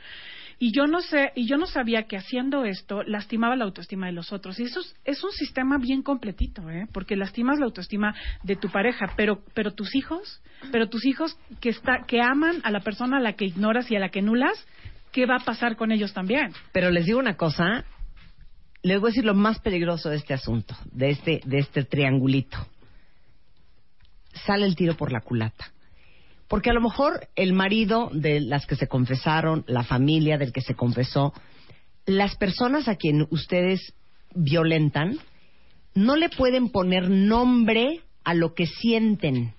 Y 0.58 0.72
yo 0.72 0.86
no 0.86 1.00
sé, 1.00 1.32
y 1.34 1.46
yo 1.46 1.58
no 1.58 1.66
sabía 1.66 2.04
que 2.04 2.16
haciendo 2.16 2.64
esto 2.64 3.02
lastimaba 3.02 3.56
la 3.56 3.64
autoestima 3.64 4.06
de 4.06 4.12
los 4.12 4.32
otros. 4.32 4.58
Y 4.58 4.62
eso 4.62 4.80
es, 5.04 5.22
un 5.22 5.30
sistema 5.32 5.76
bien 5.78 6.02
completito, 6.02 6.70
¿eh? 6.70 6.86
Porque 6.92 7.14
lastimas 7.14 7.58
la 7.58 7.66
autoestima 7.66 8.14
de 8.42 8.56
tu 8.56 8.70
pareja, 8.70 9.12
pero, 9.16 9.42
pero 9.52 9.74
tus 9.74 9.94
hijos, 9.94 10.40
pero 10.72 10.88
tus 10.88 11.04
hijos 11.04 11.38
que 11.60 11.68
está, 11.68 12.04
que 12.06 12.22
aman 12.22 12.60
a 12.62 12.70
la 12.70 12.80
persona 12.80 13.18
a 13.18 13.20
la 13.20 13.34
que 13.34 13.44
ignoras 13.44 13.90
y 13.90 13.96
a 13.96 14.00
la 14.00 14.08
que 14.08 14.22
nulas, 14.22 14.66
¿qué 15.12 15.26
va 15.26 15.36
a 15.36 15.44
pasar 15.44 15.76
con 15.76 15.92
ellos 15.92 16.14
también? 16.14 16.52
Pero 16.72 16.90
les 16.90 17.04
digo 17.04 17.18
una 17.18 17.36
cosa, 17.36 17.84
les 18.82 18.98
voy 18.98 19.08
a 19.08 19.10
decir 19.10 19.26
lo 19.26 19.34
más 19.34 19.58
peligroso 19.60 20.08
de 20.08 20.16
este 20.16 20.32
asunto, 20.32 20.74
de 20.90 21.10
este, 21.10 21.40
de 21.44 21.58
este 21.58 21.84
triangulito. 21.84 22.56
Sale 24.46 24.64
el 24.64 24.74
tiro 24.74 24.96
por 24.96 25.12
la 25.12 25.20
culata. 25.20 25.70
Porque 26.48 26.70
a 26.70 26.72
lo 26.74 26.80
mejor 26.80 27.28
el 27.34 27.52
marido 27.52 28.08
de 28.12 28.40
las 28.40 28.66
que 28.66 28.76
se 28.76 28.86
confesaron, 28.86 29.64
la 29.66 29.82
familia 29.82 30.38
del 30.38 30.52
que 30.52 30.60
se 30.60 30.74
confesó, 30.74 31.32
las 32.06 32.36
personas 32.36 32.86
a 32.88 32.94
quien 32.96 33.26
ustedes 33.30 33.94
violentan, 34.34 35.18
no 35.94 36.14
le 36.16 36.28
pueden 36.28 36.68
poner 36.70 37.10
nombre 37.10 38.00
a 38.22 38.34
lo 38.34 38.54
que 38.54 38.66
sienten. 38.66 39.54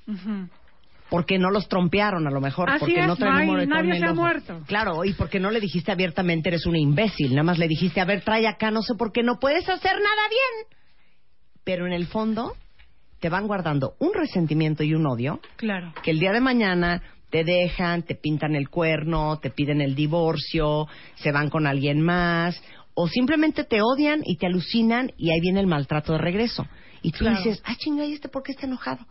Porque 1.10 1.40
no 1.40 1.52
los 1.52 1.68
trompearon, 1.70 2.28
a 2.28 2.32
lo 2.32 2.42
mejor. 2.42 2.70
Así 2.70 2.80
porque 2.82 3.00
es, 3.00 3.08
no 3.08 3.16
traen 3.16 3.48
no 3.48 3.56
hay- 3.58 3.64
un 3.64 3.70
nadie 3.70 3.98
se 3.98 4.06
ha 4.06 4.14
muerto. 4.14 4.62
Claro, 4.68 5.04
y 5.06 5.14
porque 5.14 5.40
no 5.40 5.52
le 5.52 5.60
dijiste 5.62 5.92
abiertamente 5.92 6.50
eres 6.50 6.66
una 6.66 6.80
imbécil. 6.80 7.32
Nada 7.32 7.44
más 7.44 7.58
le 7.58 7.68
dijiste, 7.68 8.02
a 8.02 8.06
ver, 8.06 8.22
trae 8.22 8.46
acá, 8.48 8.72
no 8.72 8.82
sé 8.82 8.94
por 8.96 9.12
qué 9.14 9.24
no 9.24 9.40
puedes 9.40 9.68
hacer 9.70 9.94
nada 9.94 10.22
bien. 10.30 10.78
Pero 11.64 11.86
en 11.88 11.94
el 11.94 12.08
fondo 12.08 12.56
te 13.20 13.30
van 13.30 13.48
guardando 13.48 13.94
un 14.00 14.14
resentimiento 14.14 14.84
y 14.84 14.94
un 14.94 15.06
odio 15.08 15.40
Claro. 15.56 15.94
que 16.04 16.12
el 16.12 16.20
día 16.20 16.32
de 16.32 16.42
mañana 16.42 17.02
te 17.30 17.44
dejan, 17.44 18.04
te 18.04 18.16
pintan 18.16 18.56
el 18.56 18.70
cuerno, 18.70 19.40
te 19.40 19.50
piden 19.50 19.82
el 19.82 19.96
divorcio, 19.96 20.88
se 21.16 21.32
van 21.32 21.50
con 21.50 21.68
alguien 21.68 22.02
más, 22.02 22.62
o 22.94 23.08
simplemente 23.08 23.64
te 23.64 23.82
odian 23.82 24.22
y 24.24 24.38
te 24.38 24.46
alucinan 24.48 25.12
y 25.18 25.32
ahí 25.32 25.40
viene 25.42 25.60
el 25.60 25.68
maltrato 25.68 26.14
de 26.14 26.20
regreso. 26.20 26.66
Y 27.02 27.12
tú 27.12 27.20
Claro. 27.20 27.38
dices, 27.38 27.62
ah, 27.66 27.76
chinga, 27.78 28.06
¿y 28.06 28.14
este 28.14 28.30
por 28.30 28.44
qué 28.44 28.54
está 28.54 28.66
enojado? 28.66 29.06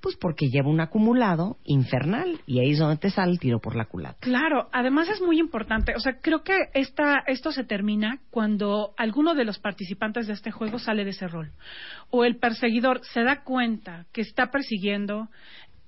Pues 0.00 0.16
porque 0.16 0.48
lleva 0.48 0.68
un 0.68 0.80
acumulado 0.80 1.58
infernal 1.64 2.40
y 2.46 2.60
ahí 2.60 2.70
es 2.70 2.78
donde 2.78 2.98
te 2.98 3.10
sale 3.10 3.32
el 3.32 3.40
tiro 3.40 3.60
por 3.60 3.74
la 3.74 3.86
culata. 3.86 4.18
Claro, 4.20 4.68
además 4.72 5.08
es 5.08 5.20
muy 5.20 5.38
importante. 5.40 5.94
O 5.96 6.00
sea, 6.00 6.20
creo 6.20 6.42
que 6.42 6.56
esta, 6.74 7.24
esto 7.26 7.50
se 7.50 7.64
termina 7.64 8.20
cuando 8.30 8.94
alguno 8.96 9.34
de 9.34 9.44
los 9.44 9.58
participantes 9.58 10.26
de 10.26 10.34
este 10.34 10.52
juego 10.52 10.78
sale 10.78 11.04
de 11.04 11.10
ese 11.10 11.26
rol. 11.26 11.52
O 12.10 12.24
el 12.24 12.36
perseguidor 12.36 13.00
se 13.12 13.24
da 13.24 13.42
cuenta 13.42 14.06
que 14.12 14.20
está 14.20 14.50
persiguiendo, 14.50 15.28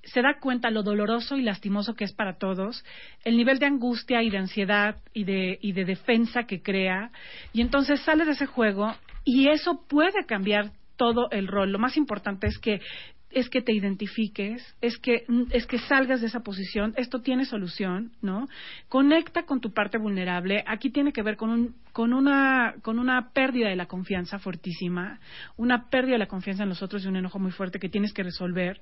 se 0.03 0.21
da 0.21 0.39
cuenta 0.39 0.71
lo 0.71 0.83
doloroso 0.83 1.37
y 1.37 1.43
lastimoso 1.43 1.93
que 1.93 2.03
es 2.03 2.13
para 2.13 2.37
todos, 2.37 2.83
el 3.23 3.37
nivel 3.37 3.59
de 3.59 3.67
angustia 3.67 4.23
y 4.23 4.29
de 4.29 4.37
ansiedad 4.39 4.97
y 5.13 5.23
de, 5.23 5.57
y 5.61 5.73
de 5.73 5.85
defensa 5.85 6.43
que 6.43 6.61
crea, 6.61 7.11
y 7.53 7.61
entonces 7.61 8.01
sale 8.01 8.25
de 8.25 8.31
ese 8.31 8.45
juego 8.45 8.93
y 9.23 9.49
eso 9.49 9.85
puede 9.87 10.25
cambiar 10.25 10.71
todo 10.95 11.31
el 11.31 11.47
rol. 11.47 11.71
Lo 11.71 11.79
más 11.79 11.97
importante 11.97 12.47
es 12.47 12.59
que 12.59 12.79
es 13.33 13.49
que 13.49 13.61
te 13.61 13.73
identifiques, 13.73 14.75
es 14.81 14.97
que 14.97 15.25
es 15.51 15.65
que 15.65 15.79
salgas 15.79 16.21
de 16.21 16.27
esa 16.27 16.41
posición, 16.41 16.93
esto 16.97 17.21
tiene 17.21 17.45
solución, 17.45 18.11
¿no? 18.21 18.47
Conecta 18.89 19.43
con 19.43 19.61
tu 19.61 19.73
parte 19.73 19.97
vulnerable. 19.97 20.63
Aquí 20.67 20.89
tiene 20.89 21.13
que 21.13 21.23
ver 21.23 21.37
con 21.37 21.49
un 21.49 21.75
con 21.93 22.13
una 22.13 22.75
con 22.81 22.99
una 22.99 23.31
pérdida 23.33 23.69
de 23.69 23.75
la 23.75 23.85
confianza 23.85 24.39
fuertísima, 24.39 25.19
una 25.57 25.89
pérdida 25.89 26.13
de 26.13 26.19
la 26.19 26.27
confianza 26.27 26.63
en 26.63 26.69
los 26.69 26.81
otros 26.81 27.03
y 27.03 27.07
un 27.07 27.17
enojo 27.17 27.39
muy 27.39 27.51
fuerte 27.51 27.79
que 27.79 27.89
tienes 27.89 28.13
que 28.13 28.23
resolver. 28.23 28.79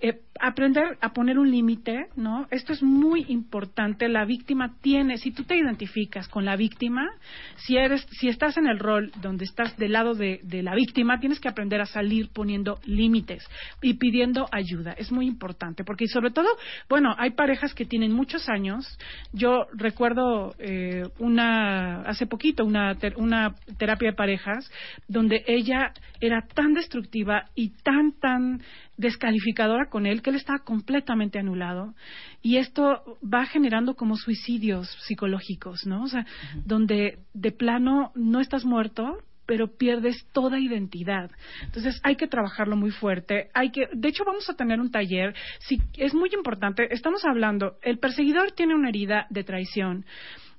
Eh, 0.00 0.20
aprender 0.40 0.98
a 1.00 1.12
poner 1.12 1.38
un 1.38 1.50
límite, 1.50 2.06
¿no? 2.16 2.46
Esto 2.50 2.72
es 2.72 2.82
muy 2.82 3.24
importante. 3.28 4.08
La 4.08 4.24
víctima 4.24 4.76
tiene, 4.80 5.18
si 5.18 5.30
tú 5.30 5.44
te 5.44 5.56
identificas 5.56 6.28
con 6.28 6.44
la 6.44 6.56
víctima, 6.56 7.08
si 7.56 7.76
eres 7.76 8.06
si 8.10 8.28
estás 8.28 8.56
en 8.56 8.66
el 8.66 8.78
rol 8.78 9.10
donde 9.20 9.44
estás 9.44 9.76
del 9.76 9.92
lado 9.92 10.14
de, 10.14 10.40
de 10.44 10.62
la 10.62 10.74
víctima, 10.74 11.18
tienes 11.18 11.40
que 11.40 11.48
aprender 11.48 11.80
a 11.80 11.86
salir 11.86 12.30
poniendo 12.32 12.78
límites 12.84 13.44
y 13.84 13.94
pidiendo 13.94 14.46
ayuda. 14.50 14.92
Es 14.92 15.12
muy 15.12 15.26
importante 15.26 15.84
porque 15.84 16.06
sobre 16.08 16.30
todo, 16.30 16.48
bueno, 16.88 17.14
hay 17.18 17.32
parejas 17.32 17.74
que 17.74 17.84
tienen 17.84 18.12
muchos 18.12 18.48
años. 18.48 18.98
Yo 19.34 19.66
recuerdo 19.74 20.54
eh, 20.58 21.02
una 21.18 22.00
hace 22.02 22.26
poquito 22.26 22.64
una 22.64 22.94
ter- 22.94 23.18
una 23.18 23.54
terapia 23.76 24.10
de 24.10 24.16
parejas 24.16 24.70
donde 25.06 25.44
ella 25.46 25.92
era 26.18 26.46
tan 26.54 26.72
destructiva 26.72 27.44
y 27.54 27.70
tan 27.82 28.12
tan 28.18 28.62
descalificadora 28.96 29.90
con 29.90 30.06
él 30.06 30.22
que 30.22 30.30
él 30.30 30.36
estaba 30.36 30.60
completamente 30.60 31.38
anulado 31.38 31.94
y 32.40 32.56
esto 32.56 33.18
va 33.22 33.44
generando 33.44 33.94
como 33.96 34.16
suicidios 34.16 34.88
psicológicos, 35.06 35.84
¿no? 35.86 36.04
O 36.04 36.06
sea, 36.06 36.24
donde 36.64 37.18
de 37.34 37.52
plano 37.52 38.12
no 38.14 38.40
estás 38.40 38.64
muerto, 38.64 39.18
pero 39.46 39.76
pierdes 39.76 40.26
toda 40.32 40.58
identidad. 40.58 41.30
Entonces 41.62 42.00
hay 42.02 42.16
que 42.16 42.26
trabajarlo 42.26 42.76
muy 42.76 42.90
fuerte. 42.90 43.50
Hay 43.54 43.70
que, 43.70 43.88
de 43.92 44.08
hecho, 44.08 44.24
vamos 44.24 44.48
a 44.48 44.54
tener 44.54 44.80
un 44.80 44.90
taller. 44.90 45.34
Sí, 45.60 45.80
es 45.96 46.14
muy 46.14 46.30
importante. 46.34 46.92
Estamos 46.92 47.24
hablando. 47.24 47.76
El 47.82 47.98
perseguidor 47.98 48.52
tiene 48.52 48.74
una 48.74 48.88
herida 48.88 49.26
de 49.30 49.44
traición. 49.44 50.04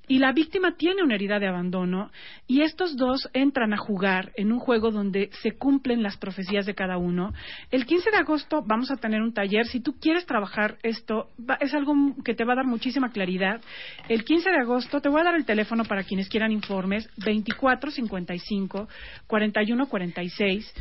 Y 0.08 0.18
la 0.18 0.32
víctima 0.32 0.76
tiene 0.76 1.02
una 1.02 1.14
herida 1.14 1.38
de 1.38 1.48
abandono 1.48 2.10
y 2.46 2.62
estos 2.62 2.96
dos 2.96 3.28
entran 3.32 3.72
a 3.72 3.76
jugar 3.76 4.32
en 4.36 4.52
un 4.52 4.60
juego 4.60 4.90
donde 4.90 5.30
se 5.42 5.52
cumplen 5.52 6.02
las 6.02 6.16
profecías 6.16 6.66
de 6.66 6.74
cada 6.74 6.96
uno. 6.96 7.32
El 7.70 7.86
15 7.86 8.10
de 8.10 8.16
agosto 8.18 8.62
vamos 8.64 8.90
a 8.90 8.96
tener 8.96 9.20
un 9.20 9.34
taller. 9.34 9.66
Si 9.66 9.80
tú 9.80 9.94
quieres 10.00 10.26
trabajar 10.26 10.78
esto, 10.82 11.30
es 11.60 11.74
algo 11.74 11.94
que 12.24 12.34
te 12.34 12.44
va 12.44 12.52
a 12.52 12.56
dar 12.56 12.66
muchísima 12.66 13.10
claridad. 13.10 13.60
El 14.08 14.24
15 14.24 14.50
de 14.50 14.60
agosto 14.60 15.00
te 15.00 15.08
voy 15.08 15.20
a 15.20 15.24
dar 15.24 15.34
el 15.34 15.44
teléfono 15.44 15.84
para 15.84 16.04
quienes 16.04 16.28
quieran 16.28 16.52
informes 16.52 17.08
2455 17.16 18.88
4146 19.26 20.74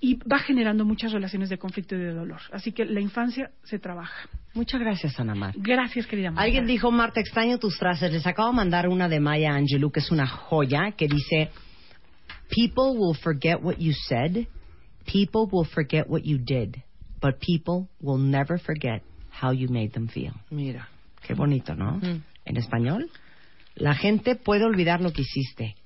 y 0.00 0.14
va 0.28 0.38
generando 0.38 0.84
muchas 0.84 1.12
relaciones 1.12 1.48
de 1.48 1.58
conflicto 1.58 1.96
y 1.96 1.98
de 1.98 2.12
dolor 2.12 2.40
así 2.52 2.72
que 2.72 2.84
la 2.84 3.00
infancia 3.00 3.50
se 3.64 3.78
trabaja 3.78 4.28
Muchas 4.54 4.80
gracias, 4.80 5.20
Ana 5.20 5.34
Mar. 5.34 5.54
gracias 5.56 6.06
querida 6.06 6.30
Marta. 6.30 6.42
Alguien 6.42 6.66
dijo, 6.66 6.90
Marta, 6.90 7.20
extraño 7.20 7.58
tus 7.58 7.78
frases. 7.78 8.10
Les 8.10 8.26
acabo 8.26 8.48
de 8.50 8.56
mandar 8.56 8.88
una 8.88 9.08
de 9.08 9.20
Maya 9.20 9.54
Angelou, 9.54 9.92
que 9.92 10.00
es 10.00 10.10
una 10.10 10.26
joya, 10.26 10.92
que 10.96 11.06
dice, 11.06 11.50
People 12.50 12.96
will 12.98 13.14
forget 13.14 13.62
what 13.62 13.80
you 13.80 13.92
said, 14.08 14.46
people 15.06 15.48
will 15.50 15.66
forget 15.66 16.08
what 16.08 16.24
you 16.24 16.38
did, 16.38 16.82
but 17.20 17.40
people 17.40 17.88
will 18.00 18.18
never 18.18 18.58
forget 18.58 19.02
how 19.30 19.52
you 19.52 19.68
made 19.68 19.92
them 19.92 20.08
feel. 20.08 20.32
Mira. 20.50 20.88
Qué 21.22 21.34
bonito, 21.34 21.74
¿no? 21.74 22.00
En 22.44 22.56
español, 22.56 23.10
la 23.74 23.94
gente 23.94 24.34
puede 24.34 24.64
olvidar 24.64 25.00
lo 25.00 25.12
que 25.12 25.22
hiciste 25.22 25.76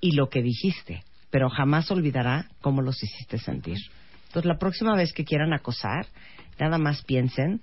y 0.00 0.12
lo 0.12 0.28
que 0.28 0.42
dijiste, 0.42 1.02
pero 1.30 1.48
jamás 1.48 1.90
olvidará 1.90 2.48
cómo 2.60 2.82
los 2.82 3.02
hiciste 3.02 3.38
sentir. 3.38 3.78
Entonces, 4.26 4.46
la 4.46 4.58
próxima 4.58 4.94
vez 4.94 5.12
que 5.12 5.24
quieran 5.24 5.52
acosar, 5.52 6.06
nada 6.58 6.78
más 6.78 7.02
piensen 7.02 7.62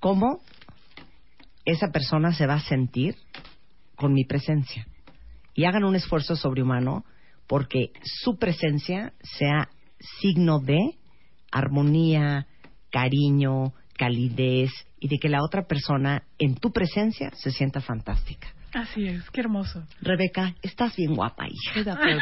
cómo 0.00 0.40
esa 1.64 1.88
persona 1.88 2.32
se 2.32 2.46
va 2.46 2.54
a 2.54 2.60
sentir 2.60 3.16
con 3.96 4.12
mi 4.12 4.24
presencia. 4.24 4.86
Y 5.54 5.64
hagan 5.64 5.84
un 5.84 5.96
esfuerzo 5.96 6.36
sobrehumano 6.36 7.04
porque 7.46 7.90
su 8.02 8.38
presencia 8.38 9.12
sea 9.22 9.68
signo 10.20 10.58
de 10.60 10.78
armonía, 11.52 12.46
cariño, 12.90 13.72
calidez 13.96 14.70
y 15.00 15.08
de 15.08 15.18
que 15.18 15.28
la 15.28 15.42
otra 15.42 15.66
persona 15.66 16.22
en 16.38 16.54
tu 16.56 16.70
presencia 16.72 17.30
se 17.34 17.50
sienta 17.50 17.80
fantástica. 17.80 18.48
así 18.74 19.06
es 19.06 19.28
qué 19.30 19.40
hermoso 19.40 19.84
Rebeca, 20.02 20.54
estás 20.62 20.94
bien 20.96 21.14
guapa, 21.14 21.46
hija. 21.46 21.78
Estoy 21.80 21.84
de 21.84 21.90
acuerdo. 21.90 22.20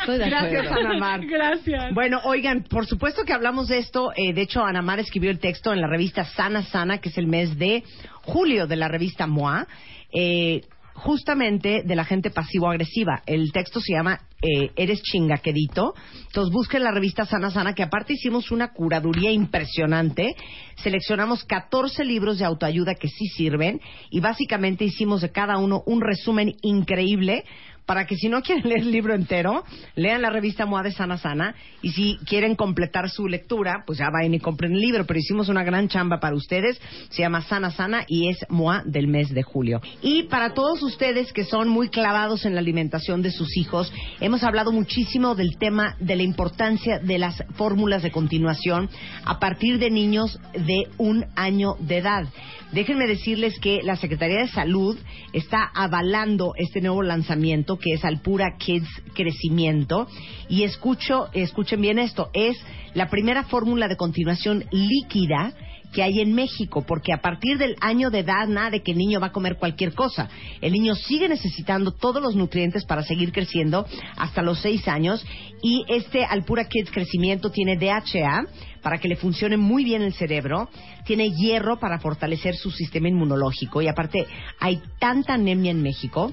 Estoy 0.00 0.18
de 0.18 0.28
Gracias, 0.30 0.66
acuerdo. 0.66 0.88
Ana 0.90 0.98
Mar. 0.98 1.20
gracias 1.26 1.94
Bueno, 1.94 2.20
oigan, 2.24 2.64
por 2.64 2.86
supuesto 2.86 3.24
que 3.24 3.32
hablamos 3.32 3.68
de 3.68 3.78
esto. 3.78 4.12
eh, 4.16 4.32
de 4.32 4.42
hecho, 4.42 4.64
Ana 4.64 4.82
Mar 4.82 4.98
escribió 4.98 5.30
el 5.30 5.38
texto 5.38 5.72
en 5.72 5.80
la 5.80 5.86
revista 5.86 6.24
Sana 6.24 6.62
Sana, 6.64 6.98
que 6.98 7.10
es 7.10 7.18
el 7.18 7.28
mes 7.28 7.56
de 7.58 7.84
julio 8.22 8.66
de 8.66 8.76
la 8.76 8.88
revista 8.88 9.26
MOA. 9.28 9.66
eh, 10.12 10.62
justamente 11.02 11.82
de 11.84 11.96
la 11.96 12.04
gente 12.04 12.30
pasivo-agresiva. 12.30 13.22
El 13.26 13.50
texto 13.52 13.80
se 13.80 13.92
llama 13.92 14.20
eh, 14.40 14.70
Eres 14.76 15.02
chingaquedito. 15.02 15.94
Entonces 16.26 16.52
busquen 16.52 16.84
la 16.84 16.92
revista 16.92 17.24
Sana 17.24 17.50
Sana, 17.50 17.74
que 17.74 17.82
aparte 17.82 18.14
hicimos 18.14 18.50
una 18.50 18.72
curaduría 18.72 19.30
impresionante. 19.32 20.36
Seleccionamos 20.76 21.44
14 21.44 22.04
libros 22.04 22.38
de 22.38 22.44
autoayuda 22.44 22.94
que 22.94 23.08
sí 23.08 23.26
sirven 23.26 23.80
y 24.10 24.20
básicamente 24.20 24.84
hicimos 24.84 25.20
de 25.20 25.32
cada 25.32 25.58
uno 25.58 25.82
un 25.86 26.00
resumen 26.00 26.54
increíble 26.62 27.44
para 27.86 28.06
que 28.06 28.16
si 28.16 28.28
no 28.28 28.42
quieren 28.42 28.68
leer 28.68 28.80
el 28.80 28.92
libro 28.92 29.14
entero, 29.14 29.64
lean 29.96 30.22
la 30.22 30.30
revista 30.30 30.66
MOA 30.66 30.82
de 30.84 30.92
Sana 30.92 31.18
Sana 31.18 31.54
y 31.82 31.90
si 31.90 32.18
quieren 32.26 32.54
completar 32.54 33.10
su 33.10 33.26
lectura, 33.26 33.82
pues 33.86 33.98
ya 33.98 34.08
vayan 34.12 34.34
y 34.34 34.40
compren 34.40 34.72
el 34.72 34.80
libro, 34.80 35.04
pero 35.04 35.18
hicimos 35.18 35.48
una 35.48 35.64
gran 35.64 35.88
chamba 35.88 36.20
para 36.20 36.36
ustedes, 36.36 36.80
se 37.10 37.22
llama 37.22 37.42
Sana 37.42 37.70
Sana 37.70 38.04
y 38.06 38.28
es 38.28 38.38
MOA 38.48 38.82
del 38.86 39.08
mes 39.08 39.30
de 39.30 39.42
julio. 39.42 39.80
Y 40.00 40.24
para 40.24 40.54
todos 40.54 40.82
ustedes 40.82 41.32
que 41.32 41.44
son 41.44 41.68
muy 41.68 41.88
clavados 41.88 42.44
en 42.44 42.54
la 42.54 42.60
alimentación 42.60 43.22
de 43.22 43.30
sus 43.30 43.56
hijos, 43.56 43.92
hemos 44.20 44.42
hablado 44.44 44.72
muchísimo 44.72 45.34
del 45.34 45.58
tema 45.58 45.96
de 45.98 46.16
la 46.16 46.22
importancia 46.22 46.98
de 46.98 47.18
las 47.18 47.42
fórmulas 47.54 48.02
de 48.02 48.12
continuación 48.12 48.88
a 49.24 49.38
partir 49.38 49.78
de 49.78 49.90
niños 49.90 50.38
de 50.54 50.84
un 50.98 51.26
año 51.34 51.74
de 51.80 51.98
edad. 51.98 52.24
Déjenme 52.72 53.06
decirles 53.06 53.58
que 53.60 53.82
la 53.82 53.96
Secretaría 53.96 54.40
de 54.40 54.48
Salud 54.48 54.98
está 55.34 55.70
avalando 55.74 56.54
este 56.56 56.80
nuevo 56.80 57.02
lanzamiento 57.02 57.71
que 57.78 57.94
es 57.94 58.04
Alpura 58.04 58.56
Kids 58.58 58.88
Crecimiento 59.14 60.08
y 60.48 60.64
escucho, 60.64 61.28
escuchen 61.32 61.80
bien 61.80 61.98
esto, 61.98 62.30
es 62.32 62.56
la 62.94 63.08
primera 63.08 63.44
fórmula 63.44 63.88
de 63.88 63.96
continuación 63.96 64.64
líquida 64.70 65.54
que 65.92 66.02
hay 66.02 66.20
en 66.20 66.34
México, 66.34 66.84
porque 66.86 67.12
a 67.12 67.20
partir 67.20 67.58
del 67.58 67.76
año 67.80 68.10
de 68.10 68.20
edad, 68.20 68.48
nada 68.48 68.70
de 68.70 68.82
que 68.82 68.92
el 68.92 68.98
niño 68.98 69.20
va 69.20 69.28
a 69.28 69.32
comer 69.32 69.58
cualquier 69.58 69.94
cosa. 69.94 70.28
El 70.60 70.72
niño 70.72 70.94
sigue 70.94 71.28
necesitando 71.28 71.92
todos 71.92 72.22
los 72.22 72.34
nutrientes 72.34 72.84
para 72.84 73.02
seguir 73.02 73.30
creciendo 73.30 73.86
hasta 74.16 74.42
los 74.42 74.60
seis 74.60 74.88
años 74.88 75.24
y 75.62 75.84
este 75.88 76.24
Alpura 76.24 76.66
Kids 76.68 76.90
Crecimiento 76.90 77.50
tiene 77.50 77.76
DHA 77.76 78.46
para 78.82 78.98
que 78.98 79.08
le 79.08 79.16
funcione 79.16 79.56
muy 79.56 79.84
bien 79.84 80.02
el 80.02 80.14
cerebro, 80.14 80.68
tiene 81.04 81.30
hierro 81.30 81.78
para 81.78 82.00
fortalecer 82.00 82.56
su 82.56 82.70
sistema 82.70 83.08
inmunológico 83.08 83.82
y 83.82 83.88
aparte 83.88 84.26
hay 84.58 84.80
tanta 84.98 85.34
anemia 85.34 85.70
en 85.70 85.82
México 85.82 86.32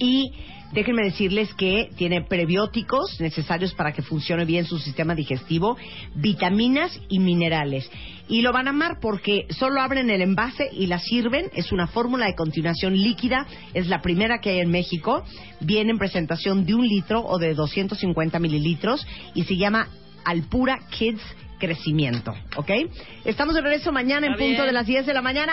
y 0.00 0.32
déjenme 0.72 1.02
decirles 1.04 1.52
que 1.54 1.90
tiene 1.96 2.22
prebióticos 2.22 3.20
necesarios 3.20 3.74
para 3.74 3.92
que 3.92 4.02
funcione 4.02 4.44
bien 4.44 4.64
su 4.64 4.78
sistema 4.78 5.14
digestivo, 5.14 5.76
vitaminas 6.14 6.98
y 7.08 7.18
minerales. 7.20 7.88
Y 8.28 8.42
lo 8.42 8.52
van 8.52 8.66
a 8.66 8.70
amar 8.70 8.98
porque 9.00 9.46
solo 9.50 9.80
abren 9.80 10.08
el 10.10 10.22
envase 10.22 10.70
y 10.72 10.86
la 10.86 10.98
sirven. 10.98 11.50
Es 11.54 11.70
una 11.70 11.86
fórmula 11.86 12.26
de 12.26 12.34
continuación 12.34 12.96
líquida. 12.96 13.46
Es 13.74 13.88
la 13.88 14.00
primera 14.00 14.40
que 14.40 14.50
hay 14.50 14.60
en 14.60 14.70
México. 14.70 15.22
Viene 15.60 15.90
en 15.90 15.98
presentación 15.98 16.64
de 16.64 16.74
un 16.74 16.86
litro 16.88 17.20
o 17.24 17.38
de 17.38 17.54
250 17.54 18.38
mililitros 18.38 19.06
y 19.34 19.44
se 19.44 19.56
llama 19.56 19.88
Alpura 20.24 20.78
Kids 20.90 21.22
Crecimiento. 21.58 22.32
¿Ok? 22.56 22.70
Estamos 23.24 23.54
de 23.54 23.60
regreso 23.60 23.92
mañana 23.92 24.26
en 24.28 24.32
Está 24.32 24.44
punto 24.44 24.62
bien. 24.62 24.66
de 24.66 24.72
las 24.72 24.86
10 24.86 25.06
de 25.06 25.12
la 25.14 25.20
mañana. 25.22 25.52